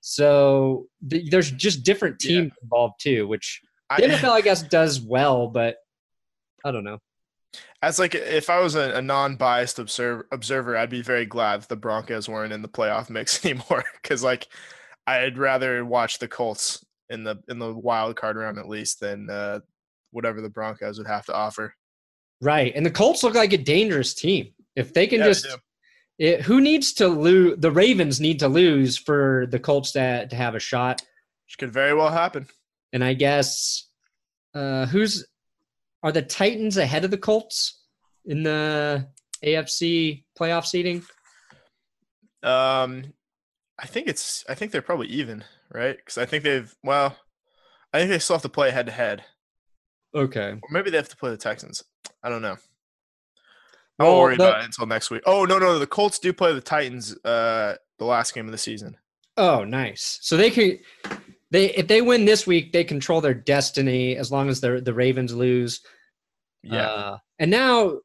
So 0.00 0.86
th- 1.10 1.30
there's 1.30 1.50
just 1.50 1.84
different 1.84 2.16
Yeah. 2.24 2.40
teams 2.40 2.52
involved 2.62 2.94
too, 3.00 3.26
which 3.28 3.60
I- 3.90 4.00
the 4.00 4.06
NFL 4.08 4.30
I 4.30 4.40
guess 4.40 4.62
does 4.62 5.00
well, 5.00 5.48
but 5.48 5.76
I 6.64 6.70
don't 6.70 6.84
know. 6.84 6.98
As 7.82 7.98
like 7.98 8.14
if 8.14 8.48
I 8.50 8.60
was 8.60 8.74
a, 8.74 8.94
a 8.94 9.02
non-biased 9.02 9.78
observer, 9.78 10.26
observer, 10.32 10.76
I'd 10.76 10.90
be 10.90 11.02
very 11.02 11.26
glad 11.26 11.62
the 11.62 11.76
Broncos 11.76 12.28
weren't 12.28 12.52
in 12.52 12.62
the 12.62 12.68
playoff 12.68 13.10
mix 13.10 13.44
anymore 13.44 13.84
because 14.02 14.22
like 14.22 14.48
I'd 15.06 15.38
rather 15.38 15.84
watch 15.84 16.18
the 16.18 16.28
Colts 16.28 16.84
in 17.10 17.24
the 17.24 17.36
in 17.48 17.58
the 17.58 17.72
wild 17.74 18.16
card 18.16 18.36
round 18.36 18.58
at 18.58 18.68
least 18.68 19.00
than 19.00 19.28
uh, 19.28 19.60
whatever 20.12 20.40
the 20.40 20.48
Broncos 20.48 20.98
would 20.98 21.06
have 21.06 21.26
to 21.26 21.34
offer. 21.34 21.74
Right. 22.40 22.72
And 22.74 22.84
the 22.86 22.90
Colts 22.90 23.22
look 23.22 23.34
like 23.34 23.52
a 23.52 23.58
dangerous 23.58 24.14
team. 24.14 24.48
If 24.74 24.94
they 24.94 25.06
can 25.06 25.20
Yeah, 25.20 25.26
just 25.26 25.44
do. 25.44 25.56
it, 26.18 26.40
who 26.42 26.60
needs 26.60 26.92
to 26.94 27.08
lose 27.08 27.58
the 27.58 27.70
Ravens 27.70 28.20
need 28.20 28.38
to 28.40 28.48
lose 28.48 28.96
for 28.96 29.46
the 29.50 29.58
Colts 29.58 29.92
to, 29.92 30.26
to 30.26 30.36
have 30.36 30.54
a 30.54 30.60
shot. 30.60 31.02
Which 31.46 31.58
could 31.58 31.72
very 31.72 31.94
well 31.94 32.10
happen. 32.10 32.46
And 32.92 33.02
I 33.04 33.14
guess 33.14 33.88
uh 34.54 34.86
who's 34.86 35.26
are 36.02 36.12
the 36.12 36.22
Titans 36.22 36.76
ahead 36.76 37.04
of 37.04 37.10
the 37.10 37.18
Colts 37.18 37.82
in 38.24 38.42
the 38.42 39.06
AFC 39.44 40.24
playoff 40.38 40.66
seeding? 40.66 41.02
Um, 42.42 43.12
I 43.78 43.86
think 43.86 44.08
it's 44.08 44.44
I 44.48 44.54
think 44.54 44.72
they're 44.72 44.82
probably 44.82 45.08
even, 45.08 45.44
right? 45.72 45.96
Because 45.96 46.18
I 46.18 46.26
think 46.26 46.44
they've 46.44 46.74
well, 46.82 47.16
I 47.92 47.98
think 47.98 48.10
they 48.10 48.18
still 48.18 48.36
have 48.36 48.42
to 48.42 48.48
play 48.48 48.70
head 48.70 48.86
to 48.86 48.92
head, 48.92 49.24
Okay. 50.14 50.50
or 50.52 50.68
maybe 50.70 50.90
they 50.90 50.96
have 50.96 51.08
to 51.08 51.16
play 51.16 51.30
the 51.30 51.36
Texans. 51.36 51.84
I 52.22 52.28
don't 52.28 52.42
know. 52.42 52.56
I 53.98 54.04
won't 54.04 54.14
Well, 54.14 54.20
worry 54.22 54.36
the- 54.36 54.48
about 54.48 54.60
it 54.62 54.64
until 54.66 54.86
next 54.86 55.10
week. 55.10 55.22
Oh 55.26 55.44
no, 55.44 55.58
no, 55.58 55.78
the 55.78 55.86
Colts 55.86 56.18
do 56.18 56.32
play 56.32 56.52
the 56.52 56.60
Titans 56.60 57.16
uh 57.24 57.76
the 57.98 58.04
last 58.04 58.34
game 58.34 58.46
of 58.46 58.52
the 58.52 58.58
season. 58.58 58.96
Oh, 59.36 59.64
nice. 59.64 60.18
So 60.22 60.36
they 60.36 60.50
can 60.50 60.78
they 61.52 61.66
if 61.74 61.86
they 61.86 62.00
win 62.00 62.24
this 62.24 62.46
week, 62.46 62.72
they 62.72 62.82
control 62.82 63.20
their 63.20 63.34
destiny 63.34 64.16
as 64.16 64.32
long 64.32 64.48
as 64.48 64.60
the 64.60 64.80
the 64.80 64.94
Ravens 64.94 65.34
lose. 65.34 65.80
Yeah. 66.62 66.86
Uh, 66.86 67.18
and 67.38 67.50
now 67.50 67.98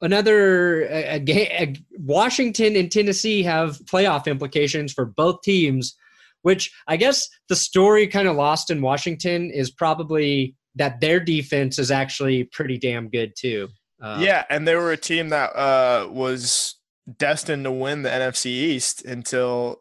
another 0.00 0.82
a, 0.82 1.16
a, 1.16 1.24
a, 1.28 1.74
Washington 1.98 2.76
and 2.76 2.90
Tennessee 2.90 3.42
have 3.42 3.78
playoff 3.78 4.26
implications 4.26 4.92
for 4.92 5.04
both 5.04 5.42
teams, 5.42 5.96
which 6.42 6.72
I 6.86 6.96
guess 6.96 7.28
the 7.48 7.56
story 7.56 8.06
kind 8.06 8.28
of 8.28 8.36
lost 8.36 8.70
in 8.70 8.80
Washington 8.80 9.50
is 9.50 9.70
probably 9.70 10.54
that 10.76 11.00
their 11.00 11.18
defense 11.18 11.80
is 11.80 11.90
actually 11.90 12.44
pretty 12.44 12.78
damn 12.78 13.08
good 13.08 13.32
too. 13.36 13.68
Uh, 14.00 14.18
yeah, 14.20 14.44
and 14.48 14.68
they 14.68 14.76
were 14.76 14.92
a 14.92 14.96
team 14.96 15.30
that 15.30 15.56
uh 15.56 16.06
was 16.08 16.76
destined 17.18 17.64
to 17.64 17.72
win 17.72 18.02
the 18.02 18.10
NFC 18.10 18.46
East 18.46 19.04
until 19.04 19.80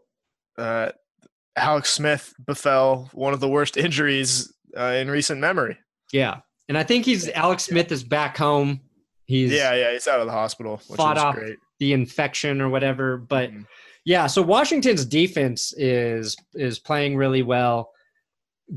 uh 0.58 0.90
Alex 1.56 1.90
Smith 1.92 2.34
befell 2.46 3.10
one 3.14 3.34
of 3.34 3.40
the 3.40 3.48
worst 3.50 3.78
injuries 3.86 4.54
uh, 4.78 4.84
in 5.00 5.10
recent 5.10 5.40
memory. 5.40 5.78
yeah. 6.12 6.38
And 6.68 6.78
I 6.80 6.84
think 6.84 7.06
he's 7.06 7.30
Alex 7.30 7.66
Smith 7.66 7.92
is 7.92 8.04
back 8.04 8.36
home. 8.38 8.82
He's 9.26 9.52
yeah, 9.52 9.76
yeah, 9.76 9.92
he's 9.94 10.08
out 10.08 10.20
of 10.20 10.26
the 10.26 10.32
hospital, 10.32 10.82
which 10.88 10.98
fought 10.98 11.18
is 11.18 11.24
off 11.24 11.36
great. 11.36 11.58
the 11.80 11.94
infection 11.94 12.60
or 12.60 12.70
whatever. 12.70 13.18
But 13.18 13.52
Mhm. 13.52 13.68
yeah, 14.04 14.26
so 14.26 14.42
Washington's 14.42 15.06
defense 15.06 15.74
is 15.78 16.36
is 16.56 16.80
playing 16.80 17.18
really 17.18 17.44
well, 17.44 17.92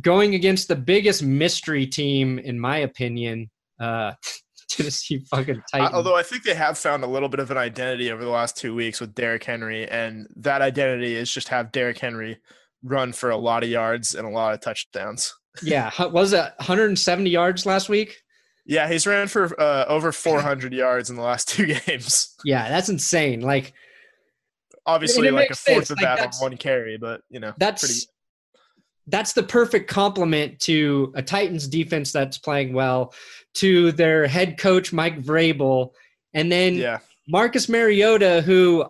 going 0.03 0.35
against 0.35 0.69
the 0.69 0.77
biggest 0.77 1.23
mystery 1.23 1.87
team 1.87 2.39
in 2.39 2.61
my 2.61 2.77
opinion, 2.79 3.51
uh, 3.81 4.13
Tennessee 4.71 5.25
fucking 5.31 5.63
Titans. 5.73 5.95
although 5.95 6.15
I 6.17 6.23
think 6.23 6.43
they 6.45 6.55
have 6.55 6.77
found 6.77 7.05
a 7.05 7.07
little 7.07 7.31
bit 7.31 7.41
of 7.41 7.51
an 7.51 7.57
identity 7.57 8.13
over 8.13 8.23
the 8.23 8.29
last 8.31 8.59
two 8.59 8.75
weeks 8.75 9.01
with 9.01 9.15
Derrick 9.15 9.45
Henry, 9.45 9.89
and 9.89 10.27
that 10.37 10.61
identity 10.61 11.15
is 11.17 11.33
just 11.33 11.49
have 11.49 11.73
Derrick 11.73 11.97
Henry 11.99 12.37
run 12.83 13.13
for 13.13 13.31
a 13.31 13.37
lot 13.37 13.63
of 13.63 13.69
yards 13.69 14.15
and 14.15 14.27
a 14.27 14.31
lot 14.31 14.55
of 14.55 14.61
touchdowns. 14.61 15.35
yeah, 15.63 15.91
was 16.09 16.33
it 16.33 16.53
170 16.59 17.31
yards 17.31 17.67
last 17.67 17.89
week? 17.89 18.23
Yeah, 18.65 18.89
he's 18.89 19.07
ran 19.07 19.29
for 19.29 19.59
uh, 19.61 19.87
over 19.89 20.13
400 20.13 20.75
yards 20.75 21.09
in 21.09 21.17
the 21.17 21.23
last 21.23 21.49
two 21.49 21.67
games. 21.87 22.35
Yeah, 22.45 22.69
that's 22.69 22.89
insane. 22.89 23.41
Like 23.41 23.73
Obviously, 24.87 25.31
like 25.31 25.51
a 25.51 25.55
fourth 25.55 25.87
sense, 25.87 25.91
of 25.91 25.99
like, 25.99 26.19
that 26.19 26.27
on 26.27 26.33
one 26.41 26.57
carry, 26.57 26.97
but 26.97 27.21
you 27.29 27.41
know, 27.41 27.53
that's 27.59 27.83
pretty 27.83 27.95
that's 27.95 28.07
that's 29.09 29.33
the 29.35 29.43
perfect 29.43 29.91
complement 29.91 30.61
to 30.61 31.13
a 31.15 31.23
Titans 31.23 31.67
defense 31.67 32.13
that's 32.13 32.39
playing 32.39 32.73
well, 32.73 33.13
to 33.55 33.93
their 33.93 34.27
head 34.27 34.59
coach 34.59 34.93
Mike 34.93 35.23
Vrabel, 35.23 35.91
and 36.35 36.51
then 36.51 36.75
Yeah. 36.75 36.99
Marcus 37.27 37.69
Mariota, 37.69 38.43
who 38.43 38.87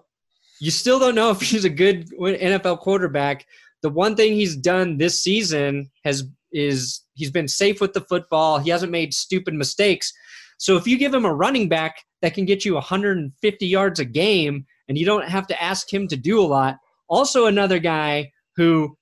you 0.60 0.70
still 0.70 0.98
don't 1.00 1.14
know 1.16 1.30
if 1.30 1.40
he's 1.40 1.64
a 1.64 1.70
good 1.70 2.08
NFL 2.10 2.78
quarterback. 2.78 3.46
The 3.82 3.90
one 3.90 4.16
thing 4.16 4.34
he's 4.34 4.56
done 4.56 4.98
this 4.98 5.22
season 5.22 5.90
has 6.04 6.24
is 6.50 7.02
he's 7.14 7.30
been 7.30 7.48
safe 7.48 7.80
with 7.80 7.92
the 7.92 8.00
football. 8.00 8.58
He 8.58 8.70
hasn't 8.70 8.92
made 8.92 9.12
stupid 9.12 9.54
mistakes. 9.54 10.12
So 10.58 10.76
if 10.76 10.86
you 10.86 10.98
give 10.98 11.14
him 11.14 11.24
a 11.24 11.34
running 11.34 11.68
back 11.68 12.02
that 12.22 12.34
can 12.34 12.44
get 12.44 12.64
you 12.64 12.74
150 12.74 13.66
yards 13.66 14.00
a 14.00 14.04
game 14.04 14.66
and 14.88 14.98
you 14.98 15.06
don't 15.06 15.28
have 15.28 15.46
to 15.48 15.62
ask 15.62 15.92
him 15.92 16.08
to 16.08 16.16
do 16.16 16.40
a 16.40 16.46
lot, 16.46 16.78
also 17.08 17.46
another 17.46 17.78
guy 17.78 18.32
who 18.56 18.96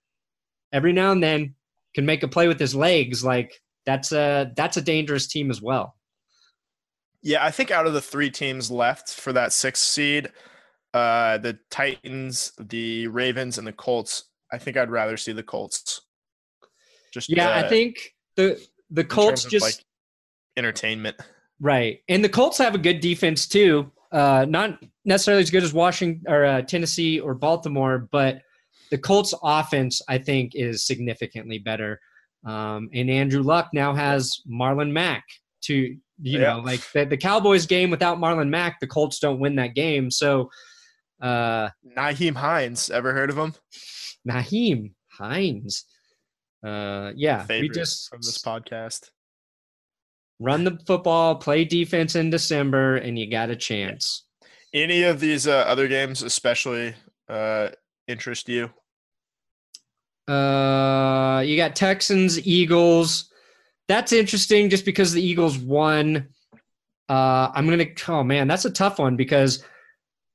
every 0.73 0.93
now 0.93 1.13
and 1.13 1.23
then 1.23 1.55
can 1.95 2.05
make 2.05 2.23
a 2.23 2.29
play 2.29 2.49
with 2.49 2.61
his 2.61 2.75
legs, 2.75 3.25
like 3.25 3.61
that's 3.87 4.13
a 4.13 4.53
that's 4.57 4.77
a 4.77 4.83
dangerous 4.83 5.27
team 5.27 5.51
as 5.51 5.63
well. 5.63 5.97
Yeah, 7.23 7.45
I 7.45 7.51
think 7.51 7.71
out 7.71 7.87
of 7.87 7.95
the 7.95 8.03
three 8.03 8.31
teams 8.31 8.71
left 8.71 9.15
for 9.15 9.33
that 9.33 9.53
sixth 9.53 9.83
seed, 9.83 10.31
uh, 10.93 11.39
the 11.39 11.59
Titans, 11.71 12.53
the 12.59 13.09
Ravens, 13.09 13.59
and 13.59 13.67
the 13.67 13.73
Colts. 13.73 14.25
I 14.53 14.59
think 14.59 14.77
I'd 14.77 14.91
rather 14.91 15.17
see 15.17 15.33
the 15.33 15.43
Colts. 15.43 16.03
Just 17.13 17.29
Yeah, 17.29 17.49
uh, 17.51 17.65
I 17.65 17.69
think 17.69 17.97
the 18.37 18.61
the 18.91 19.05
Colts 19.05 19.45
just 19.45 19.63
like 19.65 19.85
entertainment. 20.57 21.17
Right. 21.61 22.01
And 22.09 22.23
the 22.23 22.29
Colts 22.29 22.59
have 22.59 22.75
a 22.75 22.79
good 22.79 23.01
defense 23.01 23.49
too. 23.49 23.91
Uh, 24.13 24.47
not 24.49 24.79
necessarily 25.05 25.43
as 25.43 25.51
good 25.51 25.65
as 25.65 25.73
Washington 25.73 26.23
or 26.31 26.45
uh, 26.45 26.63
Tennessee 26.63 27.19
or 27.19 27.35
Baltimore, 27.35 28.09
but 28.13 28.41
the 28.91 28.99
Colts 28.99 29.35
offense, 29.43 30.01
I 30.09 30.19
think, 30.19 30.53
is 30.55 30.87
significantly 30.87 31.59
better. 31.59 31.99
Um, 32.45 32.89
and 32.95 33.11
Andrew 33.11 33.43
Luck 33.43 33.71
now 33.73 33.95
has 33.95 34.41
Marlon 34.49 34.93
Mack 34.93 35.25
to, 35.63 35.75
you 35.75 35.99
Yeah. 36.23 36.39
know, 36.53 36.59
like 36.61 36.81
the, 36.93 37.05
the 37.05 37.17
Cowboys 37.17 37.67
game 37.67 37.91
without 37.91 38.19
Marlon 38.19 38.49
Mack, 38.49 38.79
the 38.81 38.87
Colts 38.87 39.19
don't 39.19 39.41
win 39.41 39.57
that 39.57 39.75
game. 39.75 40.11
So, 40.11 40.51
uh, 41.21 41.71
Nyheim 41.97 42.37
Hines, 42.37 42.91
ever 42.91 43.13
heard 43.13 43.31
of 43.31 43.39
him? 43.39 43.55
Nyheim 44.27 44.93
Hines. 45.13 45.85
Uh, 46.65 47.13
yeah, 47.15 47.43
we 47.43 47.47
Favorite 47.47 47.75
just 47.75 48.09
from 48.09 48.21
this 48.21 48.39
podcast. 48.39 49.11
run 50.41 50.65
the 50.65 50.79
football, 50.87 51.37
play 51.37 51.65
defense 51.65 52.17
in 52.17 52.31
December, 52.31 52.97
and 52.97 53.19
you 53.19 53.31
got 53.31 53.51
a 53.51 53.57
chance. 53.57 54.25
Any 54.75 55.05
of 55.05 55.21
these 55.21 55.47
uh, 55.47 55.65
other 55.69 55.89
games, 55.89 56.23
especially, 56.23 56.95
uh, 57.29 57.69
interest 58.09 58.49
you? 58.49 58.71
Uh, 60.29 61.43
you 61.47 61.57
got 61.57 61.77
Texans, 61.77 62.45
Eagles. 62.47 63.31
That's 63.89 64.13
interesting 64.13 64.69
just 64.69 64.85
because 64.85 65.13
the 65.13 65.23
Eagles 65.23 65.57
won. 65.59 66.29
Uh, 67.09 67.51
I'm 67.55 67.69
gonna. 67.69 67.87
Oh 68.09 68.25
man, 68.25 68.49
that's 68.49 68.65
a 68.65 68.71
tough 68.71 68.99
one 68.99 69.17
because 69.17 69.63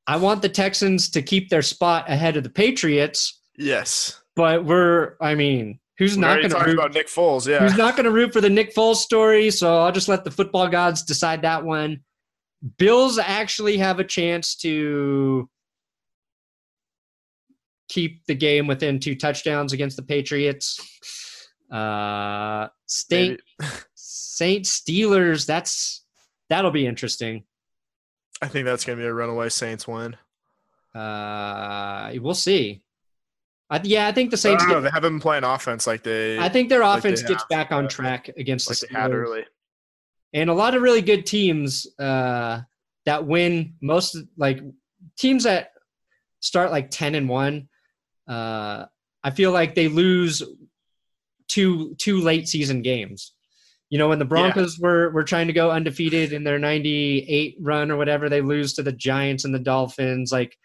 I 0.08 0.16
want 0.16 0.42
the 0.42 0.50
Texans 0.50 1.10
to 1.12 1.22
keep 1.22 1.50
their 1.50 1.62
spot 1.62 2.10
ahead 2.10 2.38
of 2.38 2.44
the 2.44 2.50
Patriots, 2.50 3.41
Yes. 3.58 4.22
but 4.36 4.64
we're. 4.66 5.16
I 5.22 5.36
mean, 5.36 5.80
who's 5.98 6.16
We 6.16 6.22
not 6.22 6.38
gonna 6.38 6.50
talked 6.50 6.68
root? 6.68 6.74
about 6.80 6.94
Nick 6.94 7.08
Foles. 7.08 7.48
Yeah. 7.48 7.60
Who's 7.60 7.78
not 7.78 7.96
gonna 7.98 8.12
root 8.12 8.34
for 8.34 8.42
the 8.42 8.50
Nick 8.50 8.74
Foles 8.74 8.96
story? 8.98 9.52
So 9.52 9.80
I'll 9.80 9.92
just 9.92 10.08
let 10.08 10.24
the 10.24 10.32
football 10.32 10.68
gods 10.68 11.04
decide 11.04 11.42
that 11.44 11.64
one. 11.64 12.02
Bills 12.78 13.18
actually 13.18 13.78
have 13.78 14.00
a 14.00 14.04
chance 14.04 14.56
to 14.58 15.50
keep 17.90 18.26
the 18.26 18.36
game 18.36 18.68
within 18.68 19.00
two 19.00 19.16
touchdowns 19.16 19.74
against 19.74 19.98
the 19.98 20.04
Patriots. 20.04 20.80
Uh, 21.72 22.68
Saint 22.86 23.42
Saint 23.96 24.66
Steelers. 24.66 25.46
That's 25.46 26.04
that'll 26.50 26.72
be 26.72 26.86
interesting. 26.86 27.44
I 28.42 28.48
think 28.48 28.66
that's 28.66 28.86
gonna 28.86 28.98
be 28.98 29.06
a 29.06 29.14
runaway 29.14 29.50
Saints 29.50 29.88
win. 29.88 30.16
Uh, 30.96 32.12
we'll 32.20 32.34
see. 32.34 32.81
I, 33.72 33.80
yeah, 33.84 34.08
I 34.08 34.12
think 34.12 34.30
the 34.32 34.36
I 34.36 34.40
Saints. 34.40 34.64
don't 34.64 34.70
know. 34.70 34.82
Get, 34.82 34.84
They 34.84 34.94
haven't 34.94 35.14
been 35.14 35.20
playing 35.22 35.46
offense 35.46 35.88
like 35.88 36.04
they 36.04 36.38
I 36.38 36.50
think 36.50 36.68
their 36.70 36.82
like 36.82 37.00
offense 37.00 37.22
gets 37.24 37.44
have, 37.44 37.50
back 37.50 37.72
on 37.72 37.88
track 37.88 38.30
against 38.38 38.70
like 38.70 38.78
the 38.80 38.88
they 38.92 39.00
had 39.00 39.12
Steelers. 39.12 39.14
early. 39.16 39.46
and 40.34 40.50
a 40.50 40.54
lot 40.54 40.76
of 40.76 40.82
really 40.82 41.02
good 41.02 41.26
teams 41.26 41.88
uh, 41.98 42.60
that 43.06 43.26
win 43.26 43.76
most 43.82 44.18
like 44.38 44.60
teams 45.18 45.46
that 45.46 45.72
start 46.42 46.70
like 46.72 46.92
10 46.92 47.16
and 47.16 47.30
1 47.30 47.68
uh, 48.28 48.86
i 49.24 49.30
feel 49.32 49.52
like 49.52 49.74
they 49.74 49.88
lose 49.88 50.44
two 51.48 51.96
two 51.98 52.22
late 52.22 52.48
season 52.48 52.82
games 52.82 53.34
you 53.90 53.98
know 53.98 54.08
when 54.10 54.20
the 54.20 54.26
broncos 54.26 54.80
were 54.80 55.10
were 55.12 55.24
trying 55.24 55.48
to 55.48 55.54
go 55.54 55.72
undefeated 55.72 56.34
in 56.34 56.44
their 56.44 56.60
98 56.60 57.56
run 57.60 57.90
or 57.92 57.98
whatever 57.98 58.30
they 58.30 58.42
lose 58.42 58.74
to 58.74 58.84
the 58.84 58.92
giants 58.92 59.46
and 59.46 59.54
the 59.54 59.60
dolphins 59.60 60.32
like 60.32 60.56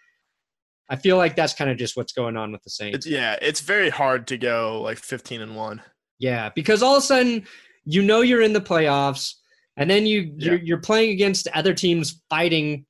i 0.89 0.97
feel 0.97 1.17
like 1.17 1.35
that's 1.37 1.53
kind 1.55 1.71
of 1.71 1.77
just 1.77 1.97
what's 1.97 2.13
going 2.13 2.37
on 2.37 2.53
with 2.53 2.63
the 2.63 2.71
saints 2.71 2.99
It's, 2.99 3.07
yeah, 3.07 3.37
it's 3.43 3.61
very 3.61 3.91
hard 3.91 4.27
to 4.29 4.39
go 4.39 4.81
like 4.83 4.99
15 4.99 5.41
and 5.43 5.57
one. 5.57 5.83
Yeah, 6.19 6.51
because 6.55 6.83
all 6.83 6.97
of 6.97 7.03
a 7.03 7.07
sudden 7.07 7.47
you 7.85 8.03
know 8.03 8.21
you're 8.23 8.43
in 8.43 8.53
the 8.53 8.61
playoffs, 8.61 9.35
and 9.77 9.89
then 9.91 10.07
you 10.07 10.33
Yeah. 10.37 10.51
you're, 10.53 10.59
you're 10.61 10.81
playing 10.81 11.11
against 11.11 11.47
other 11.55 11.75
teams 11.75 12.23
fighting 12.31 12.87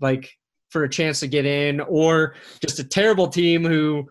like 0.00 0.30
for 0.70 0.84
a 0.84 0.88
chance 0.88 1.20
to 1.20 1.26
get 1.28 1.46
in, 1.46 1.80
or 1.80 2.34
just 2.60 2.78
a 2.78 2.84
terrible 2.84 3.28
team 3.28 3.64
who 3.64 4.06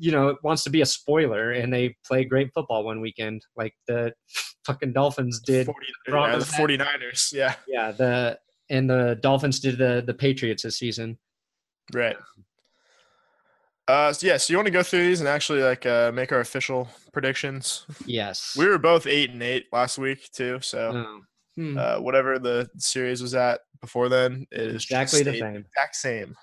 you 0.00 0.12
know 0.12 0.36
wants 0.44 0.62
to 0.64 0.70
be 0.70 0.80
a 0.80 0.86
spoiler 0.86 1.50
and 1.52 1.72
they 1.72 1.96
play 2.06 2.24
great 2.24 2.50
football 2.54 2.84
one 2.84 3.00
weekend, 3.00 3.42
like 3.56 3.74
the 3.86 4.12
fucking 4.66 4.92
Dolphins 4.92 5.40
did. 5.40 5.66
40, 5.66 5.86
yeah, 6.08 6.36
the 6.36 6.44
49ers. 6.44 7.32
Yeah, 7.32 7.54
Yeah, 7.66 7.90
the 7.92 8.38
and 8.70 8.88
the 8.88 9.18
Dolphins 9.22 9.60
did 9.60 9.78
the 9.78 10.02
the 10.06 10.14
Patriots 10.14 10.62
this 10.62 10.76
season. 10.78 11.18
Right. 11.92 12.16
Uh, 13.86 14.12
so 14.12 14.26
yeah, 14.26 14.36
so 14.36 14.52
you 14.52 14.58
want 14.58 14.66
to 14.66 14.70
go 14.72 14.82
through 14.82 15.06
these 15.06 15.20
and 15.20 15.28
actually 15.28 15.62
like 15.62 15.86
uh, 15.86 16.12
make 16.12 16.30
our 16.30 16.40
official 16.40 16.88
predictions? 17.12 17.86
Yes. 18.04 18.54
We 18.58 18.66
were 18.66 18.76
both 18.78 19.06
eight 19.06 19.30
and 19.30 19.42
eight 19.42 19.64
last 19.72 19.96
week 19.98 20.30
too, 20.32 20.58
so 20.60 20.92
Oh. 20.94 21.20
Hmm. 21.56 21.76
uh, 21.78 21.98
whatever 22.00 22.38
the 22.38 22.68
series 22.76 23.20
was 23.22 23.34
at 23.34 23.60
before 23.80 24.08
then 24.08 24.46
it 24.52 24.60
is 24.60 24.84
exactly 24.84 25.22
the 25.24 25.38
same. 25.38 25.56
exact 25.56 25.96
same. 25.96 26.36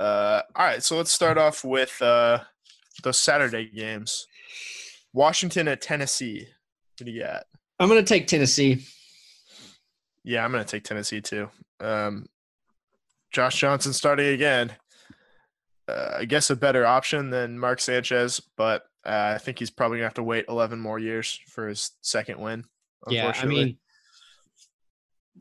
Uh, 0.00 0.42
all 0.56 0.64
right, 0.66 0.82
so 0.82 0.96
let's 0.96 1.12
start 1.12 1.38
off 1.38 1.62
with 1.64 2.00
uh, 2.02 2.38
those 3.04 3.18
Saturday 3.18 3.66
games. 3.66 4.26
Washington 5.12 5.68
at 5.68 5.80
Tennessee. 5.82 6.48
What 6.98 7.06
do 7.06 7.12
you 7.12 7.22
got? 7.22 7.44
I'm 7.78 7.88
gonna 7.88 8.02
take 8.02 8.26
Tennessee. 8.26 8.84
Yeah, 10.24 10.44
I'm 10.44 10.50
gonna 10.50 10.64
take 10.64 10.84
Tennessee 10.84 11.20
too. 11.20 11.48
Um, 11.78 12.26
Josh 13.32 13.58
Johnson 13.58 13.92
starting 13.92 14.28
again. 14.28 14.74
Uh, 15.88 16.16
I 16.18 16.24
guess 16.24 16.50
a 16.50 16.56
better 16.56 16.86
option 16.86 17.30
than 17.30 17.58
Mark 17.58 17.80
Sanchez, 17.80 18.40
but 18.56 18.82
uh, 19.04 19.32
I 19.34 19.38
think 19.38 19.58
he's 19.58 19.70
probably 19.70 19.98
gonna 19.98 20.06
have 20.06 20.14
to 20.14 20.22
wait 20.22 20.44
11 20.48 20.78
more 20.78 20.98
years 20.98 21.40
for 21.48 21.68
his 21.68 21.90
second 22.02 22.38
win. 22.38 22.64
Yeah, 23.08 23.32
I 23.34 23.46
mean, 23.46 23.78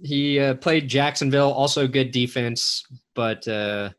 he 0.01 0.39
uh, 0.39 0.55
played 0.55 0.87
Jacksonville, 0.87 1.51
also 1.51 1.87
good 1.87 2.11
defense, 2.11 2.83
but 3.13 3.47
uh, 3.47 3.91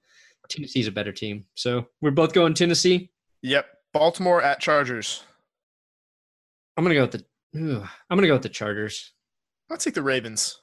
Tennessee's 0.48 0.88
a 0.88 0.92
better 0.92 1.12
team. 1.12 1.44
So 1.54 1.86
we're 2.00 2.10
both 2.10 2.32
going 2.32 2.54
Tennessee. 2.54 3.10
yep. 3.42 3.66
Baltimore 3.92 4.42
at 4.42 4.58
Chargers. 4.58 5.22
I'm 6.76 6.84
gonna 6.84 6.94
go 6.94 7.02
with 7.02 7.12
the. 7.12 7.24
Ooh, 7.58 7.86
I'm 8.08 8.16
gonna 8.16 8.26
go 8.26 8.32
with 8.32 8.42
the 8.42 8.48
Chargers. 8.48 9.12
I'll 9.70 9.76
take 9.76 9.94
the 9.94 10.02
Ravens. 10.02 10.60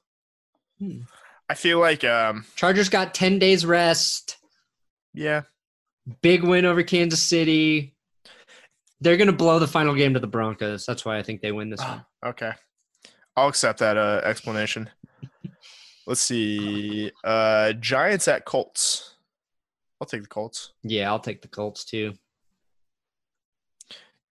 Hmm. 0.80 1.02
I 1.50 1.56
feel 1.56 1.80
like, 1.80 2.04
um, 2.04 2.46
Chargers 2.56 2.90
got 2.90 3.14
10 3.14 3.40
days 3.40 3.66
rest. 3.66 4.38
yeah, 5.14 5.42
Big 6.22 6.44
win 6.44 6.66
over 6.66 6.84
Kansas 6.84 7.22
City. 7.22 7.96
They're 9.02 9.18
gonna 9.18 9.32
blow 9.32 9.60
the 9.60 9.68
final 9.68 9.96
game 9.96 10.14
to 10.14 10.20
the 10.20 10.28
Broncos. 10.28 10.86
That's 10.86 11.06
why 11.06 11.18
I 11.18 11.24
think 11.24 11.42
they 11.42 11.52
win 11.52 11.70
this 11.70 11.80
one. 11.82 12.04
okay. 12.26 12.52
I'll 13.36 13.48
accept 13.48 13.80
that 13.80 13.96
uh, 13.98 14.22
explanation. 14.24 14.90
Let's 16.06 16.22
see. 16.22 17.12
Uh, 17.24 17.74
Giants 17.74 18.28
at 18.28 18.44
Colts. 18.46 19.16
I'll 20.02 20.08
take 20.08 20.24
the 20.24 20.28
Colts. 20.28 20.74
Yeah, 20.84 21.10
I'll 21.10 21.20
take 21.20 21.42
the 21.42 21.48
Colts 21.48 21.86
too. 21.86 22.14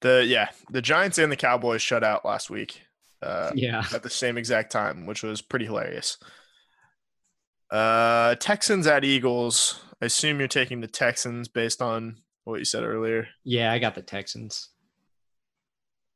The 0.00 0.24
yeah, 0.26 0.48
the 0.70 0.82
Giants 0.82 1.18
and 1.18 1.30
the 1.32 1.36
Cowboys 1.36 1.82
shut 1.82 2.04
out 2.04 2.24
last 2.24 2.50
week 2.50 2.82
uh, 3.22 3.50
Yeah. 3.54 3.84
at 3.94 4.02
the 4.02 4.10
same 4.10 4.36
exact 4.38 4.70
time, 4.70 5.06
which 5.06 5.22
was 5.22 5.40
pretty 5.42 5.64
hilarious. 5.64 6.18
Uh, 7.70 8.34
Texans 8.36 8.86
at 8.86 9.04
Eagles. 9.04 9.80
I 10.00 10.06
assume 10.06 10.38
you're 10.38 10.48
taking 10.48 10.80
the 10.80 10.86
Texans 10.86 11.48
based 11.48 11.82
on 11.82 12.16
what 12.44 12.58
you 12.58 12.64
said 12.64 12.82
earlier. 12.84 13.28
Yeah, 13.44 13.72
I 13.72 13.78
got 13.78 13.94
the 13.94 14.02
Texans. 14.02 14.68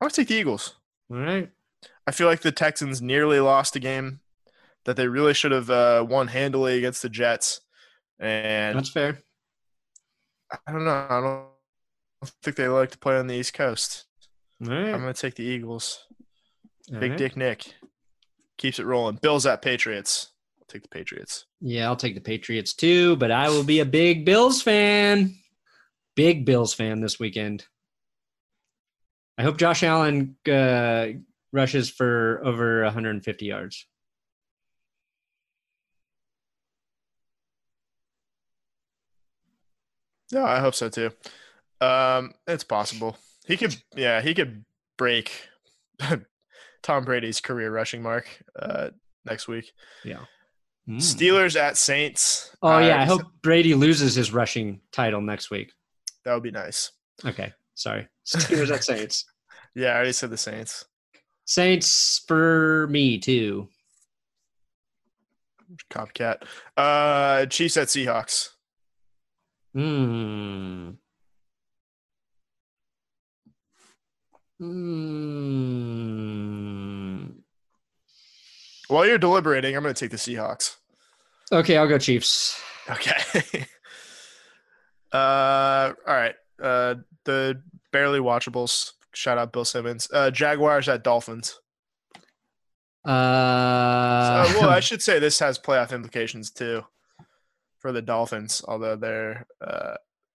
I'm 0.00 0.06
gonna 0.06 0.14
take 0.14 0.28
the 0.28 0.34
Eagles. 0.34 0.74
All 1.10 1.18
right. 1.18 1.50
I 2.06 2.10
feel 2.12 2.26
like 2.26 2.40
the 2.40 2.52
Texans 2.52 3.00
nearly 3.02 3.38
lost 3.40 3.76
a 3.76 3.80
game 3.80 4.20
that 4.84 4.96
they 4.96 5.06
really 5.06 5.34
should 5.34 5.52
have 5.52 5.70
uh, 5.70 6.04
won 6.08 6.28
handily 6.28 6.78
against 6.78 7.02
the 7.02 7.08
Jets, 7.08 7.60
and 8.18 8.76
That's 8.76 8.90
fair. 8.90 9.18
I 10.66 10.72
don't 10.72 10.84
know. 10.84 11.06
I 11.08 11.20
don't 11.20 12.32
think 12.42 12.56
they 12.56 12.68
like 12.68 12.90
to 12.92 12.98
play 12.98 13.16
on 13.16 13.26
the 13.26 13.34
East 13.34 13.54
Coast. 13.54 14.04
Right. 14.60 14.92
I'm 14.92 15.00
gonna 15.00 15.14
take 15.14 15.34
the 15.34 15.44
Eagles. 15.44 16.04
all 16.92 16.98
Big 17.00 17.12
right. 17.12 17.18
Dick 17.18 17.36
Nick 17.36 17.74
keeps 18.58 18.78
it 18.78 18.86
rolling. 18.86 19.16
Bills 19.22 19.46
at 19.46 19.62
Patriots. 19.62 20.31
Take 20.73 20.82
the 20.85 20.89
Patriots. 20.89 21.44
Yeah, 21.61 21.85
I'll 21.85 21.97
take 21.97 22.15
the 22.15 22.20
Patriots 22.23 22.73
too, 22.73 23.16
but 23.16 23.31
I 23.31 23.51
will 23.51 23.62
be 23.62 23.81
a 23.81 23.85
big 23.85 24.24
Bills 24.24 24.62
fan. 24.62 25.36
Big 26.16 26.47
Bills 26.47 26.73
fan 26.73 27.03
this 27.03 27.20
weekend. 27.20 27.66
I 29.36 29.43
hope 29.43 29.59
Josh 29.59 29.82
Allen 29.82 30.36
uh, 30.51 31.09
rushes 31.53 31.90
for 31.90 32.40
over 32.43 32.85
150 32.85 33.44
yards. 33.44 33.86
No, 40.32 40.43
I 40.43 40.61
hope 40.61 40.74
so 40.74 40.89
too. 40.89 41.11
Um, 41.82 42.32
it's 42.47 42.65
possible. 42.65 43.19
He 43.47 43.59
could, 43.59 43.77
yeah, 43.94 44.23
he 44.23 44.32
could 44.32 44.65
break 44.97 45.49
Tom 46.82 47.05
Brady's 47.05 47.43
career 47.43 47.70
rushing 47.70 48.03
mark 48.03 48.27
uh, 48.59 48.90
next 49.27 49.49
week. 49.49 49.73
Mm. 50.88 50.96
Steelers 50.96 51.59
at 51.59 51.76
Saints. 51.76 52.54
Oh 52.62 52.78
yeah, 52.78 53.00
I 53.00 53.04
hope 53.04 53.22
Brady 53.42 53.74
loses 53.74 54.14
his 54.14 54.32
rushing 54.32 54.80
title 54.92 55.20
next 55.20 55.50
week. 55.50 55.72
that 56.24 56.34
would 56.34 56.42
be 56.42 56.50
nice. 56.50 56.90
Okay, 57.24 57.52
sorry. 57.74 58.09
Steelers 58.26 58.72
at 58.72 58.82
Saints. 58.82 59.24
Yeah, 59.74 59.90
I 59.90 59.94
already 59.96 60.12
said 60.12 60.30
the 60.30 60.36
Saints. 60.36 60.84
Saints 61.44 62.22
for 62.26 62.86
me 62.88 63.18
too. 63.18 63.68
Copycat. 65.90 66.42
Uh, 66.76 67.46
Chiefs 67.46 67.76
at 67.76 67.88
Seahawks. 67.88 68.50
Hmm. 69.74 70.90
Hmm. 76.02 77.41
While 78.93 79.06
you're 79.06 79.16
deliberating, 79.16 79.74
I'm 79.74 79.82
going 79.82 79.94
to 79.94 79.98
take 79.98 80.10
the 80.10 80.19
Seahawks. 80.19 80.77
Okay, 81.51 81.78
I'll 81.78 81.89
go 81.89 81.97
Chiefs. 81.97 82.60
Okay. 82.90 83.16
uh, 85.12 85.93
all 86.06 86.14
right. 86.14 86.35
Uh, 86.62 86.97
the 87.24 87.62
barely 87.90 88.20
watchables. 88.20 88.93
Shout 89.14 89.39
out 89.39 89.51
Bill 89.52 89.64
Simmons. 89.64 90.09
Uh, 90.12 90.31
Jaguars 90.31 90.90
at 90.90 91.02
Dolphins. 91.05 91.59
Uh, 93.06 93.09
Uh, 93.09 94.52
well, 94.60 94.69
I 94.70 94.81
should 94.81 95.01
say 95.01 95.19
this 95.19 95.39
has 95.39 95.59
playoff 95.59 95.93
implications 95.93 96.51
too 96.51 96.85
for 97.78 97.93
the 97.93 98.02
Dolphins, 98.02 98.62
although 98.69 98.97
they're 98.97 99.47
uh, 99.60 99.94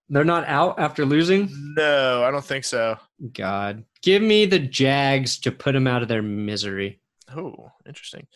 they're 0.10 0.24
not 0.24 0.46
out 0.48 0.80
after 0.80 1.06
losing. 1.06 1.50
no, 1.78 2.24
I 2.24 2.32
don't 2.32 2.44
think 2.44 2.66
so. 2.66 2.98
God, 3.34 3.84
give 4.02 4.22
me 4.24 4.46
the 4.46 4.60
Jags 4.60 5.38
to 5.42 5.52
put 5.52 5.74
them 5.74 5.86
out 5.88 6.02
of 6.02 6.08
their 6.08 6.24
misery. 6.24 7.00
Oh, 7.36 7.72
interesting. 7.86 8.28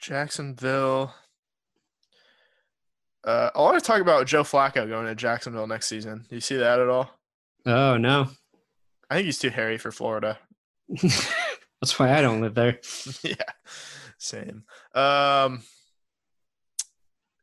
Jacksonville. 0.00 1.14
Uh, 3.24 3.50
I 3.54 3.58
want 3.60 3.82
to 3.82 3.86
talk 3.86 4.00
about 4.00 4.26
Joe 4.26 4.42
Flacco 4.42 4.86
going 4.88 5.06
to 5.06 5.14
Jacksonville 5.14 5.66
next 5.66 5.86
season. 5.86 6.26
Do 6.28 6.34
you 6.34 6.40
see 6.40 6.56
that 6.56 6.78
at 6.80 6.88
all? 6.88 7.10
Oh 7.66 7.96
no, 7.96 8.28
I 9.08 9.14
think 9.14 9.24
he's 9.24 9.38
too 9.38 9.48
hairy 9.48 9.78
for 9.78 9.90
Florida. 9.90 10.38
that's 10.90 11.98
why 11.98 12.12
I 12.14 12.20
don't 12.20 12.42
live 12.42 12.54
there. 12.54 12.78
yeah, 13.22 13.34
same. 14.18 14.64
Um, 14.94 15.62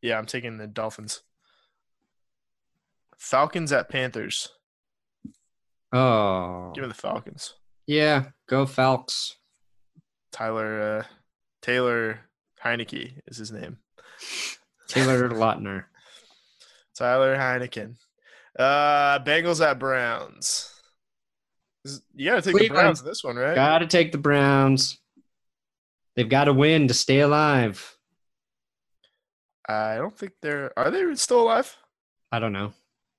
yeah, 0.03 0.19
I'm 0.19 0.27
taking 0.27 0.57
the 0.57 0.67
Dolphins. 0.67 1.23
Falcons 3.17 3.71
at 3.71 3.89
Panthers. 3.89 4.49
Oh, 5.91 6.71
Give 6.75 6.83
me 6.83 6.87
the 6.87 6.93
Falcons. 6.93 7.55
yeah, 7.87 8.25
go 8.47 8.67
Falcons. 8.67 9.37
Tyler 10.31 10.81
uh, 10.81 11.03
Taylor 11.61 12.19
Heinicke 12.63 13.13
is 13.27 13.37
his 13.37 13.51
name. 13.51 13.77
Taylor 14.87 15.29
Lautner. 15.29 15.85
Tyler 16.95 17.35
Heineken. 17.35 17.95
Uh, 18.57 19.19
Bengals 19.19 19.65
at 19.65 19.79
Browns. 19.79 20.67
You 22.13 22.29
got 22.29 22.43
to 22.43 22.51
take 22.51 22.61
the 22.61 22.67
Browns 22.69 22.99
in 22.99 23.07
this 23.07 23.23
one, 23.23 23.37
right? 23.37 23.55
Got 23.55 23.79
to 23.79 23.87
take 23.87 24.11
the 24.11 24.17
Browns. 24.17 24.99
They've 26.15 26.29
got 26.29 26.43
to 26.45 26.53
win 26.53 26.87
to 26.89 26.93
stay 26.93 27.21
alive. 27.21 27.97
I 29.67 29.95
don't 29.95 30.15
think 30.15 30.33
they're. 30.41 30.77
Are 30.77 30.91
they 30.91 31.15
still 31.15 31.41
alive? 31.41 31.75
I 32.31 32.39
don't 32.39 32.53
know. 32.53 32.73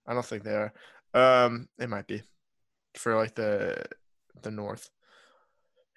I 0.07 0.15
don't 0.15 0.25
think 0.25 0.45
they 0.45 0.55
are. 0.55 0.73
Um, 1.15 1.69
they 1.79 1.87
might 1.87 2.07
be 2.07 2.23
for 2.95 3.17
like 3.17 3.35
the 3.35 3.85
the 4.43 4.51
North. 4.51 4.91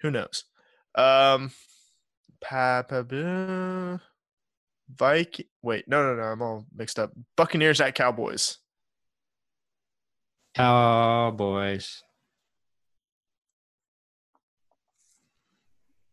Who 0.00 0.10
knows? 0.10 0.44
Um, 0.96 1.50
pa, 2.40 2.82
pa, 2.82 3.02
ba, 3.02 4.00
Viking. 4.94 5.46
Wait, 5.62 5.86
no, 5.88 6.02
no, 6.02 6.14
no. 6.20 6.22
I'm 6.22 6.42
all 6.42 6.66
mixed 6.74 6.98
up. 6.98 7.12
Buccaneers 7.36 7.80
at 7.80 7.94
Cowboys. 7.94 8.58
Cowboys. 10.54 12.02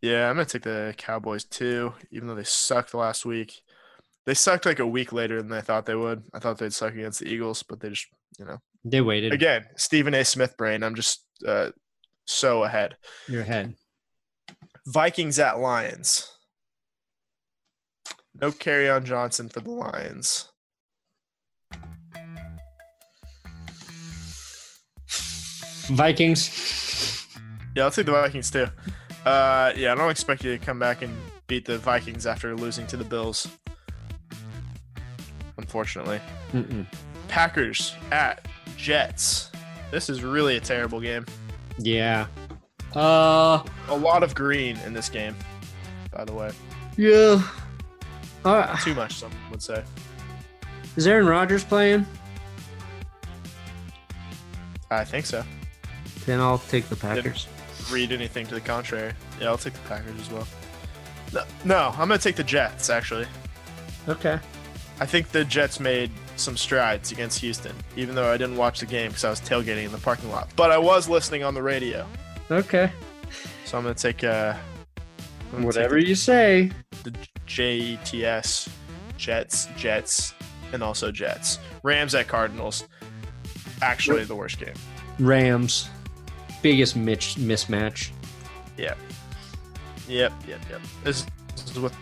Yeah, 0.02 0.30
I'm 0.30 0.36
gonna 0.36 0.46
take 0.46 0.64
the 0.64 0.94
Cowboys 0.98 1.46
too, 1.46 1.94
even 2.12 2.28
though 2.28 2.36
they 2.36 2.44
sucked 2.44 2.94
last 2.94 3.26
week. 3.26 3.62
They 4.26 4.34
sucked 4.34 4.66
like 4.66 4.80
a 4.80 4.88
week 4.88 5.14
later 5.14 5.42
than 5.42 5.54
I 5.54 5.62
thought 5.62 5.86
they 5.86 5.96
would. 5.96 6.24
I 6.34 6.40
thought 6.40 6.58
they'd 6.58 6.74
suck 6.74 6.94
against 6.94 7.20
the 7.22 7.28
Eagles, 7.28 7.64
but 7.64 7.80
they 7.80 7.90
just, 7.90 8.08
you 8.40 8.46
know, 8.46 8.58
They 8.84 9.02
waited. 9.02 9.34
again, 9.34 9.66
Stephen 9.78 10.14
A. 10.14 10.24
Smith 10.26 10.58
brain. 10.58 10.84
I'm 10.84 10.96
just 10.96 11.26
uh, 11.48 11.70
so 12.26 12.64
ahead. 12.64 12.96
Your 13.28 13.44
head. 13.44 13.76
Vikings 14.86 15.40
at 15.40 15.60
Lions. 15.60 16.30
No 18.40 18.52
Kerryon 18.52 19.04
Johnson 19.04 19.48
for 19.48 19.62
the 19.62 19.72
Lions. 19.72 20.50
Vikings. 25.88 27.28
Yeah, 27.76 27.84
I'll 27.84 27.92
take 27.92 28.06
the 28.06 28.12
Vikings 28.12 28.52
too. 28.52 28.68
Uh, 29.26 29.72
yeah, 29.76 29.94
I 29.94 29.96
don't 29.96 30.10
expect 30.10 30.44
you 30.44 30.58
to 30.58 30.64
come 30.64 30.80
back 30.80 31.02
and 31.02 31.16
beat 31.48 31.66
the 31.66 31.78
Vikings 31.78 32.26
after 32.26 32.56
losing 32.56 32.88
to 32.88 32.98
the 32.98 33.04
Bills. 33.04 33.48
Unfortunately. 35.58 36.20
Mm-mm. 36.52 36.86
Packers 37.28 37.96
at 38.12 38.46
Jets. 38.76 39.52
This 39.92 40.10
is 40.10 40.24
really 40.24 40.58
a 40.58 40.60
terrible 40.60 41.00
game. 41.00 41.26
Yeah. 41.78 42.28
Uh. 42.96 43.64
A 43.90 43.96
lot 43.96 44.24
of 44.24 44.36
green 44.36 44.78
in 44.86 44.94
this 44.94 45.10
game, 45.10 45.36
by 46.12 46.26
the 46.26 46.34
way. 46.34 46.52
Yeah. 46.98 47.42
Uh, 48.46 48.78
Too 48.78 48.94
much, 48.94 49.16
some 49.16 49.32
would 49.52 49.62
say. 49.62 49.84
is 50.96 51.08
Aaron 51.08 51.26
Rodgers 51.26 51.64
playing? 51.64 52.06
I 54.92 55.04
think 55.04 55.26
so. 55.26 55.44
Then 56.26 56.40
I'll 56.40 56.60
take 56.60 56.88
the 56.90 56.96
Packers. 56.96 57.48
Read 57.92 58.12
anything 58.12 58.46
to 58.48 58.54
the 58.54 58.62
contrary. 58.62 59.14
Yeah, 59.40 59.48
I'll 59.48 59.58
take 59.58 59.74
the 59.74 59.88
Packers 59.90 60.20
as 60.22 60.32
well. 60.32 60.48
No, 61.34 61.44
no 61.66 61.94
I'm 61.98 62.08
going 62.08 62.20
to 62.20 62.24
take 62.24 62.36
the 62.36 62.44
Jets, 62.44 62.90
actually. 62.90 63.26
Okay. 64.08 64.40
I 65.00 65.06
think 65.06 65.30
the 65.30 65.44
Jets 65.44 65.80
made 65.80 66.12
some 66.36 66.56
strides 66.56 67.12
against 67.12 67.40
Houston, 67.40 67.76
even 67.96 68.16
though 68.16 68.32
I 68.32 68.38
didn't 68.38 68.58
watch 68.58 68.80
the 68.80 68.86
game 68.86 69.10
because 69.10 69.24
I 69.24 69.30
was 69.30 69.42
tailgating 69.42 69.86
in 69.86 69.92
the 69.92 69.98
parking 69.98 70.30
lot. 70.30 70.50
But 70.56 70.72
I 70.72 70.78
was 70.78 71.10
listening 71.10 71.44
on 71.44 71.54
the 71.54 71.64
radio. 71.64 72.08
Okay. 72.52 72.92
So 73.66 73.78
I'm 73.78 73.84
going 73.84 73.96
to 73.96 74.02
take, 74.02 74.24
uh, 74.24 74.54
I'm 74.98 75.52
gonna 75.52 75.66
Whatever 75.66 76.00
take 76.00 76.08
you 76.08 76.16
say. 76.16 76.72
the, 77.04 77.12
the 77.12 77.18
JETS, 77.48 78.70
Jets, 79.18 79.68
Jets, 79.78 80.34
and 80.72 80.84
also 80.84 81.12
Jets. 81.12 81.60
Rams 81.84 82.16
at 82.16 82.28
Cardinals. 82.28 82.88
Actually, 83.82 84.24
the 84.26 84.36
worst 84.36 84.60
game. 84.60 84.74
Rams. 85.20 85.90
Biggest 86.62 86.96
mitch- 86.96 87.36
mismatch. 87.36 88.10
Yep, 90.08 90.34
yep, 90.48 90.62
yep. 90.70 90.82
This, 91.04 91.26
this 91.56 91.72
is 91.72 91.80
what 91.80 91.94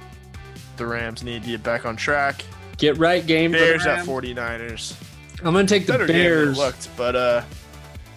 the 0.78 0.86
Rams 0.86 1.24
need 1.24 1.44
to 1.44 1.50
get 1.50 1.62
back 1.64 1.86
on 1.86 1.96
track. 1.96 2.44
Get 2.78 2.98
right 2.98 3.26
game. 3.26 3.52
for 3.52 3.60
the 3.60 3.64
Bears 3.66 3.86
at 3.86 4.06
49ers. 4.06 4.96
I'm 5.44 5.54
going 5.54 5.68
to 5.68 5.74
take 5.74 5.86
the 5.86 5.94
Better 5.94 6.08
game 6.08 6.16
Bears. 6.16 6.58
looked, 6.58 6.90
but 6.98 7.16
uh, 7.16 7.44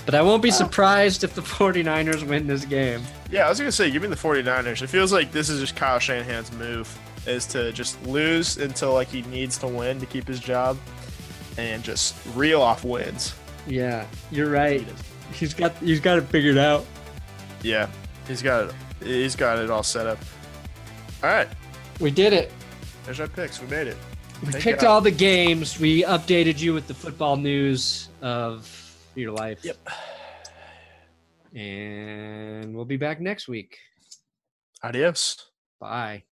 But 0.07 0.15
I 0.15 0.23
won't 0.23 0.43
be 0.43 0.51
surprised 0.51 1.25
if 1.25 1.35
the 1.35 1.41
49ers 1.43 2.27
win 2.27 2.47
this 2.47 2.65
game. 2.65 3.03
yeah, 3.31 3.47
I 3.47 3.49
was 3.49 3.59
gonna 3.59 3.73
say, 3.73 3.91
give 3.91 4.03
me 4.03 4.09
the 4.09 4.15
49ers. 4.17 4.83
It 4.83 4.89
feels 4.89 5.13
like 5.13 5.33
this 5.33 5.49
is 5.49 5.61
just 5.61 5.77
Kyle 5.77 5.99
Shanahan's 5.99 6.53
move, 6.53 6.97
is 7.27 7.47
to 7.47 7.73
just 7.73 8.01
lose 8.07 8.59
until 8.59 8.93
like 8.93 9.09
he 9.09 9.23
needs 9.23 9.57
to 9.59 9.67
win 9.67 9.99
to 10.01 10.07
keep 10.07 10.27
his 10.29 10.41
job, 10.41 10.77
and 11.57 11.83
just 11.83 12.15
reel 12.35 12.61
off 12.61 12.85
wins. 12.85 13.35
Yeah, 13.67 14.07
you're 14.31 14.51
right. 14.51 14.87
He's 15.33 15.55
got 15.55 15.73
he's 15.79 16.01
got 16.01 16.19
it 16.19 16.23
figured 16.25 16.59
out. 16.59 16.85
Yeah, 17.63 17.89
he's 18.29 18.43
got 18.43 18.69
it. 18.69 18.75
He's 19.03 19.35
got 19.37 19.59
it 19.59 19.71
all 19.71 19.83
set 19.83 20.07
up. 20.07 20.19
All 21.23 21.31
right, 21.31 21.49
We 22.01 22.11
did 22.11 22.35
it. 22.35 22.53
there's 23.07 23.21
our 23.21 23.27
picks. 23.29 23.59
We 23.61 23.67
made 23.69 23.87
it. 23.87 23.97
We 24.45 24.53
picked 24.53 24.83
God. 24.83 24.89
all 24.89 25.01
the 25.01 25.11
games. 25.11 25.81
We 25.81 26.03
updated 26.03 26.61
you 26.61 26.75
with 26.75 26.87
the 26.87 26.93
football 26.95 27.37
news 27.39 28.11
of 28.21 28.84
your 29.21 29.33
life. 29.33 29.65
Yep. 29.65 29.77
And 31.55 32.75
we'll 32.75 32.85
be 32.85 32.97
back 32.97 33.21
next 33.21 33.49
week. 33.49 33.79
Adios. 34.83 35.51
Bye. 35.81 36.25